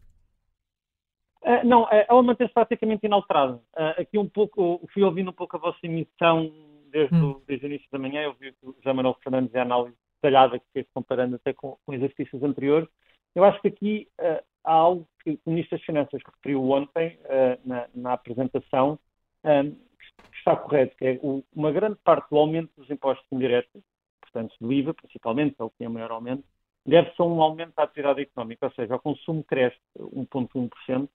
Uh, 1.43 1.67
não, 1.67 1.83
uh, 1.83 1.89
ela 2.09 2.23
mantém-se 2.23 2.55
praticamente 2.55 3.05
inalterada. 3.05 3.57
Uh, 3.77 4.01
aqui 4.01 4.19
um 4.19 4.29
pouco, 4.29 4.81
fui 4.93 5.03
ouvindo 5.03 5.31
um 5.31 5.35
pouco 5.35 5.57
a 5.57 5.61
vossa 5.61 5.79
emissão 5.83 6.51
desde, 6.91 7.15
hum. 7.15 7.33
o, 7.33 7.43
desde 7.47 7.67
o 7.67 7.69
início 7.69 7.89
da 7.93 7.99
manhã, 7.99 8.23
eu 8.23 8.35
vi 8.35 8.53
que 8.53 8.67
o 8.67 8.75
José 8.79 8.93
Manuel 8.93 9.17
Fernandes 9.23 9.53
e 9.53 9.59
a 9.59 9.63
análise 9.63 9.97
detalhada 10.25 10.59
que 10.59 10.67
fez 10.73 10.87
comparando 10.95 11.37
até 11.37 11.53
com, 11.53 11.77
com 11.85 11.93
exercícios 11.93 12.43
anteriores. 12.43 12.89
Eu 13.35 13.45
acho 13.45 13.61
que 13.61 13.69
aqui 13.69 14.09
uh, 14.21 14.43
há 14.65 14.73
algo 14.73 15.07
que 15.23 15.39
o 15.45 15.51
Ministro 15.51 15.77
das 15.77 15.85
Finanças 15.85 16.21
referiu 16.25 16.71
ontem 16.71 17.19
uh, 17.25 17.69
na, 17.69 17.89
na, 17.95 18.13
apresentação 18.15 18.99
um, 19.45 19.49
ehm, 19.49 19.71
que 19.71 20.39
está 20.39 20.57
correto, 20.57 20.97
que 20.97 21.05
é 21.05 21.21
o, 21.23 21.45
uma 21.55 21.71
grande 21.73 21.97
parte 22.03 22.29
do 22.31 22.39
aumento 22.39 22.71
dos 22.77 22.89
impostos 22.91 23.27
indiretos, 23.31 23.83
portanto 24.21 24.55
do 24.61 24.73
IVA 24.73 24.95
principalmente, 24.95 25.57
é 25.59 25.65
o 25.65 25.71
que 25.71 25.79
tem 25.79 25.89
maior 25.89 26.13
aumento, 26.13 26.45
deve-se 26.87 27.21
a 27.21 27.25
um 27.25 27.43
aumento 27.43 27.75
da 27.75 27.83
atividade 27.83 28.23
económica, 28.23 28.67
ou 28.67 28.73
seja, 28.73 28.95
o 28.95 29.01
consumo 29.01 29.45
cresce 29.45 29.79
1,1%, 29.99 31.09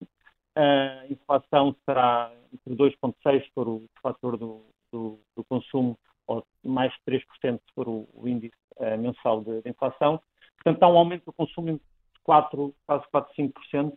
a 0.56 1.06
inflação 1.10 1.76
será 1.86 2.31
entre 2.53 2.76
2,6% 2.76 3.44
se 3.44 3.52
for 3.53 3.68
o 3.68 3.86
fator 4.02 4.38
do, 4.38 4.65
do, 4.91 5.19
do 5.36 5.44
consumo 5.45 5.98
ou 6.27 6.45
mais 6.64 6.91
de 6.91 7.19
3% 7.19 7.23
se 7.41 7.73
for 7.73 7.88
o, 7.88 8.07
o 8.14 8.27
índice 8.27 8.59
mensal 8.97 9.41
de, 9.41 9.61
de, 9.61 9.69
inflação. 9.69 10.22
Portanto, 10.61 10.84
há 10.84 10.88
um 10.89 10.97
aumento 10.97 11.26
do 11.26 11.34
consumo 11.34 11.73
de 11.73 11.81
4, 12.23 12.73
quase 12.85 13.06
4, 13.11 13.34
5%. 13.35 13.93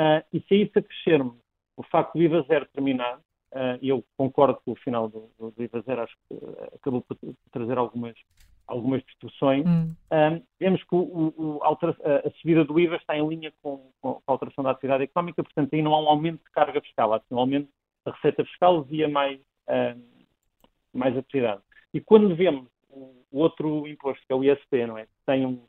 Uh, 0.00 0.24
e 0.32 0.40
se 0.40 0.54
a 0.54 0.56
isso 0.56 0.78
acrescermos 0.78 1.36
o 1.76 1.82
facto 1.82 2.14
do 2.14 2.22
IVA 2.22 2.42
zero 2.42 2.66
terminar, 2.72 3.18
uh, 3.18 3.78
e 3.80 3.88
eu 3.88 4.04
concordo 4.16 4.60
com 4.64 4.72
o 4.72 4.76
final 4.76 5.08
do, 5.08 5.30
do, 5.38 5.50
do 5.50 5.62
IVA 5.62 5.80
zero, 5.82 6.02
acho 6.02 6.14
que 6.28 6.36
acabou 6.74 7.02
por 7.02 7.16
trazer 7.50 7.76
algumas, 7.76 8.14
algumas 8.66 9.02
distorções, 9.02 9.64
hum. 9.66 9.94
vemos 10.58 10.82
que 10.84 10.94
o, 10.94 11.34
o, 11.36 11.60
a, 11.62 11.72
a, 11.72 12.30
subida 12.40 12.64
do 12.64 12.78
IVA 12.78 12.96
está 12.96 13.16
em 13.16 13.26
linha 13.26 13.52
com, 13.62 13.90
com, 14.00 14.22
a 14.26 14.32
alteração 14.32 14.62
da 14.62 14.70
atividade 14.70 15.04
económica, 15.04 15.42
portanto 15.42 15.74
aí 15.74 15.82
não 15.82 15.94
há 15.94 16.00
um 16.00 16.08
aumento 16.08 16.44
de 16.44 16.50
carga 16.52 16.80
fiscal, 16.80 17.12
há 17.12 17.20
um 17.30 17.38
aumento 17.38 17.68
da 18.04 18.12
receita 18.12 18.44
fiscal 18.44 18.82
via 18.82 19.08
mais, 19.08 19.40
mais 20.94 21.16
atividade. 21.16 21.62
E 21.92 22.00
quando 22.00 22.34
vemos 22.34 22.69
o 22.92 23.38
outro 23.38 23.86
imposto, 23.86 24.24
que 24.26 24.32
é 24.32 24.36
o 24.36 24.44
ISP, 24.44 24.86
não 24.86 24.98
é? 24.98 25.06
Tem 25.26 25.46
um, 25.46 25.64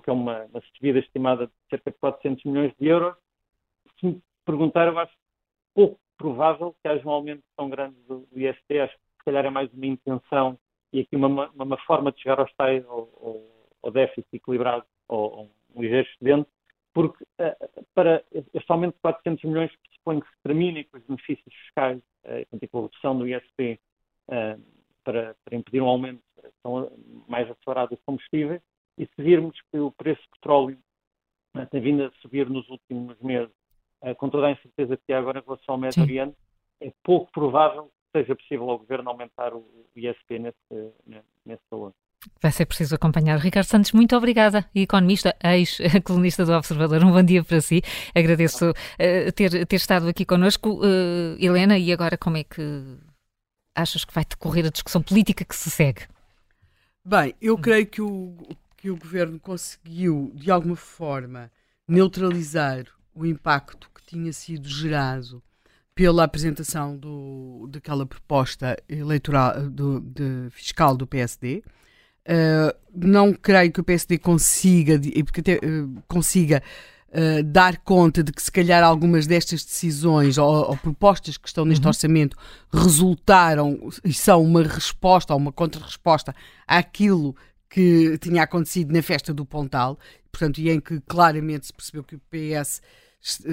que 0.00 0.10
é 0.10 0.12
uma, 0.12 0.44
uma 0.44 0.60
subida 0.74 0.98
estimada 0.98 1.46
de 1.46 1.52
cerca 1.68 1.90
de 1.90 1.98
400 1.98 2.44
milhões 2.44 2.72
de 2.78 2.86
euros, 2.86 3.16
se 3.98 4.06
me 4.06 4.22
perguntar, 4.44 4.88
eu 4.88 4.98
acho 4.98 5.12
pouco 5.74 6.00
provável 6.16 6.74
que 6.82 6.88
haja 6.88 7.06
um 7.06 7.10
aumento 7.10 7.42
tão 7.56 7.70
grande 7.70 7.96
do, 8.06 8.26
do 8.30 8.40
IST. 8.40 8.78
Acho 8.78 8.94
que 8.94 9.00
se 9.18 9.24
calhar 9.24 9.44
é 9.44 9.50
mais 9.50 9.72
uma 9.72 9.86
intenção 9.86 10.58
e 10.92 11.00
aqui 11.00 11.16
uma, 11.16 11.50
uma, 11.50 11.76
forma 11.78 12.10
de 12.10 12.20
chegar 12.20 12.40
aos 12.40 12.52
tais, 12.54 12.84
ao, 12.86 13.42
ao, 13.82 13.90
déficit 13.90 14.26
equilibrado, 14.32 14.84
ou 15.08 15.48
um 15.74 15.80
ligeiro 15.80 16.08
excedente, 16.08 16.48
porque 16.92 17.22
uh, 17.22 17.84
para 17.94 18.24
este 18.32 18.70
aumento 18.72 18.94
de 18.94 19.00
400 19.00 19.44
milhões 19.44 19.72
pressupõe 19.76 20.20
que 20.20 20.26
se 20.26 20.42
termine 20.42 20.84
com 20.84 20.98
os 20.98 21.04
benefícios 21.04 21.54
fiscais, 21.54 21.98
uh, 22.24 22.68
com 22.68 22.78
a 22.78 22.82
redução 22.82 23.18
do 23.18 23.28
ISP, 23.28 23.80
uh, 24.28 24.60
para, 25.04 25.36
para, 25.44 25.56
impedir 25.56 25.80
um 25.80 25.88
aumento 25.88 26.20
tão 26.62 26.90
mais 27.28 27.50
acelerado 27.50 27.90
dos 27.90 28.00
combustíveis, 28.04 28.60
e 28.98 29.06
se 29.06 29.22
virmos 29.22 29.56
que 29.70 29.78
o 29.78 29.90
preço 29.92 30.20
do 30.22 30.30
petróleo 30.40 30.78
uh, 31.56 31.66
tem 31.66 31.80
vindo 31.80 32.04
a 32.04 32.10
subir 32.20 32.48
nos 32.48 32.68
últimos 32.68 33.18
meses, 33.20 33.52
uh, 34.02 34.14
com 34.16 34.28
toda 34.28 34.46
a 34.46 34.52
incerteza 34.52 34.96
que 34.96 35.12
há 35.12 35.18
agora 35.18 35.40
em 35.40 35.44
relação 35.44 35.74
ao 35.74 35.78
Médio 35.78 36.02
Oriente, 36.02 36.36
é 36.80 36.92
pouco 37.02 37.30
provável 37.32 37.84
que 37.84 38.18
seja 38.18 38.34
possível 38.34 38.70
ao 38.70 38.78
Governo 38.78 39.10
aumentar 39.10 39.54
o 39.54 39.64
ISP 39.94 40.38
nesse, 40.38 40.92
nesse 41.44 41.62
valor. 41.70 41.92
Vai 42.42 42.52
ser 42.52 42.66
preciso 42.66 42.94
acompanhar. 42.94 43.38
Ricardo 43.38 43.66
Santos, 43.66 43.92
muito 43.92 44.14
obrigada. 44.14 44.68
economista, 44.74 45.34
ex-colunista 45.42 46.44
do 46.44 46.52
Observador, 46.52 47.02
um 47.02 47.12
bom 47.12 47.22
dia 47.22 47.42
para 47.42 47.60
si. 47.60 47.80
Agradeço 48.14 48.70
uh, 48.70 49.32
ter, 49.34 49.66
ter 49.66 49.76
estado 49.76 50.08
aqui 50.08 50.26
connosco. 50.26 50.80
Uh, 50.80 51.36
Helena, 51.38 51.78
e 51.78 51.92
agora 51.92 52.18
como 52.18 52.36
é 52.36 52.44
que 52.44 52.62
achas 53.74 54.04
que 54.04 54.12
vai 54.12 54.24
decorrer 54.24 54.66
a 54.66 54.70
discussão 54.70 55.02
política 55.02 55.44
que 55.44 55.56
se 55.56 55.70
segue? 55.70 56.06
Bem, 57.04 57.34
eu 57.40 57.56
creio 57.56 57.86
que 57.86 58.02
o, 58.02 58.36
que 58.76 58.90
o 58.90 58.96
governo 58.96 59.40
conseguiu, 59.40 60.30
de 60.34 60.50
alguma 60.50 60.76
forma, 60.76 61.50
neutralizar 61.88 62.84
o 63.14 63.24
impacto 63.24 63.90
que 63.94 64.02
tinha 64.04 64.32
sido 64.32 64.68
gerado 64.68 65.42
pela 65.94 66.24
apresentação 66.24 66.96
do, 66.96 67.68
daquela 67.70 68.06
proposta 68.06 68.76
eleitoral 68.88 69.68
do, 69.68 70.00
de, 70.00 70.48
fiscal 70.50 70.96
do 70.96 71.06
PSD. 71.06 71.62
Uh, 72.26 72.74
não 72.94 73.32
creio 73.32 73.72
que 73.72 73.80
o 73.80 73.84
PSD 73.84 74.18
consiga, 74.18 74.96
uh, 74.96 76.02
consiga 76.06 76.62
uh, 77.10 77.42
dar 77.44 77.78
conta 77.78 78.22
de 78.22 78.32
que 78.32 78.42
se 78.42 78.50
calhar 78.50 78.82
algumas 78.82 79.26
destas 79.26 79.64
decisões 79.64 80.38
ou, 80.38 80.70
ou 80.70 80.76
propostas 80.76 81.36
que 81.36 81.48
estão 81.48 81.64
neste 81.64 81.82
uhum. 81.84 81.88
orçamento 81.88 82.36
resultaram 82.72 83.90
e 84.04 84.12
são 84.12 84.42
uma 84.42 84.62
resposta 84.62 85.32
ou 85.32 85.38
uma 85.38 85.52
contra-resposta 85.52 86.34
àquilo 86.66 87.34
que 87.68 88.18
tinha 88.18 88.42
acontecido 88.42 88.92
na 88.92 89.00
festa 89.00 89.32
do 89.32 89.46
Pontal, 89.46 89.96
portanto, 90.32 90.58
e 90.58 90.70
em 90.70 90.80
que 90.80 91.00
claramente 91.02 91.66
se 91.66 91.72
percebeu 91.72 92.02
que 92.02 92.16
o 92.16 92.20
PS 92.30 92.82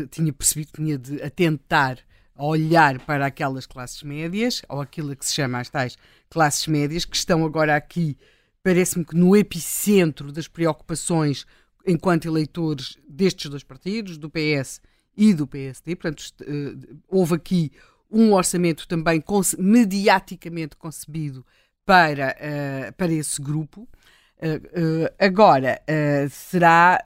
tinha 0.09 0.33
percebido 0.33 0.71
que 0.71 0.81
tinha 0.81 0.97
de 0.97 1.21
atentar 1.21 1.99
a 2.35 2.45
olhar 2.45 2.99
para 2.99 3.25
aquelas 3.25 3.65
classes 3.65 4.01
médias, 4.03 4.61
ou 4.69 4.79
aquilo 4.79 5.15
que 5.15 5.25
se 5.25 5.33
chama 5.33 5.59
as 5.59 5.69
tais 5.69 5.97
classes 6.29 6.67
médias, 6.67 7.05
que 7.05 7.15
estão 7.15 7.45
agora 7.45 7.75
aqui, 7.75 8.17
parece-me 8.63 9.05
que 9.05 9.15
no 9.15 9.35
epicentro 9.35 10.31
das 10.31 10.47
preocupações 10.47 11.45
enquanto 11.87 12.25
eleitores 12.27 12.97
destes 13.07 13.49
dois 13.49 13.63
partidos, 13.63 14.17
do 14.17 14.29
PS 14.29 14.81
e 15.15 15.33
do 15.33 15.47
PSD. 15.47 15.95
Portanto, 15.95 16.33
eh, 16.41 16.95
houve 17.07 17.35
aqui 17.35 17.71
um 18.11 18.33
orçamento 18.33 18.87
também 18.87 19.23
mediaticamente 19.57 20.75
concebido 20.75 21.45
para, 21.85 22.35
uh, 22.37 22.93
para 22.93 23.11
esse 23.11 23.41
grupo. 23.41 23.87
Uh, 24.37 25.05
uh, 25.05 25.15
agora, 25.17 25.81
será. 26.29 27.01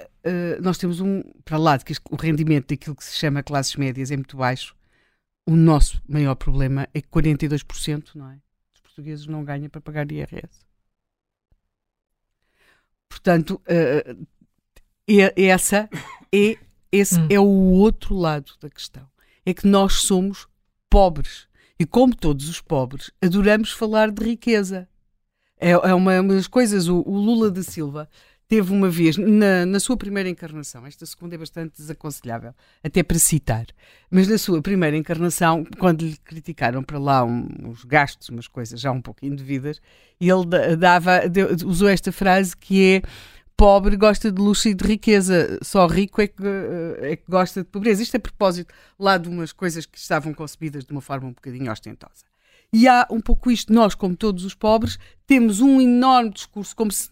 nós 0.61 0.77
temos 0.77 0.99
um. 0.99 1.21
Para 1.45 1.57
lá 1.57 1.77
de 1.77 1.85
que 1.85 1.93
o 2.09 2.15
rendimento 2.15 2.69
daquilo 2.69 2.95
que 2.95 3.03
se 3.03 3.15
chama 3.15 3.43
classes 3.43 3.75
médias 3.75 4.11
é 4.11 4.15
muito 4.17 4.37
baixo, 4.37 4.75
o 5.45 5.55
nosso 5.55 6.01
maior 6.07 6.35
problema 6.35 6.87
é 6.93 7.01
que 7.01 7.07
42% 7.07 8.15
não 8.15 8.29
é? 8.29 8.37
dos 8.71 8.81
portugueses 8.81 9.27
não 9.27 9.43
ganham 9.43 9.69
para 9.69 9.81
pagar 9.81 10.11
IRS. 10.11 10.65
Portanto, 13.07 13.61
essa 15.19 15.89
é, 16.33 16.57
esse 16.91 17.19
hum. 17.19 17.27
é 17.29 17.39
o 17.39 17.45
outro 17.45 18.15
lado 18.15 18.51
da 18.61 18.69
questão. 18.69 19.03
É 19.45 19.53
que 19.53 19.67
nós 19.67 19.93
somos 20.01 20.47
pobres. 20.89 21.47
E 21.79 21.85
como 21.85 22.15
todos 22.15 22.47
os 22.47 22.61
pobres, 22.61 23.09
adoramos 23.21 23.71
falar 23.71 24.11
de 24.11 24.23
riqueza. 24.23 24.87
É, 25.59 25.71
é 25.71 25.93
uma, 25.93 26.19
uma 26.19 26.33
das 26.35 26.47
coisas, 26.47 26.87
o, 26.87 27.01
o, 27.01 27.17
Lula 27.17 27.49
da 27.49 27.63
Silva 27.63 28.09
teve 28.47 28.73
uma 28.73 28.89
vez, 28.89 29.15
na, 29.15 29.65
na 29.65 29.79
sua 29.79 29.95
primeira 29.95 30.27
encarnação, 30.27 30.85
esta 30.85 31.05
segunda 31.05 31.35
é 31.35 31.37
bastante 31.37 31.77
desaconselhável, 31.77 32.53
até 32.83 33.01
para 33.01 33.17
citar, 33.17 33.65
mas 34.09 34.27
na 34.27 34.37
sua 34.37 34.61
primeira 34.61 34.97
encarnação, 34.97 35.63
quando 35.79 36.01
lhe 36.01 36.17
criticaram 36.17 36.83
para 36.83 36.99
lá 36.99 37.23
um, 37.23 37.47
uns 37.63 37.85
gastos, 37.85 38.27
umas 38.27 38.49
coisas 38.49 38.81
já 38.81 38.91
um 38.91 39.01
pouco 39.01 39.25
indevidas, 39.25 39.79
ele 40.19 40.75
dava, 40.77 41.21
usou 41.65 41.87
esta 41.87 42.11
frase 42.11 42.57
que 42.57 42.95
é 42.95 43.01
pobre 43.61 43.95
gosta 43.95 44.31
de 44.31 44.41
luxo 44.41 44.69
e 44.69 44.73
de 44.73 44.83
riqueza, 44.83 45.59
só 45.61 45.85
rico 45.85 46.19
é 46.19 46.25
que, 46.25 46.41
eh, 46.43 47.11
é 47.11 47.15
que 47.15 47.25
gosta 47.29 47.61
de 47.61 47.67
pobreza. 47.69 48.01
Isto 48.01 48.15
é 48.15 48.17
a 48.17 48.19
propósito 48.19 48.73
lá 48.97 49.19
de 49.19 49.29
umas 49.29 49.53
coisas 49.53 49.85
que 49.85 49.99
estavam 49.99 50.33
concebidas 50.33 50.83
de 50.83 50.91
uma 50.91 50.99
forma 50.99 51.27
um 51.27 51.31
bocadinho 51.31 51.71
ostentosa. 51.71 52.25
E 52.73 52.87
há 52.87 53.05
um 53.11 53.21
pouco 53.21 53.51
isto, 53.51 53.71
nós, 53.71 53.93
como 53.93 54.15
todos 54.15 54.45
os 54.45 54.55
pobres, 54.55 54.97
temos 55.27 55.61
um 55.61 55.79
enorme 55.79 56.31
discurso, 56.31 56.75
como 56.75 56.91
se, 56.91 57.11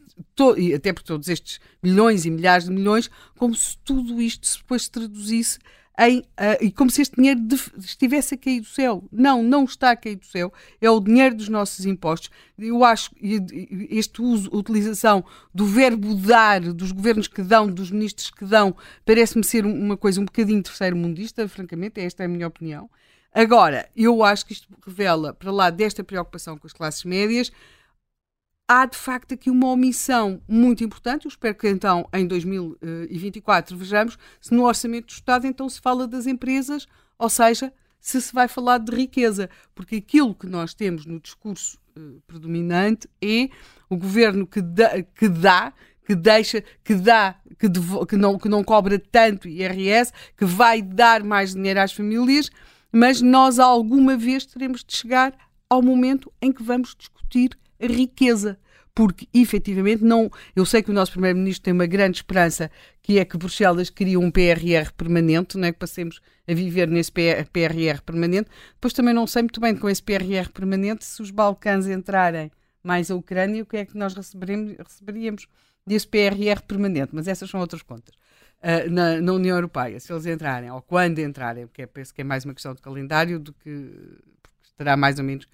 e 0.57 0.73
até 0.73 0.91
por 0.91 1.03
todos 1.03 1.27
estes 1.27 1.59
milhões 1.84 2.26
e 2.26 2.31
milhares 2.31 2.65
de 2.65 2.71
milhões, 2.71 3.11
como 3.38 3.53
se 3.53 3.77
tudo 3.84 4.19
isto 4.19 4.49
depois 4.57 4.85
se 4.85 4.89
traduzisse 4.89 5.59
em, 5.99 6.19
uh, 6.19 6.23
e 6.61 6.71
como 6.71 6.89
se 6.89 7.01
este 7.01 7.15
dinheiro 7.17 7.41
estivesse 7.77 8.35
a 8.35 8.38
cair 8.38 8.61
do 8.61 8.67
céu. 8.67 9.03
Não, 9.11 9.43
não 9.43 9.65
está 9.65 9.91
a 9.91 9.95
cair 9.95 10.15
do 10.15 10.26
céu. 10.26 10.51
É 10.80 10.89
o 10.89 10.99
dinheiro 10.99 11.35
dos 11.35 11.49
nossos 11.49 11.85
impostos. 11.85 12.30
Eu 12.57 12.84
acho 12.84 13.11
este 13.21 14.21
uso, 14.21 14.49
utilização 14.53 15.26
do 15.53 15.65
verbo 15.65 16.15
dar, 16.15 16.61
dos 16.61 16.91
governos 16.91 17.27
que 17.27 17.41
dão, 17.41 17.67
dos 17.67 17.91
ministros 17.91 18.31
que 18.31 18.45
dão, 18.45 18.76
parece-me 19.05 19.43
ser 19.43 19.65
uma 19.65 19.97
coisa 19.97 20.21
um 20.21 20.26
bocadinho 20.26 20.63
terceiro-mundista, 20.63 21.47
francamente, 21.47 21.99
esta 21.99 22.23
é 22.23 22.26
a 22.26 22.30
minha 22.30 22.47
opinião. 22.47 22.89
Agora, 23.34 23.88
eu 23.95 24.23
acho 24.23 24.45
que 24.45 24.53
isto 24.53 24.67
revela, 24.85 25.34
para 25.34 25.51
lá 25.51 25.69
desta 25.69 26.03
preocupação 26.03 26.57
com 26.57 26.65
as 26.65 26.73
classes 26.73 27.03
médias, 27.03 27.51
há 28.69 28.85
de 28.85 28.95
facto 28.95 29.33
aqui 29.33 29.49
uma 29.49 29.67
omissão 29.67 30.39
muito 30.47 30.83
importante. 30.83 31.25
Eu 31.25 31.29
espero 31.29 31.55
que 31.55 31.67
então 31.67 32.07
em 32.13 32.27
2024 32.27 33.75
vejamos 33.75 34.15
se 34.39 34.53
no 34.53 34.63
orçamento 34.63 35.07
do 35.07 35.13
Estado 35.13 35.47
então 35.47 35.67
se 35.67 35.81
fala 35.81 36.07
das 36.07 36.27
empresas, 36.27 36.87
ou 37.17 37.29
seja, 37.29 37.73
se 37.99 38.21
se 38.21 38.31
vai 38.31 38.47
falar 38.47 38.77
de 38.77 38.95
riqueza, 38.95 39.49
porque 39.73 39.95
aquilo 39.95 40.35
que 40.35 40.45
nós 40.45 40.75
temos 40.75 41.07
no 41.07 41.19
discurso 41.19 41.79
uh, 41.97 42.21
predominante 42.27 43.09
é 43.19 43.49
o 43.89 43.97
governo 43.97 44.45
que 44.45 44.61
que 45.15 45.27
dá 45.27 45.73
que 46.05 46.15
deixa, 46.15 46.63
que 46.83 46.95
dá, 46.95 47.35
que, 47.59 47.69
devo, 47.69 48.03
que, 48.03 48.17
não, 48.17 48.35
que 48.35 48.49
não 48.49 48.63
cobra 48.63 48.97
tanto 48.97 49.47
IRS, 49.47 50.11
que 50.35 50.43
vai 50.43 50.81
dar 50.81 51.23
mais 51.23 51.53
dinheiro 51.53 51.79
às 51.79 51.93
famílias, 51.93 52.49
mas 52.91 53.21
nós 53.21 53.59
alguma 53.59 54.17
vez 54.17 54.43
teremos 54.43 54.83
de 54.83 54.97
chegar 54.97 55.37
ao 55.69 55.83
momento 55.83 56.33
em 56.41 56.51
que 56.51 56.63
vamos 56.63 56.95
discutir 56.97 57.55
riqueza. 57.88 58.57
Porque, 58.93 59.27
efetivamente, 59.34 60.03
não. 60.03 60.30
Eu 60.56 60.65
sei 60.65 60.84
que 60.84 60.91
o 60.91 60.93
nosso 60.93 61.11
Primeiro-Ministro 61.11 61.64
tem 61.64 61.73
uma 61.73 61.85
grande 61.85 62.18
esperança, 62.18 62.69
que 63.01 63.18
é 63.19 63.26
que 63.26 63.38
Bruxelas 63.38 63.89
cria 63.89 64.19
um 64.19 64.30
PRR 64.30 64.91
permanente, 64.97 65.57
não 65.57 65.68
é? 65.68 65.72
que 65.72 65.80
passemos 65.80 66.19
a 66.47 66.53
viver 66.53 66.88
nesse 66.88 67.11
PRR 67.11 68.01
permanente. 68.06 68.49
Depois 68.73 68.93
também 68.93 69.14
não 69.14 69.26
sei 69.26 69.43
muito 69.43 69.61
bem 69.61 69.76
com 69.76 69.89
esse 69.89 70.03
PRR 70.03 70.49
permanente 70.53 71.06
se 71.06 71.22
os 71.22 71.31
Balcãs 71.31 71.88
entrarem 71.88 72.51
mais 72.84 73.11
a 73.11 73.15
Ucrânia, 73.15 73.64
o 73.64 73.65
que 73.65 73.77
é 73.77 73.85
que 73.85 73.97
nós 73.97 74.14
receberíamos 74.14 75.47
desse 75.85 76.07
PRR 76.07 76.61
permanente. 76.68 77.11
Mas 77.14 77.27
essas 77.27 77.49
são 77.49 77.60
outras 77.60 77.81
contas. 77.81 78.14
Uh, 78.61 78.91
na, 78.91 79.22
na, 79.22 79.31
União 79.31 79.56
Europeia, 79.56 79.97
se 80.01 80.11
eles 80.11 80.26
entrarem, 80.26 80.69
ou 80.69 80.81
quando 80.81 81.19
entrarem, 81.19 81.65
porque 81.65 81.84
é, 81.84 81.85
penso 81.85 82.14
que 82.14 82.19
é 82.19 82.26
mais 82.26 82.43
uma 82.43 82.53
questão 82.53 82.73
de 82.73 82.81
calendário 82.81 83.39
do 83.39 83.53
que 83.53 83.89
estará 84.61 84.97
mais 84.97 85.18
ou 85.18 85.23
menos 85.23 85.47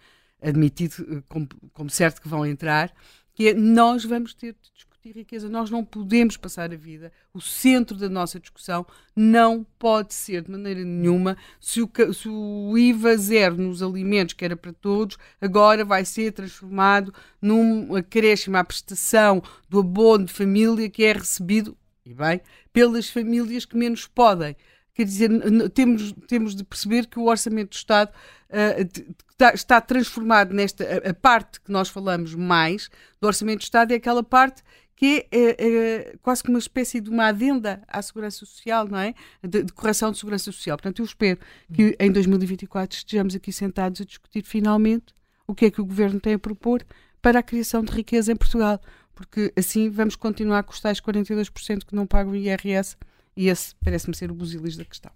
admitido 0.48 0.96
eh, 1.10 1.24
como, 1.28 1.48
como 1.74 1.90
certo 1.90 2.22
que 2.22 2.28
vão 2.28 2.46
entrar, 2.46 2.94
que 3.34 3.50
é 3.50 3.54
nós 3.54 4.06
vamos 4.06 4.34
ter 4.34 4.54
de 4.54 4.72
discutir 4.74 5.12
riqueza. 5.14 5.50
Nós 5.50 5.70
não 5.70 5.84
podemos 5.84 6.38
passar 6.38 6.72
a 6.72 6.78
vida. 6.78 7.12
O 7.34 7.42
centro 7.42 7.98
da 7.98 8.10
nossa 8.10 8.40
discussão 8.40 8.86
não 9.16 9.66
pode 9.78 10.14
ser 10.14 10.44
de 10.44 10.52
maneira 10.52 10.84
nenhuma 10.84 11.38
se 11.60 11.82
o, 11.82 11.90
se 12.14 12.30
o 12.30 12.78
IVA 12.78 13.18
zero 13.18 13.58
nos 13.58 13.84
alimentos, 13.84 14.34
que 14.34 14.46
era 14.46 14.56
para 14.56 14.74
todos, 14.74 15.18
agora 15.40 15.84
vai 15.84 16.06
ser 16.06 16.32
transformado 16.32 17.14
num 17.42 17.96
acréscimo 17.96 18.58
à 18.58 18.64
prestação 18.64 19.44
do 19.70 19.80
abono 19.80 20.26
de 20.26 20.34
família 20.34 20.90
que 20.90 21.04
é 21.04 21.14
recebido, 21.14 21.78
e 22.06 22.14
bem, 22.14 22.42
pelas 22.72 23.10
famílias 23.10 23.66
que 23.66 23.76
menos 23.78 24.08
podem. 24.08 24.56
Quer 24.94 25.04
dizer, 25.04 25.30
temos, 25.74 26.14
temos 26.26 26.56
de 26.56 26.64
perceber 26.64 27.08
que 27.08 27.20
o 27.20 27.26
Orçamento 27.26 27.72
do 27.72 27.76
Estado 27.76 28.14
uh, 28.50 29.54
está 29.54 29.82
transformado 29.82 30.54
nesta. 30.54 30.84
A, 30.84 31.10
a, 31.10 31.14
parte 31.14 31.62
que 31.62 31.72
nós 31.72 31.90
falamos 31.90 32.34
mais 32.36 32.90
do 33.20 33.28
Orçamento 33.28 33.60
do 33.60 33.64
Estado 33.64 33.92
é 33.92 33.96
aquela 33.96 34.24
parte 34.24 34.64
que 34.96 35.28
é, 35.30 35.56
é, 35.60 36.18
quase 36.22 36.42
que 36.42 36.50
uma 36.50 36.60
espécie 36.60 37.02
de 37.02 37.10
uma 37.10 37.26
adenda 37.26 37.82
à 37.88 38.02
segurança 38.02 38.40
social, 38.40 38.88
não 38.88 38.98
é? 38.98 39.14
De, 39.44 39.64
de, 39.64 39.74
correção 39.74 40.12
de 40.12 40.18
segurança 40.18 40.46
social. 40.46 40.78
Portanto, 40.78 41.00
eu 41.00 41.06
espero 41.06 41.38
que 41.74 41.96
em 42.00 42.12
2024 42.12 42.98
estejamos 42.98 43.36
aqui 43.36 43.52
sentados 43.52 44.00
a 44.00 44.06
discutir 44.06 44.44
finalmente 44.44 45.14
o 45.46 45.54
que 45.54 45.66
é 45.66 45.72
que 45.72 45.82
o 45.82 45.86
governo 45.86 46.20
tem 46.20 46.36
a 46.36 46.40
propor 46.40 46.86
para 47.22 47.40
a 47.40 47.44
criação 47.44 47.84
de 47.84 47.92
riqueza 47.92 48.32
em 48.32 48.36
Portugal, 48.36 48.80
porque 49.14 49.52
assim 49.58 49.90
vamos 49.90 50.16
continuar 50.16 50.64
com 50.64 50.72
os 50.72 50.80
tais 50.80 51.02
42% 51.02 51.86
que 51.86 51.96
não 51.96 52.08
pagam 52.08 52.32
o 52.32 52.36
IRS 52.36 52.96
e 53.36 53.50
esse 53.50 53.76
parece-me 53.84 54.16
ser 54.16 54.32
o 54.32 54.36
busilis 54.36 54.78
da 54.78 54.86
questão. 54.86 55.12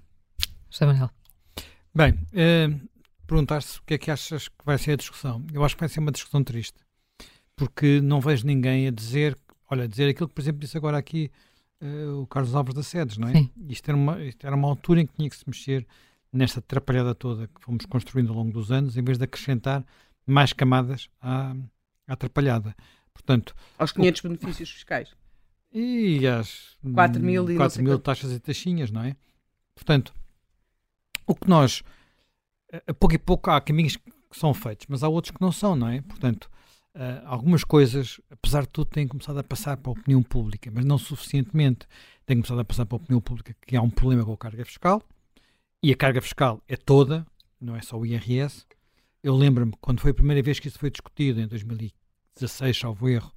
José 0.69 0.85
Manuel. 0.85 1.09
Bem, 1.95 2.19
eh, 2.33 2.69
perguntar-se 3.29 3.77
o 3.77 3.83
que 3.83 3.93
é 3.93 3.97
que 3.97 4.09
achas 4.09 4.47
que 4.47 4.65
vai 4.65 4.77
ser 4.79 4.93
a 4.93 4.95
discussão. 4.95 5.45
Eu 5.53 5.63
acho 5.63 5.75
que 5.75 5.79
vai 5.79 5.89
ser 5.89 5.99
uma 5.99 6.11
discussão 6.11 6.43
triste, 6.43 6.79
porque 7.55 8.01
não 8.01 8.19
vejo 8.19 8.45
ninguém 8.45 8.87
a 8.87 8.91
dizer, 8.91 9.37
olha, 9.69 9.87
dizer 9.87 10.09
aquilo 10.09 10.27
que, 10.27 10.33
por 10.33 10.41
exemplo, 10.41 10.59
disse 10.59 10.75
agora 10.75 10.97
aqui 10.97 11.31
uh, 11.81 12.21
o 12.21 12.27
Carlos 12.27 12.55
Alves 12.55 12.73
da 12.73 12.81
Sedes, 12.81 13.17
não 13.17 13.27
é? 13.27 13.33
Sim. 13.33 13.51
Isto 13.69 13.89
era, 13.89 13.97
uma, 13.97 14.23
isto 14.23 14.47
era 14.47 14.55
uma 14.55 14.67
altura 14.67 15.01
em 15.01 15.05
que 15.05 15.13
tinha 15.13 15.29
que 15.29 15.37
se 15.37 15.43
mexer 15.47 15.85
nesta 16.33 16.59
atrapalhada 16.59 17.13
toda 17.13 17.47
que 17.47 17.61
fomos 17.61 17.85
construindo 17.85 18.29
ao 18.29 18.35
longo 18.35 18.51
dos 18.51 18.71
anos, 18.71 18.97
em 18.97 19.03
vez 19.03 19.17
de 19.17 19.23
acrescentar 19.23 19.85
mais 20.25 20.51
camadas 20.51 21.07
à, 21.21 21.51
à 22.07 22.13
atrapalhada. 22.13 22.75
Portanto, 23.13 23.55
aos 23.77 23.91
500 23.91 24.19
o, 24.19 24.29
benefícios 24.29 24.71
fiscais. 24.71 25.15
E 25.71 26.25
às 26.25 26.77
4 26.93 27.21
mil, 27.21 27.45
4 27.55 27.83
mil 27.83 27.99
taxas 27.99 28.31
e 28.31 28.39
taxinhas, 28.39 28.89
não 28.89 29.03
é? 29.03 29.15
Portanto, 29.75 30.13
o 31.27 31.35
que 31.35 31.47
nós, 31.47 31.83
a 32.87 32.93
pouco 32.93 33.15
e 33.15 33.17
pouco, 33.17 33.49
há 33.49 33.59
caminhos 33.59 33.95
que 33.95 34.11
são 34.31 34.53
feitos, 34.53 34.85
mas 34.89 35.03
há 35.03 35.09
outros 35.09 35.31
que 35.31 35.41
não 35.41 35.51
são, 35.51 35.75
não 35.75 35.87
é? 35.87 36.01
Portanto, 36.01 36.49
uh, 36.95 37.25
algumas 37.25 37.63
coisas, 37.63 38.21
apesar 38.29 38.61
de 38.61 38.69
tudo, 38.69 38.87
têm 38.87 39.07
começado 39.07 39.39
a 39.39 39.43
passar 39.43 39.77
para 39.77 39.91
a 39.91 39.93
opinião 39.93 40.21
pública, 40.21 40.71
mas 40.73 40.85
não 40.85 40.97
suficientemente. 40.97 41.87
Têm 42.25 42.37
começado 42.37 42.59
a 42.59 42.65
passar 42.65 42.85
para 42.85 42.95
a 42.95 43.01
opinião 43.01 43.21
pública 43.21 43.55
que 43.65 43.75
há 43.75 43.81
um 43.81 43.89
problema 43.89 44.23
com 44.23 44.33
a 44.33 44.37
carga 44.37 44.63
fiscal, 44.63 45.01
e 45.81 45.91
a 45.91 45.95
carga 45.95 46.21
fiscal 46.21 46.61
é 46.67 46.75
toda, 46.75 47.25
não 47.59 47.75
é 47.75 47.81
só 47.81 47.97
o 47.97 48.05
IRS. 48.05 48.65
Eu 49.23 49.35
lembro-me, 49.35 49.73
quando 49.81 49.99
foi 49.99 50.11
a 50.11 50.13
primeira 50.13 50.41
vez 50.41 50.59
que 50.59 50.67
isso 50.67 50.77
foi 50.77 50.91
discutido, 50.91 51.41
em 51.41 51.47
2016, 51.47 52.77
salvo 52.77 53.09
erro, 53.09 53.31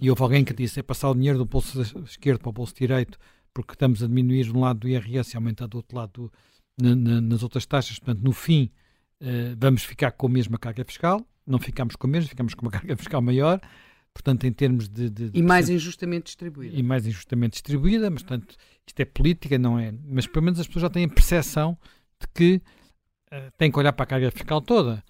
e 0.00 0.10
houve 0.10 0.22
alguém 0.22 0.44
que 0.44 0.52
disse 0.52 0.80
é 0.80 0.82
passar 0.82 1.10
o 1.10 1.14
dinheiro 1.14 1.38
do 1.38 1.44
bolso 1.44 1.80
esquerdo 2.04 2.40
para 2.40 2.48
o 2.48 2.52
bolso 2.52 2.74
direito, 2.74 3.18
porque 3.52 3.74
estamos 3.74 4.02
a 4.02 4.06
diminuir 4.06 4.44
de 4.44 4.52
um 4.52 4.60
lado 4.60 4.80
do 4.80 4.88
IRS 4.88 5.34
e 5.34 5.36
aumentar 5.36 5.66
do 5.66 5.76
outro 5.76 5.96
lado 5.96 6.12
do, 6.12 6.32
na, 6.78 6.94
na, 6.94 7.20
nas 7.20 7.42
outras 7.42 7.66
taxas, 7.66 7.98
portanto, 7.98 8.22
no 8.22 8.32
fim, 8.32 8.70
uh, 9.20 9.56
vamos 9.58 9.84
ficar 9.84 10.12
com 10.12 10.26
a 10.26 10.30
mesma 10.30 10.58
carga 10.58 10.84
fiscal, 10.84 11.24
não 11.46 11.58
ficamos 11.58 11.96
com 11.96 12.06
a 12.06 12.10
mesma, 12.10 12.28
ficamos 12.28 12.54
com 12.54 12.62
uma 12.62 12.70
carga 12.72 12.96
fiscal 12.96 13.22
maior, 13.22 13.60
portanto, 14.12 14.44
em 14.44 14.52
termos 14.52 14.88
de. 14.88 15.10
de, 15.10 15.30
e 15.34 15.42
mais 15.42 15.68
injustamente 15.68 16.24
distribuída. 16.26 16.76
E 16.76 16.82
mais 16.82 17.06
injustamente 17.06 17.52
distribuída, 17.52 18.10
mas, 18.10 18.22
portanto, 18.22 18.56
isto 18.86 19.00
é 19.00 19.04
política, 19.04 19.58
não 19.58 19.78
é? 19.78 19.92
Mas 20.04 20.26
pelo 20.26 20.44
menos 20.44 20.60
as 20.60 20.66
pessoas 20.66 20.82
já 20.82 20.90
têm 20.90 21.04
a 21.04 21.08
percepção 21.08 21.76
de 22.20 22.28
que 22.34 22.62
uh, 23.32 23.50
têm 23.56 23.70
que 23.70 23.78
olhar 23.78 23.92
para 23.92 24.04
a 24.04 24.06
carga 24.06 24.30
fiscal 24.30 24.60
toda. 24.60 25.02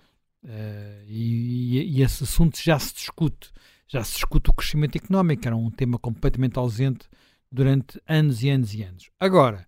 Uh, 0.42 1.04
e, 1.06 1.98
e, 1.98 2.02
esse 2.02 2.24
assunto 2.24 2.58
já 2.62 2.78
se 2.78 2.94
discute. 2.94 3.52
Já 3.86 4.02
se 4.04 4.14
discute 4.14 4.48
o 4.48 4.52
crescimento 4.52 4.96
económico, 4.96 5.42
que 5.42 5.48
era 5.48 5.56
um 5.56 5.70
tema 5.70 5.98
completamente 5.98 6.58
ausente 6.58 7.08
durante 7.50 8.00
anos 8.06 8.42
e 8.42 8.48
anos 8.48 8.72
e 8.72 8.82
anos. 8.82 9.10
Agora, 9.18 9.66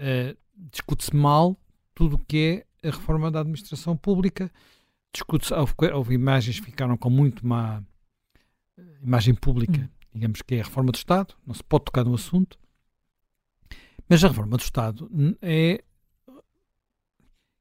uh, 0.00 0.36
discute-se 0.70 1.14
mal 1.14 1.56
tudo 1.94 2.16
o 2.16 2.18
que 2.18 2.64
é 2.82 2.88
a 2.88 2.90
reforma 2.90 3.30
da 3.30 3.40
administração 3.40 3.96
pública. 3.96 4.50
Discute-se, 5.12 5.54
houve, 5.54 5.72
houve, 5.92 6.14
imagens 6.14 6.60
que 6.60 6.66
ficaram 6.66 6.96
com 6.96 7.10
muito 7.10 7.46
má 7.46 7.82
imagem 9.02 9.34
pública, 9.34 9.80
hum. 9.80 9.88
digamos 10.14 10.42
que 10.42 10.54
é 10.54 10.60
a 10.60 10.64
reforma 10.64 10.92
do 10.92 10.96
Estado, 10.96 11.34
não 11.46 11.54
se 11.54 11.64
pode 11.64 11.86
tocar 11.86 12.04
no 12.04 12.14
assunto. 12.14 12.58
Mas 14.08 14.22
a 14.24 14.28
reforma 14.28 14.56
do 14.56 14.62
Estado 14.62 15.10
é 15.42 15.82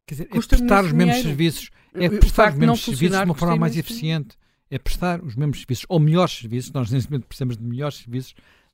quer 0.06 0.16
dizer, 0.16 0.30
é 0.32 0.42
prestar 0.42 0.86
os 0.86 0.92
mesmos 0.94 1.18
serviços, 1.18 1.70
é 1.94 2.10
prestar 2.10 2.52
os 2.54 2.58
mesmos 2.58 2.84
serviços 2.84 3.18
de 3.18 3.24
uma 3.24 3.36
forma 3.36 3.56
mais 3.58 3.76
eficiente, 3.76 4.38
é 4.70 4.80
prestar 4.80 5.22
os 5.22 5.36
mesmos 5.36 5.60
serviços, 5.60 5.86
ou 5.90 6.00
melhores 6.00 6.34
serviços, 6.34 6.72
nós 6.72 6.92
nesse 6.92 7.10
momento 7.10 7.26
precisamos 7.26 7.58
de 7.58 7.64
melhores 7.64 7.98
serviços, 7.98 8.34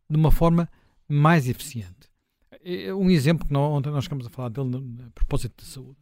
de 0.09 0.15
uma 0.15 0.31
forma 0.31 0.69
mais 1.07 1.47
eficiente. 1.47 2.12
Um 2.95 3.09
exemplo 3.09 3.47
que 3.47 3.55
ontem 3.55 3.91
nós 3.91 4.05
chegamos 4.05 4.25
a 4.25 4.29
falar 4.29 4.49
dele 4.49 4.77
a 5.05 5.11
propósito 5.11 5.63
de 5.63 5.69
saúde. 5.69 5.99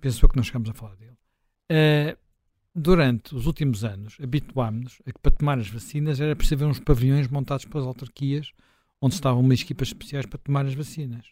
Penso 0.00 0.24
eu 0.24 0.28
que 0.28 0.36
nós 0.36 0.46
chegamos 0.46 0.68
a 0.68 0.74
falar 0.74 0.94
dele. 0.96 1.16
Uh, 1.70 2.18
durante 2.74 3.34
os 3.34 3.46
últimos 3.46 3.84
anos, 3.84 4.18
habituámos-nos 4.22 5.00
a 5.06 5.12
que 5.12 5.18
para 5.20 5.32
tomar 5.32 5.58
as 5.58 5.68
vacinas 5.68 6.20
era 6.20 6.36
preciso 6.36 6.56
haver 6.56 6.70
uns 6.70 6.80
pavilhões 6.80 7.28
montados 7.28 7.64
pelas 7.64 7.86
autarquias 7.86 8.52
onde 9.00 9.14
estavam 9.14 9.40
umas 9.40 9.60
equipas 9.60 9.88
especiais 9.88 10.26
para 10.26 10.38
tomar 10.38 10.64
as 10.64 10.74
vacinas. 10.74 11.26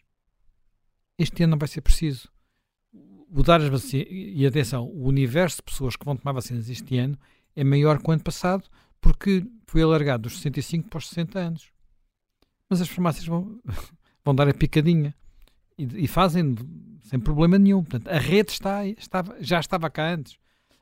Este 1.17 1.43
ano 1.43 1.51
não 1.51 1.57
vai 1.57 1.69
ser 1.69 1.81
preciso. 1.81 2.29
O 3.29 3.43
dar 3.43 3.61
as 3.61 3.69
vacinas, 3.69 4.07
e 4.09 4.45
atenção, 4.45 4.85
o 4.85 5.07
universo 5.07 5.57
de 5.57 5.63
pessoas 5.63 5.95
que 5.95 6.03
vão 6.03 6.17
tomar 6.17 6.33
vacinas 6.33 6.69
este 6.69 6.97
ano 6.97 7.17
é 7.55 7.63
maior 7.63 8.01
que 8.01 8.09
o 8.09 8.11
ano 8.11 8.23
passado 8.23 8.67
porque 8.99 9.45
foi 9.67 9.81
alargado 9.81 10.23
dos 10.23 10.35
65 10.37 10.89
para 10.89 10.97
os 10.97 11.07
60 11.07 11.39
anos 11.39 11.70
mas 12.71 12.79
as 12.79 12.87
farmácias 12.87 13.25
vão, 13.25 13.59
vão 14.23 14.33
dar 14.33 14.47
a 14.47 14.53
picadinha 14.53 15.13
e, 15.77 16.05
e, 16.05 16.07
fazem 16.07 16.55
sem 17.01 17.19
problema 17.19 17.59
nenhum. 17.59 17.83
Portanto, 17.83 18.07
a 18.07 18.17
rede 18.17 18.51
está 18.51 18.87
estava, 18.87 19.35
já 19.41 19.59
estava 19.59 19.89
cá 19.89 20.13
antes. 20.13 20.37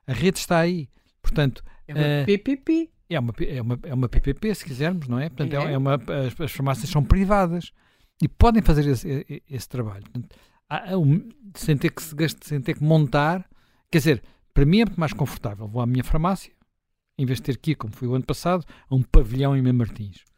A 0.06 0.14
rede 0.14 0.38
está 0.38 0.60
aí. 0.60 0.88
Portanto, 1.20 1.64
é 1.88 1.94
uma 1.94 2.02
uh, 2.02 2.26
PPP. 2.28 2.91
É 3.10 3.20
uma, 3.20 3.34
é, 3.40 3.61
uma, 3.61 3.80
é 3.82 3.94
uma 3.94 4.07
PPP, 4.07 4.53
se 4.53 4.64
quisermos, 4.64 5.07
não 5.07 5.18
é? 5.18 5.30
Portanto, 5.30 5.53
é. 5.56 5.74
é 5.74 5.78
uma, 5.78 5.95
as, 5.95 6.40
as, 6.40 6.52
farmácias 6.52 6.91
são 6.91 7.03
privadas 7.03 7.72
e 8.22 8.28
podem 8.28 8.61
fazer 8.61 8.86
esse, 8.86 9.44
esse 9.49 9.68
trabalho. 9.68 10.03
Portanto, 10.03 10.36
há, 10.70 10.95
um, 10.95 11.28
sem, 11.56 11.76
ter 11.76 11.90
que 11.90 12.03
se 12.03 12.14
gaste, 12.14 12.48
sem 12.48 12.61
ter 12.61 12.76
que 12.76 12.84
montar. 12.84 13.49
Quer 13.91 13.98
dizer, 13.98 14.24
para 14.53 14.64
mim 14.64 14.82
é 14.82 14.86
muito 14.86 14.99
mais 14.99 15.11
confortável. 15.11 15.68
Vou 15.68 15.82
à 15.82 15.88
minha 15.88 16.03
farmácia, 16.03 16.53
em 17.18 17.26
vez 17.26 17.40
de 17.40 17.44
ter 17.45 17.57
que 17.57 17.72
ir, 17.72 17.76
como 17.76 17.95
foi 17.95 18.07
o 18.07 18.14
ano 18.14 18.26
passado, 18.26 18.64
a 18.88 18.94
um 18.94 19.02
pavilhão 19.02 19.57
em 19.57 19.61
Mem 19.64 19.74
Martins 19.74 20.28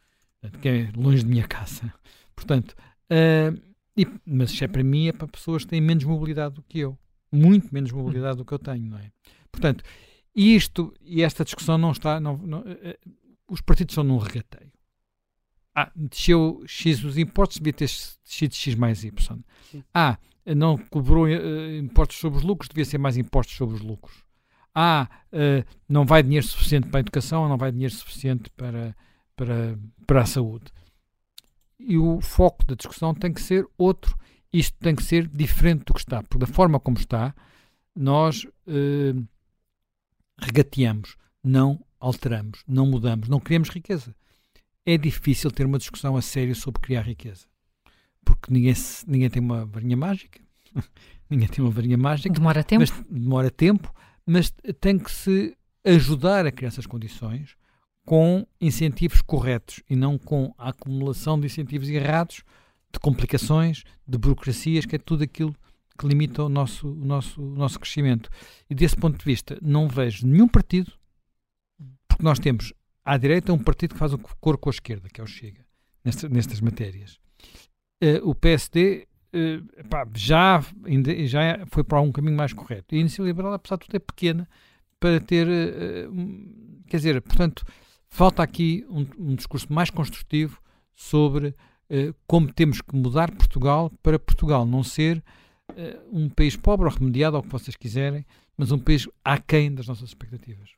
que 0.50 0.68
é 0.68 0.90
longe 0.96 1.22
de 1.22 1.28
minha 1.28 1.46
casa. 1.46 1.92
Portanto, 2.34 2.74
uh, 3.10 3.60
e, 3.96 4.06
mas 4.24 4.50
isto 4.50 4.64
é 4.64 4.68
para 4.68 4.82
mim, 4.82 5.08
é 5.08 5.12
para 5.12 5.28
pessoas 5.28 5.64
que 5.64 5.70
têm 5.70 5.80
menos 5.80 6.04
mobilidade 6.04 6.54
do 6.54 6.62
que 6.62 6.80
eu. 6.80 6.98
Muito 7.30 7.72
menos 7.72 7.92
mobilidade 7.92 8.38
do 8.38 8.44
que 8.44 8.52
eu 8.52 8.58
tenho, 8.58 8.90
não 8.90 8.98
é? 8.98 9.10
Portanto, 9.50 9.84
isto 10.34 10.94
e 11.00 11.22
esta 11.22 11.44
discussão 11.44 11.78
não 11.78 11.92
está. 11.92 12.18
Não, 12.18 12.36
não, 12.36 12.60
uh, 12.60 12.64
os 13.48 13.60
partidos 13.60 13.94
são 13.94 14.04
num 14.04 14.18
regateio. 14.18 14.72
Ah, 15.74 15.90
desceu 15.94 16.62
X 16.66 17.02
os 17.02 17.16
impostos, 17.16 17.58
devia 17.58 17.72
ter 17.72 17.86
descido 17.86 18.54
X 18.54 18.74
mais 18.74 19.04
Y. 19.04 19.38
Sim. 19.70 19.82
Ah, 19.94 20.18
não 20.44 20.76
cobrou 20.76 21.24
uh, 21.24 21.76
impostos 21.76 22.18
sobre 22.18 22.38
os 22.38 22.44
lucros, 22.44 22.68
devia 22.68 22.84
ser 22.84 22.98
mais 22.98 23.16
impostos 23.16 23.56
sobre 23.56 23.76
os 23.76 23.80
lucros. 23.80 24.24
Ah, 24.74 25.06
não 25.86 26.06
vai 26.06 26.22
dinheiro 26.22 26.46
suficiente 26.46 26.88
para 26.88 27.00
a 27.00 27.02
educação, 27.02 27.46
não 27.46 27.58
vai 27.58 27.70
dinheiro 27.70 27.92
suficiente 27.92 28.48
para, 28.56 28.96
para, 29.36 29.78
para 30.06 30.22
a 30.22 30.26
saúde. 30.26 30.66
E 31.78 31.98
o 31.98 32.20
foco 32.20 32.64
da 32.64 32.74
discussão 32.74 33.14
tem 33.14 33.32
que 33.32 33.40
ser 33.40 33.66
outro. 33.76 34.16
Isto 34.52 34.76
tem 34.78 34.94
que 34.94 35.02
ser 35.02 35.26
diferente 35.26 35.84
do 35.84 35.94
que 35.94 36.00
está, 36.00 36.22
porque 36.22 36.38
da 36.38 36.46
forma 36.46 36.78
como 36.78 36.98
está, 36.98 37.34
nós 37.94 38.46
eh, 38.66 39.14
regateamos, 40.38 41.16
não 41.42 41.82
alteramos, 41.98 42.62
não 42.68 42.86
mudamos, 42.86 43.28
não 43.28 43.40
criamos 43.40 43.70
riqueza. 43.70 44.14
É 44.84 44.98
difícil 44.98 45.50
ter 45.50 45.64
uma 45.64 45.78
discussão 45.78 46.16
a 46.16 46.22
sério 46.22 46.54
sobre 46.54 46.82
criar 46.82 47.02
riqueza, 47.02 47.46
porque 48.24 48.52
ninguém, 48.52 48.74
ninguém 49.06 49.30
tem 49.30 49.42
uma 49.42 49.64
varinha 49.64 49.96
mágica, 49.96 50.40
ninguém 51.30 51.48
tem 51.48 51.64
uma 51.64 51.70
varinha 51.70 51.96
mágica. 51.96 52.34
Demora 52.34 52.62
tempo. 52.62 52.80
Mas, 52.80 53.04
demora 53.08 53.50
tempo, 53.50 53.94
mas 54.26 54.50
tem 54.80 54.98
que 54.98 55.10
se 55.10 55.56
ajudar 55.84 56.46
a 56.46 56.52
criar 56.52 56.68
essas 56.68 56.86
condições 56.86 57.56
com 58.04 58.46
incentivos 58.60 59.22
corretos 59.22 59.82
e 59.88 59.94
não 59.94 60.18
com 60.18 60.52
a 60.58 60.70
acumulação 60.70 61.38
de 61.38 61.46
incentivos 61.46 61.88
errados, 61.88 62.42
de 62.92 62.98
complicações, 62.98 63.84
de 64.06 64.18
burocracias, 64.18 64.84
que 64.84 64.96
é 64.96 64.98
tudo 64.98 65.24
aquilo 65.24 65.54
que 65.98 66.06
limita 66.06 66.42
o 66.42 66.48
nosso, 66.48 66.88
o 66.88 67.04
nosso, 67.04 67.42
o 67.42 67.54
nosso 67.54 67.78
crescimento. 67.78 68.28
E 68.68 68.74
desse 68.74 68.96
ponto 68.96 69.18
de 69.18 69.24
vista, 69.24 69.58
não 69.62 69.88
vejo 69.88 70.26
nenhum 70.26 70.48
partido, 70.48 70.92
porque 72.08 72.22
nós 72.22 72.38
temos 72.38 72.72
à 73.04 73.16
direita 73.16 73.52
um 73.52 73.58
partido 73.58 73.94
que 73.94 73.98
faz 73.98 74.12
o 74.12 74.18
cor 74.18 74.58
com 74.58 74.68
a 74.68 74.72
esquerda, 74.72 75.08
que 75.08 75.20
é 75.20 75.24
o 75.24 75.26
Chega, 75.26 75.64
nestas, 76.04 76.30
nestas 76.30 76.60
matérias. 76.60 77.18
Uh, 78.02 78.28
o 78.28 78.34
PSD 78.34 79.06
uh, 79.32 79.68
eh, 79.76 79.82
pá, 79.88 80.06
já, 80.14 80.60
já 81.24 81.64
foi 81.66 81.84
para 81.84 82.00
um 82.00 82.10
caminho 82.10 82.36
mais 82.36 82.52
correto. 82.52 82.94
E 82.94 82.98
a 82.98 83.00
Iniciativa 83.00 83.28
Liberal, 83.28 83.52
apesar 83.52 83.76
de 83.76 83.86
tudo, 83.86 83.96
é 83.96 84.00
pequena 84.00 84.48
para 84.98 85.20
ter. 85.20 85.46
Uh, 85.46 86.82
quer 86.86 86.96
dizer, 86.96 87.22
portanto, 87.22 87.64
Falta 88.12 88.42
aqui 88.42 88.84
um, 88.90 89.06
um 89.18 89.34
discurso 89.34 89.72
mais 89.72 89.88
construtivo 89.88 90.60
sobre 90.94 91.48
uh, 91.48 92.14
como 92.26 92.52
temos 92.52 92.82
que 92.82 92.94
mudar 92.94 93.30
Portugal 93.30 93.90
para 94.02 94.18
Portugal 94.18 94.66
não 94.66 94.82
ser 94.82 95.24
uh, 95.70 95.74
um 96.12 96.28
país 96.28 96.54
pobre 96.54 96.86
ou 96.86 96.92
remediado, 96.92 97.38
ao 97.38 97.42
que 97.42 97.48
vocês 97.48 97.74
quiserem, 97.74 98.26
mas 98.54 98.70
um 98.70 98.78
país 98.78 99.08
aquém 99.24 99.74
das 99.74 99.86
nossas 99.86 100.10
expectativas. 100.10 100.68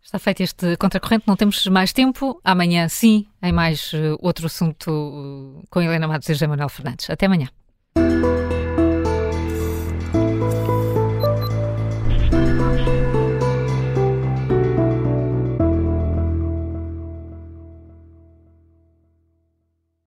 Está 0.00 0.18
feito 0.18 0.42
este 0.42 0.78
contracorrente, 0.78 1.24
não 1.26 1.36
temos 1.36 1.66
mais 1.66 1.92
tempo. 1.92 2.40
Amanhã, 2.42 2.88
sim, 2.88 3.26
em 3.42 3.52
mais 3.52 3.92
uh, 3.92 4.16
outro 4.22 4.46
assunto 4.46 4.90
uh, 4.90 5.62
com 5.68 5.82
Helena 5.82 6.08
Matos 6.08 6.26
e 6.30 6.32
José 6.32 6.46
Manuel 6.46 6.70
Fernandes. 6.70 7.10
Até 7.10 7.26
amanhã. 7.26 7.50